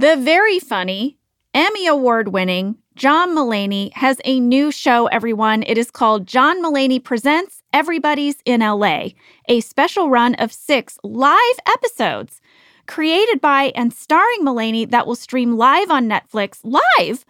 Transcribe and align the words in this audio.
The 0.00 0.16
very 0.16 0.58
funny, 0.58 1.18
Emmy 1.52 1.86
Award 1.86 2.28
winning 2.28 2.78
John 2.96 3.36
Mulaney 3.36 3.92
has 3.92 4.18
a 4.24 4.40
new 4.40 4.72
show, 4.72 5.08
everyone. 5.08 5.62
It 5.64 5.76
is 5.76 5.90
called 5.90 6.26
John 6.26 6.64
Mulaney 6.64 7.04
Presents 7.04 7.62
Everybody's 7.74 8.36
in 8.46 8.62
LA, 8.62 9.08
a 9.46 9.60
special 9.60 10.08
run 10.08 10.36
of 10.36 10.54
six 10.54 10.98
live 11.04 11.58
episodes 11.66 12.40
created 12.86 13.42
by 13.42 13.72
and 13.74 13.92
starring 13.92 14.42
Mulaney 14.42 14.90
that 14.90 15.06
will 15.06 15.16
stream 15.16 15.58
live 15.58 15.90
on 15.90 16.08
Netflix 16.08 16.60
live 16.64 17.26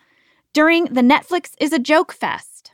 during 0.53 0.85
the 0.85 1.03
Netflix 1.03 1.55
is 1.59 1.73
a 1.73 1.81
Joke 1.81 2.13
Fest. 2.13 2.71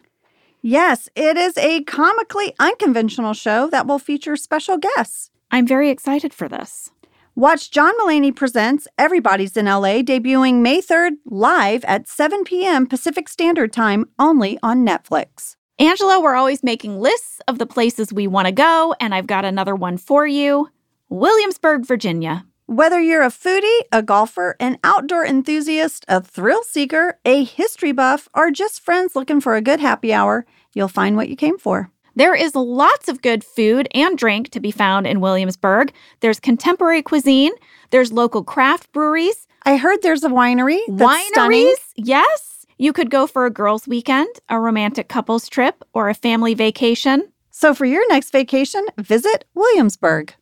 Yes, 0.61 1.09
it 1.17 1.39
is 1.39 1.57
a 1.57 1.85
comically 1.85 2.53
unconventional 2.59 3.33
show 3.33 3.71
that 3.71 3.87
will 3.87 3.99
feature 3.99 4.37
special 4.37 4.77
guests. 4.77 5.31
I'm 5.51 5.67
very 5.67 5.89
excited 5.89 6.35
for 6.35 6.51
this. 6.51 6.91
Watch 7.39 7.71
John 7.71 7.93
Mulaney 7.99 8.35
Presents 8.35 8.89
Everybody's 8.97 9.59
in 9.59 9.67
LA 9.67 10.01
debuting 10.01 10.63
May 10.63 10.81
3rd 10.81 11.19
live 11.27 11.85
at 11.85 12.09
7 12.09 12.45
p.m. 12.45 12.87
Pacific 12.87 13.29
Standard 13.29 13.75
Time 13.75 14.07
only 14.19 14.59
on 14.63 14.87
Netflix. 14.87 15.57
Angela, 15.79 16.19
we're 16.19 16.35
always 16.35 16.63
making 16.63 16.99
lists 16.99 17.43
of 17.47 17.59
the 17.59 17.67
places 17.67 18.11
we 18.11 18.27
want 18.27 18.47
to 18.47 18.53
go, 18.53 18.95
and 19.01 19.15
I've 19.15 19.27
got 19.27 19.45
another 19.45 19.75
one 19.75 19.99
for 19.99 20.27
you 20.27 20.71
Williamsburg, 21.11 21.85
Virginia. 21.85 22.47
Whether 22.65 23.03
you're 23.03 23.23
a 23.23 23.27
foodie, 23.27 23.81
a 23.93 24.03
golfer, 24.03 24.57
an 24.59 24.79
outdoor 24.83 25.27
enthusiast, 25.27 26.07
a 26.09 26.23
thrill 26.23 26.63
seeker, 26.63 27.19
a 27.27 27.45
history 27.45 27.93
buff, 27.93 28.31
or 28.33 28.51
just 28.51 28.81
friends 28.81 29.15
looking 29.15 29.43
for 29.43 29.57
a 29.57 29.61
good 29.61 29.81
happy 29.81 30.11
hour, 30.11 30.47
you'll 30.73 30.89
find 30.89 31.17
what 31.17 31.29
you 31.29 31.37
came 31.37 31.59
for. 31.59 31.91
There 32.17 32.35
is 32.35 32.55
lots 32.55 33.11
of 33.11 33.21
good 33.21 33.45
food 33.45 33.89
and 33.95 34.17
drink 34.17 34.49
to 34.51 34.61
be 34.61 34.71
found 34.71 35.07
in 35.07 35.21
Williamsburg. 35.21 35.93
There's 36.21 36.41
contemporary 36.41 37.03
cuisine, 37.03 37.53
there's 37.91 38.11
local 38.11 38.43
craft 38.43 38.91
breweries. 38.93 39.47
I 39.65 39.77
heard 39.77 40.01
there's 40.01 40.25
a 40.25 40.31
winery. 40.31 40.81
Wineries, 40.89 41.27
stunning. 41.29 41.75
yes. 41.95 42.65
You 42.79 42.93
could 42.93 43.11
go 43.11 43.27
for 43.27 43.45
a 43.45 43.51
girls' 43.51 43.87
weekend, 43.87 44.29
a 44.49 44.59
romantic 44.59 45.09
couples 45.09 45.49
trip, 45.49 45.85
or 45.93 46.09
a 46.09 46.15
family 46.15 46.55
vacation. 46.55 47.33
So 47.51 47.75
for 47.75 47.85
your 47.85 48.07
next 48.09 48.31
vacation, 48.31 48.87
visit 48.99 49.45
Williamsburg. 49.55 50.35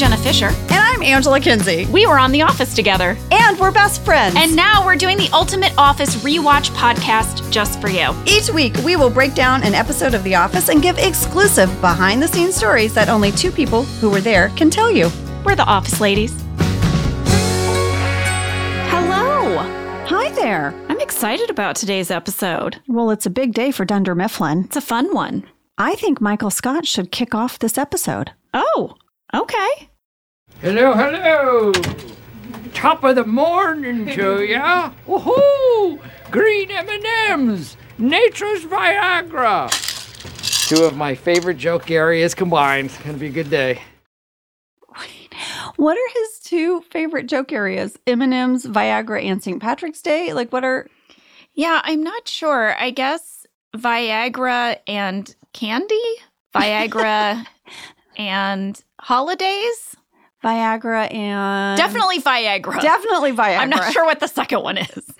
Jenna 0.00 0.16
Fischer. 0.16 0.46
And 0.46 0.72
I'm 0.72 1.02
Angela 1.02 1.38
Kinsey. 1.38 1.84
We 1.92 2.06
were 2.06 2.18
on 2.18 2.32
The 2.32 2.40
Office 2.40 2.74
together. 2.74 3.18
And 3.30 3.58
we're 3.58 3.70
best 3.70 4.02
friends. 4.02 4.34
And 4.34 4.56
now 4.56 4.82
we're 4.82 4.96
doing 4.96 5.18
the 5.18 5.28
Ultimate 5.34 5.74
Office 5.76 6.16
Rewatch 6.24 6.70
podcast 6.70 7.52
just 7.52 7.82
for 7.82 7.88
you. 7.88 8.14
Each 8.24 8.48
week, 8.48 8.74
we 8.78 8.96
will 8.96 9.10
break 9.10 9.34
down 9.34 9.62
an 9.62 9.74
episode 9.74 10.14
of 10.14 10.24
The 10.24 10.36
Office 10.36 10.70
and 10.70 10.80
give 10.80 10.96
exclusive 10.96 11.68
behind 11.82 12.22
the 12.22 12.28
scenes 12.28 12.56
stories 12.56 12.94
that 12.94 13.10
only 13.10 13.30
two 13.30 13.50
people 13.50 13.82
who 13.82 14.08
were 14.08 14.22
there 14.22 14.48
can 14.56 14.70
tell 14.70 14.90
you. 14.90 15.10
We're 15.44 15.54
the 15.54 15.66
Office 15.66 16.00
ladies. 16.00 16.32
Hello. 18.88 19.58
Hi 20.06 20.30
there. 20.30 20.72
I'm 20.88 21.00
excited 21.00 21.50
about 21.50 21.76
today's 21.76 22.10
episode. 22.10 22.80
Well, 22.88 23.10
it's 23.10 23.26
a 23.26 23.30
big 23.30 23.52
day 23.52 23.70
for 23.70 23.84
Dunder 23.84 24.14
Mifflin. 24.14 24.64
It's 24.64 24.76
a 24.76 24.80
fun 24.80 25.12
one. 25.12 25.44
I 25.76 25.94
think 25.94 26.22
Michael 26.22 26.50
Scott 26.50 26.86
should 26.86 27.12
kick 27.12 27.34
off 27.34 27.58
this 27.58 27.76
episode. 27.76 28.32
Oh, 28.54 28.94
okay. 29.34 29.88
Hello, 30.60 30.92
hello. 30.92 31.72
Top 32.74 33.04
of 33.04 33.16
the 33.16 33.24
morning 33.24 34.06
to 34.06 34.44
ya. 34.44 34.92
Woohoo! 35.06 36.00
Green 36.30 36.70
M&Ms. 36.70 37.76
Nature's 37.98 38.64
Viagra. 38.64 39.70
Two 40.68 40.84
of 40.84 40.96
my 40.96 41.14
favorite 41.14 41.56
joke 41.56 41.90
areas 41.90 42.34
combined. 42.34 42.86
It's 42.86 42.98
gonna 42.98 43.18
be 43.18 43.26
a 43.26 43.30
good 43.30 43.50
day. 43.50 43.82
What 45.76 45.96
are 45.96 46.12
his 46.12 46.40
two 46.40 46.82
favorite 46.90 47.26
joke 47.26 47.52
areas? 47.52 47.96
M&M's, 48.06 48.66
Viagra, 48.66 49.24
and 49.24 49.42
St. 49.42 49.62
Patrick's 49.62 50.02
Day? 50.02 50.34
Like, 50.34 50.52
what 50.52 50.62
are... 50.62 50.86
Yeah, 51.54 51.80
I'm 51.84 52.02
not 52.02 52.28
sure. 52.28 52.76
I 52.78 52.90
guess 52.90 53.46
Viagra 53.74 54.78
and 54.86 55.34
candy? 55.54 55.98
Viagra 56.54 57.46
and 58.18 58.84
holidays? 59.00 59.96
Viagra 60.44 61.12
and... 61.12 61.76
Definitely 61.76 62.20
Viagra. 62.20 62.80
Definitely 62.80 63.32
Viagra. 63.32 63.58
I'm 63.58 63.70
not 63.70 63.92
sure 63.92 64.04
what 64.04 64.20
the 64.20 64.26
second 64.28 64.62
one 64.62 64.78
is. 64.78 65.04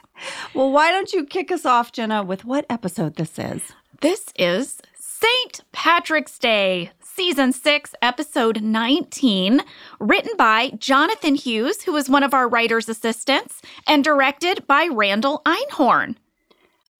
Well, 0.52 0.70
why 0.70 0.90
don't 0.90 1.14
you 1.14 1.24
kick 1.24 1.50
us 1.50 1.64
off, 1.64 1.92
Jenna, 1.92 2.22
with 2.22 2.44
what 2.44 2.66
episode 2.68 3.16
this 3.16 3.38
is? 3.38 3.72
This 4.02 4.26
is 4.36 4.82
St. 4.94 5.60
Patrick's 5.72 6.38
Day, 6.38 6.90
Season 7.00 7.52
6, 7.52 7.94
Episode 8.02 8.60
19, 8.60 9.62
written 9.98 10.32
by 10.36 10.72
Jonathan 10.78 11.36
Hughes, 11.36 11.84
who 11.84 11.96
is 11.96 12.10
one 12.10 12.22
of 12.22 12.34
our 12.34 12.46
writer's 12.48 12.86
assistants, 12.88 13.62
and 13.86 14.04
directed 14.04 14.66
by 14.66 14.88
Randall 14.92 15.40
Einhorn. 15.46 16.16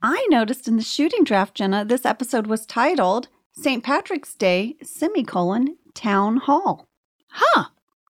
I 0.03 0.27
noticed 0.31 0.67
in 0.67 0.77
the 0.79 0.83
shooting 0.83 1.25
draft, 1.25 1.55
Jenna, 1.57 1.85
this 1.85 2.07
episode 2.07 2.47
was 2.47 2.65
titled 2.65 3.29
St. 3.53 3.85
Patrick's 3.85 4.35
Day, 4.35 4.77
semicolon, 4.83 5.77
Town 5.95 6.37
Hall. 6.39 6.87
Huh. 7.29 7.65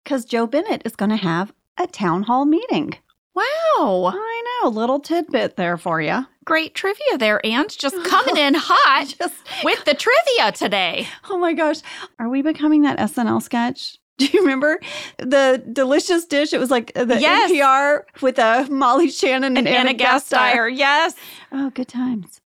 Because 0.03 0.25
Jo 0.25 0.47
Bennett 0.47 0.81
is 0.85 0.95
going 0.95 1.09
to 1.11 1.17
have 1.17 1.53
a 1.77 1.87
town 1.87 2.23
hall 2.23 2.45
meeting. 2.45 2.93
Wow. 3.35 4.11
I 4.13 4.43
know, 4.63 4.69
little 4.69 4.99
tidbit 4.99 5.55
there 5.55 5.77
for 5.77 6.01
you. 6.01 6.25
Great 6.45 6.73
trivia 6.73 7.17
there, 7.17 7.45
Aunt. 7.45 7.77
Just 7.77 8.03
coming 8.05 8.37
in 8.37 8.55
hot 8.57 9.13
Just, 9.17 9.35
with 9.63 9.85
the 9.85 9.93
trivia 9.93 10.51
today. 10.51 11.07
oh 11.29 11.37
my 11.37 11.53
gosh, 11.53 11.77
are 12.17 12.27
we 12.29 12.41
becoming 12.41 12.81
that 12.81 12.97
SNL 12.97 13.41
sketch? 13.41 13.97
Do 14.17 14.25
you 14.25 14.41
remember 14.41 14.79
the 15.19 15.63
delicious 15.71 16.25
dish? 16.25 16.51
It 16.53 16.59
was 16.59 16.71
like 16.71 16.91
uh, 16.95 17.05
the 17.05 17.21
Yes. 17.21 17.51
NPR 17.51 18.01
with 18.21 18.37
a 18.39 18.67
Molly 18.69 19.09
Shannon 19.09 19.55
and, 19.57 19.67
And 19.67 19.87
Ana 19.87 19.93
Gasteyer. 19.97 20.75
Yes. 20.75 21.15
Oh, 21.53 21.69
good 21.69 21.87
times. 21.87 22.41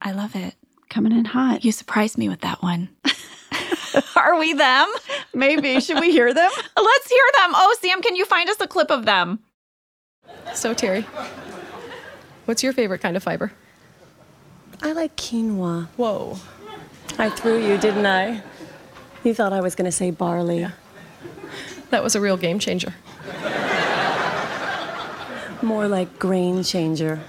I 0.00 0.10
love 0.12 0.34
it. 0.34 0.54
Coming 0.90 1.12
in 1.12 1.26
hot. 1.26 1.64
You 1.64 1.70
surprised 1.70 2.18
me 2.18 2.28
with 2.28 2.40
that 2.40 2.60
one. 2.62 2.88
Are 4.16 4.38
we 4.38 4.52
them? 4.52 4.88
Maybe. 5.34 5.80
Should 5.80 6.00
we 6.00 6.10
hear 6.10 6.32
them? 6.32 6.50
Let's 6.76 7.08
hear 7.08 7.24
them. 7.36 7.52
Oh, 7.54 7.76
Sam, 7.80 8.02
can 8.02 8.16
you 8.16 8.24
find 8.24 8.48
us 8.48 8.60
a 8.60 8.66
clip 8.66 8.90
of 8.90 9.04
them? 9.04 9.40
So, 10.54 10.74
Terry, 10.74 11.06
what's 12.46 12.62
your 12.62 12.72
favorite 12.72 13.00
kind 13.00 13.16
of 13.16 13.22
fiber? 13.22 13.52
I 14.82 14.92
like 14.92 15.16
quinoa. 15.16 15.86
Whoa. 15.96 16.38
I 17.18 17.30
threw 17.30 17.64
you, 17.64 17.78
didn't 17.78 18.06
I? 18.06 18.42
You 19.24 19.34
thought 19.34 19.52
I 19.52 19.60
was 19.60 19.74
going 19.74 19.84
to 19.84 19.92
say 19.92 20.10
barley. 20.10 20.66
That 21.90 22.02
was 22.02 22.14
a 22.14 22.20
real 22.20 22.36
game 22.36 22.58
changer. 22.58 22.94
More 25.62 25.86
like 25.86 26.18
grain 26.18 26.64
changer. 26.64 27.20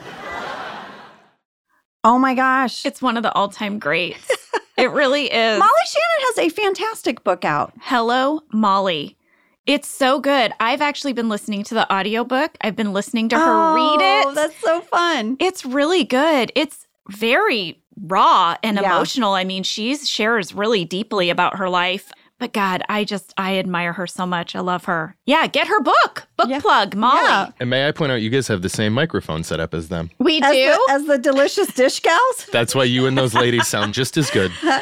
Oh 2.03 2.17
my 2.17 2.33
gosh. 2.33 2.85
It's 2.85 3.01
one 3.01 3.17
of 3.17 3.23
the 3.23 3.31
all 3.33 3.49
time 3.49 3.77
greats. 3.77 4.31
It 4.77 4.91
really 4.91 5.25
is. 5.31 5.59
Molly 5.59 5.71
Shannon 5.85 6.25
has 6.35 6.37
a 6.39 6.49
fantastic 6.49 7.23
book 7.23 7.45
out. 7.45 7.73
Hello, 7.81 8.41
Molly. 8.51 9.17
It's 9.65 9.87
so 9.87 10.19
good. 10.19 10.51
I've 10.59 10.81
actually 10.81 11.13
been 11.13 11.29
listening 11.29 11.63
to 11.65 11.73
the 11.73 11.91
audiobook. 11.93 12.57
I've 12.61 12.75
been 12.75 12.91
listening 12.91 13.29
to 13.29 13.37
her 13.37 13.73
read 13.73 13.99
Oh, 14.01 14.29
it. 14.31 14.35
That's 14.35 14.59
so 14.59 14.81
fun. 14.81 15.37
It's 15.39 15.63
really 15.65 16.03
good. 16.03 16.51
It's 16.55 16.85
very 17.09 17.81
raw 18.01 18.57
and 18.61 18.77
Yeah. 18.77 18.85
emotional. 18.93 19.33
I 19.33 19.43
mean, 19.45 19.63
she 19.63 19.95
shares 19.95 20.53
really 20.53 20.83
deeply 20.83 21.29
about 21.29 21.57
her 21.59 21.69
life. 21.69 22.11
But 22.43 22.51
God, 22.51 22.83
I 22.89 23.05
just 23.05 23.33
I 23.37 23.57
admire 23.57 23.93
her 23.93 24.05
so 24.05 24.25
much. 24.25 24.53
I 24.53 24.59
love 24.59 24.83
her. 24.83 25.15
Yeah, 25.25 25.47
get 25.47 25.65
her 25.67 25.79
book. 25.79 26.27
Book 26.35 26.49
Yeah. 26.49 26.59
plug, 26.59 26.93
Molly. 26.93 27.21
Yeah. 27.23 27.51
And 27.61 27.69
may 27.69 27.87
I 27.87 27.93
point 27.93 28.11
out, 28.11 28.15
you 28.15 28.29
guys 28.29 28.49
have 28.49 28.61
the 28.61 28.67
same 28.67 28.91
microphone 28.91 29.43
set 29.45 29.61
up 29.61 29.73
as 29.73 29.87
them. 29.87 30.11
We 30.19 30.41
As 30.41 30.51
do. 30.51 30.65
the, 30.65 30.91
as 30.93 31.05
the 31.05 31.17
delicious 31.17 31.73
dish 31.73 32.01
gals. 32.01 32.47
That's 32.51 32.75
why 32.75 32.83
you 32.83 33.05
and 33.05 33.17
those 33.17 33.33
ladies 33.33 33.65
sound 33.65 33.93
just 33.93 34.17
as 34.17 34.29
good. 34.29 34.51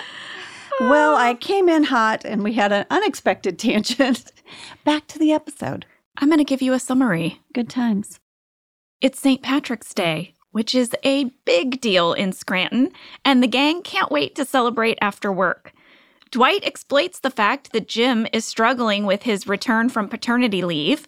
Well, 0.79 1.15
I 1.15 1.35
came 1.35 1.69
in 1.69 1.83
hot 1.83 2.25
and 2.25 2.43
we 2.43 2.53
had 2.53 2.71
an 2.71 2.87
unexpected 2.89 3.59
tangent. 3.59 4.31
Back 4.83 5.05
to 5.09 5.19
the 5.19 5.31
episode. 5.31 5.85
I'm 6.17 6.29
going 6.29 6.39
to 6.39 6.43
give 6.43 6.63
you 6.63 6.73
a 6.73 6.79
summary. 6.79 7.39
Good 7.53 7.69
times. 7.69 8.19
It's 9.01 9.19
St. 9.19 9.43
Patrick's 9.43 9.93
Day, 9.93 10.33
which 10.49 10.73
is 10.73 10.95
a 11.03 11.25
big 11.45 11.81
deal 11.81 12.13
in 12.13 12.31
Scranton, 12.33 12.91
and 13.23 13.43
the 13.43 13.47
gang 13.47 13.83
can't 13.83 14.09
wait 14.09 14.33
to 14.37 14.45
celebrate 14.45 14.97
after 15.01 15.31
work. 15.31 15.71
Dwight 16.31 16.63
exploits 16.63 17.19
the 17.19 17.29
fact 17.29 17.73
that 17.73 17.89
Jim 17.89 18.25
is 18.31 18.45
struggling 18.45 19.05
with 19.05 19.23
his 19.23 19.47
return 19.47 19.89
from 19.89 20.07
paternity 20.07 20.61
leave. 20.61 21.05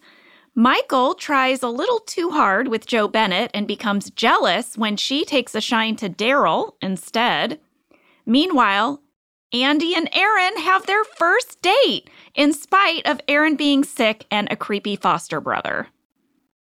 Michael 0.54 1.16
tries 1.16 1.64
a 1.64 1.70
little 1.70 2.00
too 2.00 2.32
hard 2.32 2.68
with 2.68 2.86
Jo 2.86 3.08
Bennett 3.08 3.50
and 3.54 3.66
becomes 3.66 4.12
jealous 4.12 4.78
when 4.78 4.98
she 4.98 5.24
takes 5.24 5.56
a 5.56 5.62
shine 5.62 5.96
to 5.96 6.10
Daryl 6.10 6.74
instead. 6.82 7.60
Meanwhile, 8.26 9.02
Andy 9.54 9.96
and 9.96 10.10
Erin 10.12 10.58
have 10.58 10.86
their 10.86 11.04
first 11.06 11.62
date, 11.62 12.10
in 12.36 12.52
spite 12.52 13.06
of 13.06 13.22
Erin 13.28 13.56
being 13.56 13.84
sick 13.84 14.26
and 14.30 14.52
a 14.52 14.58
creepy 14.58 14.96
foster 14.98 15.40
brother. 15.40 15.88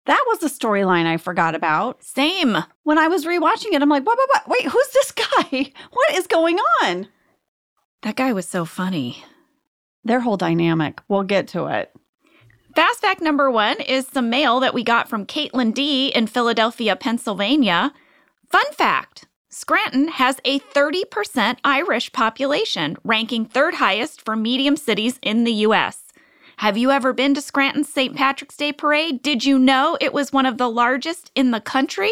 That 0.06 0.24
was 0.28 0.42
a 0.42 0.50
storyline 0.50 1.06
I 1.06 1.18
forgot 1.18 1.54
about. 1.54 2.04
Same. 2.04 2.58
When 2.84 2.98
I 2.98 3.10
was 3.10 3.26
rewatching 3.26 3.74
it, 3.74 3.82
I'm 3.82 3.90
like, 3.90 4.06
what, 4.06 4.18
what, 4.18 4.30
what? 4.34 4.48
Wait, 4.48 4.66
who's 4.66 4.90
this 4.90 5.12
guy? 5.12 5.72
What 5.92 6.16
is 6.16 6.26
going 6.26 6.58
on? 6.82 7.08
That 8.02 8.16
guy 8.16 8.34
was 8.34 8.48
so 8.48 8.66
funny. 8.66 9.24
Their 10.04 10.22
whole 10.22 10.38
dynamic. 10.38 11.02
We'll 11.08 11.24
get 11.24 11.48
to 11.50 11.66
it. 11.66 11.94
Fast 12.76 13.02
fact 13.02 13.22
number 13.22 13.52
one 13.52 13.82
is 13.82 14.08
some 14.08 14.30
mail 14.30 14.60
that 14.62 14.74
we 14.74 14.84
got 14.84 15.10
from 15.10 15.26
Caitlin 15.26 15.74
D 15.74 16.10
in 16.10 16.28
Philadelphia, 16.28 16.96
Pennsylvania. 16.96 17.92
Fun 18.50 18.72
fact 18.72 19.26
Scranton 19.50 20.10
has 20.10 20.40
a 20.46 20.60
30% 20.60 21.58
Irish 21.64 22.12
population, 22.14 22.96
ranking 23.04 23.46
third 23.46 23.76
highest 23.76 24.22
for 24.22 24.36
medium 24.36 24.78
cities 24.78 25.20
in 25.22 25.44
the 25.44 25.54
U.S. 25.54 26.04
Have 26.58 26.78
you 26.78 26.92
ever 26.92 27.14
been 27.14 27.34
to 27.34 27.42
Scranton's 27.42 27.92
St. 27.92 28.16
Patrick's 28.16 28.56
Day 28.56 28.72
Parade? 28.72 29.24
Did 29.24 29.44
you 29.44 29.58
know 29.58 29.98
it 30.00 30.14
was 30.14 30.32
one 30.32 30.46
of 30.46 30.58
the 30.58 30.70
largest 30.70 31.32
in 31.34 31.52
the 31.52 31.62
country? 31.62 32.12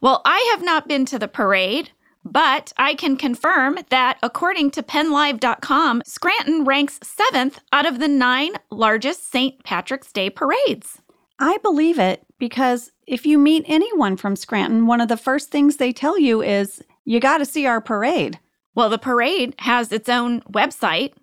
Well, 0.00 0.20
I 0.24 0.46
have 0.52 0.62
not 0.62 0.86
been 0.86 1.06
to 1.06 1.18
the 1.18 1.28
parade, 1.28 1.90
but 2.24 2.72
I 2.76 2.94
can 2.94 3.16
confirm 3.16 3.78
that 3.90 4.18
according 4.22 4.70
to 4.72 4.82
PennLive.com, 4.82 6.02
Scranton 6.04 6.64
ranks 6.64 6.98
seventh 7.02 7.60
out 7.72 7.86
of 7.86 7.98
the 7.98 8.08
nine 8.08 8.52
largest 8.70 9.30
St. 9.30 9.62
Patrick's 9.64 10.12
Day 10.12 10.30
parades. 10.30 11.00
I 11.38 11.58
believe 11.58 11.98
it 11.98 12.26
because 12.38 12.90
if 13.06 13.24
you 13.24 13.38
meet 13.38 13.64
anyone 13.66 14.16
from 14.16 14.36
Scranton, 14.36 14.86
one 14.86 15.00
of 15.00 15.08
the 15.08 15.16
first 15.16 15.50
things 15.50 15.76
they 15.76 15.92
tell 15.92 16.18
you 16.18 16.42
is, 16.42 16.82
you 17.04 17.20
got 17.20 17.38
to 17.38 17.46
see 17.46 17.66
our 17.66 17.80
parade. 17.80 18.38
Well, 18.74 18.90
the 18.90 18.98
parade 18.98 19.54
has 19.60 19.92
its 19.92 20.08
own 20.08 20.42
website 20.42 21.14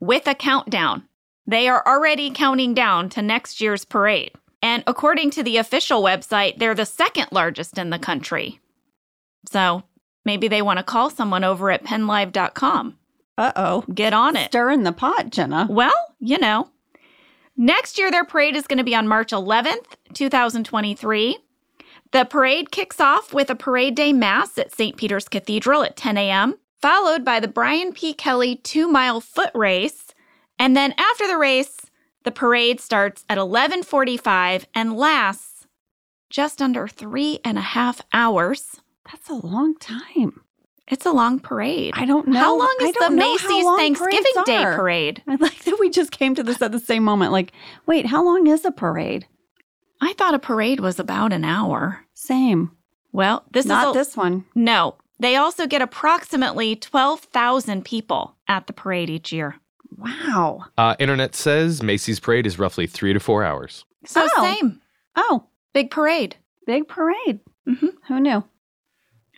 with 0.00 0.26
a 0.26 0.34
countdown. 0.34 1.04
They 1.46 1.68
are 1.68 1.86
already 1.86 2.30
counting 2.30 2.74
down 2.74 3.08
to 3.10 3.22
next 3.22 3.60
year's 3.60 3.84
parade. 3.84 4.32
And 4.62 4.82
according 4.86 5.30
to 5.32 5.42
the 5.42 5.56
official 5.56 6.02
website, 6.02 6.58
they're 6.58 6.74
the 6.74 6.84
second 6.84 7.28
largest 7.32 7.78
in 7.78 7.90
the 7.90 7.98
country. 7.98 8.60
So 9.50 9.84
maybe 10.24 10.48
they 10.48 10.62
want 10.62 10.78
to 10.78 10.82
call 10.82 11.10
someone 11.10 11.44
over 11.44 11.70
at 11.70 11.84
pennlive.com. 11.84 12.96
Uh 13.38 13.52
oh. 13.56 13.84
Get 13.92 14.12
on 14.12 14.36
it. 14.36 14.48
Stirring 14.50 14.82
the 14.82 14.92
pot, 14.92 15.30
Jenna. 15.30 15.66
Well, 15.70 16.14
you 16.18 16.38
know. 16.38 16.70
Next 17.56 17.98
year, 17.98 18.10
their 18.10 18.24
parade 18.24 18.56
is 18.56 18.66
going 18.66 18.78
to 18.78 18.84
be 18.84 18.94
on 18.94 19.08
March 19.08 19.32
11th, 19.32 19.96
2023. 20.14 21.38
The 22.12 22.24
parade 22.24 22.70
kicks 22.70 23.00
off 23.00 23.32
with 23.32 23.50
a 23.50 23.54
parade 23.54 23.94
day 23.94 24.12
mass 24.12 24.58
at 24.58 24.72
St. 24.72 24.96
Peter's 24.96 25.28
Cathedral 25.28 25.84
at 25.84 25.96
10 25.96 26.18
a.m., 26.18 26.58
followed 26.80 27.24
by 27.24 27.38
the 27.38 27.48
Brian 27.48 27.92
P. 27.92 28.14
Kelly 28.14 28.56
two 28.56 28.88
mile 28.88 29.20
foot 29.20 29.50
race. 29.54 30.14
And 30.58 30.76
then 30.76 30.94
after 30.98 31.26
the 31.28 31.38
race, 31.38 31.76
the 32.24 32.30
parade 32.30 32.80
starts 32.80 33.24
at 33.28 33.38
11:45 33.38 34.64
and 34.74 34.96
lasts 34.96 35.66
just 36.28 36.60
under 36.60 36.86
three 36.88 37.38
and 37.44 37.58
a 37.58 37.62
half 37.62 38.02
hours. 38.12 38.79
That's 39.10 39.28
a 39.28 39.34
long 39.34 39.76
time. 39.78 40.40
It's 40.88 41.06
a 41.06 41.12
long 41.12 41.38
parade. 41.38 41.92
I 41.96 42.04
don't 42.04 42.28
know. 42.28 42.38
How 42.40 42.58
long 42.58 42.74
is 42.80 42.92
the 42.94 42.98
don't 43.00 43.16
know 43.16 43.36
how 43.38 43.48
Macy's 43.48 43.76
Thanksgiving 43.76 44.42
Day 44.44 44.56
are. 44.56 44.74
parade? 44.74 45.22
I 45.28 45.36
like 45.36 45.62
that 45.64 45.78
we 45.78 45.88
just 45.90 46.10
came 46.10 46.34
to 46.34 46.42
this 46.42 46.60
at 46.60 46.72
the 46.72 46.80
same 46.80 47.04
moment. 47.04 47.30
Like, 47.32 47.52
wait, 47.86 48.06
how 48.06 48.24
long 48.24 48.46
is 48.48 48.64
a 48.64 48.72
parade? 48.72 49.26
I 50.00 50.14
thought 50.14 50.34
a 50.34 50.38
parade 50.40 50.80
was 50.80 50.98
about 50.98 51.32
an 51.32 51.44
hour. 51.44 52.04
Same. 52.14 52.72
Well, 53.12 53.44
this 53.52 53.66
Not 53.66 53.90
is 53.90 53.96
a, 53.96 53.98
this 53.98 54.16
one. 54.16 54.44
No, 54.54 54.96
they 55.20 55.36
also 55.36 55.66
get 55.66 55.82
approximately 55.82 56.74
12,000 56.76 57.84
people 57.84 58.34
at 58.48 58.66
the 58.66 58.72
parade 58.72 59.10
each 59.10 59.30
year. 59.32 59.56
Wow. 59.96 60.64
Uh, 60.78 60.96
internet 60.98 61.34
says 61.34 61.82
Macy's 61.82 62.18
parade 62.20 62.46
is 62.46 62.58
roughly 62.58 62.86
three 62.86 63.12
to 63.12 63.20
four 63.20 63.44
hours. 63.44 63.84
So 64.06 64.26
Oh. 64.36 64.42
same. 64.60 64.80
Oh, 65.16 65.44
Big 65.72 65.90
parade. 65.90 66.36
big 66.66 66.88
parade. 66.88 67.40
Mhm. 67.68 67.90
Who 68.08 68.18
knew? 68.20 68.42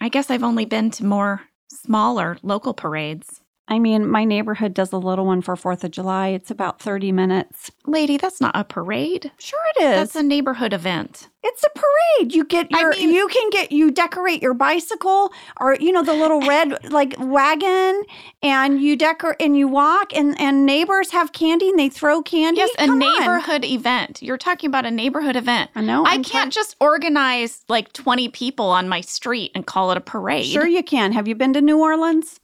I 0.02 0.08
guess 0.08 0.31
I've 0.31 0.43
only 0.43 0.64
been 0.64 0.90
to 0.93 1.06
more 1.06 1.43
smaller 1.69 2.37
local 2.43 2.75
parades. 2.75 3.40
I 3.72 3.78
mean, 3.78 4.06
my 4.06 4.24
neighborhood 4.26 4.74
does 4.74 4.92
a 4.92 4.98
little 4.98 5.24
one 5.24 5.40
for 5.40 5.56
4th 5.56 5.82
of 5.82 5.92
July. 5.92 6.28
It's 6.28 6.50
about 6.50 6.78
30 6.78 7.10
minutes. 7.10 7.70
Lady, 7.86 8.19
that's 8.19 8.38
not 8.38 8.54
a 8.54 8.64
parade. 8.64 9.32
Sure 9.38 9.58
it 9.76 9.82
is. 9.82 9.96
That's 9.96 10.14
a 10.16 10.22
neighborhood 10.22 10.74
event. 10.74 11.28
It's 11.42 11.64
a 11.64 11.70
parade. 11.74 12.34
You 12.34 12.44
get 12.44 12.69
I 12.74 12.80
your 12.80 12.90
mean- 12.90 13.12
you 13.14 13.26
can 13.28 13.48
get 13.50 13.72
you 13.72 13.90
decorate 13.90 14.42
your 14.42 14.52
bicycle 14.54 15.32
or 15.58 15.74
you 15.80 15.90
know 15.90 16.02
the 16.04 16.12
little 16.12 16.40
red 16.42 16.92
like 16.92 17.14
wagon 17.19 18.04
and 18.42 18.80
you 18.80 18.94
decor 18.94 19.36
and 19.40 19.56
you 19.56 19.66
walk 19.66 20.14
and 20.14 20.38
and 20.40 20.66
neighbors 20.66 21.10
have 21.10 21.32
candy 21.32 21.70
and 21.70 21.78
they 21.78 21.88
throw 21.88 22.22
candy. 22.22 22.60
Yes, 22.60 22.70
a 22.78 22.86
Come 22.86 23.02
on. 23.02 23.20
neighborhood 23.20 23.64
event. 23.64 24.22
You're 24.22 24.36
talking 24.38 24.69
about 24.69 24.84
a 24.86 24.90
neighborhood 24.90 25.34
event. 25.34 25.70
I 25.74 25.80
know. 25.80 26.04
I 26.04 26.10
I'm 26.12 26.22
can't 26.22 26.52
ta- 26.52 26.60
just 26.60 26.76
organize 26.78 27.64
like 27.69 27.92
20 27.94 28.28
people 28.28 28.66
on 28.66 28.86
my 28.88 29.00
street 29.00 29.50
and 29.54 29.66
call 29.66 29.90
it 29.90 29.96
a 29.96 30.00
parade. 30.00 30.44
Sure 30.46 30.66
you 30.66 30.82
can. 30.84 31.12
Have 31.12 31.26
you 31.26 31.34
been 31.34 31.54
to 31.54 31.60
New 31.62 31.78
Orleans? 31.80 32.38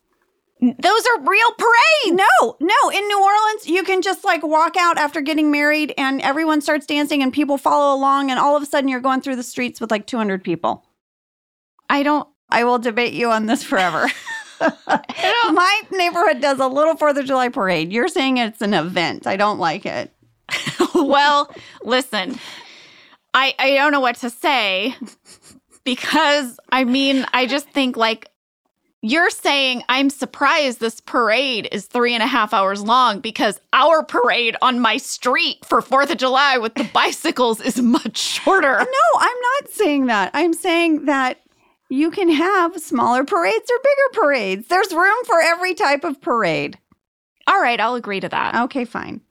Those 0.61 1.07
are 1.07 1.21
real 1.21 1.53
parades. 1.53 2.23
No, 2.41 2.57
no. 2.61 2.91
In 2.91 3.07
New 3.07 3.23
Orleans, 3.23 3.67
you 3.67 3.85
can 3.85 4.03
just 4.03 4.25
like 4.25 4.43
walk 4.43 4.77
out 4.77 4.99
after 4.99 5.21
getting 5.21 5.51
married 5.51 5.95
and 5.97 6.21
everyone 6.21 6.61
starts 6.61 6.85
dancing 6.85 7.23
and 7.23 7.33
people 7.33 7.59
follow 7.59 7.95
along 7.95 8.31
and 8.31 8.41
all 8.41 8.57
of 8.57 8.63
a 8.63 8.67
sudden 8.67 8.89
you're 8.89 9.01
going 9.01 9.21
through 9.21 9.37
the 9.37 9.43
streets 9.43 9.81
with 9.81 9.91
like 9.91 10.07
200 10.07 10.43
people. 10.43 10.85
I 11.89 12.03
don't 12.03 12.29
I 12.51 12.65
will 12.65 12.79
debate 12.79 13.13
you 13.13 13.31
on 13.31 13.47
this 13.47 13.63
forever. 13.63 14.09
My 14.87 15.83
neighborhood 15.93 16.41
does 16.41 16.59
a 16.59 16.67
little 16.67 16.97
4th 16.97 17.19
of 17.19 17.27
July 17.27 17.49
parade. 17.49 17.93
You're 17.93 18.09
saying 18.09 18.39
it's 18.39 18.61
an 18.61 18.75
event. 18.75 19.27
I 19.27 19.37
don't 19.37 19.59
like 19.59 19.87
it. 19.87 20.13
well, 20.95 21.53
listen, 21.83 22.39
I 23.35 23.55
I 23.59 23.75
don't 23.75 23.93
know 23.93 24.01
what 24.01 24.17
to 24.17 24.31
say 24.31 24.97
because 25.85 26.59
I 26.71 26.85
mean 26.85 27.27
I 27.33 27.47
just 27.47 27.69
think 27.71 27.97
like 27.97 28.31
you're 29.01 29.31
saying 29.31 29.83
I'm 29.89 30.11
surprised 30.11 30.81
this 30.81 31.01
parade 31.01 31.69
is 31.71 31.87
three 31.87 32.15
and 32.15 32.23
a 32.23 32.27
half 32.27 32.53
hours 32.53 32.83
long 32.83 33.21
because 33.21 33.61
our 33.73 34.03
parade 34.03 34.57
on 34.61 34.81
my 34.81 34.97
street 34.97 35.65
for 35.65 35.81
Fourth 35.81 36.11
of 36.11 36.19
July 36.19 36.59
with 36.59 36.75
the 36.75 36.89
bicycles 36.93 37.61
is 37.61 37.81
much 37.81 38.19
shorter. 38.19 38.77
Uh, 38.77 38.85
no, 38.85 39.21
I'm 39.21 39.37
not 39.41 39.71
saying 39.71 40.07
that. 40.07 40.31
I'm 40.35 40.53
saying 40.53 41.05
that 41.05 41.41
you 41.89 42.11
can 42.11 42.29
have 42.29 42.81
smaller 42.81 43.25
parades 43.25 43.71
or 43.71 43.79
bigger 43.79 44.21
parades. 44.27 44.67
There's 44.69 44.93
room 44.93 45.25
for 45.27 45.41
every 45.41 45.75
type 45.75 46.05
of 46.05 46.21
parade. 46.21 46.79
All 47.47 47.61
right, 47.61 47.81
I'll 47.81 47.95
agree 47.95 48.21
to 48.21 48.29
that. 48.29 48.55
Okay, 48.65 48.85
fine. 48.85 49.23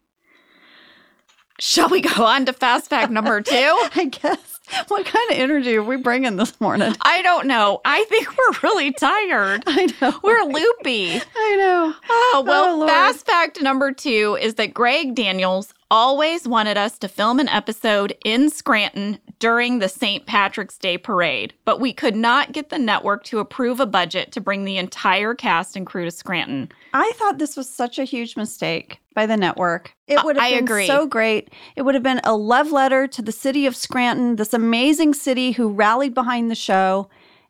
Shall 1.59 1.89
we 1.89 2.01
go 2.01 2.25
on 2.25 2.45
to 2.45 2.53
fast 2.53 2.89
fact 2.89 3.11
number 3.11 3.41
two? 3.41 3.53
I 3.95 4.09
guess. 4.11 4.56
What 4.89 5.05
kind 5.05 5.31
of 5.31 5.37
energy 5.37 5.75
are 5.75 5.83
we 5.83 5.95
bringing 5.97 6.35
this 6.35 6.59
morning? 6.61 6.95
I 7.01 7.21
don't 7.21 7.47
know. 7.47 7.81
I 7.85 8.03
think 8.05 8.27
we're 8.29 8.69
really 8.69 8.91
tired. 8.91 9.63
I 9.67 9.87
know. 10.01 10.19
We're 10.23 10.43
loopy. 10.43 11.21
I 11.35 11.55
know. 11.57 11.93
Oh, 12.09 12.31
oh 12.35 12.43
well, 12.45 12.83
Oh, 12.83 12.87
fast 12.87 13.25
fact 13.25 13.61
number 13.61 13.91
two 13.91 14.37
is 14.41 14.55
that 14.55 14.73
Greg 14.73 15.15
Daniels 15.15 15.73
always 15.89 16.47
wanted 16.47 16.77
us 16.77 16.97
to 16.99 17.07
film 17.07 17.39
an 17.39 17.47
episode 17.49 18.15
in 18.25 18.49
Scranton 18.49 19.19
during 19.39 19.79
the 19.79 19.89
St. 19.89 20.25
Patrick's 20.25 20.77
Day 20.77 20.97
parade, 20.97 21.53
but 21.65 21.79
we 21.79 21.93
could 21.93 22.15
not 22.15 22.51
get 22.51 22.69
the 22.69 22.79
network 22.79 23.23
to 23.25 23.39
approve 23.39 23.79
a 23.79 23.85
budget 23.85 24.31
to 24.31 24.41
bring 24.41 24.63
the 24.63 24.77
entire 24.77 25.33
cast 25.33 25.75
and 25.75 25.85
crew 25.85 26.05
to 26.05 26.11
Scranton. 26.11 26.71
I 26.93 27.11
thought 27.15 27.37
this 27.37 27.55
was 27.55 27.69
such 27.69 27.99
a 27.99 28.03
huge 28.03 28.35
mistake 28.35 28.99
by 29.13 29.25
the 29.25 29.37
network. 29.37 29.93
It 30.07 30.23
would 30.23 30.35
have 30.35 30.45
I 30.45 30.51
been 30.55 30.63
agree. 30.63 30.87
so 30.87 31.05
great. 31.05 31.49
It 31.75 31.83
would 31.83 31.95
have 31.95 32.03
been 32.03 32.21
a 32.23 32.35
love 32.35 32.71
letter 32.71 33.07
to 33.07 33.21
the 33.21 33.31
city 33.31 33.65
of 33.65 33.75
Scranton, 33.75 34.35
this 34.35 34.53
amazing 34.53 35.13
city 35.13 35.51
who 35.51 35.69
rallied 35.69 36.13
behind 36.13 36.51
the 36.51 36.55
show. 36.55 37.09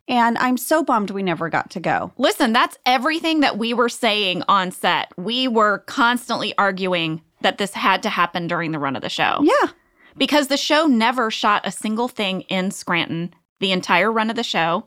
And 0.10 0.38
I'm 0.38 0.56
so 0.56 0.84
bummed 0.84 1.12
we 1.12 1.24
never 1.24 1.50
got 1.50 1.70
to 1.72 1.82
go. 1.82 2.14
Listen, 2.18 2.54
that's 2.54 2.78
everything 2.86 3.42
that 3.42 3.58
we 3.58 3.74
were 3.74 3.90
saying 3.90 4.44
on 4.48 4.72
set. 4.72 5.12
We 5.18 5.50
were 5.50 5.80
constantly 5.80 6.54
arguing 6.58 7.22
that 7.42 7.58
this 7.58 7.74
had 7.74 8.02
to 8.04 8.10
happen 8.10 8.48
during 8.48 8.72
the 8.72 8.80
run 8.80 8.96
of 8.96 9.02
the 9.02 9.10
show. 9.10 9.42
Yeah. 9.44 9.72
Because 10.18 10.48
the 10.48 10.58
show 10.58 10.86
never 10.86 11.32
shot 11.32 11.66
a 11.66 11.72
single 11.72 12.08
thing 12.08 12.42
in 12.42 12.72
Scranton 12.72 13.34
the 13.60 13.72
entire 13.72 14.12
run 14.12 14.30
of 14.30 14.36
the 14.36 14.44
show. 14.44 14.86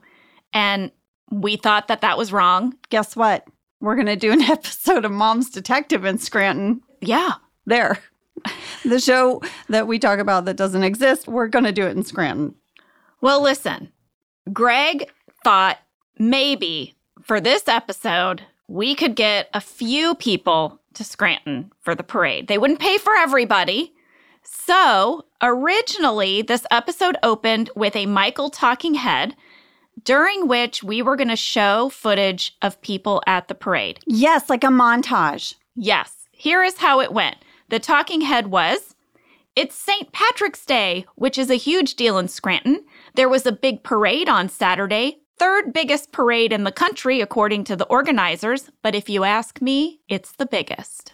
And 0.53 0.91
we 1.31 1.55
thought 1.55 1.87
that 1.87 2.01
that 2.01 2.17
was 2.17 2.31
wrong. 2.31 2.73
Guess 2.89 3.15
what? 3.15 3.47
We're 3.79 3.95
going 3.95 4.07
to 4.07 4.15
do 4.15 4.31
an 4.31 4.41
episode 4.49 5.05
of 5.05 5.11
Mom's 5.11 5.49
Detective 5.49 6.05
in 6.05 6.17
Scranton. 6.17 6.81
Yeah. 7.01 7.33
There. 7.65 7.99
The 8.83 8.99
show 8.99 9.43
that 9.69 9.85
we 9.85 9.99
talk 9.99 10.17
about 10.17 10.45
that 10.45 10.57
doesn't 10.57 10.81
exist, 10.81 11.27
we're 11.27 11.47
going 11.47 11.65
to 11.65 11.71
do 11.71 11.85
it 11.85 11.95
in 11.95 12.03
Scranton. 12.03 12.55
Well, 13.21 13.39
listen, 13.39 13.91
Greg 14.51 15.11
thought 15.43 15.77
maybe 16.17 16.95
for 17.21 17.39
this 17.39 17.67
episode, 17.67 18.41
we 18.67 18.95
could 18.95 19.15
get 19.15 19.49
a 19.53 19.61
few 19.61 20.15
people 20.15 20.81
to 20.95 21.03
Scranton 21.03 21.71
for 21.81 21.93
the 21.93 22.03
parade. 22.03 22.47
They 22.47 22.57
wouldn't 22.57 22.79
pay 22.79 22.97
for 22.97 23.13
everybody. 23.15 23.93
So 24.43 25.25
originally, 25.41 26.41
this 26.41 26.65
episode 26.71 27.17
opened 27.23 27.69
with 27.75 27.95
a 27.95 28.05
Michael 28.05 28.49
talking 28.49 28.95
head, 28.95 29.35
during 30.03 30.47
which 30.47 30.83
we 30.83 31.01
were 31.01 31.15
going 31.15 31.27
to 31.27 31.35
show 31.35 31.89
footage 31.89 32.55
of 32.61 32.81
people 32.81 33.21
at 33.27 33.47
the 33.47 33.55
parade. 33.55 33.99
Yes, 34.07 34.49
like 34.49 34.63
a 34.63 34.67
montage. 34.67 35.55
Yes, 35.75 36.27
here 36.31 36.63
is 36.63 36.77
how 36.77 37.01
it 37.01 37.13
went. 37.13 37.37
The 37.69 37.79
talking 37.79 38.21
head 38.21 38.47
was 38.47 38.95
It's 39.55 39.75
St. 39.75 40.11
Patrick's 40.11 40.65
Day, 40.65 41.05
which 41.15 41.37
is 41.37 41.49
a 41.49 41.55
huge 41.55 41.95
deal 41.95 42.17
in 42.17 42.27
Scranton. 42.27 42.85
There 43.15 43.29
was 43.29 43.45
a 43.45 43.51
big 43.51 43.83
parade 43.83 44.29
on 44.29 44.49
Saturday, 44.49 45.19
third 45.37 45.73
biggest 45.73 46.11
parade 46.11 46.53
in 46.53 46.63
the 46.63 46.71
country, 46.71 47.19
according 47.19 47.65
to 47.65 47.75
the 47.75 47.85
organizers. 47.85 48.71
But 48.81 48.95
if 48.95 49.09
you 49.09 49.23
ask 49.23 49.61
me, 49.61 49.99
it's 50.07 50.31
the 50.31 50.45
biggest. 50.45 51.13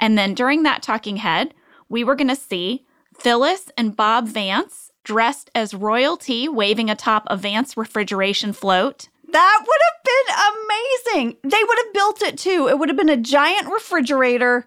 And 0.00 0.16
then 0.16 0.34
during 0.34 0.62
that 0.62 0.82
talking 0.82 1.16
head, 1.16 1.54
we 1.88 2.04
were 2.04 2.14
going 2.14 2.28
to 2.28 2.36
see 2.36 2.84
Phyllis 3.18 3.70
and 3.76 3.96
Bob 3.96 4.28
Vance 4.28 4.90
dressed 5.04 5.50
as 5.54 5.74
royalty 5.74 6.48
waving 6.48 6.90
atop 6.90 7.24
a 7.28 7.36
Vance 7.36 7.76
refrigeration 7.76 8.52
float. 8.52 9.08
That 9.28 9.64
would 9.66 9.80
have 9.90 10.04
been 10.04 11.14
amazing. 11.16 11.36
They 11.42 11.62
would 11.62 11.78
have 11.84 11.92
built 11.92 12.22
it 12.22 12.38
too. 12.38 12.68
It 12.68 12.78
would 12.78 12.88
have 12.88 12.96
been 12.96 13.08
a 13.08 13.16
giant 13.16 13.68
refrigerator 13.68 14.66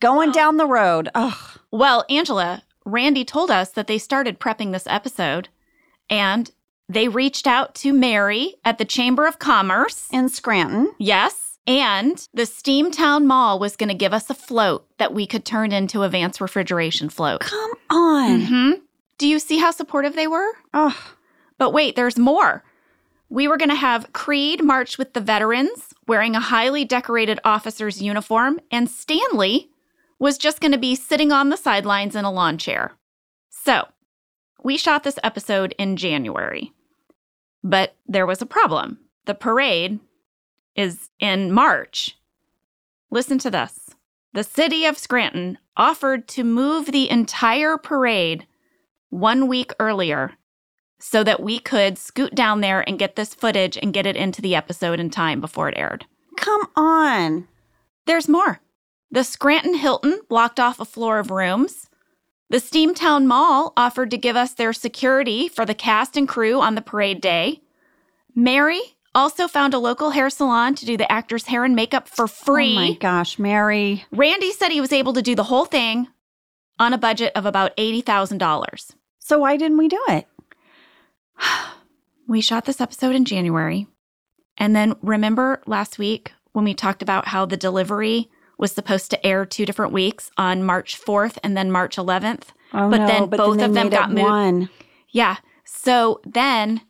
going 0.00 0.32
down 0.32 0.56
the 0.56 0.66
road. 0.66 1.08
Ugh. 1.14 1.58
Well, 1.70 2.04
Angela, 2.10 2.62
Randy 2.84 3.24
told 3.24 3.50
us 3.50 3.70
that 3.70 3.86
they 3.86 3.98
started 3.98 4.40
prepping 4.40 4.72
this 4.72 4.86
episode 4.86 5.48
and 6.10 6.50
they 6.88 7.08
reached 7.08 7.46
out 7.46 7.74
to 7.76 7.92
Mary 7.92 8.56
at 8.64 8.78
the 8.78 8.84
Chamber 8.84 9.26
of 9.26 9.38
Commerce. 9.38 10.08
In 10.12 10.28
Scranton. 10.28 10.92
Yes. 10.98 11.51
And 11.66 12.26
the 12.34 12.42
Steamtown 12.42 13.24
Mall 13.24 13.58
was 13.58 13.76
going 13.76 13.88
to 13.88 13.94
give 13.94 14.12
us 14.12 14.28
a 14.28 14.34
float 14.34 14.86
that 14.98 15.14
we 15.14 15.26
could 15.26 15.44
turn 15.44 15.70
into 15.72 16.02
a 16.02 16.08
Vance 16.08 16.40
refrigeration 16.40 17.08
float. 17.08 17.40
Come 17.40 17.70
on. 17.90 18.40
hmm 18.42 18.70
Do 19.18 19.28
you 19.28 19.38
see 19.38 19.58
how 19.58 19.70
supportive 19.70 20.14
they 20.16 20.26
were? 20.26 20.48
Ugh. 20.74 20.96
But 21.58 21.70
wait, 21.72 21.94
there's 21.94 22.18
more. 22.18 22.64
We 23.28 23.46
were 23.46 23.56
going 23.56 23.68
to 23.68 23.74
have 23.76 24.12
Creed 24.12 24.62
march 24.64 24.98
with 24.98 25.12
the 25.12 25.20
veterans 25.20 25.94
wearing 26.08 26.34
a 26.34 26.40
highly 26.40 26.84
decorated 26.84 27.38
officer's 27.44 28.02
uniform, 28.02 28.60
and 28.70 28.90
Stanley 28.90 29.70
was 30.18 30.38
just 30.38 30.60
going 30.60 30.72
to 30.72 30.78
be 30.78 30.94
sitting 30.94 31.32
on 31.32 31.48
the 31.48 31.56
sidelines 31.56 32.16
in 32.16 32.24
a 32.24 32.32
lawn 32.32 32.58
chair. 32.58 32.92
So, 33.50 33.86
we 34.64 34.76
shot 34.76 35.02
this 35.04 35.18
episode 35.22 35.74
in 35.78 35.96
January. 35.96 36.72
But 37.62 37.94
there 38.06 38.26
was 38.26 38.42
a 38.42 38.46
problem. 38.46 38.98
The 39.26 39.34
parade 39.34 40.00
is 40.74 41.10
in 41.18 41.52
March. 41.52 42.16
Listen 43.10 43.38
to 43.38 43.50
this. 43.50 43.90
The 44.32 44.44
city 44.44 44.86
of 44.86 44.96
Scranton 44.96 45.58
offered 45.76 46.26
to 46.28 46.44
move 46.44 46.86
the 46.86 47.10
entire 47.10 47.76
parade 47.76 48.46
one 49.10 49.46
week 49.46 49.72
earlier 49.78 50.32
so 50.98 51.22
that 51.24 51.42
we 51.42 51.58
could 51.58 51.98
scoot 51.98 52.34
down 52.34 52.60
there 52.60 52.88
and 52.88 52.98
get 52.98 53.16
this 53.16 53.34
footage 53.34 53.76
and 53.76 53.92
get 53.92 54.06
it 54.06 54.16
into 54.16 54.40
the 54.40 54.54
episode 54.54 55.00
in 55.00 55.10
time 55.10 55.40
before 55.40 55.68
it 55.68 55.76
aired. 55.76 56.06
Come 56.36 56.68
on. 56.76 57.48
There's 58.06 58.28
more. 58.28 58.60
The 59.10 59.24
Scranton 59.24 59.74
Hilton 59.74 60.20
blocked 60.28 60.58
off 60.58 60.80
a 60.80 60.84
floor 60.84 61.18
of 61.18 61.30
rooms. 61.30 61.90
The 62.48 62.58
Steamtown 62.58 63.26
Mall 63.26 63.72
offered 63.76 64.10
to 64.12 64.16
give 64.16 64.36
us 64.36 64.54
their 64.54 64.72
security 64.72 65.48
for 65.48 65.66
the 65.66 65.74
cast 65.74 66.16
and 66.16 66.28
crew 66.28 66.60
on 66.60 66.74
the 66.74 66.82
parade 66.82 67.20
day. 67.20 67.62
Mary 68.34 68.96
also 69.14 69.48
found 69.48 69.74
a 69.74 69.78
local 69.78 70.10
hair 70.10 70.30
salon 70.30 70.74
to 70.76 70.86
do 70.86 70.96
the 70.96 71.10
actors' 71.10 71.46
hair 71.46 71.64
and 71.64 71.74
makeup 71.74 72.08
for 72.08 72.26
free. 72.26 72.72
Oh 72.72 72.80
my 72.80 72.94
gosh, 72.94 73.38
Mary. 73.38 74.04
Randy 74.10 74.52
said 74.52 74.70
he 74.70 74.80
was 74.80 74.92
able 74.92 75.12
to 75.12 75.22
do 75.22 75.34
the 75.34 75.44
whole 75.44 75.64
thing 75.64 76.08
on 76.78 76.92
a 76.92 76.98
budget 76.98 77.32
of 77.34 77.46
about 77.46 77.76
$80,000. 77.76 78.94
So 79.18 79.38
why 79.38 79.56
didn't 79.56 79.78
we 79.78 79.88
do 79.88 80.02
it? 80.08 80.26
We 82.26 82.40
shot 82.40 82.64
this 82.64 82.80
episode 82.80 83.14
in 83.14 83.24
January. 83.24 83.86
And 84.58 84.74
then 84.74 84.94
remember 85.02 85.60
last 85.66 85.98
week 85.98 86.32
when 86.52 86.64
we 86.64 86.74
talked 86.74 87.02
about 87.02 87.28
how 87.28 87.46
the 87.46 87.56
delivery 87.56 88.30
was 88.58 88.72
supposed 88.72 89.10
to 89.10 89.26
air 89.26 89.44
two 89.44 89.66
different 89.66 89.92
weeks 89.92 90.30
on 90.36 90.62
March 90.62 91.00
4th 91.00 91.38
and 91.42 91.56
then 91.56 91.70
March 91.70 91.96
11th? 91.96 92.44
Oh 92.72 92.90
But 92.90 92.98
no, 92.98 93.06
then 93.06 93.28
but 93.28 93.36
both 93.36 93.58
then 93.58 93.70
of 93.70 93.74
them 93.74 93.88
got 93.90 94.10
moved. 94.10 94.22
One. 94.22 94.70
Yeah. 95.10 95.36
So 95.64 96.20
then 96.24 96.82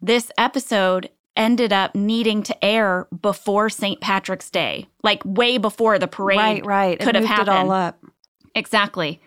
this 0.00 0.30
episode 0.38 1.10
ended 1.40 1.72
up 1.72 1.94
needing 1.94 2.42
to 2.44 2.64
air 2.64 3.08
before 3.22 3.70
St. 3.70 3.98
Patrick's 4.00 4.50
Day, 4.50 4.86
like 5.02 5.22
way 5.24 5.56
before 5.56 5.98
the 5.98 6.06
parade 6.06 6.38
Right, 6.38 6.66
right. 6.66 7.00
It 7.00 7.04
could 7.04 7.14
have 7.14 7.24
happened. 7.24 7.48
it 7.48 7.52
all 7.52 7.72
up. 7.72 7.98
Exactly. 8.54 9.20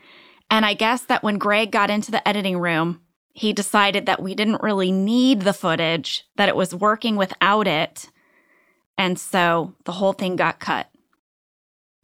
And 0.50 0.64
I 0.66 0.76
guess 0.76 1.02
that 1.06 1.24
when 1.24 1.40
Greg 1.40 1.72
got 1.72 1.90
into 1.90 2.12
the 2.12 2.26
editing 2.28 2.60
room, 2.60 3.02
he 3.34 3.52
decided 3.52 4.06
that 4.06 4.22
we 4.22 4.36
didn't 4.36 4.62
really 4.62 4.92
need 4.92 5.42
the 5.42 5.54
footage, 5.54 6.24
that 6.38 6.50
it 6.50 6.56
was 6.56 6.76
working 6.76 7.16
without 7.16 7.68
it. 7.68 8.12
And 8.96 9.18
so 9.18 9.74
the 9.86 9.94
whole 9.94 10.14
thing 10.14 10.36
got 10.36 10.60
cut. 10.60 10.88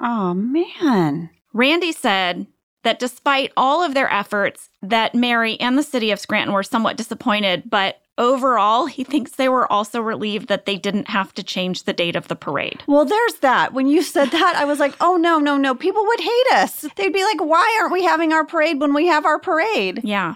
Oh 0.01 0.33
man. 0.33 1.29
Randy 1.53 1.91
said 1.91 2.47
that 2.83 2.97
despite 2.97 3.51
all 3.55 3.83
of 3.83 3.93
their 3.93 4.11
efforts, 4.11 4.69
that 4.81 5.13
Mary 5.13 5.59
and 5.59 5.77
the 5.77 5.83
city 5.83 6.09
of 6.09 6.19
Scranton 6.19 6.53
were 6.53 6.63
somewhat 6.63 6.97
disappointed, 6.97 7.69
but 7.69 8.01
overall, 8.19 8.85
he 8.85 9.03
thinks 9.03 9.31
they 9.31 9.49
were 9.49 9.71
also 9.71 10.01
relieved 10.01 10.47
that 10.49 10.65
they 10.65 10.75
didn't 10.77 11.07
have 11.09 11.33
to 11.33 11.43
change 11.43 11.83
the 11.83 11.93
date 11.93 12.15
of 12.15 12.27
the 12.27 12.35
parade. 12.35 12.83
Well, 12.85 13.05
there's 13.05 13.35
that. 13.35 13.73
When 13.73 13.87
you 13.87 14.03
said 14.03 14.29
that, 14.31 14.53
I 14.55 14.65
was 14.65 14.77
like, 14.79 14.93
oh 15.01 15.17
no, 15.17 15.39
no, 15.39 15.57
no. 15.57 15.73
People 15.73 16.05
would 16.05 16.19
hate 16.19 16.51
us. 16.53 16.85
They'd 16.95 17.13
be 17.13 17.23
like, 17.23 17.39
why 17.41 17.77
aren't 17.79 17.93
we 17.93 18.03
having 18.03 18.31
our 18.33 18.45
parade 18.45 18.79
when 18.79 18.93
we 18.93 19.07
have 19.07 19.25
our 19.25 19.39
parade? 19.39 20.01
Yeah. 20.03 20.35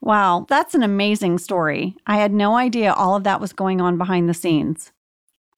Wow, 0.00 0.46
that's 0.48 0.74
an 0.74 0.82
amazing 0.82 1.38
story. 1.38 1.96
I 2.06 2.16
had 2.16 2.32
no 2.32 2.56
idea 2.56 2.92
all 2.92 3.14
of 3.16 3.24
that 3.24 3.40
was 3.40 3.52
going 3.52 3.80
on 3.80 3.98
behind 3.98 4.28
the 4.28 4.34
scenes. 4.34 4.92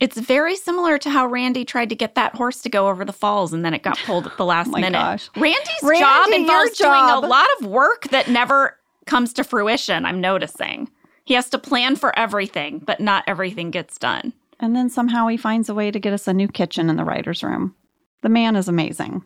It's 0.01 0.19
very 0.19 0.55
similar 0.57 0.99
to 0.99 1.09
how 1.09 1.27
Randy 1.27 1.65
tried 1.65 1.89
to 1.89 1.95
get 1.95 2.15
that 2.17 2.35
horse 2.35 2.61
to 2.63 2.69
go 2.69 2.89
over 2.89 3.05
the 3.07 3.13
falls 3.13 3.53
and 3.55 3.65
then 3.65 3.73
it 3.73 3.83
got 3.83 3.99
pulled 4.05 4.27
at 4.27 4.37
the 4.37 4.45
last 4.45 4.67
Oh 4.69 4.73
my 4.73 4.81
minute. 4.81 4.99
gosh. 4.99 5.31
Randy's 5.37 5.83
Randy, 5.83 6.01
job 6.01 6.29
involves 6.33 6.77
job. 6.77 7.17
doing 7.19 7.25
a 7.25 7.27
lot 7.29 7.47
of 7.59 7.67
work 7.67 8.09
that 8.09 8.29
never 8.29 8.77
comes 9.07 9.33
to 9.35 9.45
fruition, 9.45 10.05
I'm 10.05 10.21
noticing. 10.21 10.91
He 11.25 11.35
has 11.35 11.49
to 11.51 11.59
plan 11.59 11.97
for 11.97 12.17
everything, 12.19 12.79
but 12.79 13.01
not 13.01 13.25
everything 13.27 13.71
gets 13.71 13.99
done. 13.99 14.33
And 14.61 14.77
then 14.77 14.89
somehow 14.89 15.27
he 15.27 15.37
finds 15.37 15.69
a 15.69 15.75
way 15.75 15.91
to 15.91 15.99
get 15.99 16.13
us 16.13 16.29
a 16.29 16.33
new 16.33 16.49
kitchen 16.49 16.89
in 16.89 16.97
the 16.97 17.05
writer's 17.05 17.43
room. 17.43 17.75
The 18.23 18.29
man 18.29 18.57
is 18.57 18.69
amazing. 18.69 19.23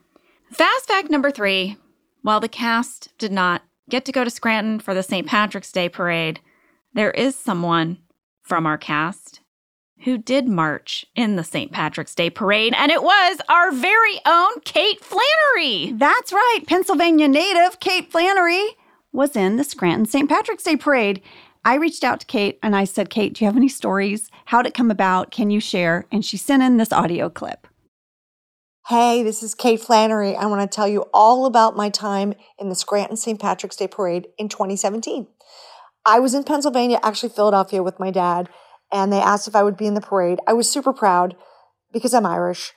Fast 0.51 0.87
fact 0.87 1.11
number 1.11 1.31
three 1.31 1.77
while 2.23 2.41
the 2.41 2.49
cast 2.49 3.17
did 3.19 3.33
not 3.33 3.63
get 3.89 4.05
to 4.05 4.13
go 4.13 4.25
to 4.25 4.31
Scranton 4.31 4.81
for 4.81 4.95
the 4.95 5.03
St. 5.03 5.27
Patrick's 5.27 5.73
Day 5.73 5.89
parade, 5.89 6.41
there 6.93 7.11
is 7.13 7.37
someone 7.37 7.99
from 8.43 8.67
our 8.67 8.79
cast 8.79 9.41
who 10.05 10.19
did 10.19 10.47
march 10.47 11.05
in 11.17 11.37
the 11.37 11.45
St. 11.45 11.73
Patrick's 11.73 12.15
Day 12.15 12.31
parade, 12.31 12.75
and 12.77 12.91
it 12.93 13.03
was 13.03 13.39
our 13.49 13.73
very 13.73 14.21
own 14.27 14.61
Kate 14.65 15.03
Flannery. 15.03 15.93
That's 15.93 16.33
right. 16.33 16.61
Pennsylvania 16.67 17.29
native 17.29 17.81
Kate 17.81 18.11
Flannery 18.11 18.77
was 19.13 19.35
in 19.35 19.57
the 19.57 19.65
Scranton 19.65 20.07
St. 20.07 20.29
Patrick's 20.29 20.63
Day 20.63 20.77
parade. 20.77 21.23
I 21.69 21.75
reached 21.75 22.03
out 22.03 22.21
to 22.21 22.27
Kate 22.27 22.59
and 22.63 22.75
I 22.75 22.85
said, 22.85 23.11
Kate, 23.11 23.35
do 23.35 23.45
you 23.45 23.47
have 23.47 23.59
any 23.59 23.69
stories? 23.69 24.31
How'd 24.47 24.65
it 24.65 24.73
come 24.73 24.91
about? 24.91 25.31
Can 25.31 25.51
you 25.51 25.61
share? 25.61 26.07
And 26.11 26.25
she 26.25 26.39
sent 26.39 26.63
in 26.63 26.79
this 26.79 26.95
audio 26.95 27.29
clip. 27.29 27.67
Hey, 28.87 29.23
this 29.23 29.43
is 29.43 29.55
Kate 29.55 29.79
Flannery. 29.79 30.35
I 30.35 30.47
want 30.47 30.63
to 30.63 30.75
tell 30.75 30.89
you 30.89 31.05
all 31.13 31.45
about 31.45 31.77
my 31.77 31.91
time 31.91 32.33
in 32.59 32.71
the 32.71 32.75
Scranton 32.75 33.19
St. 33.19 33.39
Patrick's 33.39 33.77
Day 33.77 33.87
Parade 33.87 34.29
in 34.39 34.49
2017. 34.49 35.27
I 36.07 36.21
was 36.21 36.33
in 36.33 36.43
Pennsylvania, 36.45 37.01
actually 37.03 37.29
Philadelphia, 37.29 37.83
with 37.83 38.01
my 38.01 38.11
dad, 38.11 38.49
and 38.91 39.13
they 39.13 39.21
asked 39.21 39.47
if 39.47 39.55
I 39.55 39.63
would 39.63 39.77
be 39.77 39.87
in 39.87 39.93
the 39.93 40.01
parade. 40.01 40.39
I 40.47 40.55
was 40.55 40.71
super 40.71 40.95
proud 40.95 41.37
because 41.93 42.15
I'm 42.15 42.25
Irish. 42.25 42.73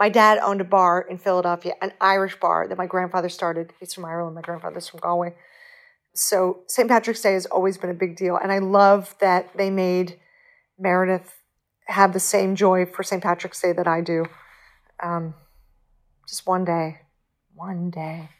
My 0.00 0.08
dad 0.08 0.40
owned 0.42 0.60
a 0.60 0.64
bar 0.64 1.00
in 1.00 1.18
Philadelphia, 1.18 1.74
an 1.80 1.92
Irish 2.00 2.40
bar 2.40 2.66
that 2.66 2.76
my 2.76 2.86
grandfather 2.86 3.28
started. 3.28 3.72
He's 3.78 3.94
from 3.94 4.04
Ireland, 4.04 4.34
my 4.34 4.42
grandfather's 4.42 4.88
from 4.88 4.98
Galway. 4.98 5.36
So 6.14 6.60
St. 6.68 6.88
Patrick's 6.88 7.22
Day 7.22 7.32
has 7.32 7.46
always 7.46 7.78
been 7.78 7.90
a 7.90 7.94
big 7.94 8.16
deal, 8.16 8.36
and 8.36 8.52
I 8.52 8.58
love 8.58 9.14
that 9.20 9.56
they 9.56 9.70
made 9.70 10.18
Meredith 10.78 11.32
have 11.86 12.12
the 12.12 12.20
same 12.20 12.54
joy 12.54 12.86
for 12.86 13.02
St. 13.02 13.22
Patrick's 13.22 13.60
Day 13.60 13.72
that 13.72 13.86
I 13.86 14.00
do. 14.00 14.26
Um, 15.02 15.34
just 16.28 16.46
one 16.46 16.64
day. 16.64 17.00
One 17.54 17.90
day. 17.90 18.30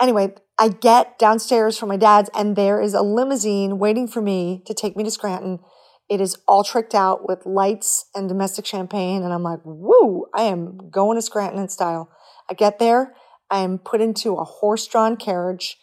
Anyway, 0.00 0.34
I 0.58 0.68
get 0.68 1.18
downstairs 1.18 1.78
from 1.78 1.88
my 1.88 1.96
dad's, 1.96 2.30
and 2.34 2.56
there 2.56 2.80
is 2.80 2.94
a 2.94 3.02
limousine 3.02 3.78
waiting 3.78 4.08
for 4.08 4.20
me 4.20 4.62
to 4.66 4.74
take 4.74 4.96
me 4.96 5.04
to 5.04 5.10
Scranton. 5.10 5.60
It 6.08 6.20
is 6.20 6.36
all 6.46 6.64
tricked 6.64 6.94
out 6.94 7.26
with 7.26 7.46
lights 7.46 8.06
and 8.14 8.28
domestic 8.28 8.66
champagne, 8.66 9.22
and 9.22 9.32
I'm 9.32 9.42
like, 9.42 9.60
woo, 9.64 10.26
I 10.34 10.42
am 10.42 10.90
going 10.90 11.16
to 11.16 11.22
Scranton 11.22 11.60
in 11.60 11.68
style. 11.68 12.10
I 12.50 12.54
get 12.54 12.78
there, 12.78 13.14
I 13.50 13.60
am 13.60 13.78
put 13.78 14.00
into 14.00 14.34
a 14.34 14.44
horse 14.44 14.86
drawn 14.86 15.16
carriage 15.16 15.78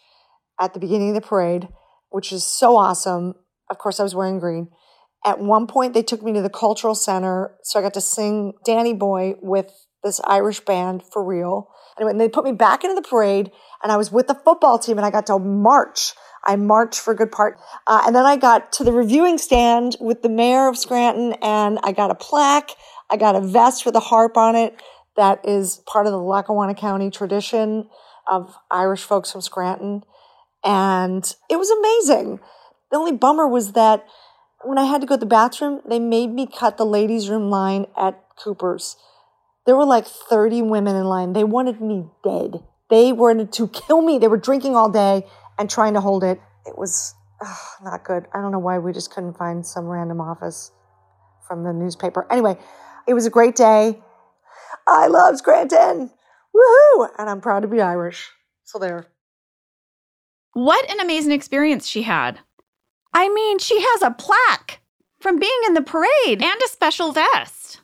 at 0.60 0.74
the 0.74 0.80
beginning 0.80 1.10
of 1.10 1.14
the 1.14 1.26
parade, 1.26 1.68
which 2.10 2.32
is 2.32 2.44
so 2.44 2.76
awesome. 2.76 3.34
Of 3.70 3.78
course, 3.78 4.00
I 4.00 4.02
was 4.02 4.14
wearing 4.14 4.38
green. 4.38 4.68
At 5.24 5.40
one 5.40 5.66
point, 5.66 5.94
they 5.94 6.02
took 6.02 6.22
me 6.22 6.32
to 6.32 6.42
the 6.42 6.50
cultural 6.50 6.94
center, 6.94 7.54
so 7.62 7.78
I 7.78 7.82
got 7.82 7.94
to 7.94 8.00
sing 8.00 8.54
Danny 8.64 8.92
Boy 8.92 9.34
with 9.40 9.72
this 10.02 10.20
Irish 10.24 10.60
band 10.60 11.02
for 11.02 11.24
real. 11.24 11.68
Anyway, 11.96 12.10
and 12.10 12.20
they 12.20 12.28
put 12.28 12.44
me 12.44 12.52
back 12.52 12.82
into 12.82 12.94
the 12.94 13.08
parade, 13.08 13.50
and 13.82 13.92
I 13.92 13.96
was 13.96 14.10
with 14.10 14.26
the 14.26 14.34
football 14.34 14.78
team, 14.78 14.98
and 14.98 15.06
I 15.06 15.10
got 15.10 15.26
to 15.26 15.38
march. 15.38 16.14
I 16.44 16.56
marched 16.56 16.98
for 16.98 17.12
a 17.12 17.16
good 17.16 17.30
part. 17.30 17.58
Uh, 17.86 18.02
and 18.06 18.16
then 18.16 18.26
I 18.26 18.36
got 18.36 18.72
to 18.72 18.84
the 18.84 18.92
reviewing 18.92 19.38
stand 19.38 19.96
with 20.00 20.22
the 20.22 20.28
mayor 20.28 20.68
of 20.68 20.76
Scranton, 20.76 21.34
and 21.40 21.78
I 21.84 21.92
got 21.92 22.10
a 22.10 22.16
plaque. 22.16 22.70
I 23.10 23.16
got 23.16 23.36
a 23.36 23.40
vest 23.40 23.86
with 23.86 23.94
a 23.94 24.00
harp 24.00 24.36
on 24.36 24.56
it 24.56 24.82
that 25.16 25.46
is 25.46 25.82
part 25.86 26.06
of 26.06 26.12
the 26.12 26.18
Lackawanna 26.18 26.74
County 26.74 27.10
tradition 27.10 27.88
of 28.26 28.56
Irish 28.70 29.02
folks 29.02 29.30
from 29.30 29.40
Scranton. 29.40 30.02
And 30.64 31.24
it 31.50 31.56
was 31.56 31.70
amazing. 31.70 32.40
The 32.90 32.98
only 32.98 33.12
bummer 33.12 33.48
was 33.48 33.72
that 33.72 34.04
when 34.64 34.78
I 34.78 34.84
had 34.84 35.00
to 35.00 35.06
go 35.06 35.16
to 35.16 35.20
the 35.20 35.26
bathroom, 35.26 35.80
they 35.88 35.98
made 35.98 36.30
me 36.30 36.46
cut 36.46 36.76
the 36.76 36.86
ladies' 36.86 37.28
room 37.28 37.50
line 37.50 37.86
at 37.96 38.22
Cooper's. 38.36 38.96
There 39.66 39.76
were 39.76 39.84
like 39.84 40.06
30 40.06 40.62
women 40.62 40.96
in 40.96 41.04
line. 41.04 41.32
They 41.32 41.44
wanted 41.44 41.80
me 41.80 42.06
dead. 42.24 42.62
They 42.90 43.12
wanted 43.12 43.52
to 43.52 43.68
kill 43.68 44.02
me. 44.02 44.18
They 44.18 44.28
were 44.28 44.36
drinking 44.36 44.76
all 44.76 44.90
day 44.90 45.26
and 45.58 45.70
trying 45.70 45.94
to 45.94 46.00
hold 46.00 46.24
it. 46.24 46.40
It 46.66 46.76
was 46.76 47.14
ugh, 47.40 47.56
not 47.82 48.04
good. 48.04 48.26
I 48.34 48.40
don't 48.40 48.52
know 48.52 48.58
why 48.58 48.78
we 48.78 48.92
just 48.92 49.12
couldn't 49.12 49.38
find 49.38 49.66
some 49.66 49.86
random 49.86 50.20
office 50.20 50.72
from 51.46 51.64
the 51.64 51.72
newspaper. 51.72 52.26
Anyway, 52.30 52.56
it 53.06 53.14
was 53.14 53.26
a 53.26 53.30
great 53.30 53.56
day. 53.56 54.00
I 54.86 55.06
love 55.06 55.38
Scranton. 55.38 56.10
Woohoo! 56.54 57.08
And 57.18 57.30
I'm 57.30 57.40
proud 57.40 57.60
to 57.60 57.68
be 57.68 57.80
Irish. 57.80 58.30
So 58.64 58.78
there. 58.78 59.11
What 60.52 60.90
an 60.90 61.00
amazing 61.00 61.32
experience 61.32 61.86
she 61.86 62.02
had. 62.02 62.40
I 63.14 63.28
mean, 63.28 63.58
she 63.58 63.80
has 63.80 64.02
a 64.02 64.10
plaque 64.10 64.80
from 65.20 65.38
being 65.38 65.60
in 65.66 65.74
the 65.74 65.82
parade. 65.82 66.42
And 66.42 66.60
a 66.64 66.68
special 66.68 67.12
vest. 67.12 67.80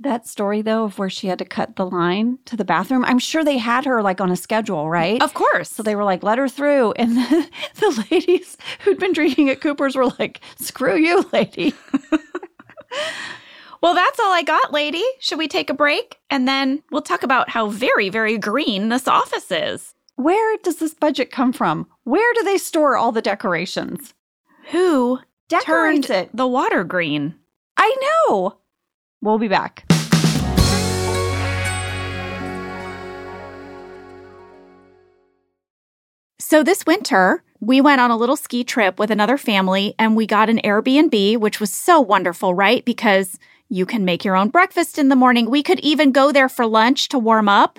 That 0.00 0.28
story, 0.28 0.62
though, 0.62 0.84
of 0.84 0.98
where 0.98 1.10
she 1.10 1.26
had 1.26 1.40
to 1.40 1.44
cut 1.44 1.74
the 1.74 1.84
line 1.84 2.38
to 2.44 2.56
the 2.56 2.64
bathroom, 2.64 3.04
I'm 3.04 3.18
sure 3.18 3.44
they 3.44 3.58
had 3.58 3.84
her 3.84 4.00
like 4.00 4.20
on 4.20 4.30
a 4.30 4.36
schedule, 4.36 4.88
right? 4.88 5.20
Of 5.20 5.34
course. 5.34 5.70
So 5.70 5.82
they 5.82 5.96
were 5.96 6.04
like, 6.04 6.22
let 6.22 6.38
her 6.38 6.48
through. 6.48 6.92
And 6.92 7.16
the, 7.16 7.50
the 7.74 8.06
ladies 8.10 8.56
who'd 8.80 9.00
been 9.00 9.12
drinking 9.12 9.50
at 9.50 9.60
Cooper's 9.60 9.96
were 9.96 10.06
like, 10.18 10.40
screw 10.56 10.96
you, 10.96 11.28
lady. 11.32 11.74
Well, 13.80 13.94
that's 13.94 14.18
all 14.18 14.32
I 14.32 14.42
got, 14.42 14.72
lady. 14.72 15.04
Should 15.20 15.38
we 15.38 15.46
take 15.46 15.70
a 15.70 15.74
break? 15.74 16.18
And 16.30 16.48
then 16.48 16.82
we'll 16.90 17.02
talk 17.02 17.22
about 17.22 17.48
how 17.48 17.68
very, 17.68 18.08
very 18.08 18.36
green 18.36 18.88
this 18.88 19.06
office 19.06 19.50
is. 19.50 19.94
Where 20.18 20.56
does 20.64 20.78
this 20.78 20.94
budget 20.94 21.30
come 21.30 21.52
from? 21.52 21.86
Where 22.02 22.34
do 22.34 22.42
they 22.42 22.58
store 22.58 22.96
all 22.96 23.12
the 23.12 23.22
decorations? 23.22 24.14
Who 24.72 25.20
Decorates 25.48 25.64
turned 26.08 26.10
it. 26.10 26.30
the 26.34 26.48
water 26.48 26.82
green? 26.82 27.36
I 27.76 27.94
know. 28.28 28.58
We'll 29.22 29.38
be 29.38 29.46
back. 29.46 29.84
So 36.40 36.64
this 36.64 36.84
winter, 36.84 37.44
we 37.60 37.80
went 37.80 38.00
on 38.00 38.10
a 38.10 38.16
little 38.16 38.34
ski 38.34 38.64
trip 38.64 38.98
with 38.98 39.12
another 39.12 39.38
family 39.38 39.94
and 40.00 40.16
we 40.16 40.26
got 40.26 40.50
an 40.50 40.60
Airbnb, 40.64 41.36
which 41.38 41.60
was 41.60 41.72
so 41.72 42.00
wonderful, 42.00 42.54
right? 42.54 42.84
Because 42.84 43.38
you 43.68 43.86
can 43.86 44.04
make 44.04 44.24
your 44.24 44.34
own 44.34 44.48
breakfast 44.48 44.98
in 44.98 45.10
the 45.10 45.14
morning. 45.14 45.48
We 45.48 45.62
could 45.62 45.78
even 45.78 46.10
go 46.10 46.32
there 46.32 46.48
for 46.48 46.66
lunch 46.66 47.08
to 47.10 47.20
warm 47.20 47.48
up. 47.48 47.78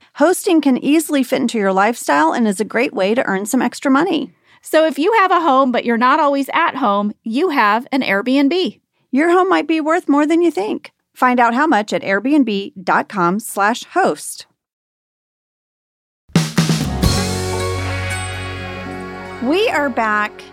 Hosting 0.15 0.61
can 0.61 0.77
easily 0.77 1.23
fit 1.23 1.41
into 1.41 1.57
your 1.57 1.71
lifestyle 1.71 2.33
and 2.33 2.47
is 2.47 2.59
a 2.59 2.65
great 2.65 2.93
way 2.93 3.15
to 3.15 3.25
earn 3.25 3.45
some 3.45 3.61
extra 3.61 3.89
money. 3.89 4.33
So 4.61 4.85
if 4.85 4.99
you 4.99 5.13
have 5.13 5.31
a 5.31 5.39
home 5.39 5.71
but 5.71 5.85
you're 5.85 5.97
not 5.97 6.19
always 6.19 6.49
at 6.53 6.75
home, 6.75 7.13
you 7.23 7.49
have 7.49 7.87
an 7.91 8.01
Airbnb. 8.01 8.79
Your 9.11 9.31
home 9.31 9.49
might 9.49 9.67
be 9.67 9.81
worth 9.81 10.09
more 10.09 10.25
than 10.25 10.41
you 10.41 10.51
think. 10.51 10.91
Find 11.13 11.39
out 11.39 11.53
how 11.53 11.67
much 11.67 11.93
at 11.93 12.01
airbnb.com 12.01 13.39
slash 13.39 13.83
host. 13.85 14.47
We 19.43 19.69
are 19.69 19.89
back. 19.89 20.43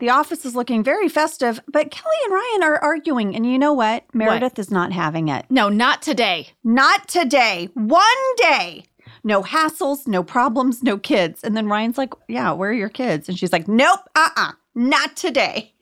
The 0.00 0.08
office 0.08 0.46
is 0.46 0.56
looking 0.56 0.82
very 0.82 1.10
festive, 1.10 1.60
but 1.68 1.90
Kelly 1.90 2.16
and 2.24 2.32
Ryan 2.32 2.62
are 2.62 2.78
arguing. 2.82 3.36
And 3.36 3.44
you 3.44 3.58
know 3.58 3.74
what? 3.74 4.04
Meredith 4.14 4.58
is 4.58 4.70
not 4.70 4.92
having 4.92 5.28
it. 5.28 5.44
No, 5.50 5.68
not 5.68 6.00
today. 6.00 6.48
Not 6.64 7.06
today. 7.06 7.68
One 7.74 8.34
day. 8.36 8.84
No 9.22 9.42
hassles, 9.42 10.08
no 10.08 10.22
problems, 10.22 10.82
no 10.82 10.96
kids. 10.96 11.44
And 11.44 11.54
then 11.54 11.68
Ryan's 11.68 11.98
like, 11.98 12.14
Yeah, 12.28 12.52
where 12.52 12.70
are 12.70 12.74
your 12.74 12.88
kids? 12.88 13.28
And 13.28 13.38
she's 13.38 13.52
like, 13.52 13.68
Nope, 13.68 14.00
uh 14.16 14.30
uh 14.36 14.52
not 14.74 15.16
today. 15.16 15.74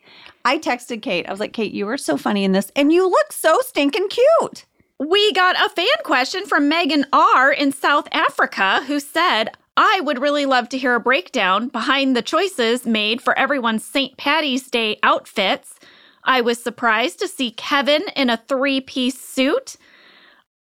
I 0.44 0.58
texted 0.58 1.00
Kate. 1.00 1.28
I 1.28 1.30
was 1.30 1.38
like, 1.38 1.52
Kate, 1.52 1.72
you 1.72 1.88
are 1.88 1.96
so 1.96 2.16
funny 2.16 2.42
in 2.42 2.50
this, 2.52 2.72
and 2.74 2.92
you 2.92 3.08
look 3.08 3.32
so 3.32 3.58
stinking 3.60 4.08
cute. 4.08 4.64
We 4.98 5.32
got 5.32 5.54
a 5.64 5.68
fan 5.68 5.86
question 6.02 6.44
from 6.44 6.68
Megan 6.68 7.06
R. 7.12 7.52
in 7.52 7.70
South 7.70 8.08
Africa 8.10 8.82
who 8.86 8.98
said, 8.98 9.50
I 9.80 10.00
would 10.00 10.20
really 10.20 10.44
love 10.44 10.68
to 10.70 10.78
hear 10.78 10.96
a 10.96 11.00
breakdown 11.00 11.68
behind 11.68 12.16
the 12.16 12.20
choices 12.20 12.84
made 12.84 13.22
for 13.22 13.38
everyone's 13.38 13.84
St. 13.84 14.16
Patty's 14.16 14.68
Day 14.68 14.98
outfits. 15.04 15.78
I 16.24 16.40
was 16.40 16.60
surprised 16.60 17.20
to 17.20 17.28
see 17.28 17.52
Kevin 17.52 18.02
in 18.16 18.28
a 18.28 18.42
three 18.48 18.80
piece 18.80 19.20
suit, 19.20 19.76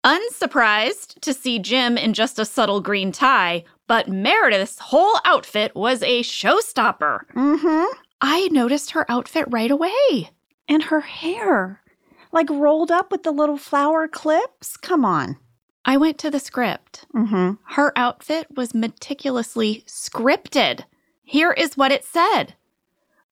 unsurprised 0.04 1.22
to 1.22 1.32
see 1.32 1.58
Jim 1.58 1.96
in 1.96 2.12
just 2.12 2.38
a 2.38 2.44
subtle 2.44 2.82
green 2.82 3.10
tie, 3.10 3.64
but 3.86 4.06
Meredith's 4.06 4.80
whole 4.80 5.18
outfit 5.24 5.74
was 5.74 6.02
a 6.02 6.22
showstopper. 6.22 7.20
Mm 7.34 7.60
hmm. 7.62 7.98
I 8.20 8.48
noticed 8.48 8.90
her 8.90 9.10
outfit 9.10 9.46
right 9.48 9.70
away. 9.70 10.30
And 10.68 10.82
her 10.82 11.00
hair, 11.00 11.80
like 12.32 12.50
rolled 12.50 12.90
up 12.90 13.10
with 13.10 13.22
the 13.22 13.32
little 13.32 13.56
flower 13.56 14.08
clips. 14.08 14.76
Come 14.76 15.06
on. 15.06 15.38
I 15.86 15.96
went 15.96 16.18
to 16.18 16.30
the 16.30 16.40
script. 16.40 17.06
Mm 17.14 17.28
hmm. 17.28 17.50
Her 17.74 17.92
outfit 17.96 18.48
was 18.56 18.74
meticulously 18.74 19.84
scripted. 19.86 20.84
Here 21.22 21.52
is 21.52 21.76
what 21.76 21.92
it 21.92 22.04
said 22.04 22.54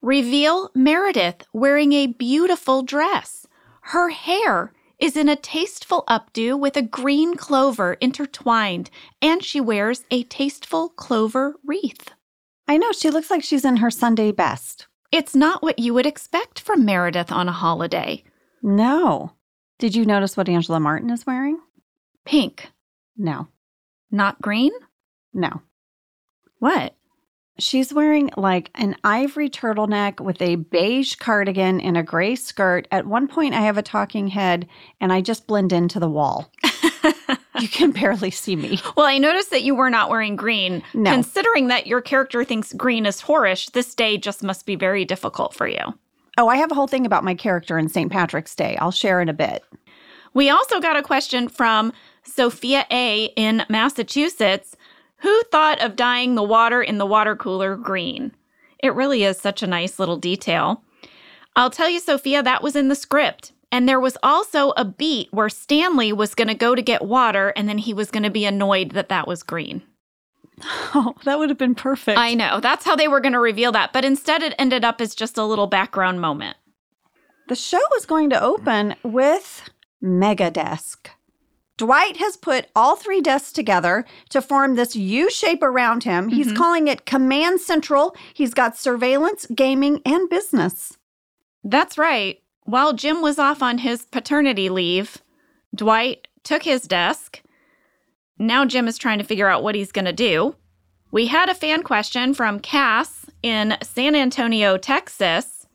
Reveal 0.00 0.70
Meredith 0.74 1.44
wearing 1.52 1.92
a 1.92 2.06
beautiful 2.06 2.82
dress. 2.82 3.46
Her 3.82 4.10
hair 4.10 4.72
is 5.00 5.16
in 5.16 5.28
a 5.28 5.36
tasteful 5.36 6.04
updo 6.08 6.58
with 6.58 6.76
a 6.76 6.82
green 6.82 7.36
clover 7.36 7.94
intertwined, 7.94 8.88
and 9.20 9.42
she 9.42 9.60
wears 9.60 10.04
a 10.10 10.22
tasteful 10.24 10.90
clover 10.90 11.56
wreath. 11.66 12.12
I 12.68 12.78
know 12.78 12.92
she 12.92 13.10
looks 13.10 13.30
like 13.30 13.42
she's 13.42 13.64
in 13.64 13.78
her 13.78 13.90
Sunday 13.90 14.30
best. 14.30 14.86
It's 15.10 15.34
not 15.34 15.62
what 15.62 15.78
you 15.80 15.92
would 15.92 16.06
expect 16.06 16.60
from 16.60 16.84
Meredith 16.84 17.32
on 17.32 17.48
a 17.48 17.52
holiday. 17.52 18.22
No. 18.62 19.32
Did 19.78 19.96
you 19.96 20.04
notice 20.04 20.36
what 20.36 20.48
Angela 20.48 20.80
Martin 20.80 21.10
is 21.10 21.26
wearing? 21.26 21.58
Pink, 22.24 22.70
No. 23.16 23.48
not 24.10 24.40
green? 24.40 24.72
No. 25.32 25.62
What? 26.58 26.94
She's 27.58 27.92
wearing 27.92 28.30
like 28.36 28.70
an 28.74 28.96
ivory 29.04 29.48
turtleneck 29.48 30.20
with 30.20 30.40
a 30.42 30.56
beige 30.56 31.14
cardigan 31.16 31.80
and 31.80 31.96
a 31.96 32.02
gray 32.02 32.34
skirt. 32.34 32.88
At 32.90 33.06
one 33.06 33.28
point, 33.28 33.54
I 33.54 33.60
have 33.60 33.78
a 33.78 33.82
talking 33.82 34.28
head 34.28 34.66
and 35.00 35.12
I 35.12 35.20
just 35.20 35.46
blend 35.46 35.72
into 35.72 36.00
the 36.00 36.08
wall. 36.08 36.50
you 37.60 37.68
can 37.68 37.92
barely 37.92 38.32
see 38.32 38.56
me. 38.56 38.80
Well, 38.96 39.06
I 39.06 39.18
noticed 39.18 39.50
that 39.50 39.62
you 39.62 39.74
were 39.76 39.90
not 39.90 40.10
wearing 40.10 40.34
green. 40.34 40.82
No. 40.94 41.12
Considering 41.12 41.68
that 41.68 41.86
your 41.86 42.00
character 42.00 42.42
thinks 42.44 42.72
green 42.72 43.06
is 43.06 43.20
whorish, 43.20 43.70
this 43.70 43.94
day 43.94 44.16
just 44.16 44.42
must 44.42 44.66
be 44.66 44.74
very 44.74 45.04
difficult 45.04 45.54
for 45.54 45.68
you. 45.68 45.82
Oh, 46.36 46.48
I 46.48 46.56
have 46.56 46.72
a 46.72 46.74
whole 46.74 46.88
thing 46.88 47.06
about 47.06 47.22
my 47.22 47.34
character 47.34 47.78
in 47.78 47.88
St. 47.88 48.10
Patrick's 48.10 48.56
Day. 48.56 48.76
I'll 48.78 48.90
share 48.90 49.20
in 49.20 49.28
a 49.28 49.32
bit. 49.34 49.62
We 50.32 50.50
also 50.50 50.80
got 50.80 50.96
a 50.96 51.02
question 51.02 51.46
from 51.48 51.92
Sophia 52.24 52.86
A. 52.90 53.26
in 53.36 53.64
Massachusetts 53.68 54.76
who 55.18 55.42
thought 55.44 55.80
of 55.80 55.96
dyeing 55.96 56.34
the 56.34 56.42
water 56.42 56.82
in 56.82 56.98
the 56.98 57.06
water 57.06 57.34
cooler 57.34 57.76
green. 57.76 58.34
It 58.82 58.94
really 58.94 59.24
is 59.24 59.38
such 59.38 59.62
a 59.62 59.66
nice 59.66 59.98
little 59.98 60.18
detail. 60.18 60.82
I'll 61.56 61.70
tell 61.70 61.88
you, 61.88 62.00
Sophia, 62.00 62.42
that 62.42 62.62
was 62.62 62.76
in 62.76 62.88
the 62.88 62.94
script. 62.94 63.52
And 63.72 63.88
there 63.88 64.00
was 64.00 64.18
also 64.22 64.72
a 64.76 64.84
beat 64.84 65.32
where 65.32 65.48
Stanley 65.48 66.12
was 66.12 66.34
going 66.34 66.48
to 66.48 66.54
go 66.54 66.74
to 66.74 66.82
get 66.82 67.02
water 67.02 67.52
and 67.56 67.68
then 67.68 67.78
he 67.78 67.94
was 67.94 68.10
going 68.10 68.22
to 68.22 68.30
be 68.30 68.44
annoyed 68.44 68.90
that 68.90 69.08
that 69.08 69.26
was 69.26 69.42
green. 69.42 69.82
Oh, 70.96 71.14
that 71.24 71.40
would 71.40 71.48
have 71.48 71.58
been 71.58 71.74
perfect. 71.74 72.16
I 72.16 72.34
know. 72.34 72.60
That's 72.60 72.84
how 72.84 72.94
they 72.94 73.08
were 73.08 73.18
going 73.18 73.32
to 73.32 73.40
reveal 73.40 73.72
that. 73.72 73.92
But 73.92 74.04
instead, 74.04 74.44
it 74.44 74.54
ended 74.56 74.84
up 74.84 75.00
as 75.00 75.12
just 75.16 75.36
a 75.36 75.44
little 75.44 75.66
background 75.66 76.20
moment. 76.20 76.56
The 77.48 77.56
show 77.56 77.80
was 77.90 78.06
going 78.06 78.30
to 78.30 78.40
open 78.40 78.94
with 79.02 79.68
Mega 80.00 80.52
Desk. 80.52 81.10
Dwight 81.76 82.18
has 82.18 82.36
put 82.36 82.68
all 82.76 82.94
three 82.94 83.20
desks 83.20 83.52
together 83.52 84.04
to 84.28 84.40
form 84.40 84.76
this 84.76 84.94
U 84.94 85.28
shape 85.28 85.62
around 85.62 86.04
him. 86.04 86.28
He's 86.28 86.48
mm-hmm. 86.48 86.56
calling 86.56 86.88
it 86.88 87.04
Command 87.04 87.60
Central. 87.60 88.14
He's 88.32 88.54
got 88.54 88.76
surveillance, 88.76 89.46
gaming, 89.52 90.00
and 90.06 90.28
business. 90.30 90.96
That's 91.64 91.98
right. 91.98 92.40
While 92.62 92.92
Jim 92.92 93.20
was 93.20 93.38
off 93.38 93.62
on 93.62 93.78
his 93.78 94.04
paternity 94.06 94.68
leave, 94.68 95.18
Dwight 95.74 96.28
took 96.44 96.62
his 96.62 96.82
desk. 96.82 97.42
Now 98.38 98.64
Jim 98.64 98.86
is 98.86 98.98
trying 98.98 99.18
to 99.18 99.24
figure 99.24 99.48
out 99.48 99.62
what 99.62 99.74
he's 99.74 99.92
going 99.92 100.04
to 100.04 100.12
do. 100.12 100.54
We 101.10 101.26
had 101.26 101.48
a 101.48 101.54
fan 101.54 101.82
question 101.82 102.34
from 102.34 102.60
Cass 102.60 103.26
in 103.42 103.76
San 103.82 104.14
Antonio, 104.14 104.76
Texas, 104.76 105.66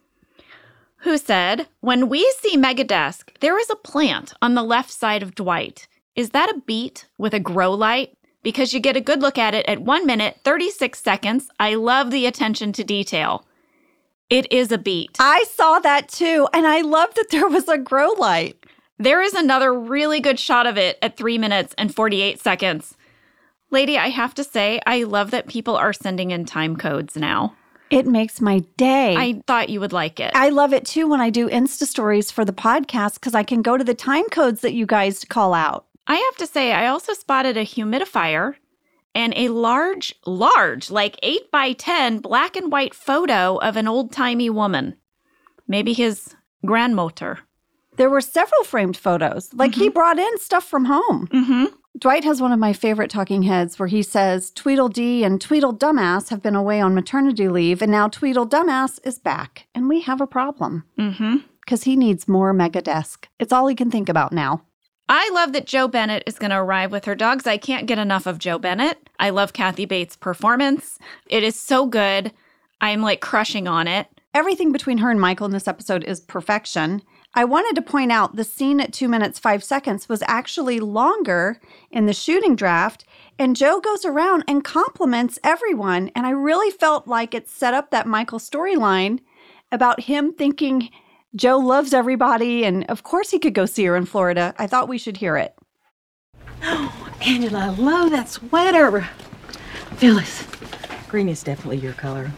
who 0.97 1.17
said, 1.17 1.67
When 1.81 2.09
we 2.09 2.29
see 2.39 2.57
Megadesk, 2.57 3.39
there 3.39 3.57
is 3.59 3.69
a 3.69 3.75
plant 3.75 4.33
on 4.41 4.55
the 4.55 4.63
left 4.63 4.91
side 4.91 5.23
of 5.23 5.35
Dwight. 5.35 5.87
Is 6.15 6.31
that 6.31 6.49
a 6.49 6.61
beet 6.65 7.07
with 7.17 7.33
a 7.33 7.39
grow 7.39 7.73
light? 7.73 8.15
because 8.43 8.73
you 8.73 8.79
get 8.79 8.95
a 8.95 9.01
good 9.01 9.21
look 9.21 9.37
at 9.37 9.53
it 9.53 9.65
at 9.67 9.81
1 9.81 10.05
minute 10.05 10.39
36 10.43 11.01
seconds. 11.01 11.49
I 11.59 11.75
love 11.75 12.11
the 12.11 12.25
attention 12.25 12.71
to 12.73 12.83
detail. 12.83 13.45
It 14.29 14.51
is 14.51 14.71
a 14.71 14.77
beat. 14.77 15.17
I 15.19 15.45
saw 15.51 15.79
that 15.79 16.07
too. 16.07 16.47
And 16.53 16.67
I 16.67 16.81
love 16.81 17.13
that 17.15 17.29
there 17.31 17.47
was 17.47 17.67
a 17.67 17.77
grow 17.77 18.11
light. 18.11 18.57
There 18.97 19.21
is 19.21 19.33
another 19.33 19.73
really 19.73 20.19
good 20.19 20.39
shot 20.39 20.67
of 20.67 20.77
it 20.77 20.97
at 21.01 21.17
3 21.17 21.37
minutes 21.37 21.73
and 21.77 21.93
48 21.93 22.39
seconds. 22.39 22.95
Lady, 23.71 23.97
I 23.97 24.09
have 24.09 24.33
to 24.35 24.43
say, 24.43 24.81
I 24.85 25.03
love 25.03 25.31
that 25.31 25.47
people 25.47 25.75
are 25.75 25.93
sending 25.93 26.31
in 26.31 26.45
time 26.45 26.75
codes 26.75 27.15
now. 27.15 27.55
It 27.91 28.05
makes 28.05 28.39
my 28.39 28.59
day. 28.77 29.15
I 29.15 29.41
thought 29.47 29.69
you 29.69 29.79
would 29.79 29.93
like 29.93 30.19
it. 30.19 30.31
I 30.35 30.49
love 30.49 30.73
it 30.73 30.85
too 30.85 31.07
when 31.07 31.21
I 31.21 31.31
do 31.31 31.49
Insta 31.49 31.85
stories 31.85 32.29
for 32.29 32.45
the 32.45 32.53
podcast 32.53 33.15
because 33.15 33.33
I 33.33 33.43
can 33.43 33.63
go 33.63 33.77
to 33.77 33.83
the 33.83 33.95
time 33.95 34.25
codes 34.29 34.61
that 34.61 34.73
you 34.73 34.85
guys 34.85 35.25
call 35.25 35.55
out. 35.55 35.88
I 36.09 36.15
have 36.15 36.35
to 36.37 36.47
say, 36.47 36.73
I 36.73 36.87
also 36.87 37.13
spotted 37.13 37.55
a 37.55 37.63
humidifier 37.63 38.55
and 39.15 39.33
a 39.35 39.49
large, 39.49 40.13
large, 40.25 40.89
like 40.91 41.17
8 41.23 41.51
by 41.51 41.73
10 41.73 42.19
black 42.19 42.55
and 42.55 42.71
white 42.71 42.93
photo 42.93 43.57
of 43.57 43.77
an 43.77 43.87
old 43.87 44.11
timey 44.11 44.49
woman. 44.49 44.95
Maybe 45.67 45.93
his 45.93 46.35
grandmother. 46.65 47.39
There 47.97 48.09
were 48.09 48.21
several 48.21 48.63
framed 48.63 48.97
photos. 48.97 49.53
Like 49.53 49.75
he 49.75 49.89
brought 49.89 50.17
in 50.19 50.37
stuff 50.39 50.63
from 50.63 50.85
home. 50.85 51.27
Mm-hmm. 51.27 51.65
Dwight 51.97 52.23
has 52.23 52.41
one 52.41 52.51
of 52.53 52.59
my 52.59 52.71
favorite 52.71 53.11
talking 53.11 53.43
heads 53.43 53.77
where 53.77 53.87
he 53.87 54.01
says 54.03 54.51
Tweedledee 54.51 55.23
and 55.23 55.39
Tweedledumbass 55.39 56.29
have 56.29 56.41
been 56.41 56.55
away 56.55 56.79
on 56.79 56.95
maternity 56.95 57.49
leave, 57.49 57.81
and 57.81 57.91
now 57.91 58.07
Tweedledumbass 58.07 58.99
is 59.03 59.19
back, 59.19 59.67
and 59.75 59.89
we 59.89 60.01
have 60.01 60.21
a 60.21 60.27
problem 60.27 60.85
Mm-hmm. 60.97 61.37
because 61.61 61.83
he 61.83 61.95
needs 61.95 62.27
more 62.27 62.53
mega 62.53 62.81
desk. 62.81 63.27
It's 63.39 63.51
all 63.51 63.67
he 63.67 63.75
can 63.75 63.91
think 63.91 64.07
about 64.07 64.31
now. 64.31 64.63
I 65.11 65.27
love 65.33 65.53
that 65.53 65.65
Jo 65.65 65.87
Bennett 65.87 66.21
is 66.27 66.37
going 66.37 66.51
to 66.51 66.57
arrive 66.57 66.91
with 66.91 67.05
her 67.05 67.15
dogs. 67.15 67.47
I 67.47 67.57
can't 67.57 67.87
get 67.87 67.97
enough 67.97 68.27
of 68.27 68.37
Jo 68.37 68.59
Bennett. 68.59 69.09
I 69.19 69.31
love 69.31 69.53
Kathy 69.53 69.85
Bates' 69.85 70.15
performance. 70.15 70.99
It 71.27 71.43
is 71.43 71.59
so 71.59 71.87
good. 71.87 72.31
I'm 72.79 73.01
like 73.01 73.19
crushing 73.19 73.67
on 73.67 73.87
it. 73.87 74.07
Everything 74.35 74.71
between 74.71 74.99
her 74.99 75.09
and 75.09 75.19
Michael 75.19 75.47
in 75.47 75.51
this 75.51 75.67
episode 75.67 76.03
is 76.03 76.19
perfection. 76.19 77.01
I 77.33 77.43
wanted 77.43 77.75
to 77.75 77.81
point 77.81 78.11
out 78.11 78.35
the 78.35 78.43
scene 78.43 78.79
at 78.79 78.93
two 78.93 79.07
minutes, 79.07 79.39
five 79.39 79.63
seconds 79.63 80.07
was 80.07 80.21
actually 80.27 80.79
longer 80.79 81.59
in 81.89 82.05
the 82.05 82.13
shooting 82.13 82.55
draft, 82.55 83.03
and 83.39 83.55
Jo 83.55 83.79
goes 83.79 84.05
around 84.05 84.43
and 84.47 84.63
compliments 84.63 85.39
everyone. 85.43 86.11
And 86.15 86.27
I 86.27 86.31
really 86.31 86.69
felt 86.69 87.07
like 87.07 87.33
it 87.33 87.49
set 87.49 87.73
up 87.73 87.89
that 87.89 88.05
Michael 88.05 88.39
storyline 88.39 89.21
about 89.71 90.01
him 90.01 90.33
thinking 90.33 90.91
Jo 91.35 91.57
loves 91.57 91.93
everybody. 91.93 92.63
And 92.65 92.85
of 92.89 93.03
course, 93.03 93.29
he 93.29 93.39
could 93.39 93.53
go 93.53 93.65
see 93.65 93.85
her 93.85 93.95
in 93.95 94.05
Florida. 94.05 94.53
I 94.57 94.67
thought 94.67 94.89
we 94.89 94.97
should 94.97 95.17
hear 95.17 95.37
it. 95.37 95.53
Oh, 96.63 97.09
Angela, 97.25 97.59
I 97.59 97.69
love 97.69 98.11
that 98.11 98.29
sweater. 98.29 99.01
Phyllis, 99.97 100.47
green 101.07 101.29
is 101.29 101.43
definitely 101.43 101.77
your 101.77 101.93
color. 101.93 102.31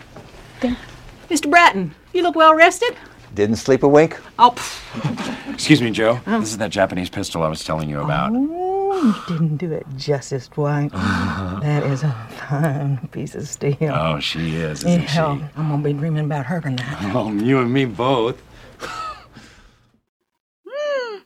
Mr. 1.29 1.49
Bratton, 1.49 1.93
you 2.13 2.23
look 2.23 2.35
well 2.35 2.55
rested. 2.55 2.95
Didn't 3.33 3.55
sleep 3.55 3.83
a 3.83 3.87
wink? 3.87 4.19
Oh, 4.37 4.51
pff, 4.51 5.53
Excuse 5.53 5.81
me, 5.81 5.91
Jo. 5.91 6.19
Oh. 6.27 6.39
This 6.41 6.49
is 6.49 6.57
that 6.57 6.71
Japanese 6.71 7.09
pistol 7.09 7.43
I 7.43 7.47
was 7.47 7.63
telling 7.63 7.89
you 7.89 8.01
about. 8.01 8.31
oh, 8.33 9.25
you 9.29 9.33
didn't 9.37 9.57
do 9.57 9.71
it 9.71 9.85
justice, 9.95 10.49
Dwight. 10.49 10.91
that 10.93 11.83
is 11.83 12.03
a 12.03 12.11
fine 12.49 13.07
piece 13.11 13.35
of 13.35 13.47
steel. 13.47 13.93
Oh, 13.93 14.19
she 14.19 14.55
is, 14.57 14.79
isn't 14.83 15.03
yeah, 15.03 15.07
she? 15.07 15.19
I'm 15.55 15.69
gonna 15.69 15.81
be 15.81 15.93
dreaming 15.93 16.25
about 16.25 16.45
her 16.47 16.59
tonight. 16.59 16.97
Oh, 17.15 17.31
you 17.31 17.59
and 17.59 17.71
me 17.71 17.85
both. 17.85 18.41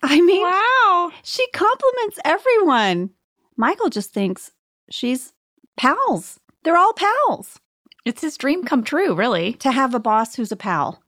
I 0.10 0.22
mean, 0.22 0.42
Wow. 0.44 1.12
she 1.24 1.48
compliments 1.52 2.20
everyone. 2.26 3.10
Michael 3.58 3.90
just 3.90 4.12
thinks 4.14 4.52
she's 4.90 5.34
pals. 5.78 6.40
They're 6.64 6.78
all 6.78 6.94
pals 6.94 7.60
It's 8.06 8.22
his 8.22 8.38
dream 8.38 8.64
come 8.64 8.84
true, 8.84 9.14
really. 9.16 9.54
to 9.54 9.72
have 9.72 9.94
a 9.96 10.00
boss 10.00 10.36
who's 10.36 10.52
a 10.52 10.56
pal. 10.58 11.02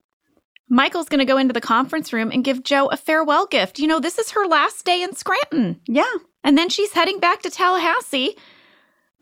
Michael's 0.70 1.08
going 1.10 1.20
to 1.20 1.26
go 1.26 1.38
into 1.38 1.54
the 1.54 1.62
conference 1.62 2.12
room 2.12 2.32
and 2.32 2.44
give 2.44 2.64
Jo 2.64 2.88
a 2.88 2.98
farewell 2.98 3.46
gift. 3.48 3.80
You 3.80 3.88
know, 3.88 4.00
this 4.00 4.18
is 4.20 4.32
her 4.32 4.46
last 4.46 4.84
day 4.86 5.02
in 5.02 5.16
Scranton. 5.16 5.80
Yeah. 5.88 6.12
And 6.44 6.58
then 6.58 6.70
she's 6.70 6.92
heading 6.94 7.20
back 7.20 7.42
to 7.44 7.50
Tallahassee. 7.50 8.36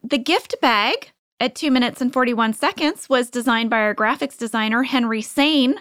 The 0.03 0.17
gift 0.17 0.55
bag 0.61 1.11
at 1.39 1.53
2 1.55 1.69
minutes 1.71 2.01
and 2.01 2.11
41 2.13 2.53
seconds 2.53 3.09
was 3.09 3.29
designed 3.29 3.69
by 3.69 3.79
our 3.81 3.93
graphics 3.95 4.37
designer, 4.37 4.83
Henry 4.83 5.21
Sane. 5.21 5.75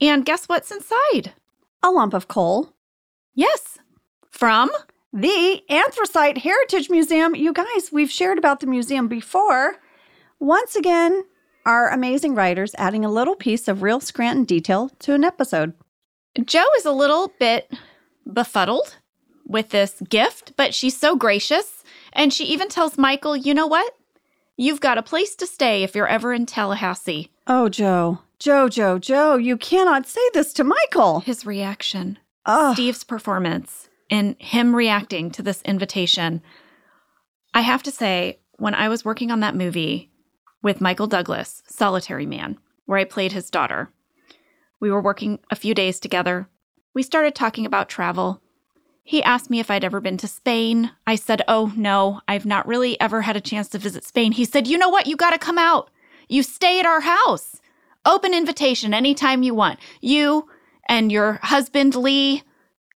And 0.00 0.24
guess 0.24 0.46
what's 0.46 0.70
inside? 0.70 1.32
A 1.82 1.90
lump 1.90 2.14
of 2.14 2.28
coal. 2.28 2.73
Yes, 3.34 3.78
from 4.30 4.70
The 5.12 5.62
Anthracite 5.68 6.38
Heritage 6.38 6.88
Museum. 6.90 7.34
You 7.34 7.52
guys, 7.52 7.90
we've 7.92 8.10
shared 8.10 8.38
about 8.38 8.60
the 8.60 8.66
museum 8.66 9.08
before. 9.08 9.76
Once 10.38 10.76
again, 10.76 11.24
our 11.66 11.88
amazing 11.90 12.34
writers 12.34 12.74
adding 12.78 13.04
a 13.04 13.10
little 13.10 13.34
piece 13.34 13.66
of 13.68 13.82
real 13.82 14.00
Scranton 14.00 14.44
detail 14.44 14.90
to 15.00 15.14
an 15.14 15.24
episode. 15.24 15.72
Jo 16.44 16.62
is 16.76 16.84
a 16.84 16.92
little 16.92 17.32
bit 17.38 17.72
befuddled 18.30 18.96
with 19.46 19.70
this 19.70 20.00
gift, 20.08 20.52
but 20.56 20.74
she's 20.74 20.96
so 20.96 21.16
gracious. 21.16 21.82
And 22.12 22.32
she 22.32 22.44
even 22.44 22.68
tells 22.68 22.98
Michael, 22.98 23.36
you 23.36 23.54
know 23.54 23.66
what? 23.66 23.96
You've 24.56 24.80
got 24.80 24.98
a 24.98 25.02
place 25.02 25.34
to 25.36 25.46
stay 25.46 25.82
if 25.82 25.94
you're 25.96 26.06
ever 26.06 26.32
in 26.32 26.46
Tallahassee. 26.46 27.30
Oh, 27.46 27.68
Jo. 27.68 28.20
Jo, 28.38 28.68
Jo, 28.68 28.98
Jo, 28.98 29.36
you 29.36 29.56
cannot 29.56 30.06
say 30.06 30.20
this 30.32 30.52
to 30.54 30.64
Michael. 30.64 31.20
His 31.20 31.46
reaction, 31.46 32.18
Oh, 32.46 32.74
Steve's 32.74 33.04
performance, 33.04 33.88
and 34.10 34.36
him 34.38 34.74
reacting 34.74 35.30
to 35.32 35.42
this 35.42 35.62
invitation. 35.62 36.42
I 37.52 37.62
have 37.62 37.82
to 37.84 37.90
say, 37.90 38.40
when 38.58 38.74
I 38.74 38.88
was 38.88 39.04
working 39.04 39.30
on 39.30 39.40
that 39.40 39.56
movie 39.56 40.10
with 40.62 40.80
Michael 40.80 41.06
Douglas, 41.06 41.62
Solitary 41.66 42.26
Man, 42.26 42.58
where 42.86 42.98
I 42.98 43.04
played 43.04 43.32
his 43.32 43.50
daughter, 43.50 43.90
we 44.80 44.90
were 44.90 45.00
working 45.00 45.38
a 45.50 45.56
few 45.56 45.74
days 45.74 45.98
together. 45.98 46.48
We 46.94 47.02
started 47.02 47.34
talking 47.34 47.64
about 47.64 47.88
travel. 47.88 48.42
He 49.02 49.22
asked 49.22 49.50
me 49.50 49.60
if 49.60 49.70
I'd 49.70 49.84
ever 49.84 50.00
been 50.00 50.16
to 50.18 50.28
Spain. 50.28 50.90
I 51.06 51.14
said, 51.14 51.42
Oh, 51.48 51.72
no, 51.76 52.20
I've 52.28 52.46
not 52.46 52.66
really 52.66 53.00
ever 53.00 53.22
had 53.22 53.36
a 53.36 53.40
chance 53.40 53.68
to 53.70 53.78
visit 53.78 54.04
Spain. 54.04 54.32
He 54.32 54.44
said, 54.44 54.66
You 54.66 54.78
know 54.78 54.88
what? 54.88 55.06
You 55.06 55.16
got 55.16 55.30
to 55.30 55.38
come 55.38 55.58
out. 55.58 55.90
You 56.28 56.42
stay 56.42 56.80
at 56.80 56.86
our 56.86 57.00
house. 57.00 57.60
Open 58.06 58.34
invitation 58.34 58.92
anytime 58.92 59.42
you 59.42 59.54
want. 59.54 59.78
You 60.00 60.48
and 60.86 61.10
your 61.10 61.40
husband, 61.42 61.94
Lee, 61.94 62.42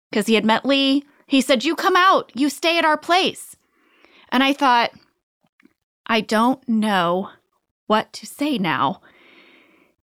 because 0.09 0.27
he 0.27 0.35
had 0.35 0.45
met 0.45 0.65
Lee, 0.65 1.03
he 1.27 1.41
said, 1.41 1.63
You 1.63 1.75
come 1.75 1.95
out. 1.95 2.31
You 2.35 2.49
stay 2.49 2.77
at 2.77 2.85
our 2.85 2.97
place. 2.97 3.55
And 4.29 4.43
I 4.43 4.53
thought, 4.53 4.91
I 6.05 6.21
don't 6.21 6.67
know 6.67 7.29
what 7.87 8.11
to 8.13 8.25
say 8.25 8.57
now. 8.57 9.01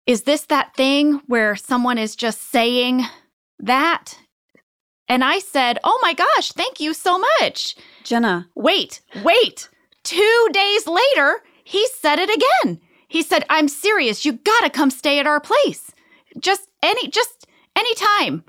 Is 0.06 0.22
this 0.22 0.46
that 0.46 0.74
thing 0.74 1.20
where 1.26 1.56
someone 1.56 1.98
is 1.98 2.16
just 2.16 2.50
saying 2.50 3.04
that? 3.58 4.18
And 5.08 5.24
I 5.24 5.38
said, 5.38 5.78
Oh 5.84 5.98
my 6.02 6.14
gosh, 6.14 6.52
thank 6.52 6.80
you 6.80 6.94
so 6.94 7.18
much. 7.40 7.76
Jenna, 8.04 8.48
Wait, 8.54 9.00
wait. 9.22 9.68
Two 10.02 10.48
days 10.52 10.86
later, 10.86 11.40
he 11.64 11.86
said 11.88 12.18
it 12.18 12.30
again. 12.30 12.80
He 13.08 13.22
said, 13.22 13.44
I'm 13.50 13.68
serious. 13.68 14.24
You 14.24 14.32
gotta 14.32 14.70
come 14.70 14.90
stay 14.90 15.18
at 15.18 15.26
our 15.26 15.40
place. 15.40 15.92
Just 16.38 16.68
any, 16.82 17.08
just 17.08 17.39
anytime. 17.76 18.44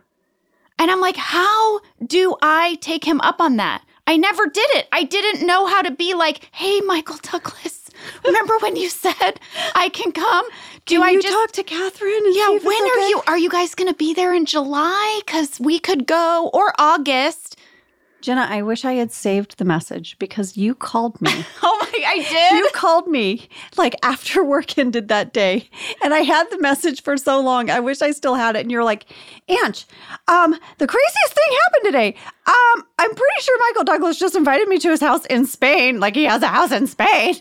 And 0.80 0.90
I'm 0.90 1.00
like, 1.02 1.16
how 1.18 1.82
do 2.06 2.36
I 2.42 2.76
take 2.82 3.04
him 3.04 3.22
up 3.22 3.40
on 3.40 3.58
that? 3.58 3.84
I 4.08 4.18
never 4.18 4.48
did 4.48 4.70
it. 4.72 4.88
I 4.92 5.04
didn't 5.04 5.46
know 5.46 5.68
how 5.68 5.82
to 5.82 5.92
be 5.92 6.14
like, 6.14 6.50
hey, 6.52 6.82
Michael 6.82 7.18
Douglas, 7.22 7.90
remember 8.26 8.58
when 8.60 8.76
you 8.76 8.90
said 8.90 9.40
I 9.76 9.90
can 9.90 10.12
come? 10.12 10.46
Do 10.86 10.96
can 10.96 11.04
I 11.04 11.12
you 11.12 11.22
just 11.22 11.34
talk 11.34 11.52
to 11.54 11.64
Catherine? 11.64 12.24
Yeah, 12.32 12.50
when 12.50 12.84
are 12.84 12.98
okay? 12.98 13.08
you 13.10 13.22
are 13.28 13.38
you 13.38 13.50
guys 13.50 13.76
going 13.76 13.90
to 13.90 13.96
be 13.96 14.14
there 14.14 14.34
in 14.34 14.46
July 14.46 15.22
cuz 15.28 15.60
we 15.60 15.80
could 15.80 16.08
go 16.08 16.50
or 16.54 16.74
August. 16.80 17.51
Jenna, 18.22 18.48
I 18.50 18.62
wish 18.62 18.86
I 18.86 18.94
had 18.94 19.12
saved 19.12 19.58
the 19.58 19.66
message 19.66 20.18
because 20.20 20.56
you 20.58 20.76
called 20.76 21.20
me. 21.22 21.32
Oh 21.64 21.78
my 21.94 22.04
I 22.08 22.22
did. 22.22 22.58
you 22.58 22.70
called 22.74 23.08
me 23.08 23.48
like 23.78 23.96
after 24.04 24.44
work 24.56 24.78
ended 24.78 25.08
that 25.10 25.34
day, 25.34 25.70
and 26.04 26.14
I 26.14 26.20
had 26.20 26.50
the 26.50 26.60
message 26.60 27.04
for 27.04 27.18
so 27.18 27.40
long. 27.42 27.70
I 27.70 27.80
wish 27.80 28.02
I 28.02 28.12
still 28.12 28.36
had 28.36 28.56
it. 28.56 28.62
And 28.62 28.72
you're 28.72 28.84
like, 28.84 29.06
Ange, 29.48 29.86
um, 30.28 30.58
the 30.78 30.88
craziest 30.88 31.34
thing 31.34 31.58
happened 31.64 31.86
today. 31.86 32.16
Um, 32.48 32.84
I'm 32.98 33.10
pretty 33.10 33.42
sure 33.42 33.58
Michael 33.70 33.84
Douglas 33.84 34.18
just 34.18 34.36
invited 34.36 34.68
me 34.68 34.78
to 34.80 34.90
his 34.90 35.02
house 35.02 35.26
in 35.28 35.46
Spain. 35.46 36.00
Like 36.00 36.16
he 36.16 36.24
has 36.26 36.42
a 36.42 36.48
house 36.48 36.72
in 36.72 36.88
Spain. 36.88 37.36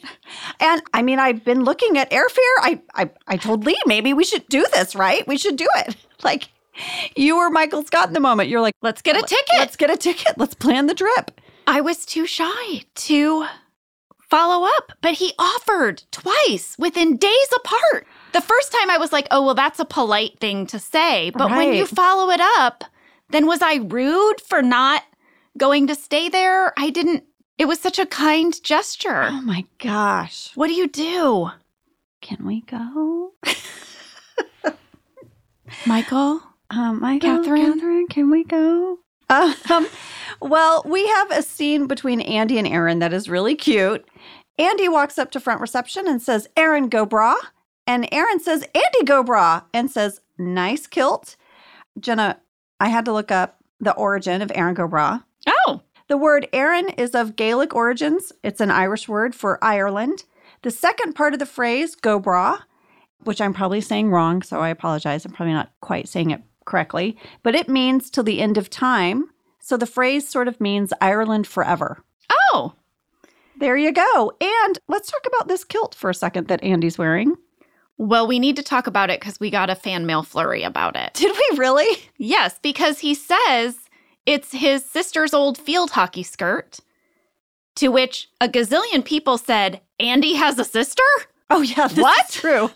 And 0.58 0.82
I 0.92 1.02
mean, 1.02 1.18
I've 1.18 1.44
been 1.44 1.64
looking 1.64 1.96
at 1.96 2.10
airfare. 2.10 2.56
I 2.60 2.80
I, 2.94 3.10
I 3.28 3.36
told 3.36 3.64
Lee 3.64 3.78
maybe 3.86 4.12
we 4.12 4.24
should 4.24 4.46
do 4.48 4.66
this, 4.72 4.94
right? 4.94 5.26
We 5.26 5.38
should 5.38 5.56
do 5.56 5.68
it. 5.76 5.96
Like 6.22 6.50
you 7.16 7.36
were 7.36 7.50
Michael 7.50 7.84
Scott 7.84 8.08
in 8.08 8.14
the 8.14 8.20
moment. 8.20 8.48
You're 8.48 8.60
like, 8.60 8.74
Let's 8.82 9.02
get 9.02 9.16
a 9.16 9.22
ticket. 9.22 9.58
let's 9.58 9.76
get 9.76 9.90
a 9.90 9.96
ticket. 9.96 10.38
Let's 10.38 10.54
plan 10.54 10.86
the 10.86 10.94
trip. 10.94 11.40
I 11.66 11.80
was 11.80 12.04
too 12.06 12.26
shy 12.26 12.82
to 12.94 13.46
follow 14.28 14.66
up, 14.78 14.92
but 15.02 15.14
he 15.14 15.32
offered 15.38 16.02
twice 16.10 16.76
within 16.78 17.16
days 17.16 17.48
apart. 17.56 18.06
The 18.32 18.40
first 18.40 18.72
time 18.72 18.90
I 18.90 18.98
was 18.98 19.12
like, 19.12 19.26
oh, 19.30 19.44
well, 19.44 19.54
that's 19.54 19.80
a 19.80 19.84
polite 19.84 20.38
thing 20.38 20.66
to 20.68 20.78
say. 20.78 21.30
But 21.30 21.50
when 21.50 21.74
you 21.74 21.86
follow 21.86 22.30
it 22.30 22.40
up, 22.40 22.84
then 23.30 23.46
was 23.46 23.60
I 23.62 23.76
rude 23.76 24.40
for 24.40 24.62
not 24.62 25.02
going 25.58 25.86
to 25.88 25.94
stay 25.94 26.28
there? 26.28 26.72
I 26.78 26.90
didn't. 26.90 27.24
It 27.58 27.66
was 27.66 27.80
such 27.80 27.98
a 27.98 28.06
kind 28.06 28.54
gesture. 28.62 29.24
Oh 29.24 29.42
my 29.42 29.66
gosh. 29.78 30.50
What 30.54 30.68
do 30.68 30.74
you 30.74 30.88
do? 30.88 31.50
Can 32.20 32.46
we 32.46 32.62
go? 32.62 33.32
Michael? 35.86 36.40
Um, 36.70 37.00
Michael, 37.00 37.38
Catherine? 37.38 37.74
Catherine, 37.74 38.06
can 38.08 38.30
we 38.30 38.44
go? 38.44 38.98
Um, 39.28 39.86
well, 40.40 40.82
we 40.84 41.06
have 41.06 41.30
a 41.30 41.42
scene 41.42 41.86
between 41.86 42.20
Andy 42.20 42.58
and 42.58 42.66
Erin 42.66 42.98
that 42.98 43.12
is 43.12 43.28
really 43.28 43.54
cute. 43.54 44.04
Andy 44.58 44.88
walks 44.88 45.18
up 45.18 45.30
to 45.32 45.40
front 45.40 45.60
reception 45.60 46.06
and 46.08 46.20
says, 46.20 46.48
Erin, 46.56 46.88
go 46.88 47.06
bragh. 47.06 47.36
And 47.86 48.08
Erin 48.12 48.40
says, 48.40 48.62
Andy, 48.74 49.04
go 49.04 49.22
bragh. 49.22 49.62
And 49.72 49.90
says, 49.90 50.20
nice 50.38 50.86
kilt. 50.86 51.36
Jenna, 51.98 52.40
I 52.78 52.88
had 52.88 53.04
to 53.04 53.12
look 53.12 53.30
up 53.30 53.58
the 53.80 53.94
origin 53.94 54.42
of 54.42 54.52
Erin 54.54 54.74
go 54.74 54.88
bragh. 54.88 55.22
Oh, 55.46 55.80
The 56.08 56.16
word 56.16 56.48
Erin 56.52 56.88
is 56.90 57.14
of 57.14 57.36
Gaelic 57.36 57.74
origins. 57.74 58.32
It's 58.42 58.60
an 58.60 58.70
Irish 58.70 59.08
word 59.08 59.34
for 59.34 59.62
Ireland. 59.64 60.24
The 60.62 60.70
second 60.70 61.14
part 61.14 61.32
of 61.32 61.38
the 61.38 61.46
phrase, 61.46 61.94
go 61.94 62.20
bragh, 62.20 62.60
which 63.24 63.40
I'm 63.40 63.54
probably 63.54 63.80
saying 63.80 64.10
wrong, 64.10 64.42
so 64.42 64.60
I 64.60 64.68
apologize. 64.68 65.24
I'm 65.24 65.32
probably 65.32 65.54
not 65.54 65.70
quite 65.80 66.08
saying 66.08 66.30
it 66.32 66.42
correctly, 66.64 67.16
but 67.42 67.54
it 67.54 67.68
means 67.68 68.10
till 68.10 68.24
the 68.24 68.40
end 68.40 68.56
of 68.58 68.70
time. 68.70 69.30
So 69.58 69.76
the 69.76 69.86
phrase 69.86 70.28
sort 70.28 70.48
of 70.48 70.60
means 70.60 70.92
Ireland 71.00 71.46
forever. 71.46 72.04
oh. 72.30 72.74
There 73.58 73.76
you 73.76 73.92
go. 73.92 74.32
And 74.40 74.78
let's 74.88 75.10
talk 75.10 75.20
about 75.26 75.46
this 75.48 75.64
kilt 75.64 75.94
for 75.94 76.08
a 76.08 76.14
second 76.14 76.48
that 76.48 76.64
Andy's 76.64 76.96
wearing. 76.96 77.36
Well, 77.98 78.26
we 78.26 78.38
need 78.38 78.56
to 78.56 78.62
talk 78.62 78.86
about 78.86 79.10
it 79.10 79.20
because 79.20 79.38
we 79.38 79.50
got 79.50 79.68
a 79.68 79.74
fan 79.74 80.06
mail 80.06 80.22
flurry 80.22 80.62
about 80.62 80.96
it. 80.96 81.12
Did 81.12 81.36
we 81.36 81.58
really? 81.58 81.98
Yes, 82.16 82.58
because 82.62 83.00
he 83.00 83.14
says 83.14 83.76
it's 84.24 84.52
his 84.52 84.82
sister's 84.86 85.34
old 85.34 85.58
field 85.58 85.90
hockey 85.90 86.22
skirt, 86.22 86.80
to 87.76 87.88
which 87.88 88.30
a 88.40 88.48
gazillion 88.48 89.04
people 89.04 89.36
said, 89.36 89.82
Andy 89.98 90.34
has 90.36 90.58
a 90.58 90.64
sister? 90.64 91.02
Oh, 91.50 91.60
yeah. 91.60 91.88
What? 91.88 92.30
True. 92.30 92.70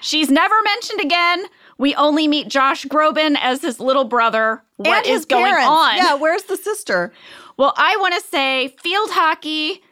She's 0.00 0.30
never 0.30 0.54
mentioned 0.62 1.00
again. 1.00 1.44
We 1.78 1.94
only 1.94 2.26
meet 2.26 2.48
Josh 2.48 2.84
Groban 2.84 3.36
as 3.40 3.62
his 3.62 3.80
little 3.80 4.04
brother. 4.04 4.62
What 4.76 5.06
is 5.06 5.24
going 5.24 5.44
parents. 5.44 5.68
on? 5.68 5.96
Yeah, 5.96 6.14
where's 6.14 6.42
the 6.44 6.56
sister? 6.56 7.12
Well, 7.56 7.72
I 7.76 7.96
want 7.96 8.14
to 8.14 8.20
say 8.20 8.76
field 8.80 9.10
hockey 9.10 9.82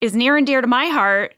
is 0.00 0.14
near 0.14 0.36
and 0.36 0.46
dear 0.46 0.60
to 0.60 0.66
my 0.66 0.86
heart. 0.86 1.34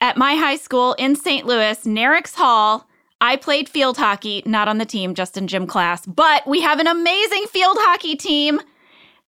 At 0.00 0.16
my 0.16 0.34
high 0.34 0.56
school 0.56 0.94
in 0.94 1.16
St. 1.16 1.46
Louis, 1.46 1.78
Nerinx 1.84 2.34
Hall, 2.34 2.88
I 3.20 3.36
played 3.36 3.68
field 3.68 3.96
hockey, 3.96 4.42
not 4.44 4.68
on 4.68 4.78
the 4.78 4.84
team, 4.84 5.14
just 5.14 5.36
in 5.36 5.46
gym 5.46 5.66
class, 5.66 6.04
but 6.04 6.46
we 6.46 6.60
have 6.60 6.78
an 6.78 6.86
amazing 6.86 7.46
field 7.46 7.76
hockey 7.80 8.16
team. 8.16 8.60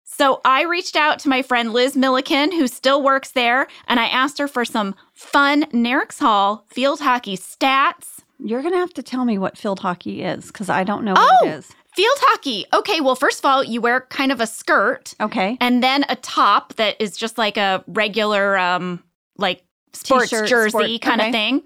So 0.04 0.40
I 0.44 0.62
reached 0.62 0.96
out 0.96 1.18
to 1.20 1.28
my 1.28 1.42
friend 1.42 1.72
Liz 1.72 1.96
Milliken, 1.96 2.52
who 2.52 2.66
still 2.66 3.02
works 3.02 3.32
there, 3.32 3.66
and 3.88 3.98
I 3.98 4.06
asked 4.06 4.38
her 4.38 4.48
for 4.48 4.64
some 4.64 4.94
fun 5.12 5.64
Nerinx 5.64 6.20
Hall 6.20 6.64
field 6.68 7.00
hockey 7.00 7.36
stats. 7.36 8.22
You're 8.38 8.62
going 8.62 8.74
to 8.74 8.78
have 8.80 8.94
to 8.94 9.02
tell 9.02 9.24
me 9.24 9.38
what 9.38 9.56
field 9.56 9.80
hockey 9.80 10.22
is 10.22 10.46
because 10.46 10.68
I 10.68 10.84
don't 10.84 11.04
know 11.04 11.14
Oh! 11.16 11.36
what 11.42 11.46
it 11.54 11.58
is. 11.58 11.70
Field 11.94 12.18
hockey. 12.22 12.64
Okay, 12.72 13.00
well, 13.00 13.14
first 13.14 13.38
of 13.38 13.44
all, 13.44 13.62
you 13.62 13.80
wear 13.80 14.00
kind 14.10 14.32
of 14.32 14.40
a 14.40 14.46
skirt 14.48 15.14
Okay. 15.20 15.56
and 15.60 15.82
then 15.82 16.04
a 16.08 16.16
top 16.16 16.74
that 16.74 17.00
is 17.00 17.16
just 17.16 17.38
like 17.38 17.56
a 17.56 17.84
regular 17.86 18.56
um 18.58 19.02
like 19.38 19.62
sports 19.92 20.30
T-shirt, 20.30 20.48
jersey 20.48 20.70
sport- 20.70 21.00
kind 21.02 21.20
okay. 21.20 21.28
of 21.28 21.32
thing 21.32 21.62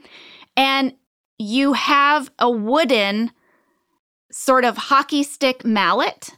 and 0.56 0.92
you 1.38 1.72
have 1.72 2.30
a 2.38 2.50
wooden 2.50 3.30
sort 4.30 4.64
of 4.66 4.76
hockey 4.76 5.22
stick 5.22 5.64
mallet 5.64 6.30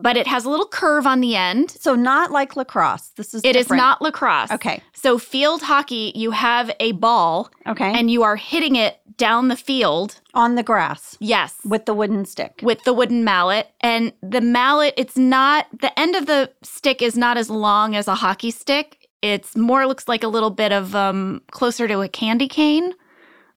but 0.00 0.16
it 0.16 0.26
has 0.28 0.44
a 0.44 0.50
little 0.50 0.68
curve 0.68 1.06
on 1.06 1.20
the 1.20 1.34
end 1.34 1.70
So 1.72 1.94
not 1.94 2.30
like 2.30 2.56
lacrosse. 2.56 3.08
This 3.16 3.34
is 3.34 3.42
It 3.44 3.56
is 3.56 3.64
different. 3.66 3.82
not 3.82 4.00
lacrosse 4.02 4.50
Okay. 4.52 4.82
so 4.92 5.18
field 5.18 5.62
hockey 5.62 6.12
you 6.14 6.30
have 6.30 6.70
a 6.80 6.92
ball 6.92 7.50
Okay. 7.66 7.92
and 7.98 8.10
you 8.10 8.22
are 8.22 8.36
hitting 8.36 8.76
it 8.76 9.00
down 9.16 9.48
the 9.48 9.56
field 9.56 10.20
on 10.32 10.54
the 10.54 10.62
grass 10.62 11.16
yes 11.18 11.56
with 11.64 11.86
the 11.86 11.94
wooden 11.94 12.24
stick. 12.24 12.60
with 12.62 12.82
the 12.84 12.92
wooden 12.92 13.24
mallet. 13.24 13.66
And 13.80 14.12
the 14.22 14.40
mallet, 14.40 14.94
it's 14.96 15.16
not, 15.16 15.66
the 15.80 15.92
end 15.98 16.14
of 16.14 16.26
the 16.26 16.52
stick 16.62 17.02
is 17.02 17.16
not 17.16 17.36
as 17.36 17.50
long 17.50 17.96
as 17.96 18.06
a 18.06 18.14
hockey 18.14 18.52
stick. 18.52 19.08
It's 19.22 19.56
more 19.56 19.86
looks 19.88 20.06
like 20.06 20.22
a 20.22 20.28
little 20.28 20.50
bit 20.50 20.70
of 20.70 20.94
um 20.94 21.42
closer 21.50 21.88
to 21.88 22.00
a 22.02 22.08
candy 22.08 22.46
cane 22.46 22.92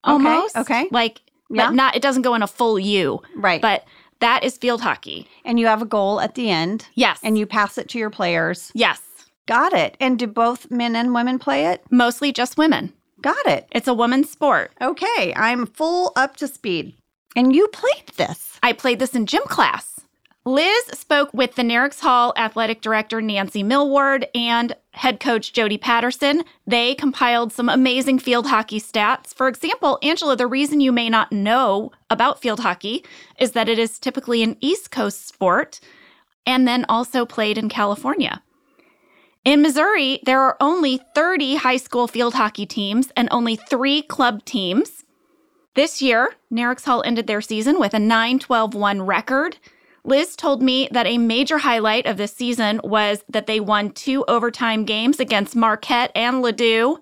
almost. 0.03 0.55
okay. 0.57 0.87
Like, 0.91 1.21
Yeah. 1.49 1.67
but 1.67 1.75
not, 1.75 1.95
it 1.95 2.01
doesn't 2.01 2.23
go 2.23 2.33
in 2.33 2.41
a 2.41 2.47
full 2.47 2.79
U. 2.79 3.21
Right. 3.35 3.61
But 3.61 3.83
that 4.21 4.43
is 4.43 4.57
field 4.57 4.81
hockey. 4.81 5.27
and 5.43 5.59
you 5.59 5.67
have 5.67 5.81
a 5.81 5.85
goal 5.85 6.19
at 6.21 6.35
the 6.35 6.49
end 6.49 6.87
Yes. 6.95 7.19
and 7.23 7.37
you 7.37 7.45
pass 7.45 7.77
it 7.77 7.89
to 7.89 7.99
your 7.99 8.09
players. 8.09 8.71
yes. 8.73 9.01
Got 9.47 9.73
it. 9.73 9.97
And 9.99 10.17
do 10.17 10.27
both 10.27 10.69
men 10.71 10.95
and 10.95 11.13
women 11.13 11.37
play 11.39 11.65
it? 11.65 11.83
Mostly 11.91 12.31
just 12.31 12.57
women. 12.57 12.93
Got 13.21 13.45
it. 13.47 13.67
It's 13.71 13.87
a 13.87 13.93
woman's 13.93 14.29
sport. 14.31 14.71
Okay. 14.81 15.33
I'm 15.35 15.65
full 15.65 16.13
up 16.15 16.37
to 16.37 16.47
speed. 16.47 16.93
And 17.35 17.53
you 17.55 17.67
played 17.69 18.07
this. 18.17 18.59
I 18.63 18.71
played 18.73 18.99
this 18.99 19.15
in 19.15 19.25
gym 19.25 19.43
class. 19.45 19.99
Liz 20.43 20.85
spoke 20.93 21.31
with 21.35 21.53
the 21.53 21.61
Nerinx 21.61 21.99
Hall 21.99 22.33
athletic 22.35 22.81
director 22.81 23.21
Nancy 23.21 23.61
Millward 23.61 24.27
and 24.33 24.75
head 24.89 25.19
coach 25.19 25.53
Jody 25.53 25.77
Patterson. 25.77 26.43
They 26.65 26.95
compiled 26.95 27.53
some 27.53 27.69
amazing 27.69 28.17
field 28.17 28.47
hockey 28.47 28.79
stats. 28.79 29.35
For 29.35 29.47
example, 29.47 29.99
Angela, 30.01 30.35
the 30.35 30.47
reason 30.47 30.81
you 30.81 30.91
may 30.91 31.09
not 31.09 31.31
know 31.31 31.91
about 32.09 32.41
field 32.41 32.61
hockey 32.61 33.05
is 33.37 33.51
that 33.51 33.69
it 33.69 33.77
is 33.77 33.99
typically 33.99 34.41
an 34.41 34.57
East 34.61 34.89
Coast 34.89 35.27
sport 35.27 35.79
and 36.47 36.67
then 36.67 36.85
also 36.89 37.23
played 37.23 37.59
in 37.59 37.69
California. 37.69 38.41
In 39.45 39.61
Missouri, 39.61 40.21
there 40.25 40.41
are 40.41 40.57
only 40.59 41.01
30 41.13 41.57
high 41.57 41.77
school 41.77 42.07
field 42.07 42.33
hockey 42.33 42.65
teams 42.65 43.11
and 43.15 43.27
only 43.29 43.55
three 43.55 44.01
club 44.01 44.43
teams. 44.43 45.03
This 45.75 46.01
year, 46.01 46.33
Nerinx 46.51 46.85
Hall 46.85 47.03
ended 47.05 47.27
their 47.27 47.41
season 47.41 47.79
with 47.79 47.93
a 47.93 47.99
9 47.99 48.39
12 48.39 48.73
1 48.73 49.01
record. 49.03 49.57
Liz 50.03 50.35
told 50.35 50.61
me 50.61 50.87
that 50.91 51.05
a 51.05 51.17
major 51.17 51.59
highlight 51.59 52.05
of 52.05 52.17
this 52.17 52.33
season 52.33 52.81
was 52.83 53.23
that 53.29 53.45
they 53.45 53.59
won 53.59 53.91
two 53.91 54.25
overtime 54.27 54.83
games 54.83 55.19
against 55.19 55.55
Marquette 55.55 56.11
and 56.15 56.43
Ladue. 56.43 56.97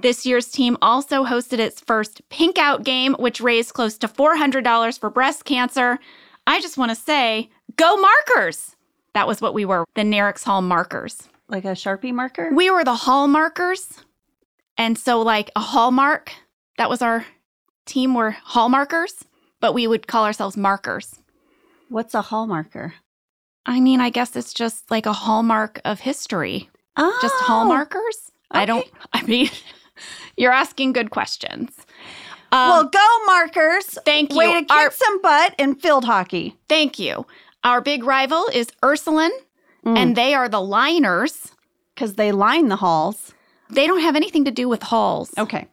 This 0.00 0.26
year's 0.26 0.48
team 0.48 0.76
also 0.82 1.24
hosted 1.24 1.58
its 1.58 1.80
first 1.80 2.28
Pink 2.28 2.58
Out 2.58 2.82
game, 2.82 3.14
which 3.14 3.40
raised 3.40 3.74
close 3.74 3.96
to 3.98 4.08
$400 4.08 4.98
for 4.98 5.10
breast 5.10 5.44
cancer. 5.44 5.98
I 6.46 6.60
just 6.60 6.76
want 6.76 6.90
to 6.90 6.96
say, 6.96 7.50
go 7.76 7.96
markers! 7.96 8.74
That 9.14 9.28
was 9.28 9.40
what 9.40 9.54
we 9.54 9.64
were, 9.64 9.84
the 9.94 10.02
Nerinx 10.02 10.42
Hall 10.42 10.60
markers. 10.60 11.28
Like 11.48 11.64
a 11.64 11.68
Sharpie 11.68 12.12
marker? 12.12 12.50
We 12.52 12.68
were 12.70 12.84
the 12.84 12.96
hall 12.96 13.28
markers. 13.28 14.00
And 14.76 14.98
so, 14.98 15.22
like 15.22 15.50
a 15.54 15.60
hallmark, 15.60 16.32
that 16.78 16.90
was 16.90 17.00
our 17.00 17.24
team 17.86 18.14
were 18.14 18.36
hallmarkers, 18.48 19.22
but 19.60 19.72
we 19.72 19.86
would 19.86 20.08
call 20.08 20.24
ourselves 20.24 20.56
markers. 20.56 21.20
What's 21.88 22.14
a 22.14 22.22
hall 22.22 22.46
marker? 22.46 22.94
I 23.66 23.80
mean, 23.80 24.00
I 24.00 24.10
guess 24.10 24.36
it's 24.36 24.52
just 24.52 24.90
like 24.90 25.06
a 25.06 25.12
hallmark 25.12 25.80
of 25.84 26.00
history. 26.00 26.68
Oh, 26.96 27.16
Just 27.22 27.34
hallmarkers? 27.36 28.30
I 28.50 28.66
don't. 28.66 28.86
I 29.12 29.22
mean, 29.22 29.48
you're 30.36 30.52
asking 30.52 30.92
good 30.92 31.10
questions. 31.10 31.70
Um, 32.52 32.68
Well, 32.68 32.84
go 32.84 33.08
markers. 33.26 33.98
thank 34.04 34.32
you. 34.32 34.38
Way 34.38 34.52
to 34.54 34.60
kick 34.60 34.70
Our- 34.70 34.90
some 34.92 35.20
butt 35.22 35.54
in 35.58 35.74
field 35.76 36.04
hockey. 36.04 36.56
thank 36.68 36.98
you. 36.98 37.26
Our 37.64 37.80
big 37.80 38.04
rival 38.04 38.46
is 38.52 38.68
Ursuline, 38.82 39.32
Mm. 39.84 39.98
and 39.98 40.16
they 40.16 40.34
are 40.34 40.48
the 40.48 40.60
liners. 40.62 41.50
Because 41.94 42.14
they 42.14 42.32
line 42.32 42.68
the 42.68 42.76
halls. 42.76 43.32
They 43.70 43.86
don't 43.86 44.00
have 44.00 44.16
anything 44.16 44.44
to 44.46 44.50
do 44.50 44.68
with 44.68 44.82
halls. 44.82 45.30
Okay. 45.38 45.68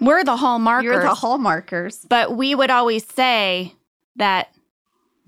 We're 0.00 0.24
the 0.24 0.36
hall 0.36 0.58
markers. 0.58 0.84
You're 0.84 1.02
the 1.02 1.14
hall 1.14 1.38
markers. 1.38 2.04
But 2.08 2.36
we 2.36 2.54
would 2.56 2.70
always 2.70 3.06
say 3.06 3.74
that 4.16 4.48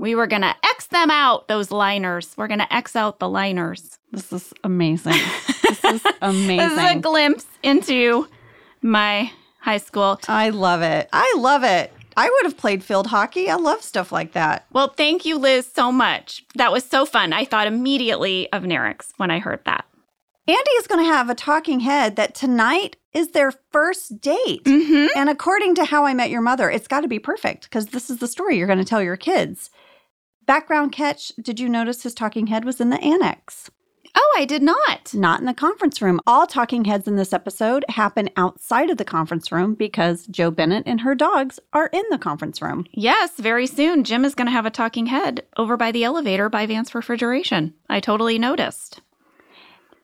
we 0.03 0.17
were 0.17 0.27
going 0.27 0.43
to 0.43 0.55
X 0.65 0.89
them 0.89 1.13
out, 1.13 1.47
those 1.47 1.71
liners. 1.71 2.35
We're 2.37 2.49
going 2.49 2.59
to 2.59 2.75
X 2.75 2.97
out 2.97 3.21
the 3.21 3.29
liners. 3.29 4.01
This 4.11 4.33
is 4.33 4.53
amazing. 4.65 5.15
this 5.63 5.85
is 5.85 6.03
amazing. 6.21 6.59
This 6.59 6.73
is 6.73 6.97
a 6.97 6.99
glimpse 6.99 7.47
into 7.63 8.27
my 8.83 9.31
high 9.61 9.79
school. 9.79 10.19
I 10.27 10.49
love 10.49 10.83
it. 10.83 11.09
I 11.13 11.33
love 11.39 11.63
it. 11.63 11.93
I 12.17 12.29
would 12.29 12.47
have 12.47 12.57
played 12.57 12.83
field 12.83 13.07
hockey. 13.07 13.49
I 13.49 13.55
love 13.55 13.81
stuff 13.81 14.11
like 14.11 14.33
that. 14.33 14.67
Well, 14.73 14.89
thank 14.89 15.25
you, 15.25 15.39
Liz, 15.39 15.71
so 15.73 15.93
much. 15.93 16.45
That 16.57 16.73
was 16.73 16.85
so 16.85 17.07
fun. 17.07 17.33
I 17.33 17.45
thought 17.45 17.69
immediately 17.69 18.53
of 18.53 18.65
Nerinx 18.65 19.13
when 19.19 19.31
I 19.31 19.39
heard 19.39 19.61
that. 19.67 19.85
Andy 20.49 20.71
is 20.73 20.89
going 20.89 21.05
to 21.05 21.13
have 21.13 21.31
a 21.31 21.37
talking 21.37 21.79
head 21.79 22.17
that 22.17 22.35
tonight 22.35 22.97
is 23.13 23.29
their 23.29 23.53
first 23.71 24.21
date. 24.21 24.65
Mm-hmm. 24.65 25.17
And 25.17 25.31
according 25.31 25.77
to 25.77 25.85
How 25.85 26.05
I 26.05 26.15
Met 26.15 26.31
Your 26.31 26.41
Mother, 26.41 26.69
it's 26.69 26.89
got 26.89 27.03
to 27.03 27.09
be 27.09 27.21
perfect 27.21 27.65
because 27.65 27.87
this 27.87 28.11
is 28.11 28.19
the 28.19 28.27
story 28.27 28.59
you're 28.59 28.67
going 28.67 28.81
to 28.81 28.85
tell 28.85 29.01
your 29.01 29.17
kids. 29.17 29.71
Background 30.47 30.93
catch 30.93 31.29
Did 31.41 31.61
you 31.61 31.69
notice 31.69 32.03
his 32.03 32.15
talking 32.15 32.49
head 32.49 32.65
was 32.65 32.81
in 32.81 32.91
the 32.91 33.01
annex? 33.01 33.71
Oh, 34.15 34.35
I 34.37 34.45
did 34.45 34.63
not. 34.63 35.15
Not 35.15 35.41
in 35.41 35.47
the 35.47 35.55
conference 35.55 36.03
room. 36.03 36.21
All 36.27 36.47
talking 36.47 36.85
heads 36.85 37.07
in 37.07 37.17
this 37.17 37.33
episode 37.33 37.85
happen 37.89 38.29
outside 38.37 38.91
of 38.91 38.99
the 38.99 39.05
conference 39.05 39.53
room 39.53 39.75
because 39.75 40.27
Jo 40.27 40.51
Bennett 40.51 40.83
and 40.85 41.01
her 41.01 41.15
dogs 41.15 41.59
are 41.73 41.89
in 41.93 42.03
the 42.11 42.19
conference 42.19 42.61
room. 42.61 42.87
Yes, 42.93 43.33
very 43.39 43.67
soon, 43.67 44.05
Jim 44.05 44.25
is 44.25 44.35
going 44.35 44.47
to 44.47 44.53
have 44.53 44.67
a 44.67 44.71
talking 44.71 45.07
head 45.07 45.47
over 45.57 45.77
by 45.77 45.93
the 45.93 46.05
elevator 46.05 46.49
by 46.51 46.67
Vance 46.67 46.95
Refrigeration. 46.95 47.73
I 47.89 48.01
totally 48.01 48.39
noticed. 48.39 49.01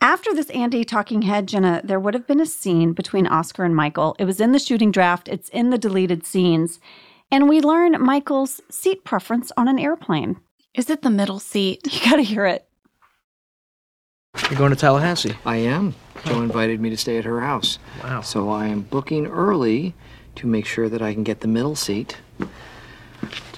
After 0.01 0.33
this 0.33 0.51
Andy 0.51 0.85
talking 0.85 1.23
head, 1.23 1.49
Jenna, 1.49 1.81
there 1.83 2.01
would 2.01 2.15
have 2.15 2.27
been 2.27 2.41
a 2.41 2.47
scene 2.47 2.93
between 2.93 3.27
Oscar 3.27 3.65
and 3.65 3.75
Michael. 3.75 4.15
It 4.19 4.25
was 4.25 4.41
in 4.41 4.53
the 4.53 4.61
shooting 4.61 4.93
draft, 4.93 5.29
it's 5.29 5.49
in 5.49 5.71
the 5.71 5.79
deleted 5.79 6.25
scenes. 6.25 6.79
And 7.31 7.49
we 7.49 7.61
learn 7.61 8.01
Michael's 8.03 8.61
seat 8.71 9.05
preference 9.05 9.53
on 9.57 9.69
an 9.69 9.79
airplane. 9.79 10.41
Is 10.75 10.89
it 10.89 11.03
the 11.03 11.11
middle 11.11 11.39
seat? 11.39 11.87
You 11.93 12.11
gotta 12.11 12.23
hear 12.23 12.47
it. 12.47 12.65
You're 14.51 14.59
going 14.59 14.71
to 14.71 14.77
Tallahassee. 14.77 15.37
I 15.45 15.57
am. 15.57 15.95
Jo 16.25 16.41
invited 16.43 16.81
me 16.81 16.91
to 16.91 16.97
stay 16.97 17.19
at 17.19 17.25
her 17.25 17.41
house. 17.41 17.79
Wow. 18.03 18.21
So 18.21 18.51
I 18.51 18.67
am 18.67 18.83
booking 18.83 19.27
early 19.27 19.95
to 20.37 20.47
make 20.47 20.65
sure 20.65 20.89
that 20.89 21.03
I 21.03 21.13
can 21.13 21.25
get 21.25 21.41
the 21.41 21.49
middle 21.49 21.75
seat. 21.75 22.17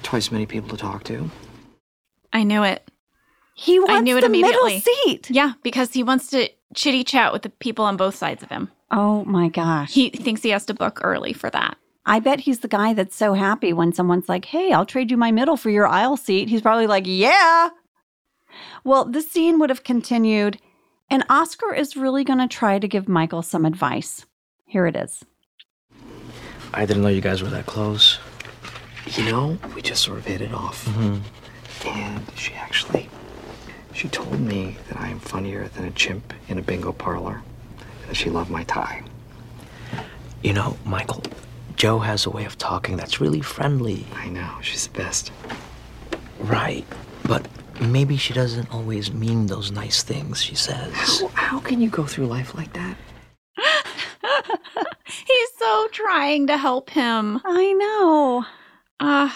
Twice 0.03 0.29
as 0.29 0.33
many 0.33 0.47
people 0.47 0.71
to 0.71 0.77
talk 0.77 1.05
to. 1.05 1.31
I 2.33 2.45
knew 2.45 2.63
it. 2.63 2.89
He 3.55 3.79
wants 3.79 3.93
I 3.95 4.01
knew 4.01 4.17
it 4.17 4.23
the 4.23 4.29
middle 4.31 4.67
immediately. 4.67 4.81
seat. 5.05 5.31
Yeah, 5.31 5.53
because 5.63 5.93
he 5.93 6.03
wants 6.03 6.29
to 6.29 6.49
chitty 6.75 7.05
chat 7.05 7.33
with 7.33 7.43
the 7.43 7.51
people 7.51 7.85
on 7.85 7.97
both 7.97 8.15
sides 8.15 8.43
of 8.43 8.49
him. 8.49 8.71
Oh 8.91 9.25
my 9.25 9.49
gosh. 9.49 9.93
He 9.93 10.09
thinks 10.11 10.43
he 10.43 10.51
has 10.51 10.65
to 10.67 10.75
book 10.75 11.01
early 11.03 11.33
for 11.33 11.51
that. 11.51 11.77
I 12.07 12.19
bet 12.19 12.41
he's 12.41 12.61
the 12.61 12.69
guy 12.69 12.95
that's 12.95 13.15
so 13.15 13.35
happy 13.35 13.73
when 13.73 13.93
someone's 13.93 14.29
like, 14.29 14.47
hey, 14.47 14.73
I'll 14.73 14.87
trade 14.87 15.11
you 15.11 15.17
my 15.17 15.31
middle 15.31 15.57
for 15.57 15.71
your 15.71 15.87
aisle 15.87 16.17
seat. 16.17 16.49
He's 16.49 16.63
probably 16.63 16.87
like, 16.87 17.05
yeah. 17.07 17.71
Well, 18.85 19.05
the 19.05 19.23
scene 19.23 19.59
would 19.59 19.71
have 19.71 19.85
continued, 19.85 20.59
and 21.11 21.25
Oscar 21.29 21.75
is 21.75 21.97
really 21.97 22.25
going 22.25 22.39
to 22.39 22.49
try 22.49 22.79
to 22.79 22.89
give 22.89 23.09
Michael 23.09 23.43
some 23.43 23.65
advice. 23.65 24.25
Here 24.65 24.87
it 24.87 24.97
is. 24.97 25.25
I 26.73 26.87
didn't 26.87 27.03
know 27.03 27.09
you 27.09 27.21
guys 27.21 27.43
were 27.43 27.51
that 27.51 27.67
close. 27.67 28.19
You 29.17 29.25
know, 29.25 29.59
we 29.75 29.83
just 29.83 30.03
sort 30.03 30.19
of 30.19 30.27
hit 30.27 30.41
it 30.41 30.55
off. 30.55 30.85
Mm-hmm. 30.87 31.89
And 31.89 32.25
she 32.37 32.55
actually, 32.55 33.09
she 33.93 34.09
told 34.09 34.41
me 34.41 34.77
that 34.89 35.01
I 35.01 35.09
am 35.09 35.19
funnier 35.19 35.69
than 35.69 35.85
a 35.85 35.91
chimp 35.91 36.33
in 36.49 36.59
a 36.59 36.63
bingo 36.63 36.93
parlor. 36.93 37.43
And 38.03 38.11
that 38.11 38.17
she 38.17 38.31
loved 38.31 38.51
my 38.51 38.65
tie. 38.65 39.03
You 40.43 40.53
know, 40.53 40.77
Michael, 40.85 41.23
Jo 41.81 41.99
has 41.99 42.27
a 42.27 42.31
way 42.31 42.45
of 42.45 42.59
talking 42.59 42.99
that's 42.99 43.23
really 43.23 43.41
friendly. 43.41 44.05
I 44.15 44.29
know, 44.29 44.59
she's 44.61 44.87
the 44.87 44.99
best. 44.99 45.33
Right. 46.41 46.85
But 47.25 47.49
maybe 47.81 48.19
she 48.19 48.35
doesn't 48.35 48.71
always 48.71 49.15
mean 49.15 49.47
those 49.47 49.73
nice 49.73 50.03
things 50.03 50.43
she 50.43 50.55
says. 50.55 50.93
How, 50.93 51.29
how 51.29 51.59
can 51.61 51.81
you 51.81 51.89
go 51.89 52.05
through 52.05 52.27
life 52.27 52.55
like 52.55 52.71
that? 52.75 52.99
He's 55.07 55.49
so 55.59 55.89
trying 55.91 56.49
to 56.49 56.59
help 56.59 56.91
him. 56.91 57.41
I 57.47 57.73
know. 57.73 58.45
Uh, 59.01 59.31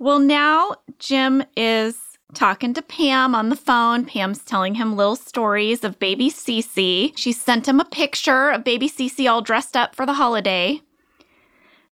well, 0.00 0.18
now 0.18 0.74
Jim 0.98 1.44
is 1.56 1.96
talking 2.34 2.74
to 2.74 2.82
Pam 2.82 3.36
on 3.36 3.50
the 3.50 3.56
phone. 3.56 4.04
Pam's 4.04 4.44
telling 4.44 4.74
him 4.74 4.96
little 4.96 5.14
stories 5.14 5.84
of 5.84 6.00
baby 6.00 6.28
Cece. 6.28 7.16
She 7.16 7.30
sent 7.30 7.68
him 7.68 7.78
a 7.78 7.84
picture 7.84 8.50
of 8.50 8.64
baby 8.64 8.90
Cece 8.90 9.30
all 9.30 9.42
dressed 9.42 9.76
up 9.76 9.94
for 9.94 10.06
the 10.06 10.14
holiday. 10.14 10.82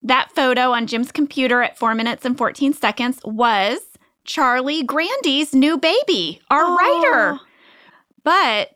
That 0.02 0.30
photo 0.34 0.72
on 0.72 0.86
Jim's 0.86 1.12
computer 1.12 1.62
at 1.62 1.78
4 1.78 1.94
minutes 1.94 2.24
and 2.24 2.36
14 2.36 2.72
seconds 2.72 3.20
was 3.24 3.80
Charlie 4.24 4.82
Grandy's 4.82 5.54
new 5.54 5.78
baby, 5.78 6.40
our 6.50 6.62
Oh. 6.64 6.76
writer. 6.76 7.40
But 8.24 8.70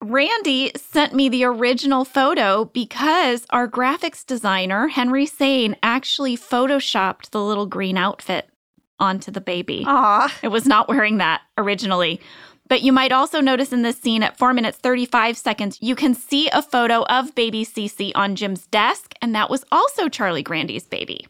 Randy 0.00 0.72
sent 0.76 1.14
me 1.14 1.28
the 1.28 1.44
original 1.44 2.04
photo 2.04 2.66
because 2.66 3.46
our 3.50 3.68
graphics 3.68 4.24
designer, 4.26 4.88
Henry 4.88 5.26
Sane, 5.26 5.76
actually 5.82 6.36
photoshopped 6.36 7.30
the 7.30 7.42
little 7.42 7.66
green 7.66 7.96
outfit 7.96 8.48
onto 9.00 9.30
the 9.30 9.40
baby. 9.40 9.84
Aw. 9.86 10.32
It 10.42 10.48
was 10.48 10.66
not 10.66 10.88
wearing 10.88 11.18
that 11.18 11.42
originally. 11.56 12.20
But 12.74 12.82
you 12.82 12.92
might 12.92 13.12
also 13.12 13.40
notice 13.40 13.72
in 13.72 13.82
this 13.82 14.00
scene 14.00 14.24
at 14.24 14.36
4 14.36 14.52
minutes 14.52 14.78
35 14.78 15.38
seconds, 15.38 15.78
you 15.80 15.94
can 15.94 16.12
see 16.12 16.48
a 16.48 16.60
photo 16.60 17.04
of 17.04 17.32
baby 17.36 17.64
Cece 17.64 18.10
on 18.16 18.34
Jim's 18.34 18.66
desk, 18.66 19.14
and 19.22 19.32
that 19.32 19.48
was 19.48 19.64
also 19.70 20.08
Charlie 20.08 20.42
Grandy's 20.42 20.82
baby. 20.82 21.28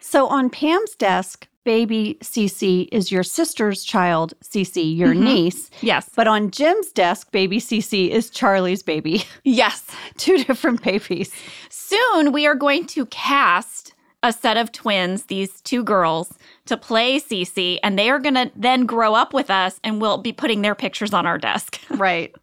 So 0.00 0.28
on 0.28 0.48
Pam's 0.48 0.94
desk, 0.94 1.46
baby 1.64 2.16
Cece 2.22 2.88
is 2.90 3.12
your 3.12 3.22
sister's 3.22 3.84
child, 3.84 4.32
Cece, 4.42 4.96
your 4.96 5.12
Mhm. 5.12 5.24
niece. 5.24 5.70
Yes. 5.82 6.08
But 6.16 6.26
on 6.26 6.50
Jim's 6.50 6.90
desk, 6.92 7.30
baby 7.32 7.58
Cece 7.60 8.08
is 8.08 8.30
Charlie's 8.30 8.82
baby. 8.82 9.24
Yes. 9.44 9.84
Two 10.16 10.42
different 10.42 10.82
babies. 10.82 11.30
Soon 11.68 12.32
we 12.32 12.46
are 12.46 12.54
going 12.54 12.86
to 12.86 13.04
cast 13.10 13.92
a 14.22 14.32
set 14.32 14.56
of 14.56 14.72
twins, 14.72 15.24
these 15.24 15.60
two 15.60 15.84
girls, 15.84 16.37
to 16.68 16.76
play 16.76 17.18
Cece, 17.18 17.78
and 17.82 17.98
they 17.98 18.10
are 18.10 18.18
going 18.18 18.34
to 18.34 18.50
then 18.56 18.86
grow 18.86 19.14
up 19.14 19.34
with 19.34 19.50
us 19.50 19.80
and 19.82 20.00
we'll 20.00 20.18
be 20.18 20.32
putting 20.32 20.62
their 20.62 20.74
pictures 20.74 21.12
on 21.12 21.26
our 21.26 21.38
desk. 21.38 21.80
Right. 21.90 22.34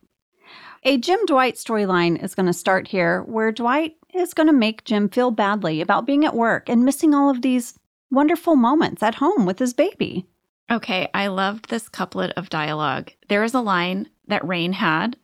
A 0.83 0.97
Jim 0.97 1.19
Dwight 1.25 1.55
storyline 1.55 2.21
is 2.21 2.35
going 2.35 2.45
to 2.45 2.53
start 2.53 2.87
here 2.87 3.23
where 3.23 3.51
Dwight 3.51 3.95
is 4.13 4.33
going 4.33 4.47
to 4.47 4.53
make 4.53 4.83
Jim 4.83 5.09
feel 5.09 5.31
badly 5.31 5.81
about 5.81 6.05
being 6.05 6.25
at 6.25 6.35
work 6.35 6.69
and 6.69 6.85
missing 6.85 7.15
all 7.15 7.29
of 7.29 7.41
these 7.41 7.79
wonderful 8.11 8.55
moments 8.55 9.01
at 9.01 9.15
home 9.15 9.45
with 9.45 9.57
his 9.57 9.73
baby. 9.73 10.27
Okay, 10.69 11.09
I 11.13 11.27
loved 11.27 11.69
this 11.69 11.89
couplet 11.89 12.33
of 12.37 12.49
dialogue. 12.49 13.11
There 13.29 13.43
is 13.43 13.53
a 13.53 13.61
line 13.61 14.09
that 14.27 14.43
Rainn 14.43 14.73
had 14.73 15.17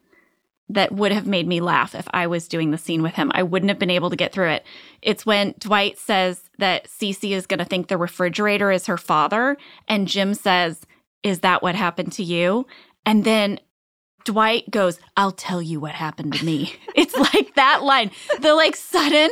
that 0.73 0.91
would 0.91 1.12
have 1.12 1.27
made 1.27 1.47
me 1.47 1.62
laugh 1.62 1.95
if 1.95 2.07
I 2.12 2.27
was 2.27 2.47
doing 2.47 2.71
the 2.71 2.77
scene 2.77 3.01
with 3.01 3.13
him. 3.13 3.31
I 3.34 3.43
wouldn't 3.43 3.69
have 3.69 3.79
been 3.79 3.89
able 3.89 4.10
to 4.10 4.15
get 4.15 4.31
through 4.31 4.49
it. 4.49 4.65
It's 5.01 5.25
when 5.25 5.53
Dwight 5.60 5.97
says 5.97 6.49
that 6.57 6.88
Cece 6.88 7.31
is 7.31 7.47
going 7.47 7.60
to 7.60 7.65
think 7.65 7.88
the 7.88 7.97
refrigerator 7.97 8.71
is 8.71 8.86
her 8.88 8.97
father, 8.97 9.57
and 9.88 10.07
Jim 10.07 10.34
says, 10.34 10.81
Is 11.23 11.39
that 11.39 11.62
what 11.62 11.75
happened 11.75 12.13
to 12.13 12.23
you? 12.23 12.67
And 13.05 13.23
then 13.23 13.60
Dwight 14.23 14.69
goes, 14.69 14.99
I'll 15.17 15.31
tell 15.31 15.62
you 15.62 15.79
what 15.79 15.93
happened 15.93 16.34
to 16.34 16.45
me. 16.45 16.75
it's 16.95 17.15
like 17.15 17.55
that 17.55 17.84
line, 17.84 18.12
the 18.39 18.53
like 18.53 18.75
sudden, 18.75 19.31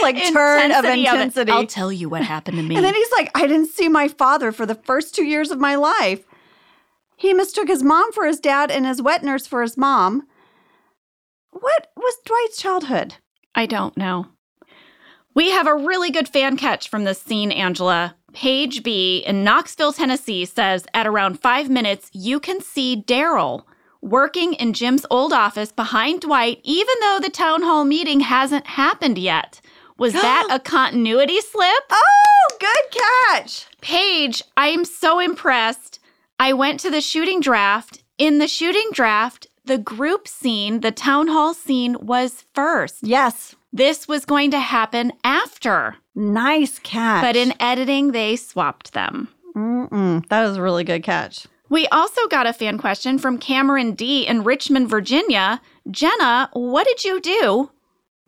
Like 0.00 0.16
turn 0.32 0.70
of 0.70 0.84
intensity 0.84 1.02
it. 1.06 1.08
intensity. 1.14 1.52
I'll 1.52 1.66
tell 1.66 1.92
you 1.92 2.08
what 2.08 2.22
happened 2.22 2.56
to 2.58 2.62
me. 2.62 2.76
And 2.76 2.84
then 2.84 2.94
he's 2.94 3.10
like, 3.12 3.30
I 3.34 3.46
didn't 3.46 3.70
see 3.70 3.88
my 3.88 4.08
father 4.08 4.52
for 4.52 4.66
the 4.66 4.76
first 4.76 5.14
two 5.14 5.24
years 5.24 5.50
of 5.50 5.58
my 5.58 5.74
life. 5.74 6.24
He 7.16 7.34
mistook 7.34 7.66
his 7.66 7.82
mom 7.82 8.12
for 8.12 8.26
his 8.26 8.38
dad 8.38 8.70
and 8.70 8.86
his 8.86 9.02
wet 9.02 9.24
nurse 9.24 9.44
for 9.46 9.62
his 9.62 9.76
mom. 9.76 10.27
What 11.60 11.90
was 11.96 12.16
Dwight's 12.24 12.60
childhood? 12.60 13.14
I 13.54 13.66
don't 13.66 13.96
know. 13.96 14.26
We 15.34 15.50
have 15.50 15.66
a 15.66 15.74
really 15.74 16.10
good 16.10 16.28
fan 16.28 16.56
catch 16.56 16.88
from 16.88 17.04
this 17.04 17.20
scene, 17.20 17.50
Angela. 17.52 18.16
Paige 18.32 18.82
B 18.82 19.24
in 19.26 19.42
Knoxville, 19.44 19.92
Tennessee 19.92 20.44
says 20.44 20.86
at 20.94 21.06
around 21.06 21.40
five 21.40 21.68
minutes, 21.68 22.10
you 22.12 22.38
can 22.38 22.60
see 22.60 23.02
Daryl 23.06 23.64
working 24.00 24.54
in 24.54 24.72
Jim's 24.72 25.06
old 25.10 25.32
office 25.32 25.72
behind 25.72 26.20
Dwight, 26.20 26.60
even 26.62 26.94
though 27.00 27.18
the 27.20 27.30
town 27.30 27.62
hall 27.62 27.84
meeting 27.84 28.20
hasn't 28.20 28.66
happened 28.66 29.18
yet. 29.18 29.60
Was 29.96 30.12
that 30.14 30.46
a 30.50 30.60
continuity 30.60 31.40
slip? 31.40 31.84
Oh, 31.90 32.56
good 32.60 33.02
catch. 33.32 33.66
Paige, 33.80 34.42
I 34.56 34.68
am 34.68 34.84
so 34.84 35.18
impressed. 35.18 35.98
I 36.38 36.52
went 36.52 36.78
to 36.80 36.90
the 36.90 37.00
shooting 37.00 37.40
draft. 37.40 38.04
In 38.18 38.38
the 38.38 38.48
shooting 38.48 38.88
draft, 38.92 39.47
the 39.68 39.78
group 39.78 40.26
scene, 40.26 40.80
the 40.80 40.90
town 40.90 41.28
hall 41.28 41.54
scene 41.54 41.96
was 42.00 42.44
first. 42.54 42.98
Yes. 43.02 43.54
This 43.72 44.08
was 44.08 44.24
going 44.24 44.50
to 44.50 44.58
happen 44.58 45.12
after. 45.22 45.96
Nice 46.14 46.78
catch. 46.80 47.22
But 47.22 47.36
in 47.36 47.52
editing, 47.60 48.12
they 48.12 48.34
swapped 48.34 48.94
them. 48.94 49.28
Mm-mm, 49.54 50.26
that 50.28 50.42
was 50.42 50.56
a 50.56 50.62
really 50.62 50.84
good 50.84 51.02
catch. 51.02 51.46
We 51.68 51.86
also 51.88 52.26
got 52.28 52.46
a 52.46 52.54
fan 52.54 52.78
question 52.78 53.18
from 53.18 53.36
Cameron 53.38 53.92
D 53.92 54.26
in 54.26 54.42
Richmond, 54.42 54.88
Virginia. 54.88 55.60
Jenna, 55.90 56.48
what 56.54 56.86
did 56.86 57.04
you 57.04 57.20
do 57.20 57.70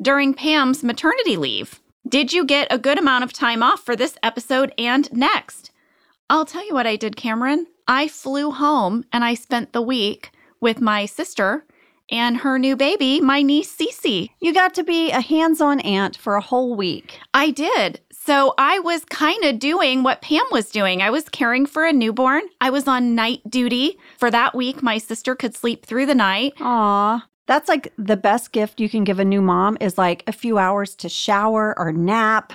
during 0.00 0.34
Pam's 0.34 0.84
maternity 0.84 1.36
leave? 1.36 1.80
Did 2.06 2.34
you 2.34 2.44
get 2.44 2.68
a 2.70 2.78
good 2.78 2.98
amount 2.98 3.24
of 3.24 3.32
time 3.32 3.62
off 3.62 3.80
for 3.80 3.96
this 3.96 4.18
episode 4.22 4.74
and 4.76 5.10
next? 5.10 5.70
I'll 6.28 6.44
tell 6.44 6.66
you 6.66 6.74
what 6.74 6.86
I 6.86 6.96
did, 6.96 7.16
Cameron. 7.16 7.66
I 7.88 8.08
flew 8.08 8.50
home 8.50 9.04
and 9.10 9.24
I 9.24 9.34
spent 9.34 9.72
the 9.72 9.82
week 9.82 10.32
with 10.60 10.80
my 10.80 11.06
sister 11.06 11.64
and 12.10 12.38
her 12.38 12.58
new 12.58 12.76
baby, 12.76 13.20
my 13.20 13.42
niece 13.42 13.74
Cece. 13.74 14.30
You 14.40 14.52
got 14.52 14.74
to 14.74 14.84
be 14.84 15.10
a 15.10 15.20
hands 15.20 15.60
on 15.60 15.80
aunt 15.80 16.16
for 16.16 16.34
a 16.34 16.40
whole 16.40 16.74
week. 16.76 17.18
I 17.32 17.50
did. 17.50 18.00
So 18.12 18.54
I 18.58 18.80
was 18.80 19.04
kind 19.06 19.44
of 19.44 19.58
doing 19.58 20.02
what 20.02 20.20
Pam 20.20 20.44
was 20.50 20.70
doing. 20.70 21.02
I 21.02 21.10
was 21.10 21.28
caring 21.28 21.66
for 21.66 21.86
a 21.86 21.92
newborn. 21.92 22.42
I 22.60 22.70
was 22.70 22.86
on 22.86 23.14
night 23.14 23.40
duty. 23.48 23.98
For 24.18 24.30
that 24.30 24.54
week, 24.54 24.82
my 24.82 24.98
sister 24.98 25.34
could 25.34 25.54
sleep 25.54 25.86
through 25.86 26.06
the 26.06 26.14
night. 26.14 26.52
Aw. 26.60 27.26
That's 27.46 27.68
like 27.68 27.92
the 27.96 28.16
best 28.16 28.52
gift 28.52 28.78
you 28.78 28.88
can 28.88 29.04
give 29.04 29.18
a 29.18 29.24
new 29.24 29.40
mom 29.40 29.76
is 29.80 29.98
like 29.98 30.22
a 30.26 30.32
few 30.32 30.58
hours 30.58 30.94
to 30.96 31.08
shower 31.08 31.76
or 31.78 31.92
nap, 31.92 32.52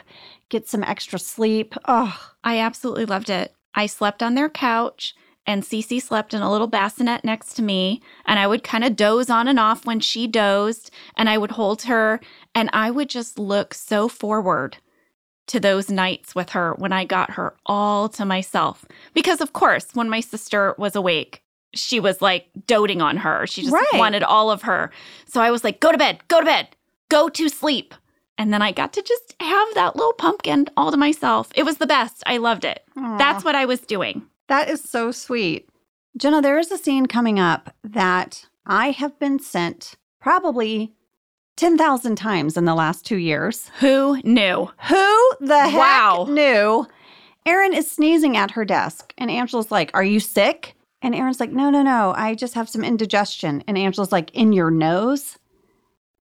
get 0.49 0.69
some 0.69 0.83
extra 0.83 1.19
sleep. 1.19 1.73
Oh, 1.85 2.17
I 2.43 2.59
absolutely 2.59 3.05
loved 3.05 3.29
it. 3.29 3.53
I 3.73 3.87
slept 3.87 4.23
on 4.23 4.35
their 4.35 4.49
couch 4.49 5.15
and 5.47 5.63
Cece 5.63 6.01
slept 6.01 6.33
in 6.33 6.41
a 6.41 6.51
little 6.51 6.67
bassinet 6.67 7.23
next 7.23 7.53
to 7.55 7.61
me. 7.61 8.01
And 8.25 8.39
I 8.39 8.47
would 8.47 8.63
kind 8.63 8.83
of 8.83 8.95
doze 8.95 9.29
on 9.29 9.47
and 9.47 9.59
off 9.59 9.85
when 9.85 9.99
she 9.99 10.27
dozed, 10.27 10.91
and 11.17 11.29
I 11.29 11.37
would 11.37 11.51
hold 11.51 11.83
her. 11.83 12.19
And 12.53 12.69
I 12.73 12.89
would 12.91 13.09
just 13.09 13.37
look 13.37 13.73
so 13.73 14.07
forward 14.07 14.77
to 15.47 15.59
those 15.59 15.89
nights 15.91 16.33
with 16.33 16.49
her 16.51 16.73
when 16.77 16.91
I 16.91 17.05
got 17.05 17.31
her 17.31 17.55
all 17.65 18.09
to 18.09 18.25
myself. 18.25 18.85
Because, 19.13 19.41
of 19.41 19.53
course, 19.53 19.87
when 19.93 20.09
my 20.09 20.19
sister 20.19 20.73
was 20.77 20.95
awake, 20.95 21.43
she 21.75 21.99
was 21.99 22.21
like 22.21 22.47
doting 22.65 23.01
on 23.01 23.17
her. 23.17 23.45
She 23.45 23.61
just 23.61 23.73
Right. 23.73 23.85
wanted 23.93 24.23
all 24.23 24.49
of 24.49 24.63
her. 24.63 24.91
So 25.27 25.41
I 25.41 25.51
was 25.51 25.63
like, 25.63 25.79
go 25.79 25.91
to 25.91 25.97
bed, 25.97 26.19
go 26.29 26.39
to 26.39 26.45
bed, 26.45 26.69
go 27.09 27.29
to 27.29 27.49
sleep. 27.49 27.93
And 28.37 28.51
then 28.51 28.61
I 28.61 28.71
got 28.71 28.91
to 28.93 29.01
just 29.01 29.35
have 29.39 29.67
that 29.75 29.95
little 29.95 30.13
pumpkin 30.13 30.67
all 30.75 30.89
to 30.91 30.97
myself. 30.97 31.49
It 31.55 31.63
was 31.63 31.77
the 31.77 31.87
best. 31.87 32.23
I 32.25 32.37
loved 32.37 32.65
it. 32.65 32.83
Aw. 32.97 33.17
That's 33.17 33.43
what 33.45 33.55
I 33.55 33.65
was 33.65 33.81
doing. 33.81 34.23
That 34.47 34.69
is 34.69 34.81
so 34.81 35.11
sweet. 35.11 35.67
Jenna, 36.17 36.41
there 36.41 36.59
is 36.59 36.71
a 36.71 36.77
scene 36.77 37.05
coming 37.07 37.39
up 37.39 37.73
that 37.83 38.45
I 38.65 38.91
have 38.91 39.17
been 39.19 39.39
sent 39.39 39.95
probably 40.21 40.93
10,000 41.57 42.15
times 42.15 42.57
in 42.57 42.65
the 42.65 42.75
last 42.75 43.05
two 43.05 43.17
years. 43.17 43.69
Who 43.79 44.21
knew? 44.23 44.69
Who 44.89 45.31
the 45.39 45.67
heck 45.69 45.77
Wow. 45.79 46.27
knew? 46.29 46.87
Erin 47.45 47.73
is 47.73 47.89
sneezing 47.91 48.35
at 48.37 48.51
her 48.51 48.65
desk, 48.65 49.13
and 49.17 49.29
Angela's 49.29 49.71
like, 49.71 49.91
Are 49.93 50.03
you 50.03 50.19
sick? 50.19 50.75
And 51.01 51.13
Erin's 51.13 51.39
like, 51.39 51.51
No, 51.51 51.69
no, 51.69 51.83
no. 51.83 52.13
I 52.15 52.33
just 52.35 52.55
have 52.55 52.67
some 52.69 52.83
indigestion. 52.83 53.63
And 53.67 53.77
Angela's 53.77 54.11
like, 54.11 54.31
In 54.35 54.51
your 54.53 54.71
nose? 54.71 55.37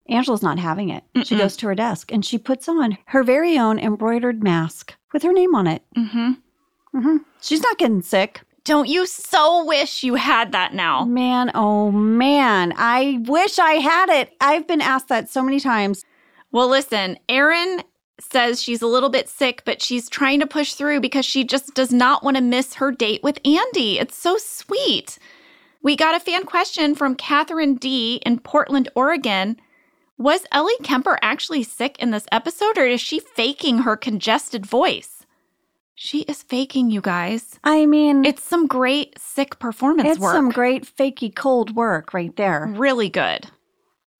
Angela's 0.09 0.43
not 0.43 0.59
having 0.59 0.91
it. 0.91 1.03
She 1.25 1.35
Mm-mm. 1.35 1.39
goes 1.39 1.57
to 1.59 1.67
her 1.69 1.75
desk 1.75 2.13
and 2.13 2.23
she 2.25 2.37
puts 2.37 2.69
on 2.69 2.99
her 3.07 3.23
very 3.23 3.59
own 3.59 3.79
embroidered 3.79 4.43
mask 4.43 4.95
with 5.15 5.23
her 5.23 5.33
name 5.33 5.55
on 5.55 5.67
it. 5.67 5.83
Mm-hmm. 5.97 6.33
Hmm 6.95 7.19
She's 7.41 7.61
not 7.61 7.77
getting 7.79 8.03
sick. 8.03 8.41
Don't 8.65 8.89
you 8.89 9.05
so 9.07 9.65
wish 9.67 10.03
you 10.03 10.15
had 10.15 10.53
that 10.53 10.73
now? 10.73 11.05
Man, 11.05 11.51
oh 11.55 11.91
man. 11.91 12.73
I 12.77 13.21
wish 13.27 13.59
I 13.59 13.73
had 13.75 14.09
it. 14.09 14.35
I've 14.41 14.67
been 14.67 14.81
asked 14.81 15.09
that 15.09 15.29
so 15.29 15.43
many 15.43 15.61
times. 15.61 16.03
Well, 16.51 16.69
listen, 16.69 17.19
Erin 17.29 17.83
says 18.19 18.63
she's 18.63 18.81
a 18.81 18.87
little 18.87 19.11
bit 19.11 19.29
sick, 19.29 19.63
but 19.67 19.83
she's 19.83 20.09
trying 20.09 20.41
to 20.41 20.47
push 20.47 20.73
through 20.75 21.01
because 21.01 21.27
she 21.27 21.45
just 21.45 21.75
does 21.75 21.93
not 21.93 22.23
want 22.23 22.39
to 22.39 22.43
miss 22.43 22.75
her 22.75 22.91
date 22.91 23.23
with 23.23 23.39
Andy. 23.45 23.99
It's 23.99 24.17
so 24.17 24.39
sweet. 24.39 25.19
We 25.83 25.97
got 25.97 26.15
a 26.15 26.21
fan 26.21 26.45
question 26.45 26.95
from 26.95 27.17
Catherine 27.17 27.75
D 27.75 28.23
in 28.25 28.39
Portland, 28.39 28.89
Oregon. 28.95 29.59
Was 30.17 30.47
Ellie 30.53 30.73
Kemper 30.83 31.19
actually 31.21 31.65
sick 31.65 31.99
in 31.99 32.13
this 32.13 32.27
episode, 32.33 32.79
or 32.79 32.87
is 32.87 33.01
she 33.03 33.19
faking 33.19 33.81
her 33.81 33.97
congested 33.97 34.65
voice? 34.65 35.14
She 35.97 36.23
is 36.23 36.43
faking, 36.43 36.91
you 36.91 37.01
guys. 37.01 37.59
I 37.63 37.87
mean, 37.87 38.25
It's 38.25 38.43
some 38.43 38.67
great 38.67 39.19
sick 39.19 39.59
performance 39.59 40.07
work. 40.07 40.13
it's 40.13 40.21
work. 40.21 40.35
some 40.35 40.51
great 40.51 40.85
fakey 40.85 41.35
cold 41.35 41.75
work 41.77 42.13
right 42.13 42.35
there. 42.37 42.67
really 42.67 43.09
good. 43.09 43.47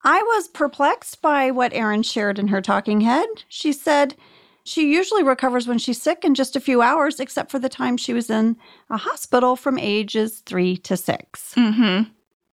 I 0.03 0.21
was 0.21 0.47
perplexed 0.47 1.21
by 1.21 1.51
what 1.51 1.73
Erin 1.73 2.03
shared 2.03 2.37
in 2.39 2.47
her 2.49 2.61
talking 2.61 3.01
head. 3.01 3.27
She 3.49 3.73
said 3.73 4.15
she 4.63 4.91
usually 4.93 5.23
recovers 5.23 5.67
when 5.67 5.79
she's 5.79 6.01
sick 6.01 6.23
in 6.23 6.35
just 6.35 6.55
a 6.55 6.59
few 6.59 6.81
hours, 6.81 7.19
except 7.19 7.51
for 7.51 7.59
the 7.59 7.69
time 7.69 7.97
she 7.97 8.13
was 8.13 8.29
in 8.29 8.55
a 8.89 8.97
hospital 8.97 9.55
from 9.55 9.77
ages 9.79 10.41
three 10.45 10.77
to 10.77 10.95
six. 10.95 11.53
Mm-hmm. 11.55 12.09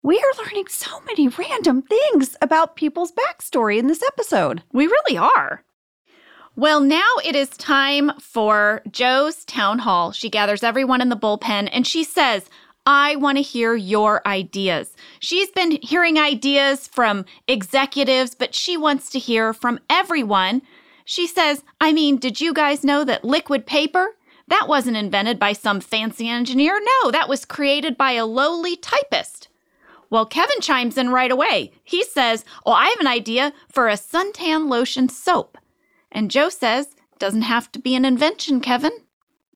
We 0.02 0.18
are 0.18 0.44
learning 0.44 0.66
so 0.68 1.00
many 1.06 1.28
random 1.28 1.82
things 1.82 2.36
about 2.42 2.76
people's 2.76 3.12
backstory 3.12 3.78
in 3.78 3.86
this 3.86 4.02
episode. 4.06 4.62
We 4.72 4.86
really 4.86 5.16
are. 5.16 5.62
Well, 6.58 6.80
now 6.80 7.10
it 7.22 7.36
is 7.36 7.50
time 7.50 8.12
for 8.18 8.80
Jo's 8.90 9.44
town 9.44 9.80
hall. 9.80 10.10
She 10.10 10.30
gathers 10.30 10.62
everyone 10.62 11.02
in 11.02 11.10
the 11.10 11.16
bullpen 11.16 11.68
and 11.70 11.86
she 11.86 12.02
says, 12.02 12.48
I 12.86 13.16
want 13.16 13.36
to 13.36 13.42
hear 13.42 13.74
your 13.74 14.26
ideas. 14.26 14.96
She's 15.20 15.50
been 15.50 15.72
hearing 15.82 16.18
ideas 16.18 16.88
from 16.88 17.26
executives, 17.46 18.34
but 18.34 18.54
she 18.54 18.78
wants 18.78 19.10
to 19.10 19.18
hear 19.18 19.52
from 19.52 19.80
everyone. 19.90 20.62
She 21.04 21.26
says, 21.26 21.62
I 21.78 21.92
mean, 21.92 22.16
did 22.16 22.40
you 22.40 22.54
guys 22.54 22.84
know 22.84 23.04
that 23.04 23.22
liquid 23.22 23.66
paper? 23.66 24.16
That 24.48 24.66
wasn't 24.66 24.96
invented 24.96 25.38
by 25.38 25.52
some 25.52 25.80
fancy 25.80 26.26
engineer. 26.26 26.80
No, 26.80 27.10
that 27.10 27.28
was 27.28 27.44
created 27.44 27.98
by 27.98 28.12
a 28.12 28.24
lowly 28.24 28.76
typist. 28.76 29.48
Well, 30.08 30.24
Kevin 30.24 30.62
chimes 30.62 30.96
in 30.96 31.10
right 31.10 31.30
away. 31.30 31.72
He 31.84 32.02
says, 32.02 32.46
Oh, 32.64 32.72
I 32.72 32.86
have 32.86 33.00
an 33.00 33.06
idea 33.06 33.52
for 33.68 33.88
a 33.88 33.94
suntan 33.94 34.70
lotion 34.70 35.10
soap. 35.10 35.58
And 36.12 36.30
Jo 36.30 36.48
says, 36.48 36.94
Doesn't 37.18 37.42
have 37.42 37.70
to 37.72 37.78
be 37.78 37.94
an 37.94 38.04
invention, 38.04 38.60
Kevin. 38.60 38.92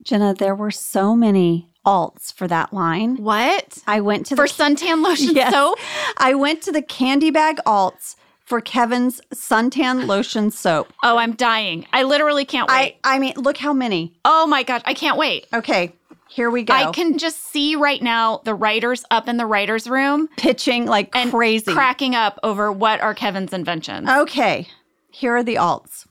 Jenna, 0.03 0.35
there 0.35 0.55
were 0.55 0.71
so 0.71 1.15
many 1.15 1.69
alts 1.87 2.33
for 2.33 2.47
that 2.49 2.73
line. 2.73 3.17
What? 3.17 3.79
I 3.87 4.01
went 4.01 4.27
to 4.27 4.37
For 4.37 4.47
the 4.47 4.53
suntan 4.53 5.03
lotion 5.05 5.35
Yes. 5.35 5.53
soap? 5.53 5.79
I 6.19 6.35
went 6.35 6.63
to 6.63 6.73
the 6.73 6.83
candy 6.83 7.31
bag 7.31 7.59
alts 7.67 8.17
for 8.45 8.61
Kevin's 8.61 9.21
suntan 9.35 10.07
lotion 10.07 10.51
soap. 10.51 10.93
Oh, 11.03 11.17
I'm 11.19 11.33
dying. 11.33 11.87
I 11.93 12.03
literally 12.03 12.45
can't 12.45 12.69
wait. 12.69 12.97
I 13.05 13.15
I 13.17 13.19
mean, 13.19 13.35
look 13.37 13.57
how 13.59 13.73
many. 13.73 14.15
oh 14.25 14.47
my 14.47 14.63
gosh, 14.63 14.83
I 14.85 14.95
can't 14.95 15.17
wait. 15.19 15.47
Okay, 15.55 15.93
here 16.29 16.51
we 16.51 16.65
go. 16.65 16.75
I 16.75 16.91
can 16.93 17.17
just 17.19 17.45
see 17.45 17.77
right 17.77 18.03
now 18.03 18.41
the 18.45 18.55
writers 18.55 19.05
up 19.11 19.29
in 19.29 19.37
the 19.37 19.47
writers' 19.47 19.89
room 19.89 20.29
pitching 20.37 20.87
like 20.87 21.13
crazy. 21.31 21.73
cracking 21.73 22.15
up 22.15 22.39
over 22.43 22.73
what 22.73 23.01
are 23.01 23.15
Kevin's 23.15 23.53
inventions. 23.53 24.09
Okay, 24.09 24.67
here 25.11 25.37
are 25.37 25.43
the 25.45 25.55
alts. 25.57 26.07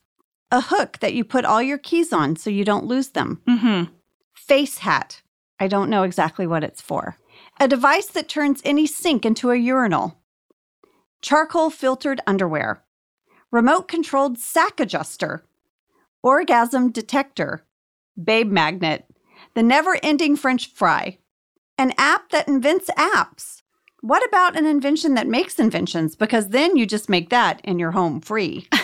A 0.51 0.61
hook 0.61 0.97
that 0.99 1.13
you 1.13 1.23
put 1.23 1.45
all 1.45 1.61
your 1.61 1.77
keys 1.77 2.11
on 2.11 2.35
so 2.35 2.49
you 2.49 2.65
don't 2.65 2.85
lose 2.85 3.09
them. 3.09 3.41
Mm-hmm. 3.47 3.93
Face 4.33 4.79
hat. 4.79 5.21
I 5.59 5.67
don't 5.67 5.89
know 5.89 6.03
exactly 6.03 6.47
what 6.47 6.63
it's 6.63 6.81
for. 6.81 7.17
A 7.59 7.67
device 7.67 8.07
that 8.07 8.29
turns 8.29 8.61
any 8.65 8.87
sink 8.87 9.25
into 9.25 9.51
a 9.51 9.55
urinal. 9.55 10.17
Charcoal 11.21 11.69
filtered 11.69 12.21
underwear. 12.25 12.83
Remote 13.51 13.87
controlled 13.87 14.37
sack 14.37 14.79
adjuster. 14.79 15.43
Orgasm 16.23 16.91
detector. 16.91 17.65
Babe 18.21 18.49
magnet. 18.49 19.05
The 19.53 19.63
never 19.63 19.97
ending 20.01 20.35
French 20.35 20.71
fry. 20.71 21.17
An 21.77 21.93
app 21.97 22.29
that 22.29 22.47
invents 22.47 22.89
apps. 22.97 23.61
What 24.01 24.25
about 24.27 24.57
an 24.57 24.65
invention 24.65 25.13
that 25.15 25.27
makes 25.27 25.59
inventions? 25.59 26.15
Because 26.15 26.49
then 26.49 26.77
you 26.77 26.85
just 26.85 27.09
make 27.09 27.29
that 27.29 27.59
in 27.63 27.79
your 27.79 27.91
home 27.91 28.21
free. 28.21 28.67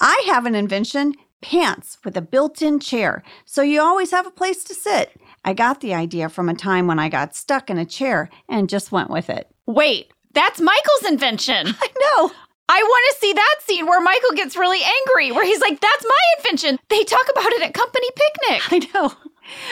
I 0.00 0.22
have 0.26 0.46
an 0.46 0.54
invention 0.54 1.14
pants 1.40 1.98
with 2.04 2.16
a 2.16 2.22
built 2.22 2.62
in 2.62 2.80
chair, 2.80 3.22
so 3.44 3.62
you 3.62 3.80
always 3.80 4.10
have 4.10 4.26
a 4.26 4.30
place 4.30 4.64
to 4.64 4.74
sit. 4.74 5.12
I 5.44 5.54
got 5.54 5.80
the 5.80 5.94
idea 5.94 6.28
from 6.28 6.48
a 6.48 6.54
time 6.54 6.86
when 6.86 6.98
I 6.98 7.08
got 7.08 7.34
stuck 7.34 7.70
in 7.70 7.78
a 7.78 7.84
chair 7.84 8.28
and 8.48 8.68
just 8.68 8.92
went 8.92 9.10
with 9.10 9.30
it. 9.30 9.48
Wait, 9.66 10.12
that's 10.34 10.60
Michael's 10.60 11.10
invention. 11.10 11.68
I 11.80 11.88
know. 12.00 12.30
I 12.70 12.82
want 12.82 13.14
to 13.14 13.20
see 13.20 13.32
that 13.32 13.56
scene 13.60 13.86
where 13.86 14.00
Michael 14.00 14.32
gets 14.36 14.56
really 14.56 14.82
angry, 14.82 15.32
where 15.32 15.44
he's 15.44 15.60
like, 15.60 15.80
That's 15.80 16.04
my 16.04 16.38
invention. 16.38 16.78
They 16.88 17.02
talk 17.04 17.26
about 17.30 17.52
it 17.52 17.62
at 17.62 17.74
company 17.74 18.08
picnic. 18.14 18.72
I 18.94 19.14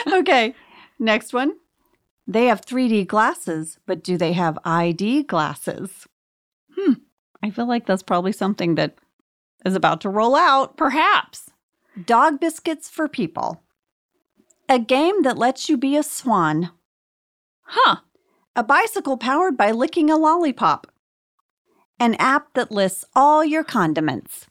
know. 0.07 0.17
Okay, 0.19 0.55
next 0.97 1.33
one. 1.33 1.53
They 2.25 2.45
have 2.45 2.65
3D 2.65 3.07
glasses, 3.07 3.79
but 3.85 4.03
do 4.03 4.17
they 4.17 4.33
have 4.33 4.59
ID 4.65 5.23
glasses? 5.23 6.07
Hmm. 6.75 6.93
I 7.41 7.51
feel 7.51 7.67
like 7.67 7.85
that's 7.85 8.03
probably 8.03 8.31
something 8.31 8.75
that 8.75 8.97
is 9.67 9.75
about 9.75 10.01
to 10.01 10.09
roll 10.09 10.35
out. 10.35 10.77
Perhaps. 10.77 11.51
Dog 12.05 12.39
biscuits 12.39 12.89
for 12.89 13.07
people. 13.07 13.61
A 14.69 14.79
game 14.79 15.21
that 15.21 15.37
lets 15.37 15.69
you 15.69 15.77
be 15.77 15.95
a 15.95 16.03
swan. 16.03 16.71
Huh. 17.61 17.97
A 18.55 18.63
bicycle 18.63 19.17
powered 19.17 19.55
by 19.55 19.71
licking 19.71 20.09
a 20.09 20.17
lollipop. 20.17 20.87
An 21.99 22.15
app 22.15 22.53
that 22.53 22.71
lists 22.71 23.05
all 23.15 23.45
your 23.45 23.63
condiments. 23.63 24.47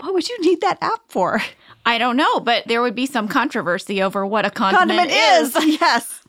What 0.00 0.14
would 0.14 0.28
you 0.28 0.40
need 0.40 0.60
that 0.62 0.78
app 0.80 1.00
for? 1.08 1.42
I 1.86 1.98
don't 1.98 2.16
know, 2.16 2.40
but 2.40 2.66
there 2.66 2.82
would 2.82 2.94
be 2.94 3.06
some 3.06 3.28
controversy 3.28 4.02
over 4.02 4.26
what 4.26 4.46
a 4.46 4.50
condiment, 4.50 5.10
is. 5.10 5.54
yes. 5.80 6.22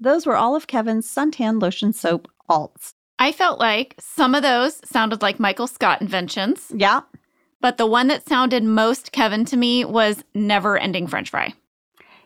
Those 0.00 0.26
were 0.26 0.36
all 0.36 0.56
of 0.56 0.66
Kevin's 0.66 1.06
suntan 1.12 1.60
lotion 1.60 1.92
soap 1.92 2.28
alts. 2.48 2.93
I 3.18 3.32
felt 3.32 3.58
like 3.60 3.94
some 3.98 4.34
of 4.34 4.42
those 4.42 4.80
sounded 4.88 5.22
like 5.22 5.38
Michael 5.38 5.66
Scott 5.66 6.00
inventions, 6.00 6.72
Yeah. 6.74 7.02
but 7.60 7.76
the 7.78 7.86
one 7.86 8.08
that 8.08 8.26
sounded 8.28 8.64
most 8.64 9.12
Kevin 9.12 9.44
to 9.46 9.56
me 9.56 9.84
was 9.84 10.24
never 10.34 10.76
ending 10.76 11.06
French 11.06 11.30
fry. 11.30 11.54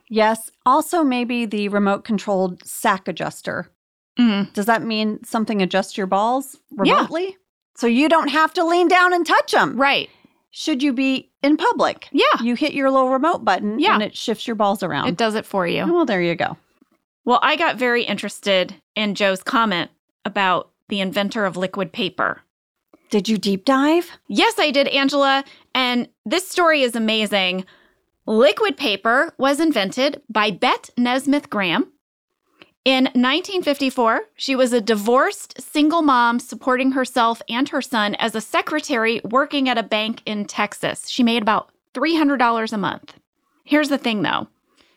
Yes. 0.09 0.51
Also, 0.65 1.05
maybe 1.05 1.45
the 1.45 1.69
remote 1.69 2.05
controlled 2.05 2.67
sack 2.67 3.07
adjuster. 3.09 3.71
Mm. 4.19 4.53
Does 4.55 4.67
that 4.67 4.83
mean 4.83 5.23
something 5.25 5.61
adjusts 5.63 5.97
your 5.99 6.07
balls 6.07 6.57
remotely? 6.71 7.37
So 7.77 7.87
you 7.87 8.09
don't 8.09 8.29
have 8.29 8.53
to 8.55 8.65
lean 8.65 8.89
down 8.89 9.13
and 9.13 9.25
touch 9.27 9.53
them. 9.53 9.77
Right. 9.81 10.09
Should 10.51 10.83
you 10.83 10.93
be 10.95 11.31
in 11.43 11.57
public? 11.59 12.09
Yeah. 12.11 12.25
You 12.43 12.55
hit 12.57 12.73
your 12.73 12.91
little 12.91 13.11
remote 13.11 13.45
button 13.45 13.79
Yeah. 13.79 13.95
and 13.95 14.03
it 14.03 14.17
shifts 14.17 14.47
your 14.47 14.57
balls 14.57 14.83
around. 14.83 15.09
It 15.09 15.17
does 15.19 15.35
it 15.35 15.45
for 15.47 15.67
you. 15.67 15.85
Well, 15.93 16.07
there 16.07 16.23
you 16.23 16.35
go. 16.35 16.57
Well, 17.27 17.39
I 17.43 17.57
got 17.57 17.77
very 17.77 18.03
interested 18.05 18.75
in 18.97 19.15
Jo's 19.15 19.43
comment 19.43 19.91
about 20.25 20.71
the 20.89 21.01
inventor 21.01 21.45
of 21.45 21.57
liquid 21.57 21.93
paper. 21.93 22.43
Did 23.11 23.29
you 23.29 23.39
deep 23.39 23.65
dive? 23.65 24.11
Yes, 24.29 24.59
I 24.59 24.71
did, 24.71 24.89
Angela. 24.89 25.45
And 25.75 26.09
this 26.27 26.49
story 26.49 26.83
is 26.83 26.95
amazing. 26.95 27.65
Liquid 28.27 28.77
paper 28.77 29.33
was 29.39 29.61
invented 29.61 30.21
by 30.29 30.51
Bette 30.51 30.93
Nesmith 30.99 31.49
Graham. 31.49 31.93
In 32.85 33.05
1954, 33.05 34.23
she 34.35 34.55
was 34.55 34.73
a 34.73 34.81
divorced 34.81 35.61
single 35.61 36.03
mom 36.03 36.39
supporting 36.39 36.93
herself 36.93 37.43
and 37.49 37.69
her 37.69 37.83
son 37.83 38.15
as 38.17 38.35
a 38.35 38.41
secretary 38.41 39.21
working 39.25 39.69
at 39.69 39.79
a 39.79 39.83
bank 39.83 40.23
in 40.25 40.45
Texas. 40.45 41.09
She 41.09 41.23
made 41.23 41.43
about 41.43 41.71
$300 41.95 42.73
a 42.73 42.79
month. 42.79 43.15
Here's 43.65 43.89
the 43.89 43.99
thing 43.99 44.23
though 44.23 44.49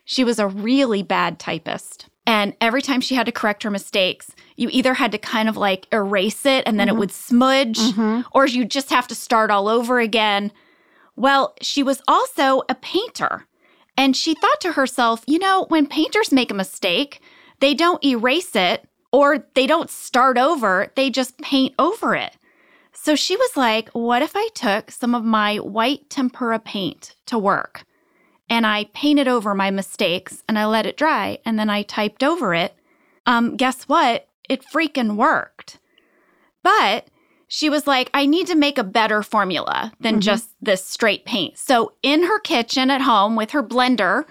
she 0.05 0.23
was 0.23 0.39
a 0.39 0.47
really 0.47 1.03
bad 1.03 1.39
typist. 1.39 2.07
And 2.25 2.55
every 2.61 2.81
time 2.81 3.01
she 3.01 3.15
had 3.15 3.25
to 3.25 3.31
correct 3.31 3.63
her 3.63 3.71
mistakes, 3.71 4.31
you 4.61 4.69
either 4.71 4.93
had 4.93 5.11
to 5.11 5.17
kind 5.17 5.49
of 5.49 5.57
like 5.57 5.87
erase 5.91 6.45
it 6.45 6.63
and 6.67 6.79
then 6.79 6.87
it 6.87 6.95
would 6.95 7.11
smudge, 7.11 7.79
or 8.31 8.45
you 8.45 8.63
just 8.63 8.91
have 8.91 9.07
to 9.07 9.15
start 9.15 9.49
all 9.49 9.67
over 9.67 9.99
again. 9.99 10.51
Well, 11.15 11.55
she 11.61 11.83
was 11.83 12.01
also 12.07 12.61
a 12.69 12.75
painter. 12.75 13.47
And 13.97 14.15
she 14.15 14.35
thought 14.35 14.61
to 14.61 14.71
herself, 14.73 15.23
you 15.27 15.37
know, 15.39 15.65
when 15.67 15.85
painters 15.87 16.31
make 16.31 16.49
a 16.51 16.55
mistake, 16.55 17.21
they 17.59 17.73
don't 17.73 18.03
erase 18.05 18.55
it 18.55 18.87
or 19.11 19.45
they 19.55 19.67
don't 19.67 19.89
start 19.89 20.37
over, 20.37 20.91
they 20.95 21.09
just 21.09 21.37
paint 21.39 21.75
over 21.77 22.15
it. 22.15 22.37
So 22.93 23.15
she 23.15 23.35
was 23.35 23.57
like, 23.57 23.89
what 23.89 24.21
if 24.21 24.31
I 24.35 24.47
took 24.53 24.91
some 24.91 25.13
of 25.15 25.25
my 25.25 25.57
white 25.57 26.09
tempera 26.09 26.59
paint 26.59 27.15
to 27.25 27.37
work 27.37 27.83
and 28.49 28.65
I 28.65 28.85
painted 28.93 29.27
over 29.27 29.53
my 29.53 29.71
mistakes 29.71 30.43
and 30.47 30.57
I 30.57 30.65
let 30.65 30.85
it 30.85 30.97
dry 30.97 31.39
and 31.45 31.59
then 31.59 31.69
I 31.69 31.81
typed 31.83 32.23
over 32.23 32.53
it? 32.53 32.75
Um, 33.25 33.57
guess 33.57 33.83
what? 33.83 34.27
It 34.49 34.65
freaking 34.65 35.15
worked. 35.15 35.79
But 36.63 37.07
she 37.47 37.69
was 37.69 37.85
like, 37.85 38.09
I 38.13 38.25
need 38.25 38.47
to 38.47 38.55
make 38.55 38.77
a 38.77 38.83
better 38.83 39.21
formula 39.23 39.91
than 39.99 40.15
mm-hmm. 40.15 40.21
just 40.21 40.51
this 40.61 40.85
straight 40.85 41.25
paint. 41.25 41.57
So 41.57 41.93
in 42.01 42.23
her 42.23 42.39
kitchen 42.39 42.89
at 42.89 43.01
home 43.01 43.35
with 43.35 43.51
her 43.51 43.61
blender, 43.63 44.25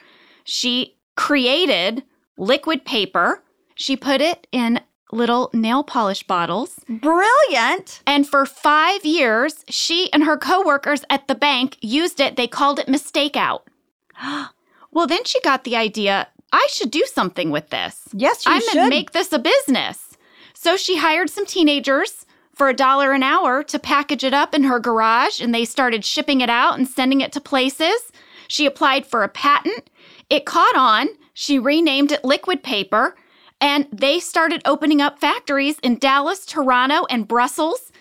she 0.44 0.96
created 1.16 2.02
liquid 2.38 2.84
paper. 2.84 3.42
She 3.74 3.96
put 3.96 4.20
it 4.20 4.46
in 4.52 4.80
little 5.12 5.50
nail 5.52 5.84
polish 5.84 6.22
bottles. 6.22 6.80
Brilliant. 6.88 8.02
And 8.06 8.26
for 8.26 8.46
five 8.46 9.04
years, 9.04 9.64
she 9.68 10.10
and 10.12 10.24
her 10.24 10.38
coworkers 10.38 11.04
at 11.10 11.28
the 11.28 11.34
bank 11.34 11.76
used 11.82 12.20
it. 12.20 12.36
They 12.36 12.46
called 12.46 12.78
it 12.78 12.88
mistake 12.88 13.36
out. 13.36 13.68
well, 14.90 15.06
then 15.06 15.24
she 15.24 15.40
got 15.42 15.64
the 15.64 15.76
idea 15.76 16.28
I 16.52 16.66
should 16.70 16.90
do 16.90 17.04
something 17.06 17.50
with 17.50 17.70
this. 17.70 18.08
Yes, 18.12 18.44
you 18.44 18.52
I'm 18.52 18.60
should. 18.60 18.74
gonna 18.74 18.88
make 18.88 19.12
this 19.12 19.32
a 19.32 19.38
business. 19.38 20.16
So 20.54 20.76
she 20.76 20.96
hired 20.98 21.30
some 21.30 21.46
teenagers 21.46 22.26
for 22.54 22.68
a 22.68 22.74
dollar 22.74 23.12
an 23.12 23.22
hour 23.22 23.62
to 23.62 23.78
package 23.78 24.24
it 24.24 24.34
up 24.34 24.54
in 24.54 24.64
her 24.64 24.78
garage, 24.78 25.40
and 25.40 25.54
they 25.54 25.64
started 25.64 26.04
shipping 26.04 26.40
it 26.40 26.50
out 26.50 26.76
and 26.76 26.86
sending 26.86 27.20
it 27.20 27.32
to 27.32 27.40
places. 27.40 28.12
She 28.48 28.66
applied 28.66 29.06
for 29.06 29.22
a 29.22 29.28
patent. 29.28 29.88
It 30.28 30.44
caught 30.44 30.76
on. 30.76 31.08
She 31.32 31.58
renamed 31.58 32.12
it 32.12 32.24
Liquid 32.24 32.62
Paper, 32.62 33.16
and 33.60 33.86
they 33.92 34.18
started 34.18 34.62
opening 34.64 35.00
up 35.00 35.18
factories 35.20 35.78
in 35.82 35.98
Dallas, 35.98 36.44
Toronto, 36.44 37.06
and 37.08 37.28
Brussels. 37.28 37.92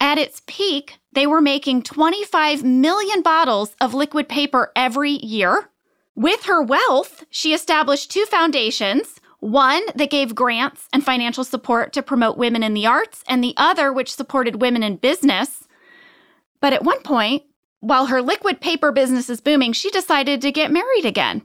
At 0.00 0.16
its 0.16 0.42
peak, 0.46 0.98
they 1.12 1.26
were 1.26 1.40
making 1.40 1.82
25 1.82 2.62
million 2.64 3.20
bottles 3.20 3.74
of 3.80 3.94
liquid 3.94 4.28
paper 4.28 4.72
every 4.76 5.12
year. 5.12 5.69
With 6.14 6.44
her 6.44 6.62
wealth, 6.62 7.24
she 7.30 7.54
established 7.54 8.10
two 8.10 8.24
foundations 8.26 9.20
one 9.40 9.82
that 9.94 10.10
gave 10.10 10.34
grants 10.34 10.86
and 10.92 11.04
financial 11.04 11.44
support 11.44 11.94
to 11.94 12.02
promote 12.02 12.36
women 12.36 12.62
in 12.62 12.74
the 12.74 12.86
arts, 12.86 13.24
and 13.26 13.42
the 13.42 13.54
other 13.56 13.90
which 13.92 14.12
supported 14.12 14.60
women 14.60 14.82
in 14.82 14.96
business. 14.96 15.66
But 16.60 16.74
at 16.74 16.84
one 16.84 17.00
point, 17.00 17.44
while 17.80 18.06
her 18.06 18.20
liquid 18.20 18.60
paper 18.60 18.92
business 18.92 19.30
is 19.30 19.40
booming, 19.40 19.72
she 19.72 19.90
decided 19.90 20.42
to 20.42 20.52
get 20.52 20.70
married 20.70 21.06
again. 21.06 21.42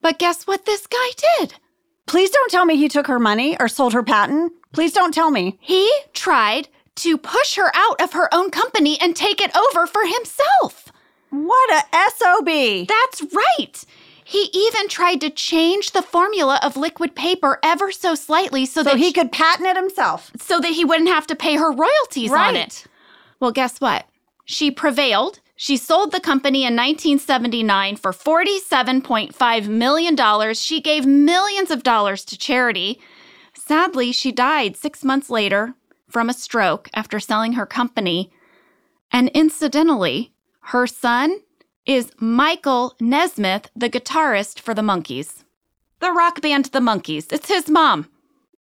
But 0.00 0.18
guess 0.18 0.46
what 0.46 0.64
this 0.64 0.86
guy 0.86 1.10
did? 1.38 1.54
Please 2.06 2.30
don't 2.30 2.50
tell 2.50 2.64
me 2.64 2.76
he 2.76 2.88
took 2.88 3.06
her 3.06 3.18
money 3.18 3.56
or 3.60 3.68
sold 3.68 3.92
her 3.92 4.02
patent. 4.02 4.52
Please 4.72 4.92
don't 4.92 5.12
tell 5.12 5.30
me. 5.30 5.58
He 5.60 5.90
tried 6.14 6.68
to 6.96 7.18
push 7.18 7.56
her 7.56 7.70
out 7.74 8.00
of 8.00 8.14
her 8.14 8.32
own 8.34 8.50
company 8.50 8.98
and 9.00 9.14
take 9.14 9.42
it 9.42 9.54
over 9.54 9.86
for 9.86 10.06
himself. 10.06 10.87
What 11.30 11.70
a 11.72 12.10
SOB. 12.16 12.86
That's 12.88 13.22
right. 13.32 13.84
He 14.24 14.50
even 14.52 14.88
tried 14.88 15.20
to 15.22 15.30
change 15.30 15.92
the 15.92 16.02
formula 16.02 16.60
of 16.62 16.76
liquid 16.76 17.14
paper 17.14 17.58
ever 17.62 17.90
so 17.90 18.14
slightly 18.14 18.66
so, 18.66 18.82
So 18.82 18.90
that 18.90 18.98
he 18.98 19.12
could 19.12 19.32
patent 19.32 19.68
it 19.68 19.76
himself. 19.76 20.30
so 20.38 20.60
that 20.60 20.72
he 20.72 20.84
wouldn't 20.84 21.08
have 21.08 21.26
to 21.28 21.36
pay 21.36 21.56
her 21.56 21.70
royalties 21.72 22.30
on 22.32 22.54
it. 22.56 22.84
Well, 23.40 23.52
guess 23.52 23.80
what? 23.80 24.06
She 24.44 24.70
prevailed. 24.70 25.40
She 25.56 25.76
sold 25.76 26.12
the 26.12 26.20
company 26.20 26.60
in 26.60 26.76
1979 26.76 27.96
for 27.96 28.12
$47.5 28.12 29.68
million. 29.68 30.54
She 30.54 30.80
gave 30.80 31.06
millions 31.06 31.70
of 31.70 31.82
dollars 31.82 32.24
to 32.26 32.38
charity. 32.38 33.00
Sadly, 33.54 34.12
she 34.12 34.30
died 34.30 34.76
six 34.76 35.04
months 35.04 35.30
later 35.30 35.74
from 36.08 36.28
a 36.28 36.34
stroke 36.34 36.88
after 36.94 37.18
selling 37.18 37.54
her 37.54 37.66
company. 37.66 38.30
And 39.10 39.28
incidentally, 39.30 40.32
her 40.68 40.86
son 40.86 41.40
is 41.86 42.10
Michael 42.18 42.94
Nesmith, 43.00 43.70
the 43.74 43.88
guitarist 43.88 44.60
for 44.60 44.74
the 44.74 44.82
Monkees. 44.82 45.44
The 46.00 46.12
rock 46.12 46.40
band 46.42 46.66
The 46.66 46.80
Monkees. 46.80 47.32
It's 47.32 47.48
his 47.48 47.68
mom. 47.68 48.08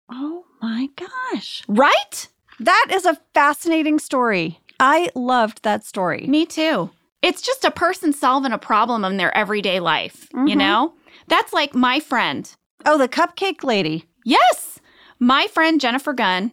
Oh 0.09 0.45
my 0.61 0.89
gosh. 0.95 1.63
Right? 1.67 2.27
That 2.59 2.87
is 2.91 3.05
a 3.05 3.17
fascinating 3.33 3.97
story. 3.99 4.59
I 4.79 5.09
loved 5.15 5.63
that 5.63 5.83
story. 5.83 6.25
Me 6.27 6.45
too. 6.45 6.91
It's 7.23 7.41
just 7.41 7.65
a 7.65 7.71
person 7.71 8.13
solving 8.13 8.51
a 8.51 8.57
problem 8.59 9.03
in 9.03 9.17
their 9.17 9.35
everyday 9.35 9.79
life, 9.79 10.27
you 10.33 10.55
Mhm. 10.55 10.57
know? 10.57 10.93
That's 11.27 11.53
like 11.53 11.73
my 11.73 11.99
friend. 11.99 12.53
Oh, 12.85 12.97
the 12.99 13.09
cupcake 13.09 13.63
lady. 13.63 14.05
Yes. 14.23 14.79
My 15.19 15.47
friend 15.47 15.81
Jennifer 15.81 16.13
Gunn. 16.13 16.51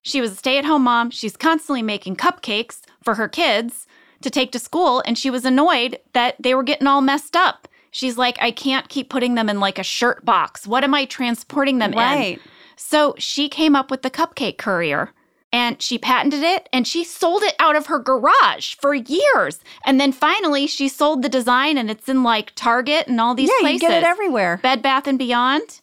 She 0.00 0.20
was 0.22 0.32
a 0.32 0.36
stay 0.36 0.56
at 0.56 0.64
home 0.64 0.84
mom. 0.84 1.10
She's 1.10 1.36
constantly 1.36 1.82
making 1.82 2.16
cupcakes 2.16 2.80
for 3.02 3.16
her 3.16 3.28
kids 3.28 3.86
to 4.26 4.30
take 4.30 4.50
to 4.52 4.58
school, 4.58 5.02
and 5.06 5.16
she 5.16 5.30
was 5.30 5.44
annoyed 5.44 6.00
that 6.12 6.34
they 6.40 6.52
were 6.52 6.64
getting 6.64 6.88
all 6.88 7.00
messed 7.00 7.36
up. 7.36 7.68
She's 7.92 8.18
like, 8.18 8.36
I 8.42 8.50
can't 8.50 8.88
keep 8.88 9.08
putting 9.08 9.36
them 9.36 9.48
in 9.48 9.60
like 9.60 9.78
a 9.78 9.84
shirt 9.84 10.24
box. 10.24 10.66
What 10.66 10.82
am 10.82 10.94
I 10.94 11.04
transporting 11.04 11.78
them 11.78 11.94
in? 11.94 12.40
So 12.74 13.14
she 13.18 13.48
came 13.48 13.74
up 13.76 13.90
with 13.90 14.02
the 14.02 14.10
cupcake 14.10 14.58
courier 14.58 15.12
and 15.52 15.80
she 15.80 15.96
patented 15.96 16.42
it 16.42 16.68
and 16.72 16.86
she 16.86 17.04
sold 17.04 17.42
it 17.42 17.54
out 17.58 17.76
of 17.76 17.86
her 17.86 17.98
garage 17.98 18.74
for 18.74 18.94
years. 18.94 19.60
And 19.86 19.98
then 19.98 20.12
finally 20.12 20.66
she 20.66 20.88
sold 20.88 21.22
the 21.22 21.28
design 21.30 21.78
and 21.78 21.90
it's 21.90 22.08
in 22.08 22.22
like 22.22 22.52
Target 22.54 23.06
and 23.06 23.18
all 23.20 23.34
these 23.34 23.48
yeah, 23.48 23.62
places. 23.62 23.82
you 23.82 23.88
get 23.88 24.02
it 24.02 24.06
everywhere. 24.06 24.58
Bed 24.62 24.82
Bath 24.82 25.06
and 25.06 25.18
Beyond. 25.18 25.80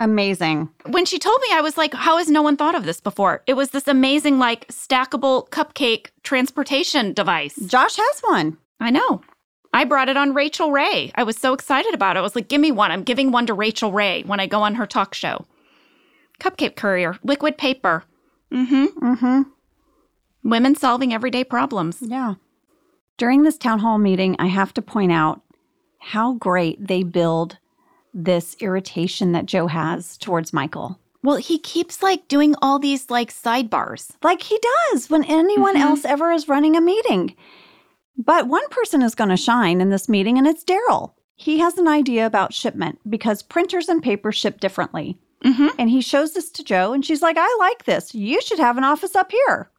Amazing. 0.00 0.70
When 0.86 1.04
she 1.04 1.18
told 1.18 1.38
me, 1.42 1.48
I 1.52 1.60
was 1.60 1.76
like, 1.76 1.92
how 1.92 2.16
has 2.16 2.28
no 2.28 2.40
one 2.40 2.56
thought 2.56 2.74
of 2.74 2.84
this 2.84 3.00
before? 3.02 3.42
It 3.46 3.52
was 3.52 3.70
this 3.70 3.86
amazing, 3.86 4.38
like, 4.38 4.66
stackable 4.68 5.48
cupcake 5.50 6.06
transportation 6.22 7.12
device. 7.12 7.54
Josh 7.66 7.96
has 7.96 8.20
one. 8.20 8.56
I 8.80 8.90
know. 8.90 9.20
I 9.74 9.84
brought 9.84 10.08
it 10.08 10.16
on 10.16 10.34
Rachael 10.34 10.72
Ray. 10.72 11.12
I 11.14 11.22
was 11.22 11.36
so 11.36 11.52
excited 11.52 11.94
about 11.94 12.16
it. 12.16 12.20
I 12.20 12.22
was 12.22 12.34
like, 12.34 12.48
give 12.48 12.62
me 12.62 12.72
one. 12.72 12.90
I'm 12.90 13.04
giving 13.04 13.30
one 13.30 13.46
to 13.46 13.54
Rachael 13.54 13.92
Ray 13.92 14.22
when 14.22 14.40
I 14.40 14.46
go 14.46 14.62
on 14.62 14.76
her 14.76 14.86
talk 14.86 15.12
show. 15.12 15.44
Cupcake 16.40 16.76
courier, 16.76 17.18
liquid 17.22 17.58
paper. 17.58 18.04
Mm 18.50 18.68
hmm. 18.68 19.06
Mm-hmm. 19.06 19.42
Women 20.42 20.74
solving 20.74 21.12
everyday 21.12 21.44
problems. 21.44 21.98
Yeah. 22.00 22.34
During 23.18 23.42
this 23.42 23.58
town 23.58 23.80
hall 23.80 23.98
meeting, 23.98 24.34
I 24.38 24.46
have 24.46 24.72
to 24.74 24.82
point 24.82 25.12
out 25.12 25.42
how 25.98 26.32
great 26.32 26.88
they 26.88 27.02
build 27.02 27.58
this 28.14 28.56
irritation 28.60 29.32
that 29.32 29.46
Jo 29.46 29.66
has 29.66 30.16
towards 30.16 30.52
Michael. 30.52 30.98
Well, 31.22 31.36
he 31.36 31.58
keeps 31.58 32.02
like 32.02 32.28
doing 32.28 32.54
all 32.62 32.78
these 32.78 33.10
like 33.10 33.32
sidebars. 33.32 34.10
Like 34.22 34.42
he 34.42 34.58
does 34.90 35.10
when 35.10 35.24
anyone 35.24 35.76
Mhm. 35.76 35.80
else 35.80 36.04
ever 36.04 36.32
is 36.32 36.48
running 36.48 36.76
a 36.76 36.80
meeting. 36.80 37.36
But 38.16 38.48
one 38.48 38.66
person 38.70 39.02
is 39.02 39.14
going 39.14 39.30
to 39.30 39.36
shine 39.36 39.80
in 39.80 39.90
this 39.90 40.08
meeting, 40.08 40.36
and 40.38 40.46
it's 40.46 40.64
Daryl. 40.64 41.12
He 41.36 41.58
has 41.60 41.78
an 41.78 41.88
idea 41.88 42.26
about 42.26 42.52
shipment 42.52 42.98
because 43.08 43.42
printers 43.42 43.88
and 43.88 44.02
paper 44.02 44.30
ship 44.32 44.60
differently. 44.60 45.18
Mm-hmm. 45.44 45.68
And 45.78 45.88
he 45.88 46.02
shows 46.02 46.34
this 46.34 46.50
to 46.50 46.64
Jo, 46.64 46.92
and 46.92 47.02
she's 47.04 47.22
like, 47.22 47.36
I 47.38 47.56
like 47.60 47.84
this. 47.84 48.14
You 48.14 48.42
should 48.42 48.58
have 48.58 48.76
an 48.76 48.84
office 48.84 49.16
up 49.16 49.30
here. 49.32 49.70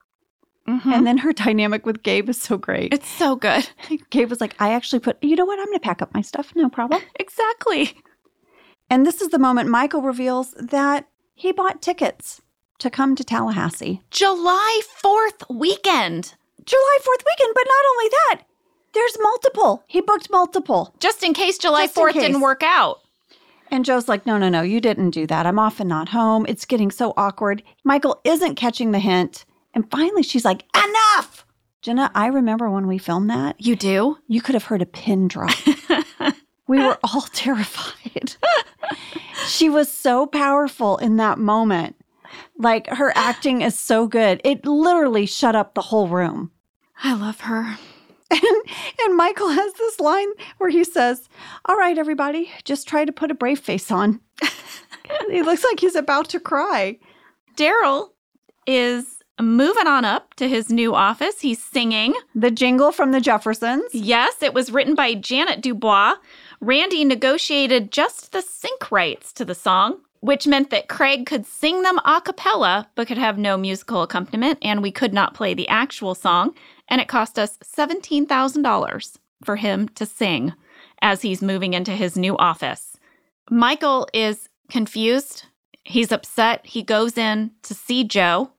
Mm-hmm. 0.67 0.91
And 0.93 1.05
then 1.07 1.17
her 1.19 1.33
dynamic 1.33 1.85
with 1.85 2.01
Gabe 2.03 2.29
is 2.29 2.41
so 2.41 2.57
great. 2.57 2.93
it's 2.93 3.07
so 3.09 3.35
good. 3.35 3.67
Gabe 4.09 4.29
was 4.29 4.41
like, 4.41 4.55
I 4.59 4.73
actually 4.73 4.99
put, 4.99 5.23
you 5.23 5.35
know 5.35 5.45
what? 5.45 5.59
I'm 5.59 5.65
going 5.65 5.77
to 5.77 5.83
pack 5.83 6.01
up 6.01 6.13
my 6.13 6.21
stuff. 6.21 6.51
No 6.55 6.69
problem. 6.69 7.01
exactly. 7.19 7.93
And 8.91 9.05
this 9.07 9.21
is 9.21 9.29
the 9.29 9.39
moment 9.39 9.69
Michael 9.69 10.01
reveals 10.01 10.51
that 10.59 11.07
he 11.33 11.53
bought 11.53 11.81
tickets 11.81 12.41
to 12.79 12.89
come 12.89 13.15
to 13.15 13.23
Tallahassee. 13.23 14.01
July 14.11 14.81
4th 15.01 15.49
weekend. 15.49 16.33
July 16.65 16.97
4th 16.99 17.23
weekend, 17.25 17.53
but 17.55 17.65
not 17.67 17.85
only 17.91 18.09
that, 18.09 18.41
there's 18.93 19.17
multiple. 19.21 19.85
He 19.87 20.01
booked 20.01 20.29
multiple. 20.29 20.93
Just 20.99 21.23
in 21.23 21.33
case 21.33 21.57
July 21.57 21.85
Just 21.85 21.95
4th 21.95 22.11
case. 22.11 22.21
didn't 22.23 22.41
work 22.41 22.63
out. 22.63 22.99
And 23.71 23.85
Jo's 23.85 24.09
like, 24.09 24.25
no, 24.25 24.37
no, 24.37 24.49
no, 24.49 24.61
you 24.61 24.81
didn't 24.81 25.11
do 25.11 25.25
that. 25.27 25.45
I'm 25.45 25.57
often 25.57 25.87
not 25.87 26.09
home. 26.09 26.45
It's 26.49 26.65
getting 26.65 26.91
so 26.91 27.13
awkward. 27.15 27.63
Michael 27.85 28.19
isn't 28.25 28.55
catching 28.55 28.91
the 28.91 28.99
hint. 28.99 29.45
And 29.73 29.89
finally, 29.89 30.21
she's 30.23 30.43
like, 30.43 30.65
enough. 30.75 31.45
Jenna, 31.81 32.11
I 32.13 32.25
remember 32.27 32.69
when 32.69 32.87
we 32.87 32.97
filmed 32.97 33.29
that, 33.29 33.55
You 33.57 33.77
do? 33.77 34.17
you 34.27 34.41
could 34.41 34.55
have 34.55 34.65
heard 34.65 34.81
a 34.81 34.85
pin 34.85 35.29
drop. 35.29 35.55
we 36.71 36.79
were 36.79 36.97
all 37.03 37.27
terrified. 37.33 38.35
she 39.45 39.69
was 39.69 39.91
so 39.91 40.25
powerful 40.25 40.97
in 40.97 41.17
that 41.17 41.37
moment. 41.37 41.97
Like 42.57 42.87
her 42.87 43.11
acting 43.13 43.61
is 43.61 43.77
so 43.77 44.07
good. 44.07 44.39
It 44.45 44.65
literally 44.65 45.25
shut 45.25 45.53
up 45.53 45.73
the 45.73 45.81
whole 45.81 46.07
room. 46.07 46.51
I 47.03 47.13
love 47.13 47.41
her. 47.41 47.77
And, 48.33 48.63
and 49.01 49.17
Michael 49.17 49.49
has 49.49 49.73
this 49.73 49.99
line 49.99 50.29
where 50.57 50.69
he 50.69 50.85
says, 50.85 51.27
All 51.65 51.75
right, 51.75 51.97
everybody, 51.97 52.49
just 52.63 52.87
try 52.87 53.03
to 53.03 53.11
put 53.11 53.29
a 53.29 53.33
brave 53.33 53.59
face 53.59 53.91
on. 53.91 54.21
he 55.29 55.41
looks 55.41 55.65
like 55.65 55.81
he's 55.81 55.95
about 55.95 56.29
to 56.29 56.39
cry. 56.39 56.97
Daryl 57.57 58.11
is 58.65 59.21
moving 59.41 59.87
on 59.87 60.05
up 60.05 60.33
to 60.35 60.47
his 60.47 60.69
new 60.69 60.95
office. 60.95 61.41
He's 61.41 61.61
singing. 61.61 62.13
The 62.33 62.51
jingle 62.51 62.93
from 62.93 63.11
the 63.11 63.19
Jeffersons. 63.19 63.93
Yes, 63.93 64.41
it 64.41 64.53
was 64.53 64.71
written 64.71 64.95
by 64.95 65.15
Ja'net 65.15 65.61
DuBois. 65.61 66.13
Randy 66.63 67.03
negotiated 67.03 67.91
just 67.91 68.31
the 68.31 68.43
sync 68.43 68.91
rights 68.91 69.33
to 69.33 69.43
the 69.43 69.55
song, 69.55 70.01
which 70.19 70.45
meant 70.45 70.69
that 70.69 70.87
Craig 70.87 71.25
could 71.25 71.47
sing 71.47 71.81
them 71.81 71.97
a 72.05 72.21
cappella 72.21 72.87
but 72.93 73.07
could 73.07 73.17
have 73.17 73.39
no 73.39 73.57
musical 73.57 74.03
accompaniment, 74.03 74.59
and 74.61 74.83
we 74.83 74.91
could 74.91 75.11
not 75.11 75.33
play 75.33 75.55
the 75.55 75.67
actual 75.67 76.13
song. 76.13 76.53
And 76.87 77.01
it 77.01 77.07
cost 77.07 77.39
us 77.39 77.57
$17,000 77.63 79.17
for 79.43 79.55
him 79.55 79.89
to 79.89 80.05
sing 80.05 80.53
as 81.01 81.23
he's 81.23 81.41
moving 81.41 81.73
into 81.73 81.93
his 81.93 82.15
new 82.15 82.37
office. 82.37 82.95
Michael 83.49 84.07
is 84.13 84.47
confused. 84.69 85.45
He's 85.83 86.11
upset. 86.11 86.63
He 86.63 86.83
goes 86.83 87.17
in 87.17 87.51
to 87.63 87.73
see 87.73 88.03
Jo. 88.03 88.51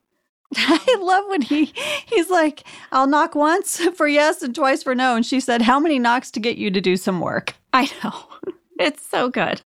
I 0.57 0.97
love 1.01 1.25
when 1.29 1.43
he 1.43 1.73
he's 2.07 2.31
like, 2.31 2.65
I'll 2.91 3.07
knock 3.07 3.35
once 3.35 3.79
for 3.95 4.07
yes 4.07 4.43
and 4.43 4.55
twice 4.55 4.83
for 4.83 4.95
no. 4.95 5.17
And 5.17 5.25
she 5.25 5.41
said, 5.41 5.63
How 5.63 5.81
many 5.81 5.99
knocks 5.99 6.31
to 6.33 6.41
get 6.41 6.59
you 6.59 6.71
to 6.71 6.81
do 6.81 6.97
some 6.97 7.21
work? 7.21 7.55
I 7.73 7.91
know. 8.03 8.53
It's 8.79 9.07
so 9.07 9.29
good. 9.29 9.63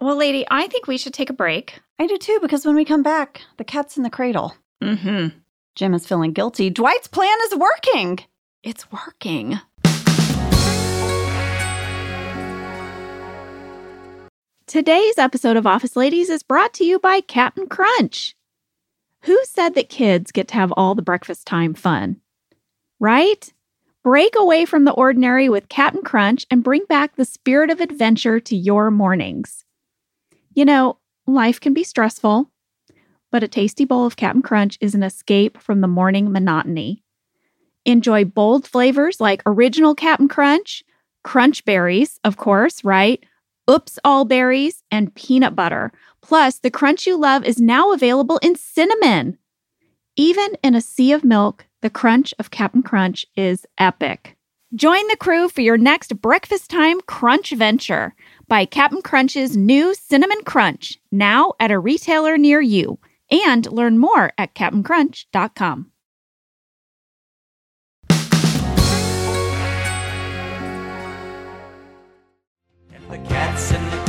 Well, 0.00 0.16
lady, 0.16 0.44
I 0.50 0.66
think 0.66 0.86
we 0.86 0.98
should 0.98 1.14
take 1.14 1.30
a 1.30 1.34
break. 1.34 1.80
I 1.98 2.06
do 2.06 2.18
too, 2.18 2.38
because 2.42 2.66
when 2.66 2.74
we 2.74 2.84
come 2.84 3.02
back, 3.02 3.42
the 3.58 3.64
cat's 3.64 3.96
in 3.96 4.02
the 4.02 4.10
cradle. 4.10 4.56
Mm-hmm. 4.82 5.38
Jim 5.76 5.94
is 5.94 6.06
feeling 6.06 6.32
guilty. 6.32 6.70
Dwight's 6.70 7.08
plan 7.08 7.36
is 7.44 7.56
working. 7.56 8.20
It's 8.62 8.90
working. 8.90 9.60
Today's 14.66 15.18
episode 15.18 15.56
of 15.56 15.66
Office 15.66 15.94
Ladies 15.94 16.30
is 16.30 16.42
brought 16.42 16.74
to 16.74 16.84
you 16.84 16.98
by 16.98 17.20
Captain 17.20 17.68
Crunch. 17.68 18.34
Who 19.24 19.40
said 19.44 19.74
that 19.74 19.88
kids 19.88 20.32
get 20.32 20.48
to 20.48 20.54
have 20.54 20.72
all 20.76 20.94
the 20.94 21.00
breakfast 21.00 21.46
time 21.46 21.72
fun? 21.72 22.20
Right? 23.00 23.50
Break 24.02 24.34
away 24.36 24.66
from 24.66 24.84
the 24.84 24.92
ordinary 24.92 25.48
with 25.48 25.70
Captain 25.70 26.02
Crunch 26.02 26.44
and 26.50 26.62
bring 26.62 26.84
back 26.90 27.16
the 27.16 27.24
spirit 27.24 27.70
of 27.70 27.80
adventure 27.80 28.38
to 28.40 28.54
your 28.54 28.90
mornings. 28.90 29.64
You 30.52 30.66
know, 30.66 30.98
life 31.26 31.58
can 31.58 31.72
be 31.72 31.84
stressful, 31.84 32.50
but 33.32 33.42
a 33.42 33.48
tasty 33.48 33.86
bowl 33.86 34.04
of 34.04 34.16
Captain 34.16 34.42
Crunch 34.42 34.76
is 34.82 34.94
an 34.94 35.02
escape 35.02 35.56
from 35.56 35.80
the 35.80 35.88
morning 35.88 36.30
monotony. 36.30 37.02
Enjoy 37.86 38.26
bold 38.26 38.66
flavors 38.66 39.22
like 39.22 39.42
original 39.46 39.94
Captain 39.94 40.28
Crunch, 40.28 40.84
crunch 41.22 41.64
berries, 41.64 42.20
of 42.24 42.36
course, 42.36 42.84
right? 42.84 43.24
Oops 43.70 43.98
All 44.04 44.26
Berries, 44.26 44.82
and 44.90 45.14
peanut 45.14 45.56
butter. 45.56 45.92
Plus, 46.24 46.58
the 46.58 46.70
crunch 46.70 47.06
you 47.06 47.18
love 47.18 47.44
is 47.44 47.60
now 47.60 47.92
available 47.92 48.38
in 48.38 48.56
cinnamon. 48.56 49.36
Even 50.16 50.56
in 50.62 50.74
a 50.74 50.80
sea 50.80 51.12
of 51.12 51.22
milk, 51.22 51.66
the 51.82 51.90
crunch 51.90 52.32
of 52.38 52.50
Captain 52.50 52.82
Crunch 52.82 53.26
is 53.36 53.66
epic. 53.76 54.34
Join 54.74 55.06
the 55.08 55.18
crew 55.18 55.50
for 55.50 55.60
your 55.60 55.76
next 55.76 56.18
breakfast 56.22 56.70
time 56.70 57.02
crunch 57.02 57.50
venture. 57.50 58.14
Buy 58.48 58.64
Captain 58.64 59.02
Crunch's 59.02 59.54
new 59.54 59.94
Cinnamon 59.94 60.42
Crunch 60.46 60.98
now 61.12 61.52
at 61.60 61.70
a 61.70 61.78
retailer 61.78 62.38
near 62.38 62.62
you 62.62 62.98
and 63.30 63.70
learn 63.70 63.98
more 63.98 64.32
at 64.38 64.54
CaptainCrunch.com. 64.54 65.90
The 73.10 73.18
cat's 73.28 73.70
in 73.72 73.90
the 73.90 74.03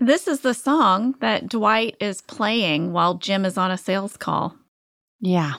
This 0.00 0.28
is 0.28 0.40
the 0.40 0.54
song 0.54 1.16
that 1.20 1.48
Dwight 1.48 1.96
is 1.98 2.20
playing 2.20 2.92
while 2.92 3.14
Jim 3.14 3.44
is 3.44 3.58
on 3.58 3.70
a 3.70 3.78
sales 3.78 4.16
call. 4.16 4.54
Yeah. 5.20 5.54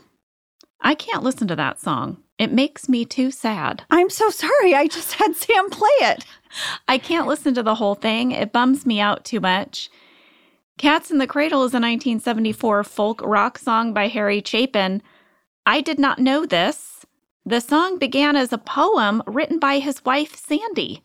I 0.79 0.95
can't 0.95 1.23
listen 1.23 1.47
to 1.49 1.57
that 1.57 1.79
song. 1.79 2.23
It 2.37 2.53
makes 2.53 2.87
me 2.87 3.03
too 3.03 3.31
sad. 3.31 3.83
I'm 3.89 4.09
so 4.09 4.29
sorry. 4.29 4.73
I 4.73 4.87
just 4.87 5.13
had 5.13 5.35
Sam 5.35 5.69
play 5.69 5.89
it. 5.99 6.25
I 6.87 6.97
can't 6.97 7.27
listen 7.27 7.53
to 7.55 7.63
the 7.63 7.75
whole 7.75 7.95
thing. 7.95 8.31
It 8.31 8.53
bums 8.53 8.85
me 8.85 9.01
out 9.01 9.25
too 9.25 9.41
much. 9.41 9.89
Cats 10.77 11.11
in 11.11 11.17
the 11.17 11.27
Cradle 11.27 11.65
is 11.65 11.73
a 11.73 11.83
1974 11.83 12.85
folk 12.85 13.21
rock 13.21 13.57
song 13.57 13.93
by 13.93 14.07
Harry 14.07 14.41
Chapin. 14.45 15.03
I 15.65 15.81
did 15.81 15.99
not 15.99 16.19
know 16.19 16.45
this. 16.45 17.05
The 17.45 17.59
song 17.59 17.99
began 17.99 18.37
as 18.37 18.53
a 18.53 18.57
poem 18.57 19.21
written 19.27 19.59
by 19.59 19.79
his 19.79 20.05
wife, 20.05 20.35
Sandy, 20.37 21.03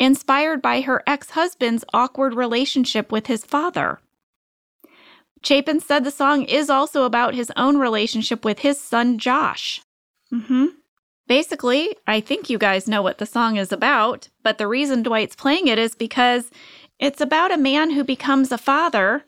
inspired 0.00 0.60
by 0.60 0.80
her 0.80 1.04
ex 1.06 1.30
husband's 1.30 1.84
awkward 1.92 2.34
relationship 2.34 3.12
with 3.12 3.28
his 3.28 3.44
father. 3.44 4.00
Chapin 5.42 5.80
said 5.80 6.02
the 6.02 6.10
song 6.10 6.42
is 6.44 6.68
also 6.68 7.04
about 7.04 7.34
his 7.34 7.52
own 7.56 7.78
relationship 7.78 8.44
with 8.44 8.60
his 8.60 8.80
son, 8.80 9.18
Josh. 9.18 9.82
Mm-hmm. 10.32 10.66
Basically, 11.28 11.96
I 12.06 12.20
think 12.20 12.50
you 12.50 12.58
guys 12.58 12.88
know 12.88 13.02
what 13.02 13.18
the 13.18 13.26
song 13.26 13.56
is 13.56 13.70
about, 13.70 14.28
but 14.42 14.58
the 14.58 14.66
reason 14.66 15.02
Dwight's 15.02 15.36
playing 15.36 15.68
it 15.68 15.78
is 15.78 15.94
because 15.94 16.50
it's 16.98 17.20
about 17.20 17.52
a 17.52 17.56
man 17.56 17.90
who 17.90 18.02
becomes 18.02 18.50
a 18.50 18.58
father, 18.58 19.24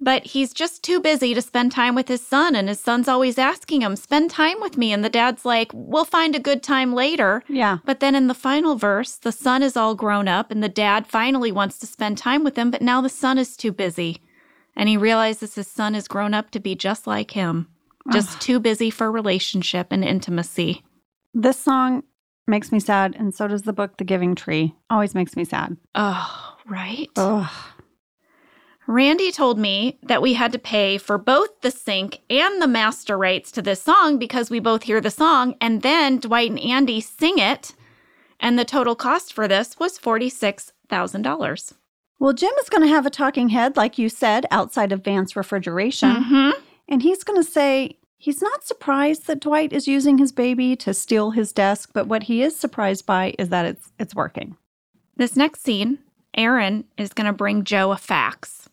but 0.00 0.24
he's 0.24 0.52
just 0.52 0.82
too 0.82 1.00
busy 1.00 1.34
to 1.34 1.42
spend 1.42 1.72
time 1.72 1.94
with 1.94 2.08
his 2.08 2.24
son, 2.24 2.54
and 2.54 2.68
his 2.68 2.80
son's 2.80 3.08
always 3.08 3.38
asking 3.38 3.82
him, 3.82 3.96
Spend 3.96 4.30
time 4.30 4.60
with 4.60 4.76
me. 4.76 4.92
And 4.92 5.04
the 5.04 5.08
dad's 5.08 5.44
like, 5.44 5.70
We'll 5.74 6.04
find 6.04 6.34
a 6.34 6.40
good 6.40 6.62
time 6.62 6.94
later. 6.94 7.42
Yeah. 7.48 7.78
But 7.84 8.00
then 8.00 8.14
in 8.14 8.26
the 8.28 8.34
final 8.34 8.76
verse, 8.76 9.16
the 9.16 9.32
son 9.32 9.62
is 9.62 9.76
all 9.76 9.94
grown 9.94 10.28
up, 10.28 10.50
and 10.50 10.62
the 10.62 10.68
dad 10.68 11.06
finally 11.06 11.50
wants 11.52 11.78
to 11.80 11.86
spend 11.86 12.18
time 12.18 12.44
with 12.44 12.56
him, 12.56 12.70
but 12.70 12.82
now 12.82 13.00
the 13.00 13.08
son 13.08 13.38
is 13.38 13.56
too 13.56 13.72
busy. 13.72 14.20
And 14.76 14.88
he 14.88 14.96
realizes 14.96 15.56
his 15.56 15.66
son 15.66 15.94
is 15.94 16.06
grown 16.06 16.34
up 16.34 16.50
to 16.52 16.60
be 16.60 16.76
just 16.76 17.06
like 17.06 17.32
him, 17.32 17.66
just 18.12 18.40
too 18.40 18.60
busy 18.60 18.90
for 18.90 19.10
relationship 19.10 19.88
and 19.90 20.04
intimacy. 20.04 20.84
This 21.34 21.58
song 21.58 22.04
makes 22.46 22.70
me 22.70 22.78
sad, 22.78 23.16
and 23.18 23.34
so 23.34 23.48
does 23.48 23.62
the 23.62 23.72
book 23.72 23.96
The 23.96 24.04
Giving 24.04 24.36
Tree. 24.36 24.76
Always 24.88 25.14
makes 25.14 25.34
me 25.34 25.44
sad. 25.44 25.76
Oh, 25.96 26.56
right. 26.66 27.08
Ugh. 27.16 27.50
Randy 28.88 29.30
told 29.30 29.58
me 29.58 29.98
that 30.02 30.22
we 30.22 30.32
had 30.32 30.50
to 30.52 30.58
pay 30.58 30.96
for 30.96 31.18
both 31.18 31.60
the 31.60 31.70
sync 31.70 32.20
and 32.30 32.60
the 32.60 32.66
master 32.66 33.18
rights 33.18 33.52
to 33.52 33.60
this 33.60 33.82
song 33.82 34.16
because 34.18 34.48
we 34.48 34.60
both 34.60 34.84
hear 34.84 34.98
the 34.98 35.10
song 35.10 35.56
and 35.60 35.82
then 35.82 36.16
Dwight 36.16 36.50
and 36.50 36.58
Andy 36.58 37.02
sing 37.02 37.38
it. 37.38 37.74
And 38.40 38.58
the 38.58 38.64
total 38.64 38.96
cost 38.96 39.34
for 39.34 39.46
this 39.46 39.78
was 39.78 39.98
$46,000. 39.98 41.72
Well, 42.18 42.32
Jim 42.32 42.52
is 42.62 42.70
going 42.70 42.82
to 42.82 42.88
have 42.88 43.04
a 43.04 43.10
talking 43.10 43.50
head, 43.50 43.76
like 43.76 43.98
you 43.98 44.08
said, 44.08 44.46
outside 44.50 44.90
of 44.90 45.04
Vance 45.04 45.36
Refrigeration. 45.36 46.24
Mm-hmm. 46.24 46.60
And 46.88 47.02
he's 47.02 47.24
going 47.24 47.42
to 47.42 47.48
say 47.48 47.98
he's 48.16 48.40
not 48.40 48.64
surprised 48.64 49.26
that 49.26 49.40
Dwight 49.40 49.74
is 49.74 49.86
using 49.86 50.16
his 50.16 50.32
baby 50.32 50.74
to 50.76 50.94
steal 50.94 51.32
his 51.32 51.52
desk, 51.52 51.90
but 51.92 52.06
what 52.06 52.22
he 52.22 52.42
is 52.42 52.56
surprised 52.56 53.04
by 53.04 53.34
is 53.38 53.50
that 53.50 53.66
it's 53.66 53.92
it's 53.98 54.14
working. 54.14 54.56
This 55.16 55.36
next 55.36 55.62
scene, 55.62 55.98
Erin 56.34 56.84
is 56.96 57.12
going 57.12 57.26
to 57.26 57.32
bring 57.32 57.64
Jo 57.64 57.92
a 57.92 57.96
fax, 57.96 58.67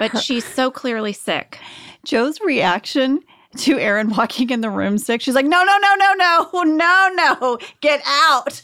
but 0.00 0.18
she's 0.22 0.44
so 0.44 0.72
clearly 0.72 1.12
sick. 1.12 1.60
Jo's 2.04 2.40
reaction 2.40 3.20
to 3.58 3.78
Erin 3.78 4.08
walking 4.16 4.50
in 4.50 4.62
the 4.62 4.70
room 4.70 4.98
sick, 4.98 5.20
she's 5.20 5.36
like, 5.36 5.46
"No, 5.46 5.62
no, 5.62 5.78
no, 5.78 5.94
no, 5.96 6.14
no, 6.16 6.62
no, 6.64 7.10
no, 7.14 7.58
get 7.80 8.02
out!" 8.04 8.62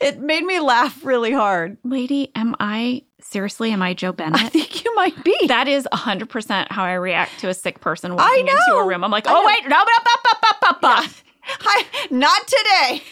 It 0.00 0.20
made 0.20 0.44
me 0.44 0.60
laugh 0.60 1.04
really 1.04 1.32
hard. 1.32 1.76
Lady, 1.84 2.30
am 2.34 2.54
I 2.58 3.02
seriously? 3.20 3.70
Am 3.70 3.82
I 3.82 3.92
Jo 3.92 4.12
Bennett? 4.12 4.40
I 4.40 4.48
think 4.48 4.82
you 4.82 4.94
might 4.94 5.22
be. 5.24 5.36
That 5.46 5.68
is 5.68 5.86
100% 5.92 6.68
how 6.70 6.84
I 6.84 6.94
react 6.94 7.38
to 7.40 7.48
a 7.48 7.54
sick 7.54 7.80
person 7.80 8.14
walking 8.14 8.48
into 8.48 8.74
a 8.74 8.86
room. 8.86 9.04
I'm 9.04 9.10
like, 9.10 9.26
oh, 9.26 9.46
wait, 9.46 9.64
no, 9.64 9.76
no, 9.76 9.76
no, 9.76 10.14
no, 10.24 10.38
no, 10.42 10.70
no, 10.70 10.98
no. 11.02 11.06
Hi, 11.42 12.06
not 12.10 12.46
today. 12.46 13.02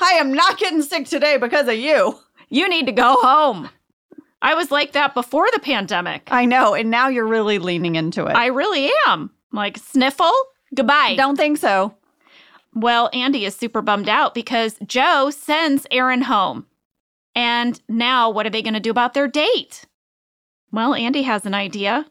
I 0.00 0.12
am 0.12 0.32
not 0.32 0.58
getting 0.58 0.80
sick 0.80 1.06
today 1.06 1.36
because 1.36 1.68
of 1.68 1.74
you. 1.74 2.18
You 2.48 2.68
need 2.68 2.86
to 2.86 2.92
go 2.92 3.16
home. 3.20 3.68
I 4.42 4.54
was 4.54 4.70
like 4.70 4.92
that 4.92 5.14
before 5.14 5.46
the 5.52 5.60
pandemic. 5.60 6.28
I 6.30 6.44
know, 6.44 6.74
and 6.74 6.90
now 6.90 7.08
you're 7.08 7.26
really 7.26 7.58
leaning 7.58 7.96
into 7.96 8.26
it. 8.26 8.36
I 8.36 8.46
really 8.46 8.90
am. 9.06 9.30
Like, 9.52 9.78
sniffle, 9.78 10.32
goodbye. 10.74 11.14
don't 11.16 11.36
think 11.36 11.58
so. 11.58 11.94
Well, 12.74 13.08
Andy 13.14 13.46
is 13.46 13.56
super 13.56 13.80
bummed 13.80 14.08
out 14.08 14.34
because 14.34 14.76
Jo 14.86 15.30
sends 15.30 15.86
Erin 15.90 16.22
home. 16.22 16.66
And 17.34 17.80
now, 17.88 18.30
what 18.30 18.46
are 18.46 18.50
they 18.50 18.62
going 18.62 18.74
to 18.74 18.80
do 18.80 18.90
about 18.90 19.14
their 19.14 19.28
date? 19.28 19.86
Well, 20.72 20.94
Andy 20.94 21.22
has 21.22 21.46
an 21.46 21.54
idea. 21.54 22.06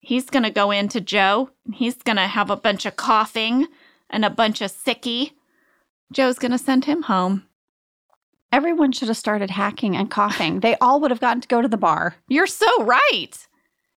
He's 0.00 0.30
going 0.30 0.42
to 0.42 0.50
go 0.50 0.70
into 0.70 1.00
Jo. 1.00 1.50
and 1.64 1.74
He's 1.74 1.96
going 1.96 2.16
to 2.16 2.26
have 2.26 2.50
a 2.50 2.56
bunch 2.56 2.86
of 2.86 2.96
coughing 2.96 3.66
and 4.10 4.24
a 4.24 4.30
bunch 4.30 4.60
of 4.60 4.72
sicky. 4.72 5.32
Jo's 6.12 6.38
going 6.38 6.52
to 6.52 6.58
send 6.58 6.84
him 6.84 7.02
home. 7.02 7.45
Everyone 8.52 8.92
should 8.92 9.08
have 9.08 9.16
started 9.16 9.50
hacking 9.50 9.96
and 9.96 10.10
coughing. 10.10 10.60
They 10.60 10.76
all 10.80 11.00
would 11.00 11.10
have 11.10 11.20
gotten 11.20 11.40
to 11.40 11.48
go 11.48 11.60
to 11.60 11.68
the 11.68 11.76
bar. 11.76 12.16
You're 12.28 12.46
so 12.46 12.84
right. 12.84 13.32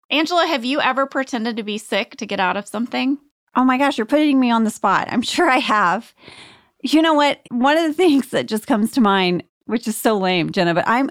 Angela, 0.10 0.48
have 0.48 0.64
you 0.64 0.80
ever 0.80 1.06
pretended 1.06 1.58
to 1.58 1.64
be 1.64 1.78
sick 1.78 2.16
to 2.18 2.26
get 2.26 2.39
out 2.39 2.58
of 2.58 2.68
something? 2.68 3.18
Oh 3.56 3.66
my 3.66 3.78
gosh, 3.78 3.98
you're 3.98 4.06
putting 4.06 4.39
me 4.39 4.50
on 4.52 4.64
the 4.64 4.70
spot. 4.70 5.08
I'm 5.12 5.22
sure 5.22 5.50
I 5.50 5.58
have. 5.58 6.14
You 6.82 7.02
know 7.02 7.14
what? 7.14 7.41
One 7.50 7.78
of 7.78 7.86
the 7.86 7.93
things 8.04 8.30
that 8.30 8.48
just 8.48 8.68
comes 8.68 8.91
to 8.93 9.02
mind, 9.02 9.43
which 9.66 9.88
is 9.88 9.98
so 9.98 10.18
lame, 10.18 10.52
Jenna, 10.52 10.74
but 10.74 10.88
I'm 10.88 11.10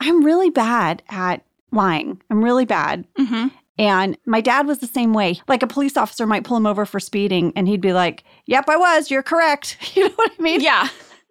I'm 0.00 0.24
really 0.24 0.50
bad 0.50 1.02
at 1.08 1.44
lying. 1.72 2.22
I'm 2.30 2.42
really 2.42 2.64
bad. 2.64 3.06
Mm-hmm. 3.18 3.48
And 3.78 4.18
my 4.26 4.40
dad 4.40 4.66
was 4.66 4.78
the 4.78 4.86
same 4.86 5.12
way. 5.12 5.40
Like 5.46 5.62
a 5.62 5.66
police 5.66 5.96
officer 5.96 6.26
might 6.26 6.44
pull 6.44 6.56
him 6.56 6.66
over 6.66 6.86
for 6.86 6.98
speeding 6.98 7.52
and 7.54 7.68
he'd 7.68 7.80
be 7.80 7.92
like, 7.92 8.24
Yep, 8.46 8.68
I 8.68 8.76
was. 8.76 9.10
You're 9.10 9.22
correct. 9.22 9.76
You 9.94 10.08
know 10.08 10.14
what 10.16 10.32
I 10.38 10.42
mean? 10.42 10.60
Yeah. 10.60 10.88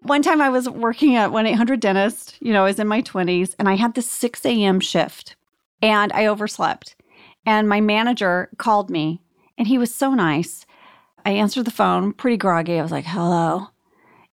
One 0.08 0.22
time 0.22 0.39
I 0.39 0.47
was 0.47 0.70
working 0.70 1.18
at 1.18 1.34
1 1.34 1.47
800 1.47 1.82
Dentist, 1.82 2.38
you 2.39 2.53
know, 2.53 2.62
I 2.62 2.68
was 2.68 2.80
in 2.80 2.88
my 2.88 3.01
20s 3.01 3.55
and 3.60 3.68
I 3.68 3.76
had 3.76 3.93
this 3.93 4.10
6 4.10 4.45
a.m. 4.45 4.80
shift 4.80 5.36
and 5.82 6.14
I 6.14 6.28
overslept. 6.28 6.95
And 7.45 7.68
my 7.68 7.82
manager 7.82 8.49
called 8.58 8.89
me 8.89 9.22
and 9.58 9.68
he 9.68 9.78
was 9.78 9.93
so 9.93 10.14
nice. 10.14 10.66
I 11.26 11.32
answered 11.32 11.66
the 11.66 11.72
phone, 11.72 12.14
pretty 12.14 12.38
groggy. 12.38 12.80
I 12.80 12.84
was 12.84 12.91
like, 12.91 13.03
hello. 13.03 13.68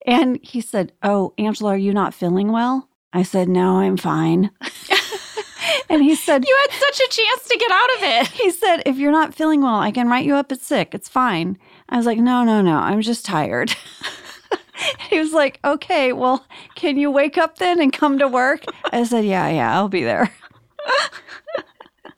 And 0.07 0.39
he 0.45 0.61
said, 0.61 0.93
Oh, 1.03 1.35
Angela, 1.39 1.70
are 1.70 1.77
you 1.77 1.93
not 1.93 2.14
feeling 2.14 2.53
well? 2.53 2.89
I 3.12 3.25
said, 3.25 3.49
No, 3.49 3.79
I'm 3.79 3.97
fine. 3.97 4.53
and 5.91 6.05
he 6.05 6.14
said, 6.14 6.45
You 6.47 6.59
had 6.61 6.79
such 6.79 7.01
a 7.01 7.11
chance 7.11 7.49
to 7.49 7.59
get 7.59 7.72
out 7.72 7.95
of 7.97 8.03
it. 8.03 8.27
He 8.41 8.51
said, 8.53 8.83
If 8.87 8.97
you're 8.99 9.11
not 9.11 9.35
feeling 9.35 9.61
well, 9.61 9.81
I 9.81 9.91
can 9.91 10.09
write 10.09 10.25
you 10.25 10.37
up 10.37 10.53
as 10.53 10.62
sick. 10.62 10.95
It's 10.95 11.09
fine. 11.09 11.59
I 11.89 11.97
was 11.97 12.07
like, 12.07 12.18
No, 12.18 12.45
no, 12.45 12.62
no. 12.62 12.77
I'm 12.77 13.01
just 13.01 13.25
tired. 13.25 13.75
he 15.11 15.18
was 15.18 15.32
like, 15.32 15.61
Okay, 15.64 16.12
well, 16.12 16.46
can 16.74 16.96
you 16.96 17.11
wake 17.11 17.38
up 17.38 17.59
then 17.59 17.80
and 17.80 17.92
come 17.92 18.18
to 18.18 18.28
work? 18.28 18.64
I 18.92 19.05
said, 19.05 19.24
Yeah, 19.24 19.48
yeah, 19.48 19.74
I'll 19.74 19.88
be 19.88 20.02
there. 20.02 20.30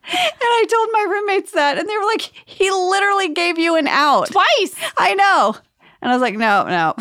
And 0.09 0.19
I 0.41 0.65
told 0.69 0.89
my 0.93 1.05
roommates 1.09 1.51
that, 1.51 1.77
and 1.77 1.89
they 1.89 1.97
were 1.97 2.05
like, 2.05 2.31
he 2.45 2.71
literally 2.71 3.27
gave 3.27 3.59
you 3.59 3.75
an 3.75 3.89
out. 3.89 4.27
Twice. 4.27 4.73
I 4.97 5.13
know. 5.15 5.57
And 6.01 6.09
I 6.09 6.15
was 6.15 6.21
like, 6.21 6.35
no, 6.35 6.63
no. 6.63 6.95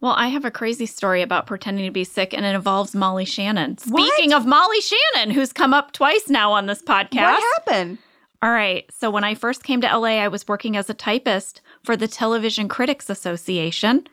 Well, 0.00 0.14
I 0.16 0.28
have 0.28 0.44
a 0.44 0.50
crazy 0.50 0.86
story 0.86 1.22
about 1.22 1.46
pretending 1.46 1.84
to 1.84 1.90
be 1.92 2.04
sick, 2.04 2.32
and 2.34 2.44
it 2.44 2.54
involves 2.54 2.94
Molly 2.94 3.24
Shannon. 3.24 3.78
Speaking 3.78 4.32
of 4.32 4.46
Molly 4.46 4.80
Shannon, 4.80 5.30
who's 5.30 5.52
come 5.52 5.74
up 5.74 5.92
twice 5.92 6.28
now 6.28 6.52
on 6.52 6.66
this 6.66 6.82
podcast. 6.82 7.34
What 7.34 7.64
happened? 7.66 7.98
All 8.42 8.50
right. 8.50 8.84
So, 8.92 9.10
when 9.10 9.24
I 9.24 9.34
first 9.34 9.64
came 9.64 9.80
to 9.80 9.98
LA, 9.98 10.20
I 10.20 10.28
was 10.28 10.46
working 10.46 10.76
as 10.76 10.88
a 10.88 10.94
typist 10.94 11.60
for 11.88 11.96
the 11.96 12.06
Television 12.06 12.68
Critics 12.68 13.08
Association. 13.08 14.06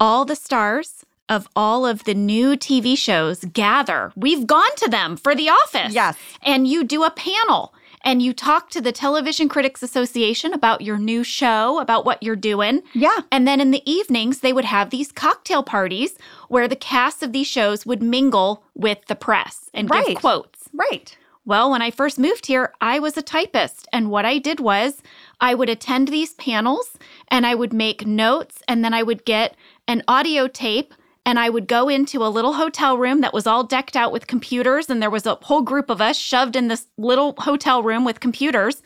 All 0.00 0.24
the 0.24 0.34
stars 0.34 1.06
of 1.28 1.46
all 1.54 1.86
of 1.86 2.02
the 2.02 2.12
new 2.12 2.56
TV 2.56 2.98
shows 2.98 3.44
gather. 3.52 4.10
We've 4.16 4.48
gone 4.48 4.74
to 4.78 4.90
them 4.90 5.16
for 5.16 5.32
The 5.32 5.48
Office. 5.48 5.94
Yes. 5.94 6.16
And 6.42 6.66
you 6.66 6.82
do 6.82 7.04
a 7.04 7.12
panel 7.12 7.72
and 8.04 8.20
you 8.20 8.32
talk 8.32 8.68
to 8.70 8.80
the 8.80 8.90
Television 8.90 9.48
Critics 9.48 9.80
Association 9.80 10.52
about 10.52 10.80
your 10.80 10.98
new 10.98 11.22
show, 11.22 11.78
about 11.78 12.04
what 12.04 12.20
you're 12.20 12.34
doing. 12.34 12.82
Yeah. 12.94 13.18
And 13.30 13.46
then 13.46 13.60
in 13.60 13.70
the 13.70 13.88
evenings, 13.88 14.40
they 14.40 14.52
would 14.52 14.64
have 14.64 14.90
these 14.90 15.12
cocktail 15.12 15.62
parties 15.62 16.18
where 16.48 16.66
the 16.66 16.74
cast 16.74 17.22
of 17.22 17.30
these 17.32 17.46
shows 17.46 17.86
would 17.86 18.02
mingle 18.02 18.64
with 18.74 19.06
the 19.06 19.14
press 19.14 19.70
and 19.72 19.88
Right. 19.88 20.04
give 20.08 20.16
quotes. 20.16 20.68
Right. 20.72 21.16
Well, 21.46 21.70
when 21.70 21.82
I 21.82 21.90
first 21.90 22.18
moved 22.18 22.46
here, 22.46 22.72
I 22.80 22.98
was 22.98 23.16
a 23.18 23.22
typist. 23.22 23.86
And 23.92 24.10
what 24.10 24.24
I 24.24 24.38
did 24.38 24.60
was 24.60 25.02
I 25.40 25.54
would 25.54 25.68
attend 25.68 26.08
these 26.08 26.34
panels 26.34 26.96
and 27.28 27.46
I 27.46 27.54
would 27.54 27.72
make 27.72 28.06
notes 28.06 28.62
and 28.68 28.84
then 28.84 28.94
I 28.94 29.02
would 29.02 29.24
get 29.24 29.56
an 29.86 30.02
audio 30.08 30.48
tape 30.48 30.94
and 31.26 31.38
I 31.38 31.48
would 31.48 31.66
go 31.66 31.88
into 31.88 32.24
a 32.24 32.28
little 32.28 32.54
hotel 32.54 32.98
room 32.98 33.22
that 33.22 33.32
was 33.32 33.46
all 33.46 33.64
decked 33.64 33.96
out 33.96 34.12
with 34.12 34.26
computers. 34.26 34.90
And 34.90 35.00
there 35.00 35.10
was 35.10 35.26
a 35.26 35.36
whole 35.36 35.62
group 35.62 35.88
of 35.88 36.00
us 36.00 36.18
shoved 36.18 36.54
in 36.54 36.68
this 36.68 36.86
little 36.98 37.34
hotel 37.38 37.82
room 37.82 38.04
with 38.04 38.20
computers. 38.20 38.82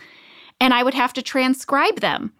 And 0.60 0.72
I 0.72 0.82
would 0.82 0.94
have 0.94 1.12
to 1.14 1.22
transcribe 1.22 2.00
them. 2.00 2.32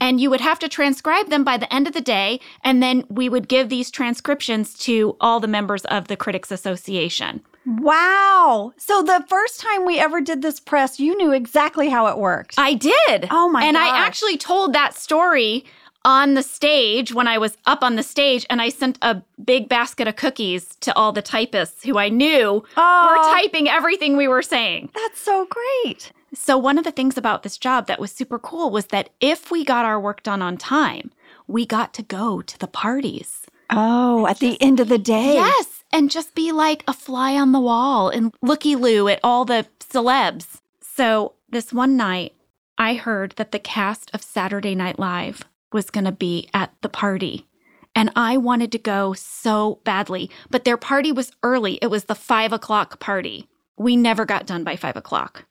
And 0.00 0.20
you 0.20 0.28
would 0.28 0.40
have 0.40 0.58
to 0.58 0.68
transcribe 0.68 1.28
them 1.28 1.44
by 1.44 1.56
the 1.56 1.72
end 1.72 1.86
of 1.86 1.92
the 1.92 2.00
day. 2.00 2.40
And 2.64 2.82
then 2.82 3.04
we 3.08 3.28
would 3.28 3.48
give 3.48 3.68
these 3.68 3.92
transcriptions 3.92 4.74
to 4.80 5.16
all 5.20 5.38
the 5.38 5.46
members 5.46 5.84
of 5.84 6.08
the 6.08 6.16
Critics 6.16 6.50
Association. 6.50 7.42
Wow. 7.66 8.72
So 8.76 9.02
the 9.02 9.24
first 9.28 9.60
time 9.60 9.84
we 9.84 9.98
ever 9.98 10.20
did 10.20 10.42
this 10.42 10.60
press, 10.60 11.00
you 11.00 11.16
knew 11.16 11.32
exactly 11.32 11.88
how 11.88 12.06
it 12.08 12.18
worked. 12.18 12.54
I 12.58 12.74
did. 12.74 13.28
Oh 13.30 13.48
my 13.48 13.64
And 13.64 13.76
I 13.78 13.96
actually 13.96 14.36
told 14.36 14.72
that 14.72 14.94
story 14.94 15.64
on 16.04 16.34
the 16.34 16.42
stage 16.42 17.14
when 17.14 17.26
I 17.26 17.38
was 17.38 17.56
up 17.64 17.82
on 17.82 17.96
the 17.96 18.02
stage 18.02 18.44
and 18.50 18.60
I 18.60 18.68
sent 18.68 18.98
a 19.00 19.22
big 19.42 19.68
basket 19.70 20.06
of 20.06 20.16
cookies 20.16 20.76
to 20.80 20.94
all 20.94 21.12
the 21.12 21.22
typists 21.22 21.82
who 21.82 21.96
I 21.98 22.10
knew 22.10 22.62
Oh. 22.76 23.06
were 23.08 23.34
typing 23.40 23.68
everything 23.68 24.16
we 24.16 24.28
were 24.28 24.42
saying. 24.42 24.90
That's 24.94 25.20
so 25.20 25.46
great. 25.48 26.12
So 26.34 26.58
one 26.58 26.76
of 26.76 26.84
the 26.84 26.90
things 26.90 27.16
about 27.16 27.42
this 27.42 27.56
job 27.56 27.86
that 27.86 28.00
was 28.00 28.12
super 28.12 28.38
cool 28.38 28.70
was 28.70 28.86
that 28.86 29.08
if 29.20 29.50
we 29.50 29.64
got 29.64 29.84
our 29.86 29.98
work 29.98 30.22
done 30.22 30.42
on 30.42 30.58
time, 30.58 31.10
we 31.46 31.64
got 31.64 31.94
to 31.94 32.02
go 32.02 32.42
to 32.42 32.58
the 32.58 32.66
parties. 32.66 33.46
Oh, 33.70 34.26
at 34.26 34.40
the 34.40 34.60
end 34.60 34.80
of 34.80 34.88
the 34.88 34.98
day. 34.98 35.34
Yes, 35.34 35.73
and 35.94 36.10
just 36.10 36.34
be 36.34 36.50
like 36.50 36.82
a 36.88 36.92
fly 36.92 37.36
on 37.36 37.52
the 37.52 37.60
wall 37.60 38.08
and 38.08 38.34
looky 38.42 38.74
loo 38.74 39.06
at 39.06 39.20
all 39.22 39.44
the 39.44 39.64
celebs. 39.78 40.60
So 40.80 41.34
this 41.48 41.72
one 41.72 41.96
night, 41.96 42.34
I 42.76 42.94
heard 42.94 43.34
that 43.36 43.52
the 43.52 43.60
cast 43.60 44.10
of 44.12 44.20
Saturday 44.20 44.74
Night 44.74 44.98
Live 44.98 45.44
was 45.72 45.90
going 45.90 46.04
to 46.04 46.12
be 46.12 46.48
at 46.52 46.74
the 46.80 46.88
party. 46.88 47.46
And 47.94 48.10
I 48.16 48.36
wanted 48.36 48.72
to 48.72 48.78
go 48.78 49.12
so 49.12 49.78
badly, 49.84 50.28
but 50.50 50.64
their 50.64 50.76
party 50.76 51.12
was 51.12 51.30
early. 51.44 51.78
It 51.80 51.86
was 51.86 52.04
the 52.04 52.16
five 52.16 52.52
o'clock 52.52 52.98
party. 52.98 53.48
We 53.78 53.94
never 53.94 54.24
got 54.24 54.46
done 54.46 54.64
by 54.64 54.74
five 54.74 54.96
o'clock. 54.96 55.44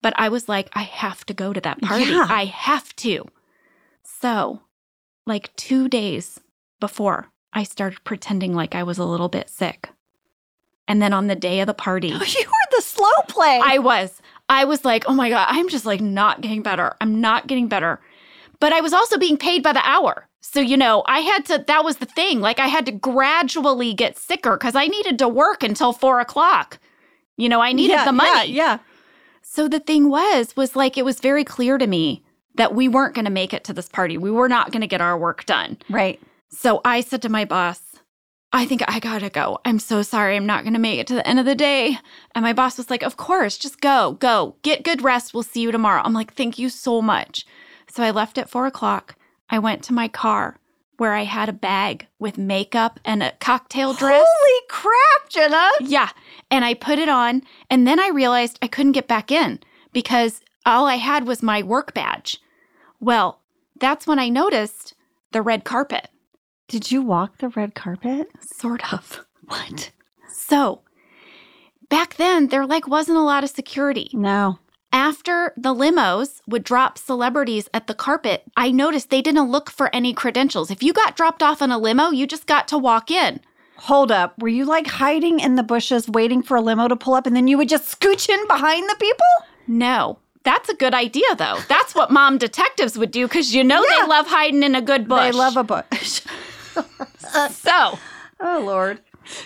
But 0.00 0.14
I 0.16 0.28
was 0.28 0.48
like, 0.48 0.68
I 0.74 0.82
have 0.82 1.26
to 1.26 1.34
go 1.34 1.52
to 1.52 1.60
that 1.62 1.82
party. 1.82 2.04
Yeah. 2.04 2.26
I 2.28 2.44
have 2.44 2.94
to. 2.96 3.26
So, 4.04 4.62
like 5.26 5.54
two 5.56 5.88
days 5.88 6.38
before, 6.78 7.32
I 7.52 7.62
started 7.62 8.04
pretending 8.04 8.54
like 8.54 8.74
I 8.74 8.82
was 8.82 8.98
a 8.98 9.04
little 9.04 9.28
bit 9.28 9.48
sick. 9.48 9.90
And 10.86 11.02
then 11.02 11.12
on 11.12 11.26
the 11.26 11.34
day 11.36 11.60
of 11.60 11.66
the 11.66 11.74
party, 11.74 12.08
You 12.08 12.14
were 12.16 12.76
the 12.76 12.82
slow 12.82 13.10
play. 13.28 13.60
I 13.62 13.78
was. 13.78 14.20
I 14.48 14.64
was 14.64 14.84
like, 14.84 15.04
oh 15.06 15.12
my 15.14 15.28
God, 15.28 15.46
I'm 15.50 15.68
just 15.68 15.84
like 15.84 16.00
not 16.00 16.40
getting 16.40 16.62
better. 16.62 16.94
I'm 17.00 17.20
not 17.20 17.46
getting 17.46 17.68
better. 17.68 18.00
But 18.60 18.72
I 18.72 18.80
was 18.80 18.92
also 18.92 19.18
being 19.18 19.36
paid 19.36 19.62
by 19.62 19.72
the 19.72 19.86
hour. 19.86 20.26
So, 20.40 20.60
you 20.60 20.76
know, 20.76 21.02
I 21.06 21.20
had 21.20 21.44
to, 21.46 21.64
that 21.66 21.84
was 21.84 21.98
the 21.98 22.06
thing. 22.06 22.40
Like, 22.40 22.58
I 22.58 22.68
had 22.68 22.86
to 22.86 22.92
gradually 22.92 23.92
get 23.92 24.16
sicker 24.16 24.56
because 24.56 24.74
I 24.74 24.86
needed 24.86 25.18
to 25.18 25.28
work 25.28 25.62
until 25.62 25.92
four 25.92 26.20
o'clock. 26.20 26.78
You 27.36 27.48
know, 27.48 27.60
I 27.60 27.72
needed 27.72 27.94
Yeah, 27.94 28.04
the 28.04 28.12
money. 28.12 28.52
Yeah, 28.52 28.64
yeah. 28.64 28.78
So 29.42 29.68
the 29.68 29.80
thing 29.80 30.08
was, 30.08 30.56
was 30.56 30.74
like, 30.74 30.96
it 30.96 31.04
was 31.04 31.20
very 31.20 31.44
clear 31.44 31.76
to 31.76 31.86
me 31.86 32.22
that 32.54 32.74
we 32.74 32.88
weren't 32.88 33.14
going 33.14 33.24
to 33.26 33.30
make 33.30 33.52
it 33.52 33.64
to 33.64 33.72
this 33.72 33.88
party. 33.88 34.16
We 34.16 34.30
were 34.30 34.48
not 34.48 34.72
going 34.72 34.80
to 34.80 34.86
get 34.86 35.00
our 35.00 35.18
work 35.18 35.44
done. 35.44 35.78
Right. 35.88 36.20
So 36.50 36.80
I 36.84 37.00
said 37.00 37.22
to 37.22 37.28
my 37.28 37.44
boss, 37.44 37.80
I 38.52 38.64
think 38.64 38.82
I 38.88 38.98
gotta 38.98 39.28
go. 39.28 39.58
I'm 39.64 39.78
so 39.78 40.02
sorry. 40.02 40.34
I'm 40.34 40.46
not 40.46 40.64
gonna 40.64 40.78
make 40.78 40.98
it 40.98 41.06
to 41.08 41.14
the 41.14 41.26
end 41.26 41.38
of 41.38 41.44
the 41.44 41.54
day. 41.54 41.98
And 42.34 42.42
my 42.42 42.52
boss 42.54 42.78
was 42.78 42.88
like, 42.88 43.02
Of 43.02 43.16
course, 43.16 43.58
just 43.58 43.80
go, 43.80 44.12
go, 44.12 44.56
get 44.62 44.84
good 44.84 45.02
rest. 45.02 45.34
We'll 45.34 45.42
see 45.42 45.60
you 45.60 45.70
tomorrow. 45.70 46.02
I'm 46.04 46.14
like, 46.14 46.32
Thank 46.32 46.58
you 46.58 46.68
so 46.68 47.02
much. 47.02 47.46
So 47.90 48.02
I 48.02 48.10
left 48.10 48.38
at 48.38 48.48
four 48.48 48.66
o'clock. 48.66 49.16
I 49.50 49.58
went 49.58 49.82
to 49.84 49.92
my 49.92 50.08
car 50.08 50.58
where 50.96 51.14
I 51.14 51.24
had 51.24 51.48
a 51.48 51.52
bag 51.54 52.06
with 52.18 52.38
makeup 52.38 52.98
and 53.04 53.22
a 53.22 53.32
cocktail 53.32 53.92
dress. 53.92 54.26
Holy 54.26 54.66
crap, 54.68 55.28
Jenna. 55.28 55.68
Yeah. 55.80 56.10
And 56.50 56.64
I 56.64 56.74
put 56.74 56.98
it 56.98 57.08
on. 57.08 57.42
And 57.70 57.86
then 57.86 58.00
I 58.00 58.08
realized 58.08 58.58
I 58.60 58.66
couldn't 58.66 58.92
get 58.92 59.06
back 59.06 59.30
in 59.30 59.60
because 59.92 60.40
all 60.66 60.86
I 60.86 60.96
had 60.96 61.26
was 61.26 61.42
my 61.42 61.62
work 61.62 61.94
badge. 61.94 62.38
Well, 63.00 63.40
that's 63.78 64.06
when 64.06 64.18
I 64.18 64.28
noticed 64.28 64.94
the 65.30 65.40
red 65.40 65.64
carpet. 65.64 66.08
Did 66.68 66.90
you 66.92 67.02
walk 67.02 67.38
the 67.38 67.48
red 67.48 67.74
carpet? 67.74 68.28
Sort 68.40 68.92
of. 68.92 69.24
What? 69.48 69.92
So, 70.30 70.82
back 71.88 72.16
then, 72.16 72.48
there 72.48 72.66
like 72.66 72.86
wasn't 72.86 73.16
a 73.16 73.22
lot 73.22 73.44
of 73.44 73.48
security. 73.48 74.10
No. 74.12 74.58
After 74.92 75.54
the 75.56 75.74
limos 75.74 76.42
would 76.46 76.64
drop 76.64 76.98
celebrities 76.98 77.66
at 77.72 77.86
the 77.86 77.94
carpet, 77.94 78.42
I 78.58 78.70
noticed 78.70 79.08
they 79.08 79.22
didn't 79.22 79.50
look 79.50 79.70
for 79.70 79.88
any 79.94 80.12
credentials. 80.12 80.70
If 80.70 80.82
you 80.82 80.92
got 80.92 81.16
dropped 81.16 81.42
off 81.42 81.62
in 81.62 81.70
a 81.70 81.78
limo, 81.78 82.10
you 82.10 82.26
just 82.26 82.46
got 82.46 82.68
to 82.68 82.76
walk 82.76 83.10
in. 83.10 83.40
Hold 83.78 84.12
up. 84.12 84.38
Were 84.38 84.48
you 84.48 84.66
like 84.66 84.86
hiding 84.86 85.40
in 85.40 85.54
the 85.54 85.62
bushes 85.62 86.10
waiting 86.10 86.42
for 86.42 86.58
a 86.58 86.60
limo 86.60 86.86
to 86.88 86.96
pull 86.96 87.14
up 87.14 87.26
and 87.26 87.34
then 87.34 87.48
you 87.48 87.56
would 87.56 87.70
just 87.70 87.98
scooch 87.98 88.28
in 88.28 88.46
behind 88.48 88.86
the 88.90 88.96
people? 89.00 89.26
No. 89.66 90.18
That's 90.42 90.68
a 90.68 90.74
good 90.74 90.92
idea, 90.92 91.34
though. 91.36 91.58
That's 91.70 91.94
what 91.94 92.10
mom 92.10 92.36
detectives 92.36 92.98
would 92.98 93.12
do 93.12 93.26
because 93.26 93.54
you 93.54 93.64
know 93.64 93.82
Yeah. 93.82 94.02
they 94.02 94.08
love 94.08 94.26
hiding 94.26 94.62
in 94.62 94.74
a 94.74 94.82
good 94.82 95.08
bush. 95.08 95.20
They 95.22 95.32
love 95.32 95.56
a 95.56 95.64
bush. 95.64 96.20
so, 97.50 97.98
oh, 98.40 98.62
Lord. 98.64 99.00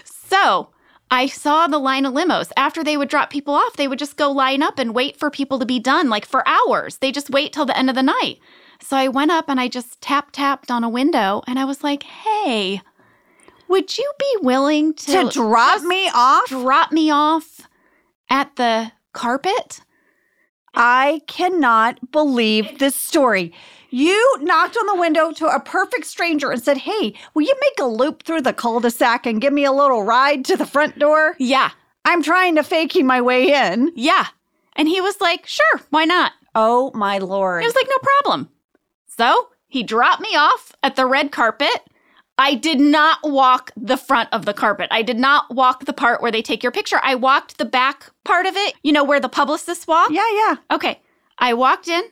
so 0.05 0.71
I 1.11 1.27
saw 1.27 1.67
the 1.67 1.79
line 1.79 2.07
of 2.07 2.15
limos. 2.15 2.51
After 2.57 2.83
they 2.83 2.97
would 2.97 3.09
drop 3.09 3.31
people 3.31 3.55
off, 3.55 3.77
they 3.77 3.87
would 3.89 3.99
just 3.99 4.17
go 4.17 4.31
line 4.31 4.63
up 4.63 4.79
and 4.79 4.95
wait 4.95 5.17
for 5.19 5.31
people 5.31 5.59
to 5.59 5.67
be 5.67 5.79
done, 5.79 6.09
like 6.09 6.25
for 6.27 6.47
hours. 6.49 6.99
They 6.99 7.13
just 7.13 7.31
wait 7.31 7.53
till 7.53 7.67
the 7.67 7.77
end 7.77 7.91
of 7.91 7.97
the 7.97 8.03
night. 8.03 8.39
So 8.81 8.97
I 8.97 9.09
went 9.09 9.31
up 9.31 9.49
and 9.49 9.61
I 9.61 9.69
just 9.69 10.01
tap 10.01 10.31
tapped 10.33 10.71
on 10.71 10.83
a 10.85 10.89
window 10.89 11.43
and 11.47 11.59
I 11.59 11.65
was 11.65 11.85
like, 11.85 12.03
hey, 12.03 12.81
would 13.69 13.97
you 13.97 14.13
be 14.19 14.37
willing 14.43 14.95
to, 14.95 15.13
To 15.25 15.31
drop 15.31 15.83
me 15.83 16.11
off? 16.15 16.49
drop 16.49 16.93
me 16.93 17.11
off 17.11 17.69
at 18.29 18.57
the 18.57 18.93
carpet. 19.13 19.81
I 20.75 21.21
cannot 21.27 22.13
believe 22.13 22.79
this 22.79 22.97
story. 22.97 23.53
You 23.91 24.37
knocked 24.41 24.77
on 24.77 24.87
the 24.87 25.01
window 25.01 25.33
to 25.33 25.47
a 25.47 25.61
perfect 25.61 26.07
stranger 26.07 26.51
and 26.51 26.63
said, 26.63 26.79
Hey, 26.79 27.15
will 27.35 27.43
you 27.43 27.55
make 27.61 27.79
a 27.81 27.85
loop 27.89 28.23
through 28.23 28.41
the 28.41 28.55
cul 28.55 28.81
de 28.81 28.91
sac 28.91 29.27
and 29.27 29.41
give 29.41 29.53
me 29.53 29.65
a 29.65 29.73
little 29.73 30.03
ride 30.03 30.45
to 30.47 30.57
the 30.57 30.67
front 30.67 30.99
door? 30.99 31.37
Yeah. 31.39 31.71
I'm 32.05 32.23
trying 32.23 32.57
to 32.57 32.63
fakey 32.63 33.05
my 33.05 33.21
way 33.21 33.53
in. 33.53 33.93
Yeah. 33.95 34.29
And 34.75 34.89
he 34.89 35.01
was 35.01 35.21
like, 35.21 35.47
Sure, 35.47 35.81
why 35.91 36.07
not? 36.07 36.33
Oh, 36.55 36.91
my 36.95 37.19
Lord. 37.19 37.63
He 37.63 37.67
was 37.67 37.75
like, 37.75 37.89
No 37.89 37.99
problem. 37.99 38.49
So 39.07 39.49
he 39.69 39.83
dropped 39.83 40.23
me 40.23 40.35
off 40.37 40.73
at 40.83 40.97
the 40.97 41.07
red 41.07 41.31
carpet. 41.31 41.83
I 42.39 42.55
did 42.55 42.81
not 42.81 43.19
walk 43.23 43.71
the 43.77 43.97
front 43.97 44.29
of 44.33 44.47
the 44.47 44.55
carpet. 44.55 44.89
I 44.91 45.03
did 45.03 45.19
not 45.19 45.55
walk 45.55 45.85
the 45.85 45.93
part 45.93 46.23
where 46.23 46.33
they 46.33 46.43
take 46.43 46.63
your 46.63 46.73
picture. 46.73 46.99
I 47.03 47.15
walked 47.15 47.59
the 47.59 47.65
back 47.65 48.11
part 48.25 48.47
of 48.47 48.57
it, 48.57 48.75
you 48.83 48.93
know, 48.93 49.05
where 49.05 49.21
the 49.21 49.29
publicists 49.29 49.87
walk. 49.87 50.11
Yeah, 50.11 50.29
yeah. 50.33 50.57
Okay. 50.71 51.01
I 51.39 51.55
walked 51.55 51.89
in. 51.89 52.03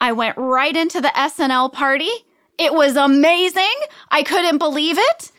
I 0.00 0.12
went 0.12 0.36
right 0.36 0.76
into 0.76 1.00
the 1.00 1.08
SNL 1.08 1.72
party. 1.72 2.10
It 2.58 2.74
was 2.74 2.96
amazing. 2.96 3.74
I 4.10 4.22
couldn't 4.22 4.58
believe 4.58 4.98
it. 4.98 5.32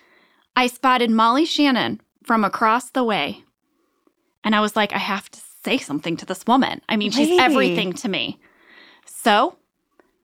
I 0.55 0.67
spotted 0.67 1.11
Molly 1.11 1.45
Shannon 1.45 2.01
from 2.23 2.43
across 2.43 2.89
the 2.89 3.03
way. 3.03 3.43
And 4.43 4.55
I 4.55 4.61
was 4.61 4.75
like, 4.75 4.93
I 4.93 4.99
have 4.99 5.29
to 5.31 5.39
say 5.63 5.77
something 5.77 6.17
to 6.17 6.25
this 6.25 6.45
woman. 6.45 6.81
I 6.89 6.97
mean, 6.97 7.11
she's 7.11 7.39
everything 7.39 7.93
to 7.93 8.09
me. 8.09 8.39
So 9.05 9.57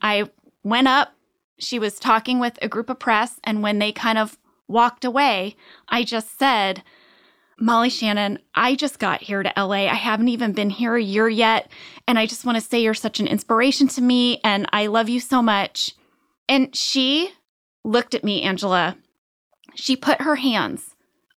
I 0.02 0.30
went 0.64 0.88
up. 0.88 1.14
She 1.60 1.80
was 1.80 2.00
talking 2.00 2.40
with 2.40 2.58
a 2.62 2.68
group 2.68 2.90
of 2.90 3.00
press. 3.00 3.40
And 3.44 3.62
when 3.62 3.80
they 3.80 3.92
kind 3.92 4.18
of 4.18 4.38
walked 4.68 5.06
away, 5.06 5.56
I 5.88 6.04
just 6.04 6.38
said, 6.38 6.84
Molly 7.60 7.90
Shannon, 7.90 8.40
I 8.56 8.76
just 8.76 9.00
got 9.00 9.22
here 9.22 9.44
to 9.44 9.54
LA. 9.58 9.88
I 9.88 9.96
haven't 9.96 10.30
even 10.30 10.54
been 10.54 10.70
here 10.70 10.96
a 10.96 11.02
year 11.02 11.28
yet. 11.28 11.70
And 12.08 12.18
I 12.18 12.26
just 12.26 12.46
want 12.46 12.58
to 12.58 12.62
say 12.62 12.82
you're 12.82 12.94
such 12.94 13.20
an 13.20 13.28
inspiration 13.28 13.88
to 13.90 14.02
me. 14.02 14.40
And 14.44 14.68
I 14.72 14.88
love 14.88 15.10
you 15.10 15.20
so 15.20 15.42
much. 15.42 15.94
And 16.48 16.76
she 16.76 17.32
looked 17.84 18.16
at 18.16 18.24
me, 18.24 18.42
Angela. 18.42 18.98
She 19.76 19.96
put 19.96 20.22
her 20.22 20.38
hands 20.38 20.96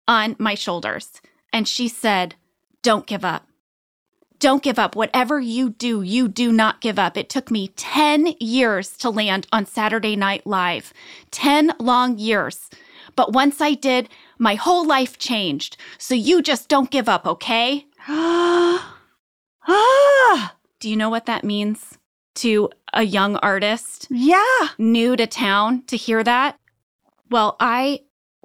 on 0.08 0.36
my 0.40 0.56
shoulders 0.56 1.22
and 1.52 1.68
she 1.68 1.88
said, 1.88 2.36
Don't 2.82 3.08
give 3.08 3.26
up. 3.26 3.48
Don't 4.42 4.64
give 4.64 4.80
up. 4.80 4.96
Whatever 4.96 5.40
you 5.40 5.70
do, 5.70 6.02
you 6.02 6.28
do 6.28 6.52
not 6.52 6.82
give 6.82 6.98
up. 6.98 7.16
It 7.16 7.30
took 7.30 7.52
me 7.52 7.68
10 7.68 8.34
years 8.40 8.98
to 8.98 9.12
land 9.12 9.46
on 9.52 9.68
Saturday 9.68 10.16
Night 10.16 10.48
Live. 10.48 10.94
10 11.30 11.74
long 11.80 12.18
years. 12.18 12.72
But 13.16 13.34
once 13.34 13.62
I 13.62 13.76
did, 13.76 14.10
my 14.40 14.56
whole 14.56 14.84
life 14.84 15.20
changed. 15.20 15.78
So 16.00 16.16
you 16.16 16.42
just 16.42 16.70
don't 16.70 16.90
give 16.90 17.08
up, 17.08 17.28
okay? 17.28 17.86
ah, 18.10 18.96
Do 20.80 20.90
you 20.90 20.98
know 20.98 21.12
what 21.12 21.28
that 21.28 21.44
means 21.44 22.00
to 22.36 22.72
a 22.94 23.04
young 23.04 23.36
artist 23.38 24.08
yeah. 24.10 24.70
new 24.80 25.16
to 25.18 25.28
town 25.28 25.84
to 25.86 25.96
hear 25.96 26.24
that? 26.24 26.58
Well, 27.30 27.58
I 27.60 28.00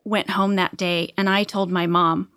went 0.05 0.29
home 0.29 0.57
that 0.57 0.77
day 0.77 1.15
and 1.17 1.31
I 1.31 1.45
told 1.45 1.71
my 1.71 1.87
mom 1.87 2.29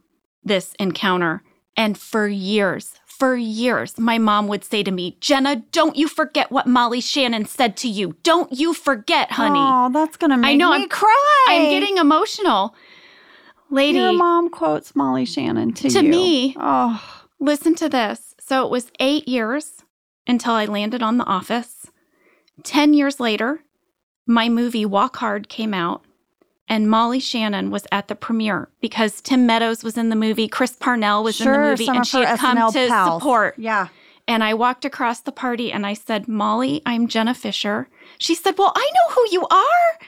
this 0.45 0.75
encounter. 0.79 1.43
And 1.75 1.97
for 1.97 2.27
years, 2.27 2.99
for 3.19 3.35
years, 3.35 3.99
my 3.99 4.17
mom 4.17 4.47
would 4.47 4.63
say 4.63 4.81
to 4.81 4.91
me, 4.91 5.17
Jenna, 5.19 5.57
don't 5.71 5.95
you 5.97 6.07
forget 6.07 6.51
what 6.51 6.65
Molly 6.67 7.01
Shannon 7.01 7.45
said 7.45 7.75
to 7.77 7.87
you. 7.89 8.15
Don't 8.23 8.51
you 8.53 8.73
forget, 8.73 9.31
honey. 9.33 9.59
Oh, 9.61 9.89
that's 9.91 10.15
going 10.17 10.31
to 10.31 10.37
make 10.37 10.51
I 10.51 10.55
know, 10.55 10.69
me 10.71 10.79
I'm- 10.79 10.89
cry. 10.89 11.45
I'm 11.49 11.69
getting 11.69 11.97
emotional. 11.97 12.73
Lady, 13.69 13.99
Your 13.99 14.13
mom 14.13 14.49
quotes 14.49 14.95
Molly 14.95 15.25
Shannon 15.25 15.73
to, 15.73 15.89
To 15.89 16.03
you. 16.03 16.09
me. 16.09 16.55
Oh, 16.59 17.23
listen 17.39 17.75
to 17.75 17.89
this. 17.89 18.33
So 18.39 18.65
it 18.65 18.71
was 18.71 18.91
eight 18.99 19.27
years 19.27 19.83
until 20.25 20.53
I 20.53 20.65
landed 20.65 21.03
on 21.03 21.17
The 21.17 21.25
Office. 21.25 21.85
10 22.63 22.93
years 22.93 23.19
later, 23.19 23.59
my 24.25 24.49
movie 24.49 24.85
Walk 24.85 25.17
Hard 25.17 25.49
came 25.49 25.73
out, 25.73 26.03
and 26.69 26.87
Molly 26.89 27.19
Shannon 27.19 27.71
was 27.71 27.85
at 27.91 28.07
the 28.07 28.15
premiere 28.15 28.69
because 28.79 29.19
Tim 29.21 29.47
Meadows 29.47 29.83
was 29.83 29.97
in 29.97 30.09
the 30.09 30.15
movie, 30.15 30.47
Chris 30.47 30.73
Parnell 30.73 31.23
was 31.23 31.35
sure. 31.35 31.53
in 31.55 31.61
the 31.61 31.67
movie, 31.67 31.87
and 31.87 32.05
she 32.05 32.17
had 32.17 32.37
come 32.37 32.57
SNL 32.57 32.73
to 32.73 32.87
pals. 32.87 33.21
support. 33.21 33.55
Yeah. 33.57 33.87
And 34.27 34.43
I 34.43 34.53
walked 34.53 34.85
across 34.85 35.21
the 35.21 35.31
party 35.31 35.71
and 35.71 35.87
I 35.87 35.95
said, 35.95 36.27
Molly, 36.27 36.83
I'm 36.85 37.07
Jenna 37.07 37.33
Fischer. 37.33 37.89
She 38.19 38.35
said, 38.35 38.59
Well, 38.59 38.71
I 38.75 38.91
know 38.93 39.15
who 39.15 39.27
you 39.31 39.47
are. 39.49 39.99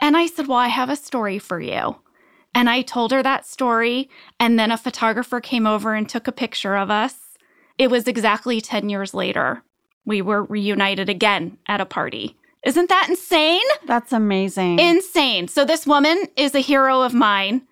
And 0.00 0.16
I 0.16 0.26
said, 0.26 0.46
Well, 0.46 0.56
I 0.56 0.68
have 0.68 0.88
a 0.88 0.96
story 0.96 1.38
for 1.38 1.60
you. 1.60 1.96
And 2.54 2.70
I 2.70 2.80
told 2.80 3.12
her 3.12 3.22
that 3.22 3.44
story. 3.44 4.08
And 4.40 4.58
then 4.58 4.72
a 4.72 4.78
photographer 4.78 5.40
came 5.40 5.66
over 5.66 5.94
and 5.94 6.08
took 6.08 6.26
a 6.26 6.32
picture 6.32 6.74
of 6.74 6.90
us. 6.90 7.36
It 7.76 7.90
was 7.90 8.08
exactly 8.08 8.62
10 8.62 8.88
years 8.88 9.12
later. 9.12 9.62
We 10.06 10.22
were 10.22 10.44
reunited 10.44 11.10
again 11.10 11.58
at 11.66 11.82
a 11.82 11.86
party. 11.86 12.34
Isn't 12.66 12.88
that 12.88 13.06
insane? 13.08 13.62
That's 13.86 14.12
amazing. 14.12 14.78
Insane. 14.78 15.48
So, 15.48 15.64
this 15.64 15.86
woman 15.86 16.24
is 16.36 16.54
a 16.54 16.60
hero 16.60 17.02
of 17.02 17.14
mine. 17.14 17.62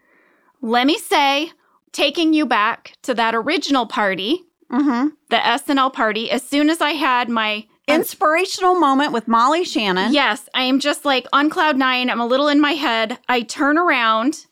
Let 0.62 0.86
me 0.86 0.98
say, 0.98 1.50
taking 1.92 2.32
you 2.32 2.46
back 2.46 2.96
to 3.02 3.12
that 3.14 3.34
original 3.34 3.86
party, 3.86 4.44
mm-hmm. 4.72 5.08
the 5.28 5.36
SNL 5.36 5.92
party, 5.92 6.30
as 6.30 6.42
soon 6.42 6.70
as 6.70 6.80
I 6.80 6.90
had 6.90 7.28
my 7.28 7.66
Inspirational 7.86 8.76
moment 8.76 9.12
with 9.12 9.28
Molly 9.28 9.64
Shannon. 9.64 10.12
Yes, 10.12 10.48
I 10.54 10.62
am 10.62 10.80
just 10.80 11.04
like 11.04 11.26
on 11.34 11.50
cloud 11.50 11.76
nine. 11.76 12.08
I'm 12.08 12.20
a 12.20 12.26
little 12.26 12.48
in 12.48 12.58
my 12.60 12.72
head. 12.72 13.18
I 13.28 13.42
turn 13.42 13.76
around 13.76 14.46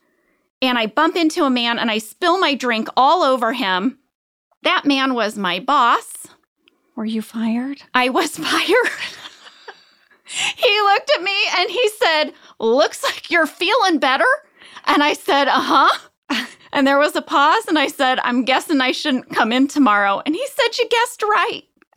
and 0.60 0.76
I 0.76 0.86
bump 0.86 1.16
into 1.16 1.44
a 1.44 1.50
man 1.50 1.78
and 1.78 1.90
I 1.90 1.96
spill 1.96 2.38
my 2.38 2.54
drink 2.54 2.88
all 2.94 3.22
over 3.22 3.54
him. 3.54 3.98
That 4.64 4.84
man 4.84 5.14
was 5.14 5.38
my 5.38 5.60
boss. 5.60 6.26
Were 6.94 7.06
you 7.06 7.22
fired? 7.22 7.82
I 7.94 8.10
was 8.10 8.36
fired. 8.36 8.90
He 10.56 10.80
looked 10.82 11.10
at 11.16 11.22
me 11.22 11.36
and 11.58 11.70
he 11.70 11.88
said, 11.90 12.32
Looks 12.58 13.02
like 13.04 13.30
you're 13.30 13.46
feeling 13.46 13.98
better. 13.98 14.26
And 14.86 15.02
I 15.02 15.12
said, 15.14 15.48
Uh 15.48 15.60
huh. 15.60 15.98
And 16.74 16.86
there 16.86 16.98
was 16.98 17.14
a 17.14 17.20
pause 17.20 17.66
and 17.68 17.78
I 17.78 17.88
said, 17.88 18.18
I'm 18.24 18.46
guessing 18.46 18.80
I 18.80 18.92
shouldn't 18.92 19.28
come 19.34 19.52
in 19.52 19.68
tomorrow. 19.68 20.22
And 20.24 20.34
he 20.34 20.46
said, 20.46 20.78
You 20.78 20.88
guessed 20.88 21.22
right. 21.22 21.64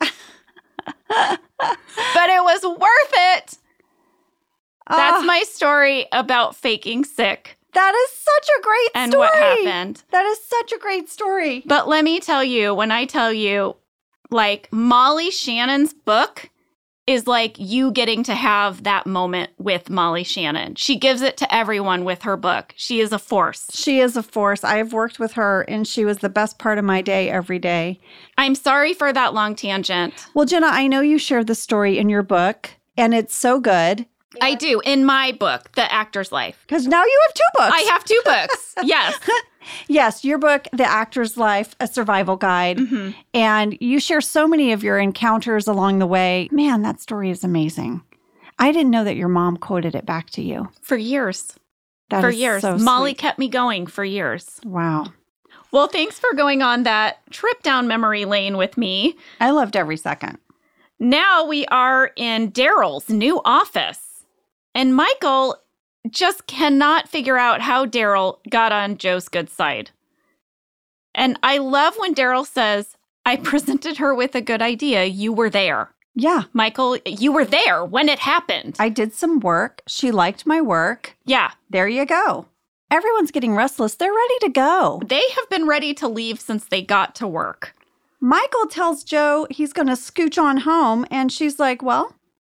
but 1.08 1.38
it 2.30 2.42
was 2.44 2.62
worth 2.62 3.12
it. 3.14 3.58
That's 4.88 5.22
Ah, 5.22 5.24
my 5.24 5.42
story 5.44 6.06
about 6.12 6.54
faking 6.56 7.04
sick 7.04 7.58
That 7.72 7.94
is 7.94 8.18
such 8.18 8.48
a 8.58 8.62
great 8.62 8.90
and 8.94 9.12
story. 9.12 9.26
what 9.28 9.34
happened. 9.34 10.02
That 10.12 10.26
is 10.26 10.38
such 10.44 10.72
a 10.72 10.78
great 10.78 11.08
story. 11.08 11.62
But 11.66 11.88
let 11.88 12.04
me 12.04 12.20
tell 12.20 12.44
you, 12.44 12.74
when 12.74 12.92
I 12.92 13.04
tell 13.06 13.32
you, 13.32 13.76
like 14.30 14.68
Molly 14.72 15.30
Shannon's 15.30 15.92
book 15.94 16.50
is 17.06 17.26
like 17.26 17.56
you 17.58 17.92
getting 17.92 18.22
to 18.24 18.34
have 18.34 18.82
that 18.82 19.06
moment 19.06 19.50
with 19.58 19.88
Molly 19.88 20.24
Shannon. 20.24 20.74
She 20.74 20.96
gives 20.96 21.22
it 21.22 21.36
to 21.36 21.54
everyone 21.54 22.04
with 22.04 22.22
her 22.22 22.36
book. 22.36 22.74
She 22.76 23.00
is 23.00 23.12
a 23.12 23.18
force. 23.18 23.68
She 23.72 24.00
is 24.00 24.16
a 24.16 24.22
force. 24.22 24.64
I 24.64 24.78
have 24.78 24.92
worked 24.92 25.18
with 25.18 25.32
her, 25.32 25.62
and 25.62 25.86
she 25.86 26.04
was 26.04 26.18
the 26.18 26.28
best 26.28 26.58
part 26.58 26.78
of 26.78 26.84
my 26.84 27.02
day 27.02 27.30
every 27.30 27.58
day. 27.58 28.00
I'm 28.36 28.54
sorry 28.54 28.92
for 28.92 29.12
that 29.12 29.34
long 29.34 29.54
tangent. 29.54 30.26
Well, 30.34 30.46
Jenna, 30.46 30.66
I 30.66 30.88
know 30.88 31.00
you 31.00 31.18
shared 31.18 31.46
the 31.46 31.54
story 31.54 31.98
in 31.98 32.08
your 32.08 32.22
book, 32.22 32.70
and 32.96 33.14
it's 33.14 33.34
so 33.34 33.60
good 33.60 34.06
I 34.42 34.54
do 34.54 34.80
in 34.84 35.04
my 35.04 35.32
book, 35.32 35.72
The 35.72 35.90
Actor's 35.92 36.32
Life. 36.32 36.58
because 36.66 36.86
now 36.86 37.02
you 37.04 37.20
have 37.26 37.34
two 37.34 37.42
books. 37.58 37.72
I 37.74 37.80
have 37.92 38.04
two 38.04 38.20
books. 38.24 38.74
yes. 38.84 39.18
Yes, 39.88 40.24
your 40.24 40.38
book, 40.38 40.68
The 40.72 40.84
Actor's 40.84 41.36
Life, 41.36 41.74
a 41.80 41.86
survival 41.86 42.36
guide. 42.36 42.78
Mhm. 42.78 43.14
And 43.34 43.76
you 43.80 43.98
share 43.98 44.20
so 44.20 44.46
many 44.46 44.72
of 44.72 44.84
your 44.84 44.98
encounters 44.98 45.66
along 45.66 45.98
the 45.98 46.06
way. 46.06 46.48
Man, 46.52 46.82
that 46.82 47.00
story 47.00 47.30
is 47.30 47.42
amazing. 47.42 48.02
I 48.58 48.72
didn't 48.72 48.90
know 48.92 49.04
that 49.04 49.16
your 49.16 49.28
mom 49.28 49.56
quoted 49.56 49.94
it 49.94 50.06
back 50.06 50.30
to 50.30 50.42
you. 50.42 50.68
For 50.82 50.96
years. 50.96 51.54
That 52.10 52.20
for 52.20 52.30
years. 52.30 52.62
so 52.62 52.78
Molly 52.78 53.10
sweet. 53.10 53.18
kept 53.18 53.38
me 53.40 53.48
going 53.48 53.86
for 53.88 54.04
years. 54.04 54.60
Wow. 54.64 55.06
Well, 55.72 55.88
thanks 55.88 56.18
for 56.18 56.32
going 56.34 56.62
on 56.62 56.84
that 56.84 57.18
trip 57.32 57.62
down 57.64 57.88
memory 57.88 58.24
lane 58.24 58.56
with 58.56 58.76
me. 58.78 59.16
I 59.40 59.50
loved 59.50 59.74
every 59.76 59.96
second. 59.96 60.38
Now 61.00 61.44
we 61.44 61.66
are 61.66 62.12
in 62.16 62.52
Daryl's 62.52 63.10
new 63.10 63.40
office. 63.44 64.05
And 64.76 64.94
Michael 64.94 65.56
just 66.10 66.46
cannot 66.46 67.08
figure 67.08 67.38
out 67.38 67.62
how 67.62 67.86
Daryl 67.86 68.40
got 68.50 68.72
on 68.72 68.98
Jo's 68.98 69.26
good 69.26 69.48
side. 69.48 69.90
And 71.14 71.38
I 71.42 71.56
love 71.56 71.94
when 71.96 72.14
Daryl 72.14 72.46
says, 72.46 72.94
I 73.24 73.36
presented 73.50 73.96
her 73.96 74.14
with 74.14 74.34
a 74.34 74.42
good 74.42 74.60
idea. 74.60 75.06
You 75.06 75.32
were 75.32 75.48
there. 75.48 75.94
Yeah. 76.14 76.42
Michael, 76.52 76.98
you 77.06 77.32
were 77.32 77.46
there 77.46 77.86
when 77.86 78.10
it 78.10 78.18
happened. 78.18 78.76
I 78.78 78.90
did 78.90 79.14
some 79.14 79.40
work. 79.40 79.80
She 79.88 80.10
liked 80.10 80.44
my 80.44 80.60
work. 80.60 81.16
yeah. 81.24 81.52
There 81.70 81.88
you 81.88 82.04
go. 82.04 82.44
Everyone's 82.90 83.30
getting 83.30 83.56
restless. 83.56 83.94
They're 83.94 84.12
ready 84.12 84.38
to 84.42 84.50
go. 84.50 85.00
They 85.06 85.22
have 85.36 85.48
been 85.48 85.66
ready 85.66 85.94
to 85.94 86.06
leave 86.06 86.38
since 86.38 86.66
they 86.66 86.82
got 86.82 87.14
to 87.14 87.26
work. 87.26 87.74
Michael 88.20 88.66
tells 88.66 89.04
Joe 89.04 89.46
he's 89.48 89.72
going 89.72 89.88
to 89.88 89.94
scooch 89.94 90.40
on 90.40 90.58
home, 90.58 91.06
and 91.10 91.32
she's 91.32 91.58
like, 91.58 91.82
Well, 91.82 92.14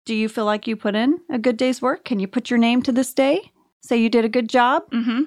do 0.08 0.16
you 0.16 0.30
feel 0.30 0.45
like 0.45 0.66
you 0.68 0.78
put 0.78 0.95
in 0.95 1.20
a 1.30 1.38
good 1.38 1.58
day's 1.58 1.82
work? 1.82 2.05
Can 2.05 2.20
you 2.20 2.28
put 2.28 2.49
your 2.49 2.58
name 2.58 2.82
to 2.84 2.93
this 2.93 3.14
day? 3.14 3.51
Say 3.82 3.97
you 3.97 4.10
did 4.10 4.24
a 4.24 4.30
good 4.30 4.47
job? 4.47 4.89
Mm-hmm. 4.91 5.24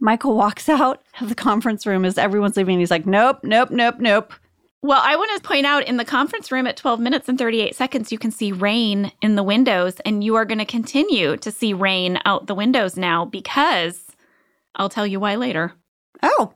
Michael 0.00 0.36
walks 0.36 0.68
out 0.68 1.02
of 1.20 1.28
the 1.28 1.36
conference 1.36 1.86
room 1.86 2.04
as 2.04 2.18
everyone's 2.18 2.56
leaving. 2.56 2.80
He's 2.80 2.90
like, 2.90 3.06
Nope, 3.06 3.38
nope, 3.44 3.70
nope, 3.70 4.00
nope. 4.00 4.34
Well, 4.82 5.00
I 5.00 5.14
want 5.14 5.30
to 5.36 5.48
point 5.48 5.64
out 5.64 5.86
in 5.86 5.98
the 5.98 6.04
conference 6.04 6.50
room 6.50 6.66
at 6.66 6.76
12 6.76 6.98
minutes 6.98 7.28
and 7.28 7.38
38 7.38 7.76
seconds, 7.76 8.10
you 8.10 8.18
can 8.18 8.32
see 8.32 8.50
rain 8.50 9.12
in 9.22 9.36
the 9.36 9.44
windows, 9.44 10.00
and 10.04 10.24
you 10.24 10.34
are 10.34 10.44
going 10.44 10.58
to 10.58 10.64
continue 10.64 11.36
to 11.36 11.52
see 11.52 11.72
rain 11.72 12.18
out 12.24 12.48
the 12.48 12.54
windows 12.56 12.96
now 12.96 13.24
because 13.24 14.08
I'll 14.74 14.88
tell 14.88 15.06
you 15.06 15.20
why 15.20 15.36
later. 15.36 15.74
Oh. 16.20 16.54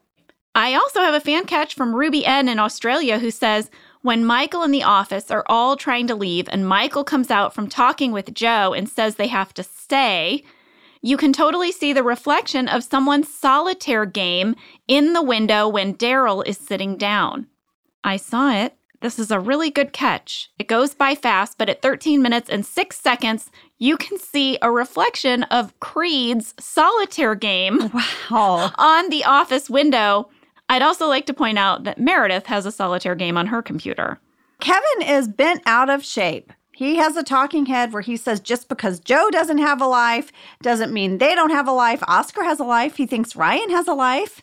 I 0.56 0.74
also 0.74 0.98
have 1.00 1.14
a 1.14 1.20
fan 1.20 1.44
catch 1.44 1.76
from 1.76 1.94
Ruby 1.94 2.26
N 2.26 2.48
in 2.48 2.58
Australia 2.58 3.20
who 3.20 3.30
says, 3.30 3.70
when 4.06 4.24
Michael 4.24 4.62
and 4.62 4.72
the 4.72 4.84
office 4.84 5.32
are 5.32 5.42
all 5.48 5.76
trying 5.76 6.06
to 6.06 6.14
leave, 6.14 6.48
and 6.52 6.68
Michael 6.68 7.02
comes 7.02 7.28
out 7.28 7.52
from 7.52 7.68
talking 7.68 8.12
with 8.12 8.32
Jo 8.32 8.72
and 8.72 8.88
says 8.88 9.16
they 9.16 9.26
have 9.26 9.52
to 9.54 9.64
stay, 9.64 10.44
you 11.02 11.16
can 11.16 11.32
totally 11.32 11.72
see 11.72 11.92
the 11.92 12.04
reflection 12.04 12.68
of 12.68 12.84
someone's 12.84 13.26
solitaire 13.34 14.06
game 14.06 14.54
in 14.86 15.12
the 15.12 15.24
window 15.24 15.66
when 15.66 15.92
Daryl 15.92 16.46
is 16.46 16.56
sitting 16.56 16.96
down. 16.96 17.48
I 18.04 18.16
saw 18.16 18.52
it. 18.52 18.76
This 19.00 19.18
is 19.18 19.32
a 19.32 19.40
really 19.40 19.70
good 19.70 19.92
catch. 19.92 20.50
It 20.56 20.68
goes 20.68 20.94
by 20.94 21.16
fast, 21.16 21.58
but 21.58 21.68
at 21.68 21.82
13 21.82 22.22
minutes 22.22 22.48
and 22.48 22.64
6 22.64 22.96
seconds, 22.96 23.50
you 23.76 23.96
can 23.96 24.20
see 24.20 24.56
a 24.62 24.70
reflection 24.70 25.42
of 25.44 25.78
Creed's 25.80 26.54
solitaire 26.60 27.34
game 27.34 27.90
wow. 28.30 28.70
on 28.78 29.10
the 29.10 29.24
office 29.24 29.68
window. 29.68 30.30
I'd 30.68 30.82
also 30.82 31.06
like 31.06 31.26
to 31.26 31.34
point 31.34 31.58
out 31.58 31.84
that 31.84 31.98
Meredith 32.00 32.46
has 32.46 32.66
a 32.66 32.72
solitaire 32.72 33.14
game 33.14 33.36
on 33.36 33.46
her 33.48 33.62
computer. 33.62 34.18
Kevin 34.60 35.02
is 35.02 35.28
bent 35.28 35.62
out 35.66 35.90
of 35.90 36.04
shape. 36.04 36.52
He 36.72 36.96
has 36.96 37.16
a 37.16 37.22
talking 37.22 37.66
head 37.66 37.92
where 37.92 38.02
he 38.02 38.16
says 38.16 38.38
just 38.40 38.68
because 38.68 39.00
Jo 39.00 39.30
doesn't 39.30 39.58
have 39.58 39.80
a 39.80 39.86
life 39.86 40.30
doesn't 40.62 40.92
mean 40.92 41.18
they 41.18 41.34
don't 41.34 41.50
have 41.50 41.66
a 41.68 41.72
life. 41.72 42.02
Oscar 42.06 42.42
has 42.44 42.60
a 42.60 42.64
life. 42.64 42.96
He 42.96 43.06
thinks 43.06 43.34
Ryan 43.36 43.70
has 43.70 43.88
a 43.88 43.94
life. 43.94 44.42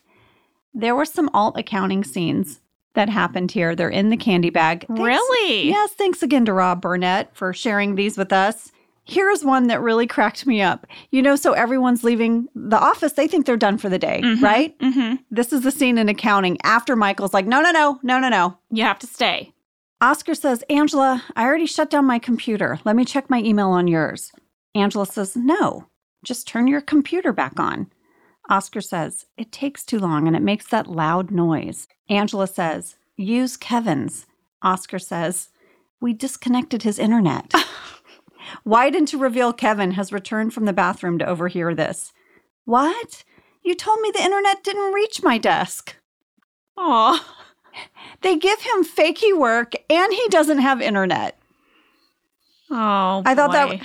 There 0.73 0.95
were 0.95 1.05
some 1.05 1.29
alt 1.33 1.57
accounting 1.59 2.03
scenes 2.03 2.59
that 2.95 3.09
happened 3.09 3.51
here. 3.51 3.75
They're 3.75 3.89
in 3.89 4.09
the 4.09 4.17
candy 4.17 4.49
bag. 4.49 4.85
Thanks- 4.87 4.99
Really? 5.01 5.69
Yes. 5.69 5.91
Thanks 5.93 6.23
again 6.23 6.45
to 6.45 6.53
Rob 6.53 6.81
Burnett 6.81 7.35
for 7.35 7.53
sharing 7.53 7.93
these 7.95 8.17
with 8.17 8.33
us. 8.33 8.71
Here's 9.05 9.43
one 9.43 9.67
that 9.67 9.81
really 9.81 10.07
cracked 10.07 10.47
me 10.47 10.61
up. 10.61 10.87
You 11.11 11.21
know, 11.21 11.35
so 11.35 11.51
everyone's 11.53 12.03
leaving 12.03 12.47
the 12.55 12.79
office. 12.79 13.13
They 13.13 13.27
think 13.27 13.45
they're 13.45 13.57
done 13.57 13.77
for 13.77 13.89
the 13.89 13.99
day, 13.99 14.21
right? 14.41 14.77
Mm-hmm. 14.79 15.15
This 15.29 15.51
is 15.51 15.61
the 15.61 15.71
scene 15.71 15.97
in 15.97 16.07
accounting 16.07 16.57
after 16.63 16.95
Michael's 16.95 17.33
like, 17.33 17.45
no, 17.45 17.61
no, 17.61 17.71
no, 17.71 17.99
no, 18.01 18.19
no, 18.19 18.29
no. 18.29 18.57
You 18.71 18.83
have 18.83 18.99
to 18.99 19.07
stay. 19.07 19.53
Oscar 20.03 20.35
says, 20.35 20.63
Angela, 20.69 21.23
I 21.35 21.43
already 21.45 21.65
shut 21.65 21.89
down 21.89 22.05
my 22.05 22.19
computer. 22.19 22.79
Let 22.83 22.95
me 22.97 23.05
check 23.05 23.29
my 23.29 23.39
email 23.39 23.69
on 23.69 23.87
yours. 23.87 24.31
Angela 24.75 25.05
says, 25.05 25.35
No, 25.35 25.87
just 26.25 26.45
turn 26.45 26.67
your 26.67 26.81
computer 26.81 27.31
back 27.31 27.57
on. 27.57 27.89
Oscar 28.49 28.81
says, 28.81 29.27
It 29.37 29.51
takes 29.51 29.85
too 29.85 29.99
long 29.99 30.27
and 30.27 30.35
it 30.35 30.41
makes 30.41 30.67
that 30.67 30.87
loud 30.87 31.31
noise. 31.31 31.87
Angela 32.09 32.47
says, 32.47 32.97
Use 33.15 33.55
Kevin's. 33.55 34.25
Oscar 34.61 34.99
says, 34.99 35.49
We 36.01 36.11
disconnected 36.13 36.83
his 36.83 36.99
internet. 36.99 37.53
Widen 38.65 39.05
to 39.07 39.17
reveal 39.17 39.53
Kevin 39.53 39.91
has 39.91 40.11
returned 40.13 40.53
from 40.53 40.65
the 40.65 40.73
bathroom 40.73 41.17
to 41.19 41.25
overhear 41.27 41.73
this. 41.75 42.13
What? 42.65 43.23
You 43.63 43.75
told 43.75 43.99
me 44.01 44.11
the 44.11 44.23
internet 44.23 44.63
didn't 44.63 44.93
reach 44.93 45.23
my 45.23 45.37
desk. 45.37 45.95
Aw. 46.77 47.25
They 48.21 48.37
give 48.37 48.61
him 48.61 48.83
fakey 48.83 49.37
work 49.37 49.73
and 49.89 50.13
he 50.13 50.27
doesn't 50.29 50.59
have 50.59 50.81
internet. 50.81 51.37
Oh, 52.69 53.21
I 53.25 53.35
thought 53.35 53.51
that. 53.51 53.69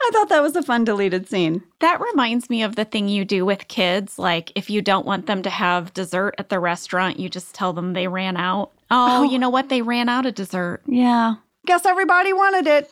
I 0.00 0.10
thought 0.12 0.28
that 0.30 0.40
was 0.42 0.56
a 0.56 0.62
fun 0.62 0.84
deleted 0.84 1.28
scene. 1.28 1.62
That 1.80 2.00
reminds 2.00 2.48
me 2.48 2.62
of 2.62 2.76
the 2.76 2.84
thing 2.84 3.08
you 3.08 3.24
do 3.24 3.44
with 3.44 3.68
kids. 3.68 4.18
Like, 4.18 4.50
if 4.54 4.70
you 4.70 4.80
don't 4.80 5.04
want 5.04 5.26
them 5.26 5.42
to 5.42 5.50
have 5.50 5.92
dessert 5.92 6.34
at 6.38 6.48
the 6.48 6.60
restaurant, 6.60 7.18
you 7.18 7.28
just 7.28 7.54
tell 7.54 7.72
them 7.72 7.92
they 7.92 8.08
ran 8.08 8.36
out. 8.36 8.70
Oh, 8.90 9.18
Oh. 9.18 9.22
you 9.24 9.38
know 9.38 9.50
what? 9.50 9.68
They 9.68 9.82
ran 9.82 10.08
out 10.08 10.24
of 10.24 10.34
dessert. 10.34 10.82
Yeah. 10.86 11.34
Guess 11.66 11.84
everybody 11.84 12.32
wanted 12.32 12.66
it. 12.66 12.90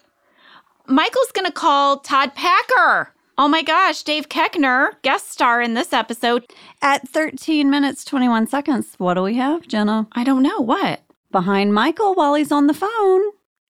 Michael's 0.88 1.32
going 1.32 1.46
to 1.46 1.52
call 1.52 1.98
Todd 1.98 2.34
Packer. 2.34 3.12
Oh 3.38 3.48
my 3.48 3.62
gosh, 3.62 4.02
Dave 4.02 4.28
Koechner, 4.28 4.92
guest 5.02 5.30
star 5.30 5.60
in 5.60 5.74
this 5.74 5.92
episode. 5.92 6.46
At 6.80 7.08
13 7.08 7.68
minutes 7.68 8.04
21 8.04 8.46
seconds, 8.46 8.94
what 8.98 9.14
do 9.14 9.22
we 9.22 9.34
have, 9.34 9.66
Jenna? 9.66 10.06
I 10.12 10.24
don't 10.24 10.42
know 10.42 10.60
what. 10.60 11.02
Behind 11.32 11.74
Michael 11.74 12.14
while 12.14 12.34
he's 12.34 12.52
on 12.52 12.66
the 12.66 12.74
phone. 12.74 13.22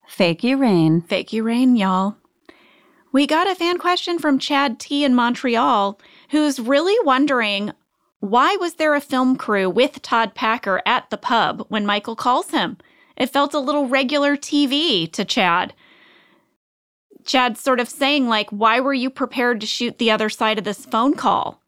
Fakey 0.09 0.57
rain. 0.57 1.01
Fake 1.01 1.33
you 1.33 1.43
rain, 1.43 1.75
y'all. 1.75 2.17
We 3.11 3.25
got 3.25 3.49
a 3.49 3.55
fan 3.55 3.77
question 3.77 4.19
from 4.19 4.39
Chad 4.39 4.79
T 4.79 5.03
in 5.03 5.15
Montreal 5.15 5.99
who's 6.29 6.59
really 6.59 6.95
wondering 7.03 7.73
why 8.19 8.55
was 8.57 8.75
there 8.75 8.95
a 8.95 9.01
film 9.01 9.35
crew 9.35 9.69
with 9.69 10.01
Todd 10.01 10.33
Packer 10.33 10.81
at 10.85 11.09
the 11.09 11.17
pub 11.17 11.65
when 11.69 11.85
Michael 11.85 12.15
calls 12.15 12.51
him? 12.51 12.77
It 13.15 13.31
felt 13.31 13.53
a 13.53 13.59
little 13.59 13.87
regular 13.87 14.37
TV 14.37 15.11
to 15.11 15.25
Chad. 15.25 15.73
Chad's 17.27 17.61
sort 17.61 17.79
of 17.79 17.89
saying, 17.89 18.27
like, 18.27 18.49
why 18.49 18.79
were 18.79 18.93
you 18.93 19.09
prepared 19.09 19.61
to 19.61 19.67
shoot 19.67 19.99
the 19.99 20.09
other 20.09 20.29
side 20.29 20.57
of 20.57 20.63
this 20.63 20.85
phone 20.85 21.13
call? 21.13 21.61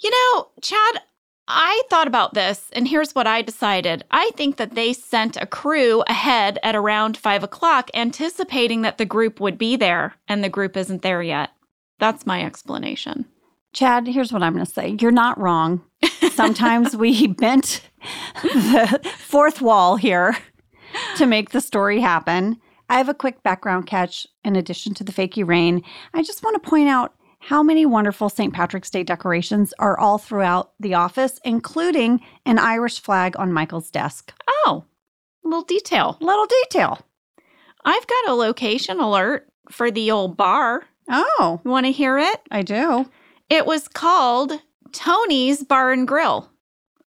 You 0.00 0.10
know, 0.10 0.48
Chad, 0.60 1.00
I 1.46 1.82
thought 1.88 2.08
about 2.08 2.34
this, 2.34 2.68
and 2.72 2.88
here's 2.88 3.14
what 3.14 3.26
I 3.26 3.42
decided. 3.42 4.04
I 4.10 4.30
think 4.34 4.56
that 4.56 4.74
they 4.74 4.92
sent 4.92 5.36
a 5.36 5.46
crew 5.46 6.02
ahead 6.08 6.58
at 6.62 6.74
around 6.74 7.16
five 7.16 7.42
o'clock, 7.42 7.90
anticipating 7.94 8.82
that 8.82 8.98
the 8.98 9.04
group 9.04 9.40
would 9.40 9.56
be 9.56 9.76
there, 9.76 10.16
and 10.26 10.42
the 10.42 10.48
group 10.48 10.76
isn't 10.76 11.02
there 11.02 11.22
yet. 11.22 11.50
That's 11.98 12.26
my 12.26 12.44
explanation. 12.44 13.26
Chad, 13.72 14.06
here's 14.06 14.32
what 14.32 14.42
I'm 14.42 14.54
going 14.54 14.64
to 14.66 14.70
say. 14.70 14.96
You're 15.00 15.10
not 15.10 15.38
wrong. 15.38 15.82
Sometimes 16.32 16.96
we 16.96 17.26
bent 17.28 17.82
the 18.42 19.12
fourth 19.18 19.60
wall 19.60 19.96
here 19.96 20.36
to 21.16 21.26
make 21.26 21.50
the 21.50 21.60
story 21.60 22.00
happen. 22.00 22.60
I 22.88 22.98
have 22.98 23.08
a 23.08 23.14
quick 23.14 23.42
background 23.42 23.86
catch 23.86 24.26
in 24.44 24.56
addition 24.56 24.94
to 24.94 25.04
the 25.04 25.12
fakey 25.12 25.46
rain. 25.46 25.82
I 26.12 26.22
just 26.22 26.42
want 26.44 26.62
to 26.62 26.68
point 26.68 26.88
out 26.88 27.14
how 27.40 27.62
many 27.62 27.84
wonderful 27.84 28.28
St. 28.28 28.52
Patrick's 28.54 28.90
Day 28.90 29.02
decorations 29.02 29.74
are 29.78 29.98
all 29.98 30.18
throughout 30.18 30.72
the 30.80 30.94
office, 30.94 31.38
including 31.44 32.20
an 32.46 32.58
Irish 32.58 33.00
flag 33.00 33.36
on 33.38 33.52
Michael's 33.52 33.90
desk. 33.90 34.32
Oh, 34.48 34.84
little 35.42 35.62
detail. 35.62 36.16
Little 36.20 36.46
detail. 36.46 37.00
I've 37.84 38.06
got 38.06 38.28
a 38.28 38.34
location 38.34 38.98
alert 39.00 39.46
for 39.70 39.90
the 39.90 40.10
old 40.10 40.36
bar. 40.36 40.84
Oh, 41.10 41.60
You 41.64 41.70
want 41.70 41.84
to 41.86 41.92
hear 41.92 42.18
it? 42.18 42.40
I 42.50 42.62
do. 42.62 43.10
It 43.50 43.66
was 43.66 43.88
called 43.88 44.52
Tony's 44.92 45.62
Bar 45.62 45.92
and 45.92 46.08
Grill. 46.08 46.50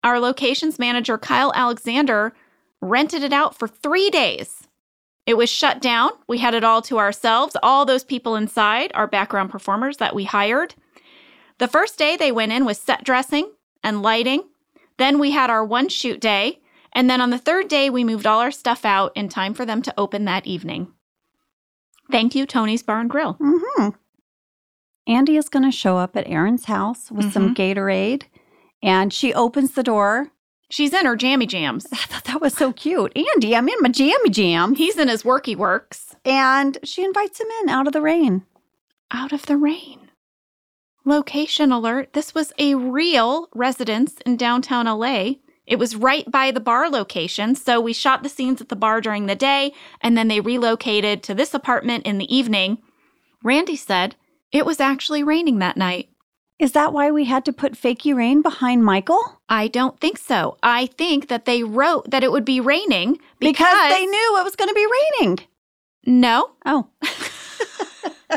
Our 0.05 0.21
locations 0.21 0.79
manager, 0.79 1.17
Kyle 1.17 1.51
Alexander, 1.55 2.35
rented 2.83 3.23
it 3.23 3.33
out 3.33 3.59
for 3.59 3.67
three 3.67 4.11
days. 4.11 4.66
It 5.27 5.37
was 5.37 5.51
shut 5.51 5.83
down. 5.83 6.11
We 6.29 6.39
had 6.39 6.55
it 6.55 6.65
all 6.65 6.81
to 6.83 6.99
ourselves. 6.99 7.57
All 7.63 7.85
those 7.85 8.05
people 8.05 8.37
inside 8.37 8.93
are 8.95 9.07
background 9.09 9.51
performers 9.51 9.97
that 9.97 10.15
we 10.15 10.25
hired. 10.25 10.75
The 11.59 11.69
first 11.69 11.99
day 11.99 12.17
they 12.17 12.31
went 12.31 12.53
in 12.53 12.65
with 12.65 12.77
set 12.77 13.03
dressing 13.05 13.51
and 13.83 14.03
lighting. 14.03 14.45
Then 14.99 15.19
we 15.19 15.33
had 15.33 15.51
our 15.51 15.65
one 15.65 15.89
shoot 15.89 16.21
day. 16.21 16.61
And 16.93 17.11
then 17.11 17.21
on 17.21 17.31
the 17.31 17.39
third 17.39 17.69
day, 17.69 17.91
we 17.91 18.05
moved 18.05 18.27
all 18.27 18.41
our 18.41 18.51
stuff 18.51 18.85
out 18.85 19.13
in 19.15 19.29
time 19.29 19.53
for 19.53 19.67
them 19.67 19.83
to 19.83 19.93
open 19.99 20.25
that 20.25 20.47
evening. 20.47 20.93
Thank 22.11 22.35
you, 22.35 22.47
Tony's 22.47 22.83
Bar 22.83 23.01
and 23.01 23.11
Grill. 23.11 23.35
hmm 23.35 23.89
Andy 25.09 25.37
is 25.37 25.49
going 25.49 25.65
to 25.65 25.71
show 25.71 25.99
up 25.99 26.17
at 26.17 26.27
Erin's 26.27 26.65
house 26.65 27.11
with 27.13 27.33
some 27.33 27.55
Gatorade, 27.55 28.25
and 28.83 29.13
she 29.13 29.33
opens 29.35 29.73
the 29.73 29.85
door. 29.85 30.33
She's 30.69 30.93
in 30.93 31.07
her 31.07 31.17
jammy 31.17 31.47
jams. 31.47 31.87
I 31.93 31.97
thought 31.97 32.25
that 32.25 32.41
was 32.41 32.55
so 32.55 32.73
cute. 32.73 33.17
Andy, 33.17 33.55
I'm 33.55 33.69
in 33.69 33.79
my 33.81 33.89
jammy 33.89 34.31
jam. 34.31 34.75
He's 34.75 34.99
in 34.99 35.09
his 35.09 35.23
worky 35.23 35.57
works. 35.57 36.17
And 36.25 36.79
she 36.83 37.05
invites 37.05 37.41
him 37.41 37.49
in 37.63 37.69
out 37.69 37.87
of 37.87 37.93
the 37.93 38.03
rain. 38.03 38.45
Out 39.11 39.33
of 39.33 39.47
the 39.47 39.57
rain. 39.57 40.11
Location 41.05 41.71
alert. 41.71 42.13
This 42.15 42.35
was 42.35 42.53
a 42.59 42.75
real 42.75 43.49
residence 43.55 44.17
in 44.27 44.37
downtown 44.37 44.87
LA. 44.87 45.35
It 45.65 45.79
was 45.79 45.97
right 45.97 46.29
by 46.31 46.51
the 46.51 46.61
bar 46.61 46.91
location. 46.91 47.55
So 47.55 47.81
we 47.81 47.93
shot 47.93 48.23
the 48.23 48.29
scenes 48.29 48.61
at 48.61 48.69
the 48.69 48.77
bar 48.77 49.01
during 49.01 49.27
the 49.27 49.37
day 49.37 49.73
and 50.01 50.19
then 50.19 50.29
they 50.29 50.41
relocated 50.41 51.23
to 51.25 51.35
this 51.35 51.55
apartment 51.55 52.07
in 52.07 52.19
the 52.19 52.35
evening. 52.35 52.79
Randy 53.45 53.77
said 53.77 54.17
it 54.51 54.67
was 54.67 54.81
actually 54.81 55.23
raining 55.23 55.61
that 55.61 55.77
night. 55.77 56.09
Is 56.59 56.73
that 56.73 56.93
why 56.95 57.11
we 57.11 57.27
had 57.27 57.45
to 57.45 57.53
put 57.53 57.75
fakey 57.75 58.17
rain 58.17 58.41
behind 58.41 58.83
Michael? 58.85 59.21
I 59.49 59.69
don't 59.69 60.01
think 60.01 60.17
so. 60.17 60.57
I 60.63 60.87
think 60.87 61.29
that 61.29 61.45
they 61.45 61.63
wrote 61.63 62.11
that 62.11 62.25
it 62.25 62.33
would 62.33 62.47
be 62.47 62.61
raining 62.61 63.19
because, 63.39 63.67
Because 63.75 63.93
they 63.93 64.07
knew 64.07 64.39
it 64.41 64.45
was 64.45 64.57
going 64.57 64.69
to 64.69 64.75
be 64.75 64.87
raining. 65.21 65.39
No, 66.07 66.53
Oh, 66.65 66.89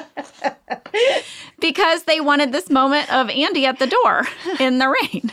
because 1.60 2.04
they 2.04 2.20
wanted 2.20 2.52
this 2.52 2.70
moment 2.70 3.12
of 3.14 3.30
Andy 3.30 3.66
at 3.66 3.80
the 3.80 3.88
door 3.88 4.24
in 4.60 4.80
the 4.80 4.90
rain. 4.90 5.32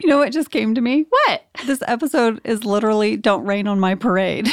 you 0.00 0.08
know 0.08 0.18
what 0.18 0.32
just 0.32 0.50
came 0.50 0.74
to 0.74 0.80
me? 0.80 1.06
What? 1.08 1.44
This 1.66 1.82
episode 1.86 2.40
is 2.44 2.64
literally 2.64 3.16
Don't 3.16 3.44
Rain 3.44 3.66
on 3.68 3.80
My 3.80 3.94
Parade. 3.94 4.48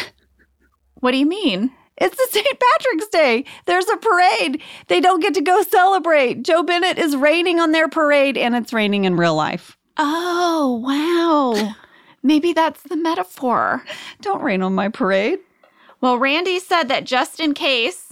What 1.02 1.12
do 1.12 1.18
you 1.18 1.26
mean? 1.26 1.72
It's 1.98 2.16
the 2.18 2.28
St. 2.32 2.46
Patrick's 2.46 3.08
Day. 3.08 3.46
There's 3.66 3.88
a 3.90 3.98
parade. 3.98 4.62
They 4.88 5.00
don't 5.00 5.22
get 5.22 5.34
to 5.36 5.42
go 5.42 5.62
celebrate. 5.64 6.44
Jo 6.44 6.62
Bennett 6.62 6.98
is 6.98 7.16
raining 7.16 7.60
on 7.60 7.72
their 7.72 7.88
parade, 7.88 8.38
and 8.38 8.56
it's 8.56 8.74
raining 8.74 9.06
in 9.06 9.16
real 9.16 9.36
life. 9.36 9.78
Oh, 9.98 10.82
wow. 10.84 11.74
Maybe 12.24 12.54
that's 12.54 12.84
the 12.84 12.98
metaphor. 12.98 13.84
Don't 14.22 14.42
rain 14.42 14.62
on 14.62 14.76
my 14.76 14.90
parade. 14.90 15.40
Well, 16.02 16.18
Randy 16.18 16.60
said 16.60 16.84
that 16.90 17.06
just 17.06 17.40
in 17.40 17.54
case, 17.54 18.12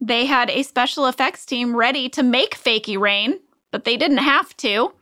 they 0.00 0.26
had 0.26 0.50
a 0.50 0.62
special 0.62 1.06
effects 1.06 1.44
team 1.46 1.76
ready 1.76 2.08
to 2.08 2.22
make 2.22 2.58
fakey 2.58 2.98
rain, 2.98 3.38
but 3.70 3.84
they 3.84 3.96
didn't 3.96 4.18
have 4.18 4.56
to. 4.58 4.92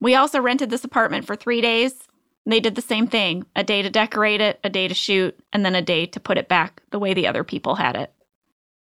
We 0.00 0.14
also 0.14 0.40
rented 0.40 0.70
this 0.70 0.84
apartment 0.84 1.26
for 1.26 1.34
three 1.34 1.60
days. 1.60 2.03
They 2.46 2.60
did 2.60 2.74
the 2.74 2.82
same 2.82 3.06
thing 3.06 3.46
a 3.56 3.64
day 3.64 3.82
to 3.82 3.90
decorate 3.90 4.40
it, 4.40 4.60
a 4.62 4.68
day 4.68 4.88
to 4.88 4.94
shoot, 4.94 5.38
and 5.52 5.64
then 5.64 5.74
a 5.74 5.82
day 5.82 6.06
to 6.06 6.20
put 6.20 6.38
it 6.38 6.48
back 6.48 6.82
the 6.90 6.98
way 6.98 7.14
the 7.14 7.26
other 7.26 7.44
people 7.44 7.76
had 7.76 7.96
it. 7.96 8.12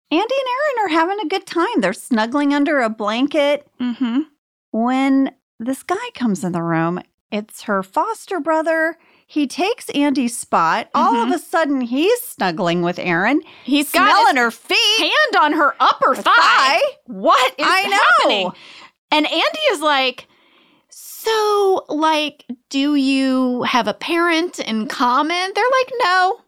Andy 0.10 0.22
and 0.22 0.30
Erin 0.30 0.86
are 0.86 1.00
having 1.00 1.20
a 1.20 1.28
good 1.28 1.46
time. 1.46 1.82
They're 1.82 1.94
snuggling 1.94 2.54
under 2.54 2.80
a 2.80 2.90
blanket. 2.90 3.68
Mm-hmm. 3.82 4.20
When 4.72 5.32
this 5.60 5.84
guy 5.84 5.96
comes 6.14 6.44
in 6.44 6.52
the 6.52 6.62
room, 6.62 7.02
it's 7.32 7.64
her 7.64 7.84
foster 7.84 8.40
brother. 8.40 8.98
He 9.26 9.48
takes 9.48 9.90
Andy's 9.90 10.38
spot. 10.38 10.88
All 10.96 11.16
of 11.18 11.32
a 11.32 11.40
sudden, 11.40 11.82
he's 11.82 12.22
snuggling 12.22 12.84
with 12.84 13.00
Erin. 13.00 13.42
Mm-hmm. 13.42 13.50
He's 13.66 13.92
got 13.92 14.10
smelling 14.10 14.38
her 14.38 14.52
feet. 14.52 15.00
Hand 15.00 15.44
on 15.44 15.54
her 15.54 15.76
upper 15.80 16.16
thigh. 16.16 16.24
thigh. 16.24 16.82
What 17.06 17.54
is 17.58 17.68
I 17.68 17.84
know. 17.88 17.98
happening? 17.98 18.52
And 19.12 19.26
Andy 19.26 19.60
is 19.72 19.82
like, 19.82 20.28
so, 21.28 21.86
like, 21.90 22.46
do 22.70 22.96
you 22.96 23.64
have 23.64 23.88
a 23.88 23.94
parent 23.94 24.60
in 24.60 24.88
common? 24.88 25.52
They're 25.54 25.64
like, 25.64 25.94
no. 26.04 26.42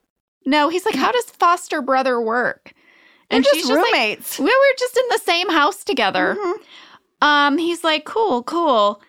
No. 0.45 0.69
He's 0.69 0.85
like, 0.85 0.95
how 0.95 1.11
does 1.11 1.25
foster 1.25 1.81
brother 1.81 2.21
work? 2.21 2.73
They're 3.29 3.41
just 3.41 3.55
she's 3.55 3.69
like, 3.69 3.83
roommates. 3.83 4.39
we 4.39 4.45
were 4.45 4.75
just 4.77 4.97
in 4.97 5.03
the 5.11 5.19
same 5.19 5.49
house 5.49 5.83
together. 5.83 6.35
Um, 7.21 7.57
he's 7.57 7.83
like, 7.83 8.05
cool, 8.05 8.43
cool. 8.43 9.01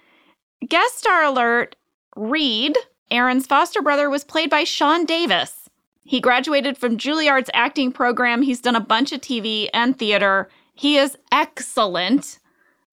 Guest 0.69 0.99
star 0.99 1.25
alert 1.25 1.77
Reed, 2.17 2.77
Erin's 3.11 3.47
foster 3.47 3.81
brother, 3.81 4.11
was 4.11 4.25
played 4.25 4.51
by 4.51 4.65
Sean 4.65 5.07
Davis. 5.07 5.69
He 6.05 6.21
graduated 6.21 6.77
from 6.77 6.99
Juilliard's 6.99 7.51
acting 7.55 7.93
program. 7.93 8.43
He's 8.43 8.61
done 8.61 8.77
a 8.77 8.81
bunch 8.81 9.13
of 9.13 9.21
TV 9.21 9.69
and 9.73 9.97
theater. 9.97 10.51
He 10.75 10.99
is 10.99 11.17
excellent, 11.31 12.41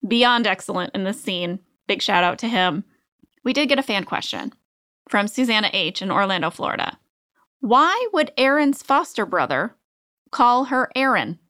beyond 0.06 0.46
excellent 0.46 0.94
in 0.94 1.04
this 1.04 1.20
scene. 1.20 1.58
Big 1.88 2.00
shout 2.00 2.22
out 2.22 2.38
to 2.38 2.48
him. 2.48 2.84
We 3.42 3.52
did 3.52 3.68
get 3.68 3.80
a 3.80 3.82
fan 3.82 4.04
question 4.04 4.52
from 5.08 5.26
Susanna 5.26 5.70
H. 5.72 6.00
in 6.00 6.12
Orlando, 6.12 6.50
Florida. 6.50 6.98
Why 7.60 8.06
would 8.12 8.32
Erin's 8.36 8.82
foster 8.84 9.26
brother 9.26 9.74
call 10.30 10.66
her 10.66 10.92
Erin? 10.94 11.40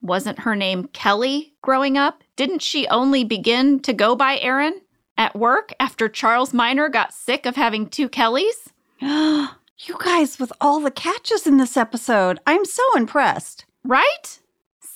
Wasn't 0.00 0.40
her 0.40 0.54
name 0.54 0.88
Kelly 0.92 1.54
growing 1.62 1.98
up? 1.98 2.22
Didn't 2.36 2.62
she 2.62 2.86
only 2.86 3.24
begin 3.24 3.80
to 3.80 3.92
go 3.92 4.14
by 4.14 4.38
Erin 4.38 4.80
at 5.18 5.34
work 5.34 5.72
after 5.80 6.08
Charles 6.08 6.54
Miner 6.54 6.88
got 6.88 7.12
sick 7.12 7.44
of 7.44 7.56
having 7.56 7.88
two 7.88 8.08
Kellys? 8.08 8.72
you 9.00 9.96
guys, 9.98 10.38
with 10.38 10.52
all 10.60 10.80
the 10.80 10.90
catches 10.90 11.46
in 11.46 11.56
this 11.56 11.76
episode, 11.76 12.38
I'm 12.46 12.64
so 12.64 12.82
impressed. 12.96 13.64
Right? 13.84 14.39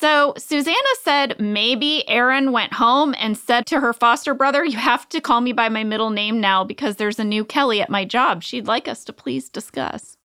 So 0.04 0.34
Susanna 0.36 0.76
said 1.02 1.40
maybe 1.40 2.06
Erin 2.10 2.52
went 2.52 2.74
home 2.74 3.14
and 3.18 3.38
said 3.38 3.64
to 3.68 3.80
her 3.80 3.94
foster 3.94 4.34
brother, 4.34 4.62
You 4.62 4.76
have 4.76 5.08
to 5.08 5.18
call 5.18 5.40
me 5.40 5.52
by 5.52 5.70
my 5.70 5.82
middle 5.82 6.10
name 6.10 6.42
now 6.42 6.62
because 6.62 6.96
there's 6.96 7.18
a 7.18 7.24
new 7.24 7.42
Kelly 7.42 7.80
at 7.80 7.88
my 7.88 8.04
job. 8.04 8.42
She'd 8.42 8.66
like 8.66 8.86
us 8.86 9.02
to 9.04 9.14
please 9.14 9.48
discuss. 9.48 10.18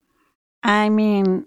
I 0.62 0.88
mean, 0.88 1.44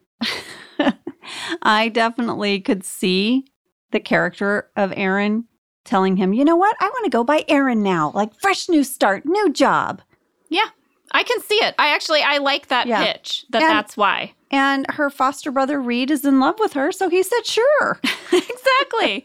I 1.63 1.89
definitely 1.89 2.61
could 2.61 2.83
see 2.83 3.45
the 3.89 3.99
character 3.99 4.69
of 4.75 4.93
Erin 4.95 5.45
telling 5.83 6.15
him, 6.15 6.31
you 6.31 6.45
know 6.45 6.55
what? 6.55 6.77
I 6.79 6.87
want 6.87 7.05
to 7.05 7.09
go 7.09 7.23
by 7.23 7.45
Erin 7.47 7.81
now. 7.81 8.11
Like 8.13 8.39
fresh 8.39 8.69
new 8.69 8.83
start, 8.83 9.25
new 9.25 9.51
job. 9.51 10.03
Yeah, 10.49 10.69
I 11.11 11.23
can 11.23 11.41
see 11.41 11.55
it. 11.55 11.75
I 11.79 11.93
actually 11.93 12.21
I 12.21 12.37
like 12.37 12.67
that 12.67 12.87
Yeah. 12.87 13.03
pitch. 13.13 13.45
That 13.49 13.61
And- 13.63 13.71
that's 13.71 13.95
why. 13.97 14.33
And 14.51 14.85
her 14.91 15.09
foster 15.09 15.51
brother 15.51 15.79
Reed 15.81 16.09
is 16.09 16.25
in 16.25 16.39
love 16.39 16.55
with 16.59 16.73
her, 16.73 16.91
so 16.91 17.07
he 17.09 17.21
said, 17.21 17.45
sure. 17.45 17.99
exactly. 18.31 19.23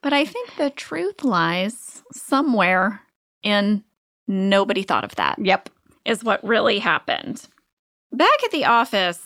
but 0.00 0.12
I 0.12 0.24
think 0.24 0.54
the 0.56 0.70
truth 0.70 1.24
lies 1.24 2.02
somewhere 2.12 3.00
in 3.42 3.82
nobody 4.28 4.82
thought 4.84 5.02
of 5.04 5.16
that. 5.16 5.38
Yep. 5.40 5.70
Is 6.04 6.22
what 6.22 6.44
really 6.44 6.78
happened. 6.78 7.48
Back 8.12 8.44
at 8.44 8.50
the 8.52 8.64
office, 8.66 9.20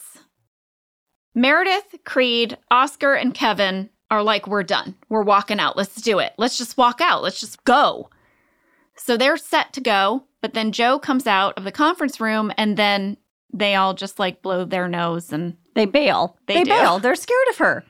Meredith, 1.35 1.95
Creed, 2.05 2.57
Oscar, 2.71 3.15
and 3.15 3.35
Kevin 3.35 3.91
are 4.11 4.23
like, 4.23 4.47
We're 4.47 4.63
done. 4.63 4.95
We're 5.09 5.23
walking 5.23 5.61
out. 5.61 5.77
Let's 5.77 6.01
do 6.01 6.19
it. 6.21 6.33
Let's 6.39 6.57
just 6.57 6.77
walk 6.79 7.01
out. 7.01 7.23
Let's 7.23 7.41
just 7.41 7.63
go. 7.65 8.09
So 8.99 9.17
they're 9.17 9.37
set 9.37 9.73
to 9.75 9.81
go. 9.81 10.25
But 10.41 10.55
then 10.55 10.71
Jo 10.73 10.99
comes 10.99 11.27
out 11.27 11.55
of 11.59 11.65
the 11.65 11.73
conference 11.73 12.21
room 12.21 12.53
and 12.57 12.77
then 12.77 13.17
they 13.53 13.75
all 13.75 13.95
just 13.95 14.19
like 14.19 14.43
blow 14.43 14.65
their 14.65 14.87
nose 14.89 15.33
and 15.33 15.57
They 15.75 15.85
bail. 15.87 16.37
They 16.47 16.55
They, 16.63 16.65
bail. 16.65 16.99
They're 16.99 17.15
scared 17.17 17.49
of 17.51 17.59
her. 17.59 17.85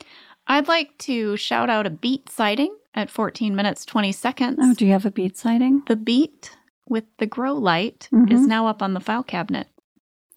I'd 0.47 0.69
like 0.69 0.97
to 0.99 1.37
shout 1.37 1.69
out 1.69 1.87
a 1.87 1.91
beet 1.91 2.31
sighting 2.31 2.75
at 2.95 3.11
14 3.11 3.55
minutes 3.55 3.85
20 3.85 4.13
seconds. 4.13 4.59
Oh, 4.63 4.73
do 4.75 4.87
you 4.87 4.93
have 4.93 5.05
a 5.05 5.11
beet 5.11 5.37
sighting? 5.37 5.83
The 5.87 5.97
beet 5.97 6.57
with 6.89 7.05
the 7.19 7.27
grow 7.27 7.53
light 7.53 8.09
Mhm. 8.13 8.33
is 8.33 8.47
now 8.47 8.67
up 8.67 8.81
on 8.83 8.95
the 8.95 9.01
file 9.01 9.23
cabinet. 9.23 9.67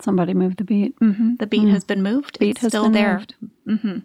Somebody 0.02 0.34
moved 0.34 0.58
the 0.58 0.64
beet. 0.66 1.00
Mm-hmm. 1.00 1.36
The 1.40 1.48
beet 1.48 1.64
Mm. 1.68 1.72
has 1.72 1.84
been 1.86 2.04
moved. 2.04 2.40
Beet 2.40 2.52
it's 2.52 2.62
has 2.62 2.72
still 2.72 2.84
been 2.86 2.92
there. 2.94 3.18
moved. 3.20 3.36
Mm-hmm. 3.68 3.98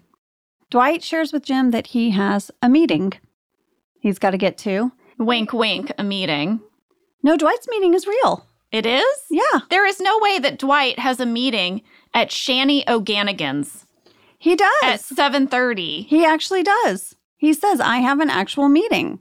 Dwight 0.71 1.03
shares 1.03 1.33
with 1.33 1.45
Jim 1.45 1.71
that 1.73 1.89
he 1.89 2.11
has 2.11 2.51
a 2.63 2.69
meeting 2.69 3.15
he's 4.01 4.19
got 4.21 4.31
to 4.31 4.39
get 4.39 4.57
to. 4.59 4.93
Wink, 5.19 5.53
wink, 5.53 5.93
a 5.99 6.05
meeting. 6.05 6.61
No, 7.23 7.37
Dwight's 7.37 7.69
meeting 7.69 7.95
is 7.95 8.07
real. 8.07 8.47
It 8.73 8.85
is? 8.87 9.05
Yeah. 9.31 9.61
There 9.71 9.87
is 9.87 10.01
no 10.01 10.19
way 10.21 10.39
that 10.39 10.59
Dwight 10.59 10.99
has 10.99 11.21
a 11.21 11.27
meeting 11.27 11.83
at 12.15 12.31
Shanny 12.33 12.85
O'Ganigan's 12.89 13.87
He 14.39 14.55
does. 14.57 14.71
at 14.83 15.01
7:30. 15.01 16.07
He 16.07 16.25
actually 16.25 16.63
does. 16.63 17.17
He 17.37 17.53
says, 17.53 17.81
I 17.81 17.99
have 17.99 18.21
an 18.21 18.31
actual 18.31 18.69
meeting. 18.69 19.21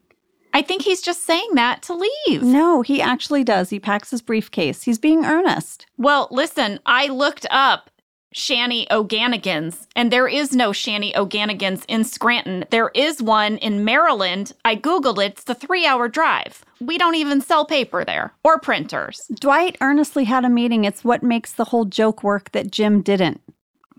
I 0.53 0.61
think 0.61 0.83
he's 0.83 1.01
just 1.01 1.23
saying 1.25 1.49
that 1.55 1.81
to 1.83 1.93
leave. 2.27 2.41
No, 2.41 2.81
he 2.81 3.01
actually 3.01 3.43
does. 3.43 3.69
He 3.69 3.79
packs 3.79 4.11
his 4.11 4.21
briefcase. 4.21 4.83
He's 4.83 4.97
being 4.99 5.25
earnest. 5.25 5.85
Well, 5.97 6.29
listen, 6.31 6.79
I 6.85 7.07
looked 7.07 7.45
up 7.51 7.89
Shanny 8.37 8.85
O'Ganigan's, 8.91 9.87
and 9.95 10.11
there 10.11 10.27
is 10.27 10.51
no 10.51 10.73
Shanny 10.73 11.15
O'Ganigan's 11.15 11.85
in 11.87 12.03
Scranton. 12.03 12.65
There 12.69 12.91
is 12.93 13.21
one 13.23 13.55
in 13.59 13.85
Maryland. 13.85 14.51
I 14.65 14.75
Googled 14.75 15.23
it. 15.23 15.31
It's 15.31 15.45
the 15.45 15.55
three 15.55 15.85
hour 15.85 16.09
drive. 16.09 16.65
We 16.81 16.97
don't 16.97 17.15
even 17.15 17.39
sell 17.39 17.63
paper 17.63 18.03
there 18.03 18.33
or 18.43 18.59
printers. 18.59 19.21
Dwight 19.39 19.77
earnestly 19.79 20.25
had 20.25 20.43
a 20.43 20.49
meeting. 20.49 20.83
It's 20.83 21.05
what 21.05 21.23
makes 21.23 21.53
the 21.53 21.63
whole 21.63 21.85
joke 21.85 22.23
work 22.23 22.51
that 22.51 22.69
Jim 22.71 23.01
didn't. 23.01 23.39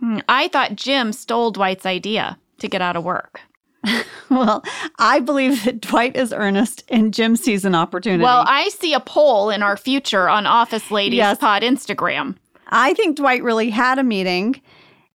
Hmm, 0.00 0.18
I 0.28 0.48
thought 0.48 0.76
Jim 0.76 1.14
stole 1.14 1.50
Dwight's 1.50 1.86
idea 1.86 2.36
to 2.58 2.68
get 2.68 2.82
out 2.82 2.96
of 2.96 3.04
work. 3.04 3.40
Well, 4.28 4.64
I 4.98 5.20
believe 5.20 5.64
that 5.64 5.80
Dwight 5.80 6.16
is 6.16 6.32
earnest 6.32 6.82
and 6.88 7.14
Jim 7.14 7.36
sees 7.36 7.64
an 7.64 7.76
opportunity. 7.76 8.24
Well, 8.24 8.42
I 8.44 8.70
see 8.70 8.92
a 8.92 8.98
poll 8.98 9.50
in 9.50 9.62
our 9.62 9.76
future 9.76 10.28
on 10.28 10.46
Office 10.48 10.90
Ladies 10.90 11.18
Yes. 11.18 11.38
Pod 11.38 11.62
Instagram. 11.62 12.34
I 12.68 12.94
think 12.94 13.16
Dwight 13.16 13.42
really 13.42 13.70
had 13.70 13.98
a 13.98 14.04
meeting. 14.04 14.60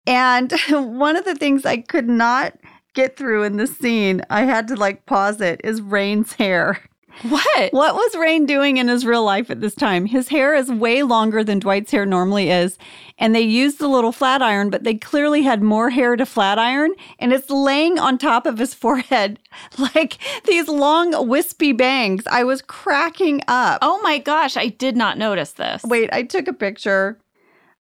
And 0.08 0.52
one 0.70 1.16
of 1.16 1.26
the 1.26 1.36
things 1.36 1.66
I 1.66 1.78
could 1.78 2.10
not 2.10 2.58
get 2.94 3.16
through 3.16 3.44
in 3.44 3.58
this 3.58 3.78
scene, 3.78 4.24
I 4.30 4.42
had 4.42 4.68
to 4.70 4.76
like 4.76 5.06
pause 5.06 5.42
it, 5.42 5.62
is 5.64 5.82
Rainn's 5.82 6.34
hair. 6.34 6.82
What? 7.24 7.74
What 7.74 7.96
was 7.96 8.16
Rainn 8.16 8.48
doing 8.48 8.78
in 8.78 8.88
his 8.88 9.06
real 9.06 9.24
life 9.24 9.50
at 9.50 9.60
this 9.60 9.76
time? 9.76 10.06
His 10.06 10.30
hair 10.30 10.56
is 10.56 10.72
way 10.72 11.04
longer 11.04 11.44
than 11.44 11.60
Dwight's 11.60 11.92
hair 11.92 12.06
normally 12.06 12.50
is. 12.50 12.78
And 13.18 13.36
they 13.36 13.42
used 13.42 13.80
the 13.80 13.90
little 13.90 14.14
flat 14.14 14.42
iron, 14.42 14.70
but 14.70 14.84
they 14.84 14.96
clearly 14.96 15.42
had 15.42 15.62
more 15.62 15.90
hair 15.90 16.16
to 16.16 16.26
flat 16.26 16.58
iron. 16.58 16.92
And 17.18 17.34
it's 17.34 17.50
laying 17.50 18.00
on 18.00 18.18
top 18.18 18.46
of 18.46 18.58
his 18.58 18.74
forehead 18.76 19.40
like 19.78 20.18
these 20.46 20.70
long, 20.70 21.28
wispy 21.28 21.74
bangs. 21.74 22.24
I 22.28 22.44
was 22.44 22.62
cracking 22.62 23.42
up. 23.48 23.80
Oh 23.82 24.00
my 24.02 24.20
gosh, 24.20 24.56
I 24.56 24.68
did 24.68 24.96
not 24.96 25.18
notice 25.18 25.54
this. 25.54 25.84
Wait, 25.84 26.10
I 26.14 26.24
took 26.24 26.48
a 26.48 26.54
picture. 26.54 27.20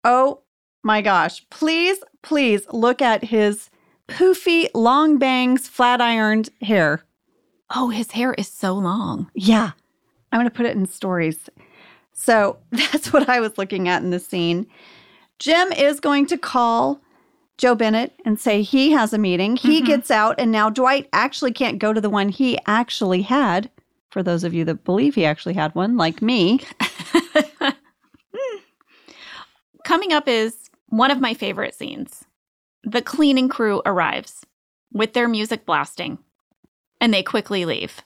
Oh 0.03 0.41
my 0.83 1.01
gosh. 1.01 1.45
Please, 1.49 1.97
please 2.21 2.61
look 2.71 3.01
at 3.01 3.23
his 3.23 3.69
poofy, 4.07 4.67
long 4.73 5.17
bangs, 5.17 5.67
flat 5.67 6.01
ironed 6.01 6.49
hair. 6.61 7.03
Oh, 7.75 7.89
his 7.89 8.11
hair 8.11 8.33
is 8.33 8.47
so 8.47 8.73
long. 8.73 9.29
Yeah. 9.33 9.71
I'm 10.31 10.39
going 10.39 10.49
to 10.49 10.55
put 10.55 10.65
it 10.65 10.75
in 10.75 10.85
stories. 10.85 11.49
So 12.11 12.57
that's 12.71 13.13
what 13.13 13.29
I 13.29 13.39
was 13.39 13.57
looking 13.57 13.87
at 13.87 14.01
in 14.03 14.09
the 14.09 14.19
scene. 14.19 14.67
Jim 15.39 15.71
is 15.71 15.99
going 15.99 16.25
to 16.27 16.37
call 16.37 16.99
Jo 17.57 17.75
Bennett 17.75 18.13
and 18.25 18.39
say 18.39 18.61
he 18.61 18.91
has 18.91 19.13
a 19.13 19.17
meeting. 19.17 19.55
He 19.55 19.81
Mhm. 19.81 19.85
gets 19.85 20.11
out, 20.11 20.35
and 20.39 20.51
now 20.51 20.69
Dwight 20.69 21.07
actually 21.13 21.51
can't 21.53 21.79
go 21.79 21.93
to 21.93 22.01
the 22.01 22.09
one 22.09 22.29
he 22.29 22.57
actually 22.65 23.21
had. 23.21 23.69
For 24.11 24.21
those 24.23 24.43
of 24.43 24.53
you 24.53 24.63
that 24.65 24.83
believe 24.83 25.15
he 25.15 25.25
actually 25.25 25.53
had 25.55 25.73
one, 25.75 25.95
like 25.97 26.21
me. 26.21 26.61
Coming 29.83 30.13
up 30.13 30.27
is 30.27 30.69
one 30.87 31.11
of 31.11 31.19
my 31.19 31.33
favorite 31.33 31.75
scenes. 31.75 32.25
The 32.83 33.01
cleaning 33.01 33.49
crew 33.49 33.81
arrives 33.85 34.45
with 34.91 35.13
their 35.13 35.27
music 35.27 35.65
blasting, 35.65 36.19
and 37.01 37.13
they 37.13 37.23
quickly 37.23 37.65
leave. 37.65 38.01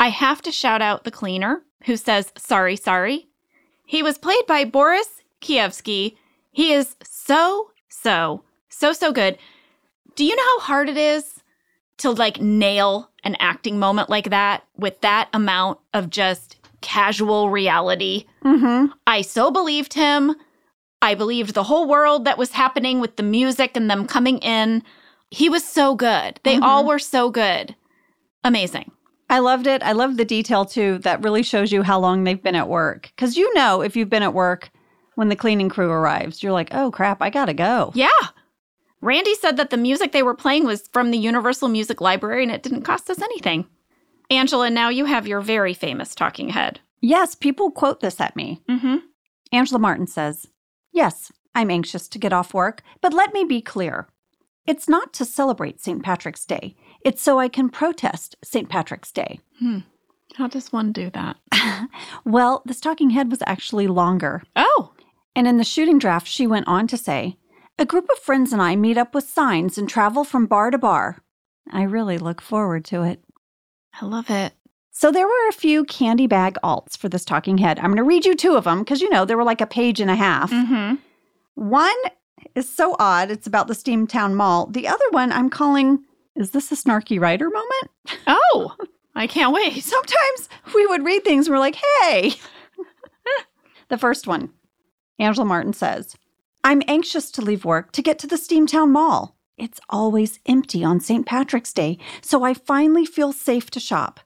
I 0.00 0.08
have 0.08 0.42
to 0.42 0.52
shout 0.52 0.82
out 0.82 1.04
the 1.04 1.10
cleaner 1.10 1.62
who 1.84 1.96
says, 1.96 2.32
Sorry, 2.36 2.76
sorry. 2.76 3.28
He 3.86 4.02
was 4.02 4.18
played 4.18 4.46
by 4.46 4.64
Boris 4.64 5.22
Kievsky. 5.40 6.16
He 6.50 6.72
is 6.72 6.96
so, 7.02 7.70
so, 7.88 8.42
so, 8.68 8.92
so 8.92 9.12
good. 9.12 9.38
Do 10.14 10.24
you 10.24 10.34
know 10.34 10.42
how 10.42 10.60
hard 10.60 10.88
it 10.88 10.96
is 10.96 11.40
to 11.98 12.10
like 12.10 12.40
nail 12.40 13.10
an 13.24 13.36
acting 13.38 13.78
moment 13.78 14.10
like 14.10 14.30
that 14.30 14.64
with 14.76 15.00
that 15.02 15.28
amount 15.32 15.78
of 15.94 16.10
just 16.10 16.56
casual 16.80 17.50
reality? 17.50 18.26
Mm-hmm. 18.44 18.92
I 19.06 19.22
so 19.22 19.50
believed 19.50 19.94
him. 19.94 20.34
I 21.02 21.14
believed 21.14 21.52
the 21.52 21.64
whole 21.64 21.88
world 21.88 22.24
that 22.24 22.38
was 22.38 22.52
happening 22.52 23.00
with 23.00 23.16
the 23.16 23.22
music 23.22 23.76
and 23.76 23.90
them 23.90 24.06
coming 24.06 24.38
in. 24.38 24.82
He 25.30 25.48
was 25.48 25.64
so 25.64 25.96
good. 25.96 26.38
They 26.44 26.58
all 26.58 26.86
were 26.86 27.00
so 27.00 27.28
good. 27.30 27.74
Amazing. 28.44 28.92
I 29.28 29.40
loved 29.40 29.66
it. 29.66 29.82
I 29.82 29.92
loved 29.92 30.16
the 30.16 30.24
detail 30.24 30.64
too. 30.64 30.98
That 30.98 31.22
really 31.22 31.42
shows 31.42 31.72
you 31.72 31.82
how 31.82 31.98
long 31.98 32.22
they've 32.22 32.42
been 32.42 32.54
at 32.54 32.68
work. 32.68 33.10
Because 33.14 33.36
you 33.36 33.52
know, 33.54 33.80
if 33.82 33.96
you've 33.96 34.10
been 34.10 34.22
at 34.22 34.34
work 34.34 34.70
when 35.16 35.28
the 35.28 35.36
cleaning 35.36 35.68
crew 35.68 35.90
arrives, 35.90 36.42
you're 36.42 36.52
like, 36.52 36.68
oh 36.72 36.90
crap, 36.90 37.20
I 37.20 37.30
gotta 37.30 37.54
go. 37.54 37.92
Yeah. 37.94 38.08
Randy 39.00 39.34
said 39.34 39.56
that 39.56 39.70
the 39.70 39.76
music 39.76 40.12
they 40.12 40.22
were 40.22 40.34
playing 40.34 40.64
was 40.64 40.88
from 40.92 41.10
the 41.10 41.18
Universal 41.18 41.68
Music 41.68 42.00
Library 42.00 42.44
and 42.44 42.52
it 42.52 42.62
didn't 42.62 42.82
cost 42.82 43.10
us 43.10 43.20
anything. 43.20 43.66
Angela, 44.30 44.70
now 44.70 44.88
you 44.88 45.06
have 45.06 45.26
your 45.26 45.40
very 45.40 45.74
famous 45.74 46.14
talking 46.14 46.50
head. 46.50 46.78
Yes, 47.00 47.34
people 47.34 47.72
quote 47.72 48.00
this 48.00 48.20
at 48.20 48.36
me. 48.36 48.62
Mm-hmm. 48.70 48.98
Angela 49.50 49.80
Martin 49.80 50.06
says, 50.06 50.46
Yes, 50.92 51.32
I'm 51.54 51.70
anxious 51.70 52.08
to 52.08 52.18
get 52.18 52.32
off 52.32 52.54
work, 52.54 52.82
but 53.00 53.12
let 53.12 53.32
me 53.32 53.44
be 53.44 53.60
clear. 53.60 54.08
It's 54.66 54.88
not 54.88 55.12
to 55.14 55.24
celebrate 55.24 55.80
St. 55.80 56.02
Patrick's 56.02 56.44
Day. 56.44 56.76
It's 57.04 57.22
so 57.22 57.38
I 57.38 57.48
can 57.48 57.68
protest 57.68 58.36
St. 58.44 58.68
Patrick's 58.68 59.10
Day. 59.10 59.40
Hmm. 59.58 59.78
How 60.36 60.46
does 60.46 60.72
one 60.72 60.92
do 60.92 61.10
that? 61.10 61.36
Well, 62.24 62.62
this 62.64 62.80
talking 62.80 63.10
head 63.10 63.30
was 63.30 63.42
actually 63.46 63.86
longer. 63.86 64.42
Oh, 64.56 64.92
And 65.34 65.46
in 65.48 65.56
the 65.58 65.64
shooting 65.64 65.98
draft, 65.98 66.26
she 66.28 66.46
went 66.46 66.68
on 66.68 66.86
to 66.88 66.96
say, 66.96 67.36
A 67.78 67.84
group 67.84 68.08
of 68.10 68.18
friends 68.18 68.52
and 68.52 68.62
I 68.62 68.76
meet 68.76 68.96
up 68.96 69.14
with 69.14 69.28
signs 69.28 69.76
and 69.76 69.88
travel 69.88 70.22
from 70.24 70.46
bar 70.46 70.70
to 70.70 70.78
bar. 70.78 71.18
I 71.70 71.82
really 71.82 72.18
look 72.18 72.40
forward 72.40 72.84
to 72.86 73.02
it. 73.02 73.22
I 74.00 74.04
love 74.06 74.30
it. 74.30 74.52
So 74.94 75.10
there 75.10 75.26
were 75.26 75.48
a 75.48 75.52
few 75.52 75.84
candy 75.84 76.26
bag 76.26 76.58
alts 76.62 76.96
for 76.98 77.08
this 77.08 77.24
talking 77.24 77.58
head. 77.58 77.78
I'm 77.78 77.86
going 77.86 77.96
to 77.96 78.02
read 78.04 78.26
you 78.26 78.34
two 78.34 78.56
of 78.56 78.64
them 78.64 78.80
because 78.80 79.00
you 79.00 79.08
know 79.08 79.24
they 79.24 79.34
were 79.34 79.42
like 79.42 79.62
a 79.62 79.66
page 79.66 80.00
and 80.00 80.10
a 80.10 80.14
half. 80.14 80.50
Mm-hmm. 80.50 80.96
One 81.54 81.96
is 82.54 82.68
so 82.68 82.94
odd. 82.98 83.30
It's 83.30 83.46
about 83.46 83.68
the 83.68 83.74
Steamtown 83.74 84.34
Mall. 84.34 84.66
The 84.66 84.86
other 84.86 85.04
one 85.10 85.32
I'm 85.32 85.48
calling, 85.48 86.04
is 86.36 86.50
this 86.50 86.70
a 86.70 86.76
snarky 86.76 87.18
writer 87.18 87.48
moment? 87.48 88.20
Oh, 88.26 88.76
I 89.14 89.26
can't 89.26 89.54
wait. 89.54 89.80
Sometimes 89.82 90.50
we 90.74 90.86
would 90.86 91.04
read 91.04 91.24
things 91.24 91.46
and 91.46 91.54
we're 91.54 91.60
like, 91.60 91.78
hey. 92.02 92.34
the 93.88 93.98
first 93.98 94.26
one, 94.26 94.50
Angela 95.18 95.46
Martin 95.46 95.72
says, 95.72 96.16
I'm 96.62 96.82
anxious 96.86 97.30
to 97.32 97.42
leave 97.42 97.64
work 97.64 97.92
to 97.92 98.02
get 98.02 98.18
to 98.20 98.26
the 98.26 98.36
Steamtown 98.36 98.90
Mall. 98.90 99.36
It's 99.56 99.80
always 99.88 100.38
empty 100.46 100.84
on 100.84 101.00
St. 101.00 101.24
Patrick's 101.24 101.72
Day, 101.72 101.98
so 102.20 102.42
I 102.44 102.52
finally 102.52 103.06
feel 103.06 103.32
safe 103.32 103.70
to 103.70 103.80
shop. 103.80 104.20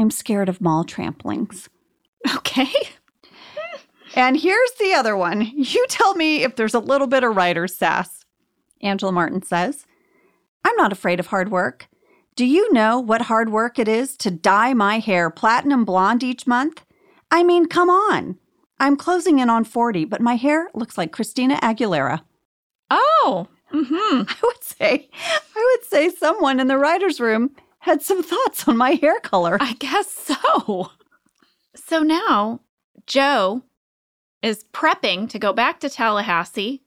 I'm 0.00 0.10
scared 0.10 0.48
of 0.48 0.62
mall 0.62 0.84
tramplings. 0.84 1.68
Okay. 2.36 2.70
And 4.14 4.38
here's 4.38 4.72
the 4.78 4.92
other 4.92 5.16
one. 5.16 5.50
You 5.54 5.86
tell 5.88 6.14
me 6.14 6.42
if 6.42 6.54
there's 6.54 6.74
a 6.74 6.78
little 6.78 7.06
bit 7.06 7.24
of 7.24 7.34
writer's 7.34 7.74
sass. 7.74 8.26
Angela 8.82 9.10
Martin 9.10 9.42
says, 9.42 9.86
I'm 10.62 10.76
not 10.76 10.92
afraid 10.92 11.18
of 11.18 11.28
hard 11.28 11.50
work. 11.50 11.88
Do 12.36 12.44
you 12.44 12.70
know 12.74 13.00
what 13.00 13.22
hard 13.22 13.50
work 13.50 13.78
it 13.78 13.88
is 13.88 14.18
to 14.18 14.30
dye 14.30 14.74
my 14.74 14.98
hair 14.98 15.30
platinum 15.30 15.86
blonde 15.86 16.22
each 16.22 16.46
month? 16.46 16.84
I 17.30 17.42
mean, 17.42 17.66
come 17.66 17.88
on. 17.88 18.36
I'm 18.78 18.96
closing 18.96 19.38
in 19.38 19.48
on 19.48 19.64
40, 19.64 20.04
but 20.04 20.20
my 20.20 20.34
hair 20.34 20.68
looks 20.74 20.98
like 20.98 21.12
Christina 21.12 21.56
Aguilera. 21.62 22.20
Oh, 22.90 23.48
mm-hmm. 23.72 24.22
I 24.28 24.36
would 24.42 24.62
say, 24.62 25.08
I 25.56 25.76
would 25.76 25.88
say 25.88 26.10
someone 26.10 26.60
in 26.60 26.66
the 26.66 26.78
writer's 26.78 27.18
room 27.18 27.54
had 27.80 28.02
some 28.02 28.22
thoughts 28.22 28.66
on 28.68 28.76
my 28.76 28.92
hair 28.92 29.20
color. 29.20 29.58
I 29.60 29.74
guess 29.74 30.10
so. 30.10 30.90
So 31.74 32.00
now 32.00 32.60
Jo 33.06 33.62
is 34.42 34.64
prepping 34.72 35.28
to 35.30 35.38
go 35.38 35.52
back 35.52 35.80
to 35.80 35.90
Tallahassee. 35.90 36.82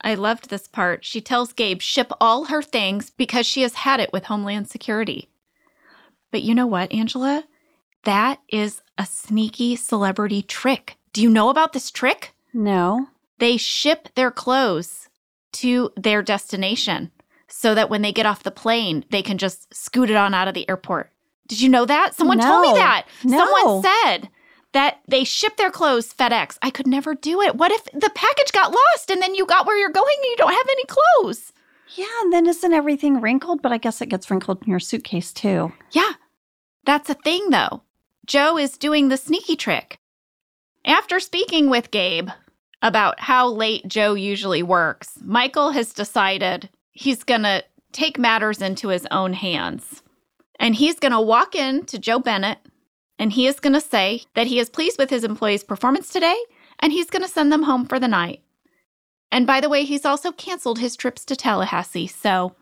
I 0.00 0.14
loved 0.14 0.50
this 0.50 0.66
part. 0.66 1.04
She 1.04 1.20
tells 1.20 1.52
Gabe 1.52 1.80
ship 1.80 2.12
all 2.20 2.46
her 2.46 2.62
things 2.62 3.10
because 3.10 3.46
she 3.46 3.62
has 3.62 3.74
had 3.74 4.00
it 4.00 4.12
with 4.12 4.24
Homeland 4.24 4.68
Security. 4.68 5.28
But 6.30 6.42
you 6.42 6.54
know 6.54 6.66
what, 6.66 6.92
Angela? 6.92 7.44
That 8.04 8.40
is 8.48 8.82
a 8.98 9.06
sneaky 9.06 9.76
celebrity 9.76 10.42
trick. 10.42 10.96
Do 11.12 11.22
you 11.22 11.30
know 11.30 11.50
about 11.50 11.72
this 11.72 11.90
trick? 11.90 12.34
No. 12.52 13.06
They 13.38 13.56
ship 13.56 14.08
their 14.14 14.30
clothes 14.30 15.08
to 15.52 15.92
their 15.96 16.22
destination 16.22 17.12
so 17.52 17.74
that 17.74 17.90
when 17.90 18.02
they 18.02 18.12
get 18.12 18.26
off 18.26 18.42
the 18.42 18.50
plane, 18.50 19.04
they 19.10 19.22
can 19.22 19.38
just 19.38 19.72
scoot 19.74 20.10
it 20.10 20.16
on 20.16 20.32
out 20.34 20.48
of 20.48 20.54
the 20.54 20.68
airport. 20.68 21.10
Did 21.46 21.60
you 21.60 21.68
know 21.68 21.84
that? 21.84 22.14
Someone 22.14 22.40
told 22.40 22.62
me 22.62 22.72
that. 22.78 23.06
No. 23.24 23.38
Someone 23.38 23.82
said 23.82 24.28
that 24.72 25.00
they 25.06 25.22
ship 25.22 25.58
their 25.58 25.70
clothes 25.70 26.14
FedEx. 26.14 26.56
I 26.62 26.70
could 26.70 26.86
never 26.86 27.14
do 27.14 27.42
it. 27.42 27.56
What 27.56 27.70
if 27.70 27.84
the 27.92 28.10
package 28.14 28.52
got 28.52 28.72
lost 28.72 29.10
and 29.10 29.20
then 29.20 29.34
you 29.34 29.44
got 29.44 29.66
where 29.66 29.76
you're 29.76 29.90
going 29.90 30.16
and 30.16 30.24
you 30.24 30.36
don't 30.36 30.52
have 30.52 30.68
any 30.70 30.84
clothes? 30.86 31.52
Yeah, 31.94 32.06
and 32.22 32.32
then 32.32 32.46
isn't 32.46 32.72
everything 32.72 33.20
wrinkled? 33.20 33.60
But 33.60 33.72
I 33.72 33.78
guess 33.78 34.00
it 34.00 34.08
gets 34.08 34.30
wrinkled 34.30 34.62
in 34.62 34.70
your 34.70 34.80
suitcase 34.80 35.32
too. 35.32 35.72
Yeah, 35.90 36.12
that's 36.86 37.10
a 37.10 37.14
thing 37.14 37.50
though. 37.50 37.82
Jo 38.24 38.56
is 38.56 38.78
doing 38.78 39.08
the 39.08 39.18
sneaky 39.18 39.56
trick. 39.56 39.98
After 40.86 41.20
speaking 41.20 41.68
with 41.68 41.90
Gabe 41.90 42.30
about 42.80 43.20
how 43.20 43.46
late 43.46 43.86
Jo 43.86 44.14
usually 44.14 44.62
works, 44.62 45.18
Michael 45.22 45.70
has 45.72 45.92
decided 45.92 46.70
he's 46.92 47.24
going 47.24 47.42
to 47.42 47.64
take 47.92 48.18
matters 48.18 48.62
into 48.62 48.88
his 48.88 49.06
own 49.10 49.32
hands. 49.32 50.02
And 50.58 50.74
he's 50.74 50.98
going 50.98 51.12
to 51.12 51.20
walk 51.20 51.54
in 51.54 51.84
to 51.86 51.98
Jo 51.98 52.18
Bennett 52.18 52.58
and 53.18 53.32
he 53.32 53.46
is 53.46 53.60
going 53.60 53.72
to 53.74 53.80
say 53.80 54.22
that 54.34 54.46
he 54.46 54.58
is 54.58 54.70
pleased 54.70 54.98
with 54.98 55.10
his 55.10 55.24
employees' 55.24 55.64
performance 55.64 56.08
today 56.08 56.36
and 56.78 56.92
he's 56.92 57.10
going 57.10 57.22
to 57.22 57.28
send 57.28 57.52
them 57.52 57.64
home 57.64 57.86
for 57.86 57.98
the 57.98 58.08
night. 58.08 58.42
And 59.30 59.46
by 59.46 59.60
the 59.60 59.68
way, 59.68 59.84
he's 59.84 60.04
also 60.04 60.30
canceled 60.30 60.78
his 60.78 60.96
trips 60.96 61.24
to 61.26 61.36
Tallahassee. 61.36 62.06
So, 62.06 62.54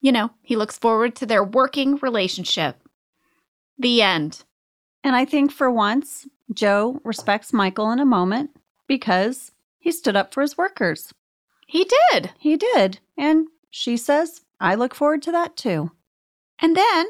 you 0.00 0.12
know, 0.12 0.30
he 0.42 0.56
looks 0.56 0.78
forward 0.78 1.14
to 1.16 1.26
their 1.26 1.44
working 1.44 1.96
relationship. 1.96 2.76
The 3.78 4.00
end. 4.00 4.44
And 5.04 5.14
I 5.14 5.24
think 5.24 5.52
for 5.52 5.70
once, 5.70 6.26
Jo 6.52 7.00
respects 7.04 7.52
Michael 7.52 7.90
in 7.90 8.00
a 8.00 8.06
moment 8.06 8.50
because 8.86 9.52
he 9.78 9.92
stood 9.92 10.16
up 10.16 10.32
for 10.32 10.40
his 10.40 10.56
workers. 10.56 11.12
He 11.66 11.86
did. 12.12 12.32
He 12.38 12.56
did. 12.56 13.00
And 13.18 13.48
she 13.76 13.98
says, 13.98 14.40
I 14.58 14.74
look 14.74 14.94
forward 14.94 15.20
to 15.22 15.32
that 15.32 15.54
too. 15.54 15.90
And 16.62 16.74
then 16.74 17.08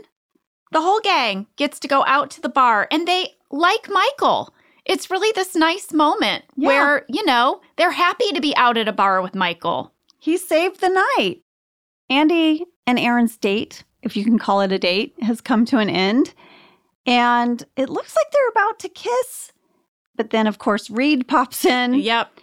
the 0.72 0.80
whole 0.80 0.98
gang 0.98 1.46
gets 1.54 1.78
to 1.78 1.86
go 1.88 2.04
out 2.06 2.28
to 2.32 2.40
the 2.40 2.48
bar 2.48 2.88
and 2.90 3.06
they 3.06 3.34
like 3.52 3.88
Michael. 3.88 4.52
It's 4.84 5.08
really 5.08 5.30
this 5.32 5.54
nice 5.54 5.92
moment 5.92 6.44
Yeah. 6.56 6.66
where, 6.68 7.04
you 7.08 7.24
know, 7.24 7.60
they're 7.76 7.92
happy 7.92 8.32
to 8.32 8.40
be 8.40 8.54
out 8.56 8.76
at 8.76 8.88
a 8.88 8.92
bar 8.92 9.22
with 9.22 9.36
Michael. 9.36 9.92
He 10.18 10.36
saved 10.36 10.80
the 10.80 10.88
night. 10.88 11.42
Andy 12.10 12.64
and 12.84 12.98
Erin's 12.98 13.36
date, 13.36 13.84
if 14.02 14.16
you 14.16 14.24
can 14.24 14.38
call 14.38 14.60
it 14.60 14.72
a 14.72 14.78
date, 14.78 15.14
has 15.22 15.40
come 15.40 15.64
to 15.66 15.78
an 15.78 15.88
end. 15.88 16.34
And 17.06 17.64
it 17.76 17.88
looks 17.88 18.16
like 18.16 18.26
they're 18.32 18.48
about 18.48 18.80
to 18.80 18.88
kiss. 18.88 19.52
But 20.16 20.30
then, 20.30 20.48
of 20.48 20.58
course, 20.58 20.90
Reed 20.90 21.28
pops 21.28 21.64
in. 21.64 21.94
Yep. 21.94 22.35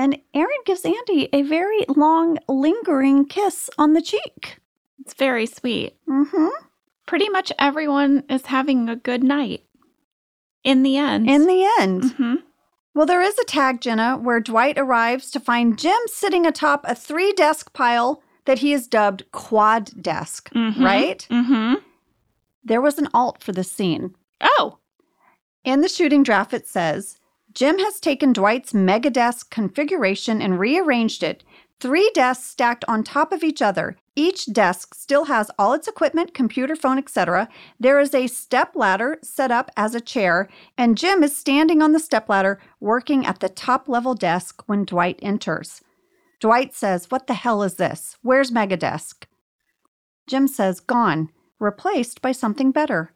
And 0.00 0.16
Erin 0.32 0.62
gives 0.64 0.82
Andy 0.86 1.28
a 1.30 1.42
very 1.42 1.84
long, 1.86 2.38
lingering 2.48 3.26
kiss 3.26 3.68
on 3.76 3.92
the 3.92 4.00
cheek. 4.00 4.56
It's 4.98 5.12
very 5.12 5.44
sweet. 5.44 5.94
Mm-hmm. 6.08 6.48
Pretty 7.06 7.28
much 7.28 7.52
everyone 7.58 8.24
is 8.30 8.46
having 8.46 8.88
a 8.88 8.96
good 8.96 9.22
night 9.22 9.62
in 10.64 10.82
the 10.84 10.96
end. 10.96 11.28
In 11.28 11.46
the 11.46 11.70
end. 11.80 12.02
Mm-hmm. 12.04 12.34
Well, 12.94 13.04
there 13.04 13.20
is 13.20 13.38
a 13.38 13.44
tag, 13.44 13.82
Jenna, 13.82 14.16
where 14.16 14.40
Dwight 14.40 14.78
arrives 14.78 15.30
to 15.32 15.38
find 15.40 15.78
Jim 15.78 15.98
sitting 16.06 16.46
atop 16.46 16.86
a 16.88 16.94
three 16.94 17.32
desk 17.34 17.74
pile 17.74 18.22
that 18.46 18.60
he 18.60 18.72
has 18.72 18.86
dubbed 18.88 19.30
Quad 19.32 19.90
Desk, 20.02 20.48
Mhm. 20.54 20.82
right? 20.82 21.26
Mm-hmm. 21.30 21.74
There 22.64 22.80
was 22.80 22.98
an 22.98 23.08
alt 23.12 23.42
for 23.42 23.52
this 23.52 23.70
scene. 23.70 24.14
Oh, 24.40 24.78
In 25.62 25.82
the 25.82 25.88
shooting 25.90 26.22
draft, 26.22 26.54
it 26.54 26.66
says 26.66 27.19
Jim 27.52 27.78
has 27.78 27.98
taken 27.98 28.32
Dwight's 28.32 28.72
mega 28.72 29.10
desk 29.10 29.50
configuration 29.50 30.40
and 30.40 30.58
rearranged 30.60 31.22
it. 31.22 31.42
Three 31.80 32.10
desks 32.14 32.46
stacked 32.46 32.84
on 32.86 33.02
top 33.02 33.32
of 33.32 33.42
each 33.42 33.62
other. 33.62 33.96
Each 34.14 34.44
desk 34.52 34.94
still 34.94 35.24
has 35.24 35.50
all 35.58 35.72
its 35.72 35.88
equipment, 35.88 36.34
computer, 36.34 36.76
phone, 36.76 36.98
etc. 36.98 37.48
There 37.78 37.98
is 37.98 38.14
a 38.14 38.26
step 38.26 38.76
ladder 38.76 39.18
set 39.22 39.50
up 39.50 39.70
as 39.76 39.94
a 39.94 40.00
chair, 40.00 40.48
and 40.76 40.98
Jim 40.98 41.24
is 41.24 41.36
standing 41.36 41.80
on 41.80 41.92
the 41.92 41.98
step 41.98 42.28
ladder 42.28 42.60
working 42.80 43.24
at 43.24 43.40
the 43.40 43.48
top 43.48 43.88
level 43.88 44.14
desk 44.14 44.62
when 44.66 44.84
Dwight 44.84 45.18
enters. 45.22 45.80
Dwight 46.38 46.74
says, 46.74 47.10
What 47.10 47.26
the 47.26 47.34
hell 47.34 47.62
is 47.62 47.74
this? 47.76 48.16
Where's 48.22 48.50
Megadesk? 48.50 49.24
Jim 50.26 50.46
says, 50.46 50.80
Gone, 50.80 51.30
replaced 51.58 52.20
by 52.20 52.32
something 52.32 52.72
better. 52.72 53.12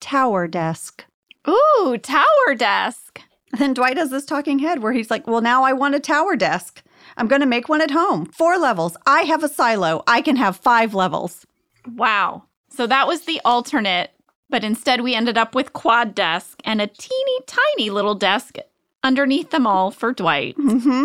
Tower 0.00 0.46
desk. 0.48 1.06
ooh, 1.48 1.96
tower 1.98 2.54
desk. 2.56 3.22
Then 3.58 3.74
Dwight 3.74 3.98
has 3.98 4.10
this 4.10 4.24
talking 4.24 4.60
head 4.60 4.82
where 4.82 4.92
he's 4.92 5.10
like, 5.10 5.26
Well, 5.26 5.40
now 5.42 5.62
I 5.62 5.72
want 5.74 5.94
a 5.94 6.00
tower 6.00 6.36
desk. 6.36 6.82
I'm 7.16 7.28
going 7.28 7.40
to 7.42 7.46
make 7.46 7.68
one 7.68 7.82
at 7.82 7.90
home. 7.90 8.24
Four 8.26 8.56
levels. 8.58 8.96
I 9.06 9.22
have 9.22 9.44
a 9.44 9.48
silo. 9.48 10.02
I 10.06 10.22
can 10.22 10.36
have 10.36 10.56
five 10.56 10.94
levels. 10.94 11.46
Wow. 11.86 12.44
So 12.70 12.86
that 12.86 13.06
was 13.06 13.22
the 13.22 13.40
alternate, 13.44 14.12
but 14.48 14.64
instead 14.64 15.02
we 15.02 15.14
ended 15.14 15.36
up 15.36 15.54
with 15.54 15.74
quad 15.74 16.14
desk 16.14 16.60
and 16.64 16.80
a 16.80 16.86
teeny 16.86 17.38
tiny 17.46 17.90
little 17.90 18.14
desk 18.14 18.56
underneath 19.02 19.50
them 19.50 19.66
all 19.66 19.90
for 19.90 20.12
Dwight. 20.14 20.56
Mm-hmm. 20.56 21.04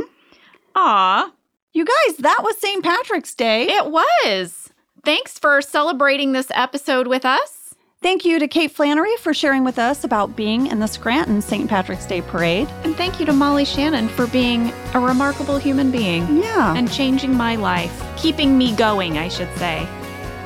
Aw, 0.76 1.32
You 1.74 1.84
guys, 1.86 2.18
that 2.18 2.42
was 2.44 2.58
St. 2.60 2.84
Patrick's 2.84 3.34
Day. 3.36 3.68
it 3.68 3.92
was. 3.92 4.70
Thanks 5.04 5.38
for 5.40 5.62
celebrating 5.62 6.32
this 6.32 6.48
episode 6.54 7.08
with 7.08 7.26
us. 7.26 7.57
Thank 8.02 8.24
you 8.26 8.38
to 8.40 8.48
Kate 8.48 8.72
Flannery 8.72 9.16
for 9.18 9.34
sharing 9.34 9.64
with 9.64 9.80
us 9.80 10.04
about 10.04 10.36
being 10.36 10.68
in 10.68 10.80
the 10.80 10.88
Scranton 10.88 11.42
St. 11.42 11.68
Patrick's 11.68 12.06
Day 12.06 12.22
Parade. 12.22 12.68
And 12.84 12.96
thank 12.96 13.20
you 13.20 13.26
to 13.26 13.34
Molly 13.34 13.66
Shannon 13.66 14.08
for 14.08 14.28
being 14.28 14.72
a 14.94 15.00
remarkable 15.00 15.58
human 15.58 15.90
being 15.90 16.38
Yeah. 16.44 16.76
and 16.76 16.92
changing 16.92 17.34
my 17.36 17.56
life, 17.56 17.92
keeping 18.16 18.56
me 18.58 18.76
going, 18.76 19.18
I 19.18 19.28
should 19.30 19.50
say. 19.58 19.88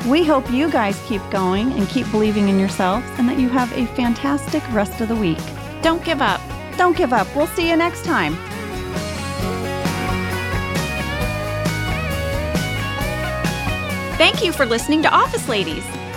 We 0.08 0.24
hope 0.24 0.50
you 0.50 0.72
guys 0.72 1.00
keep 1.08 1.22
going 1.30 1.74
and 1.74 1.88
keep 1.90 2.10
believing 2.10 2.48
in 2.48 2.58
yourselves 2.58 3.06
and 3.18 3.28
that 3.30 3.38
you 3.38 3.50
have 3.50 3.72
a 3.74 3.86
fantastic 3.98 4.64
rest 4.74 5.02
of 5.02 5.10
the 5.10 5.16
week. 5.16 5.38
Don't 5.82 6.04
give 6.06 6.22
up. 6.22 6.42
Don't 6.78 6.96
give 6.98 7.12
up. 7.14 7.28
We'll 7.36 7.48
see 7.48 7.70
you 7.70 7.76
next 7.76 8.06
time. 8.06 8.36
Thank 14.18 14.44
you 14.44 14.52
for 14.52 14.66
listening 14.66 15.02
to 15.04 15.10
Office 15.12 15.48
Ladies. 15.50 15.84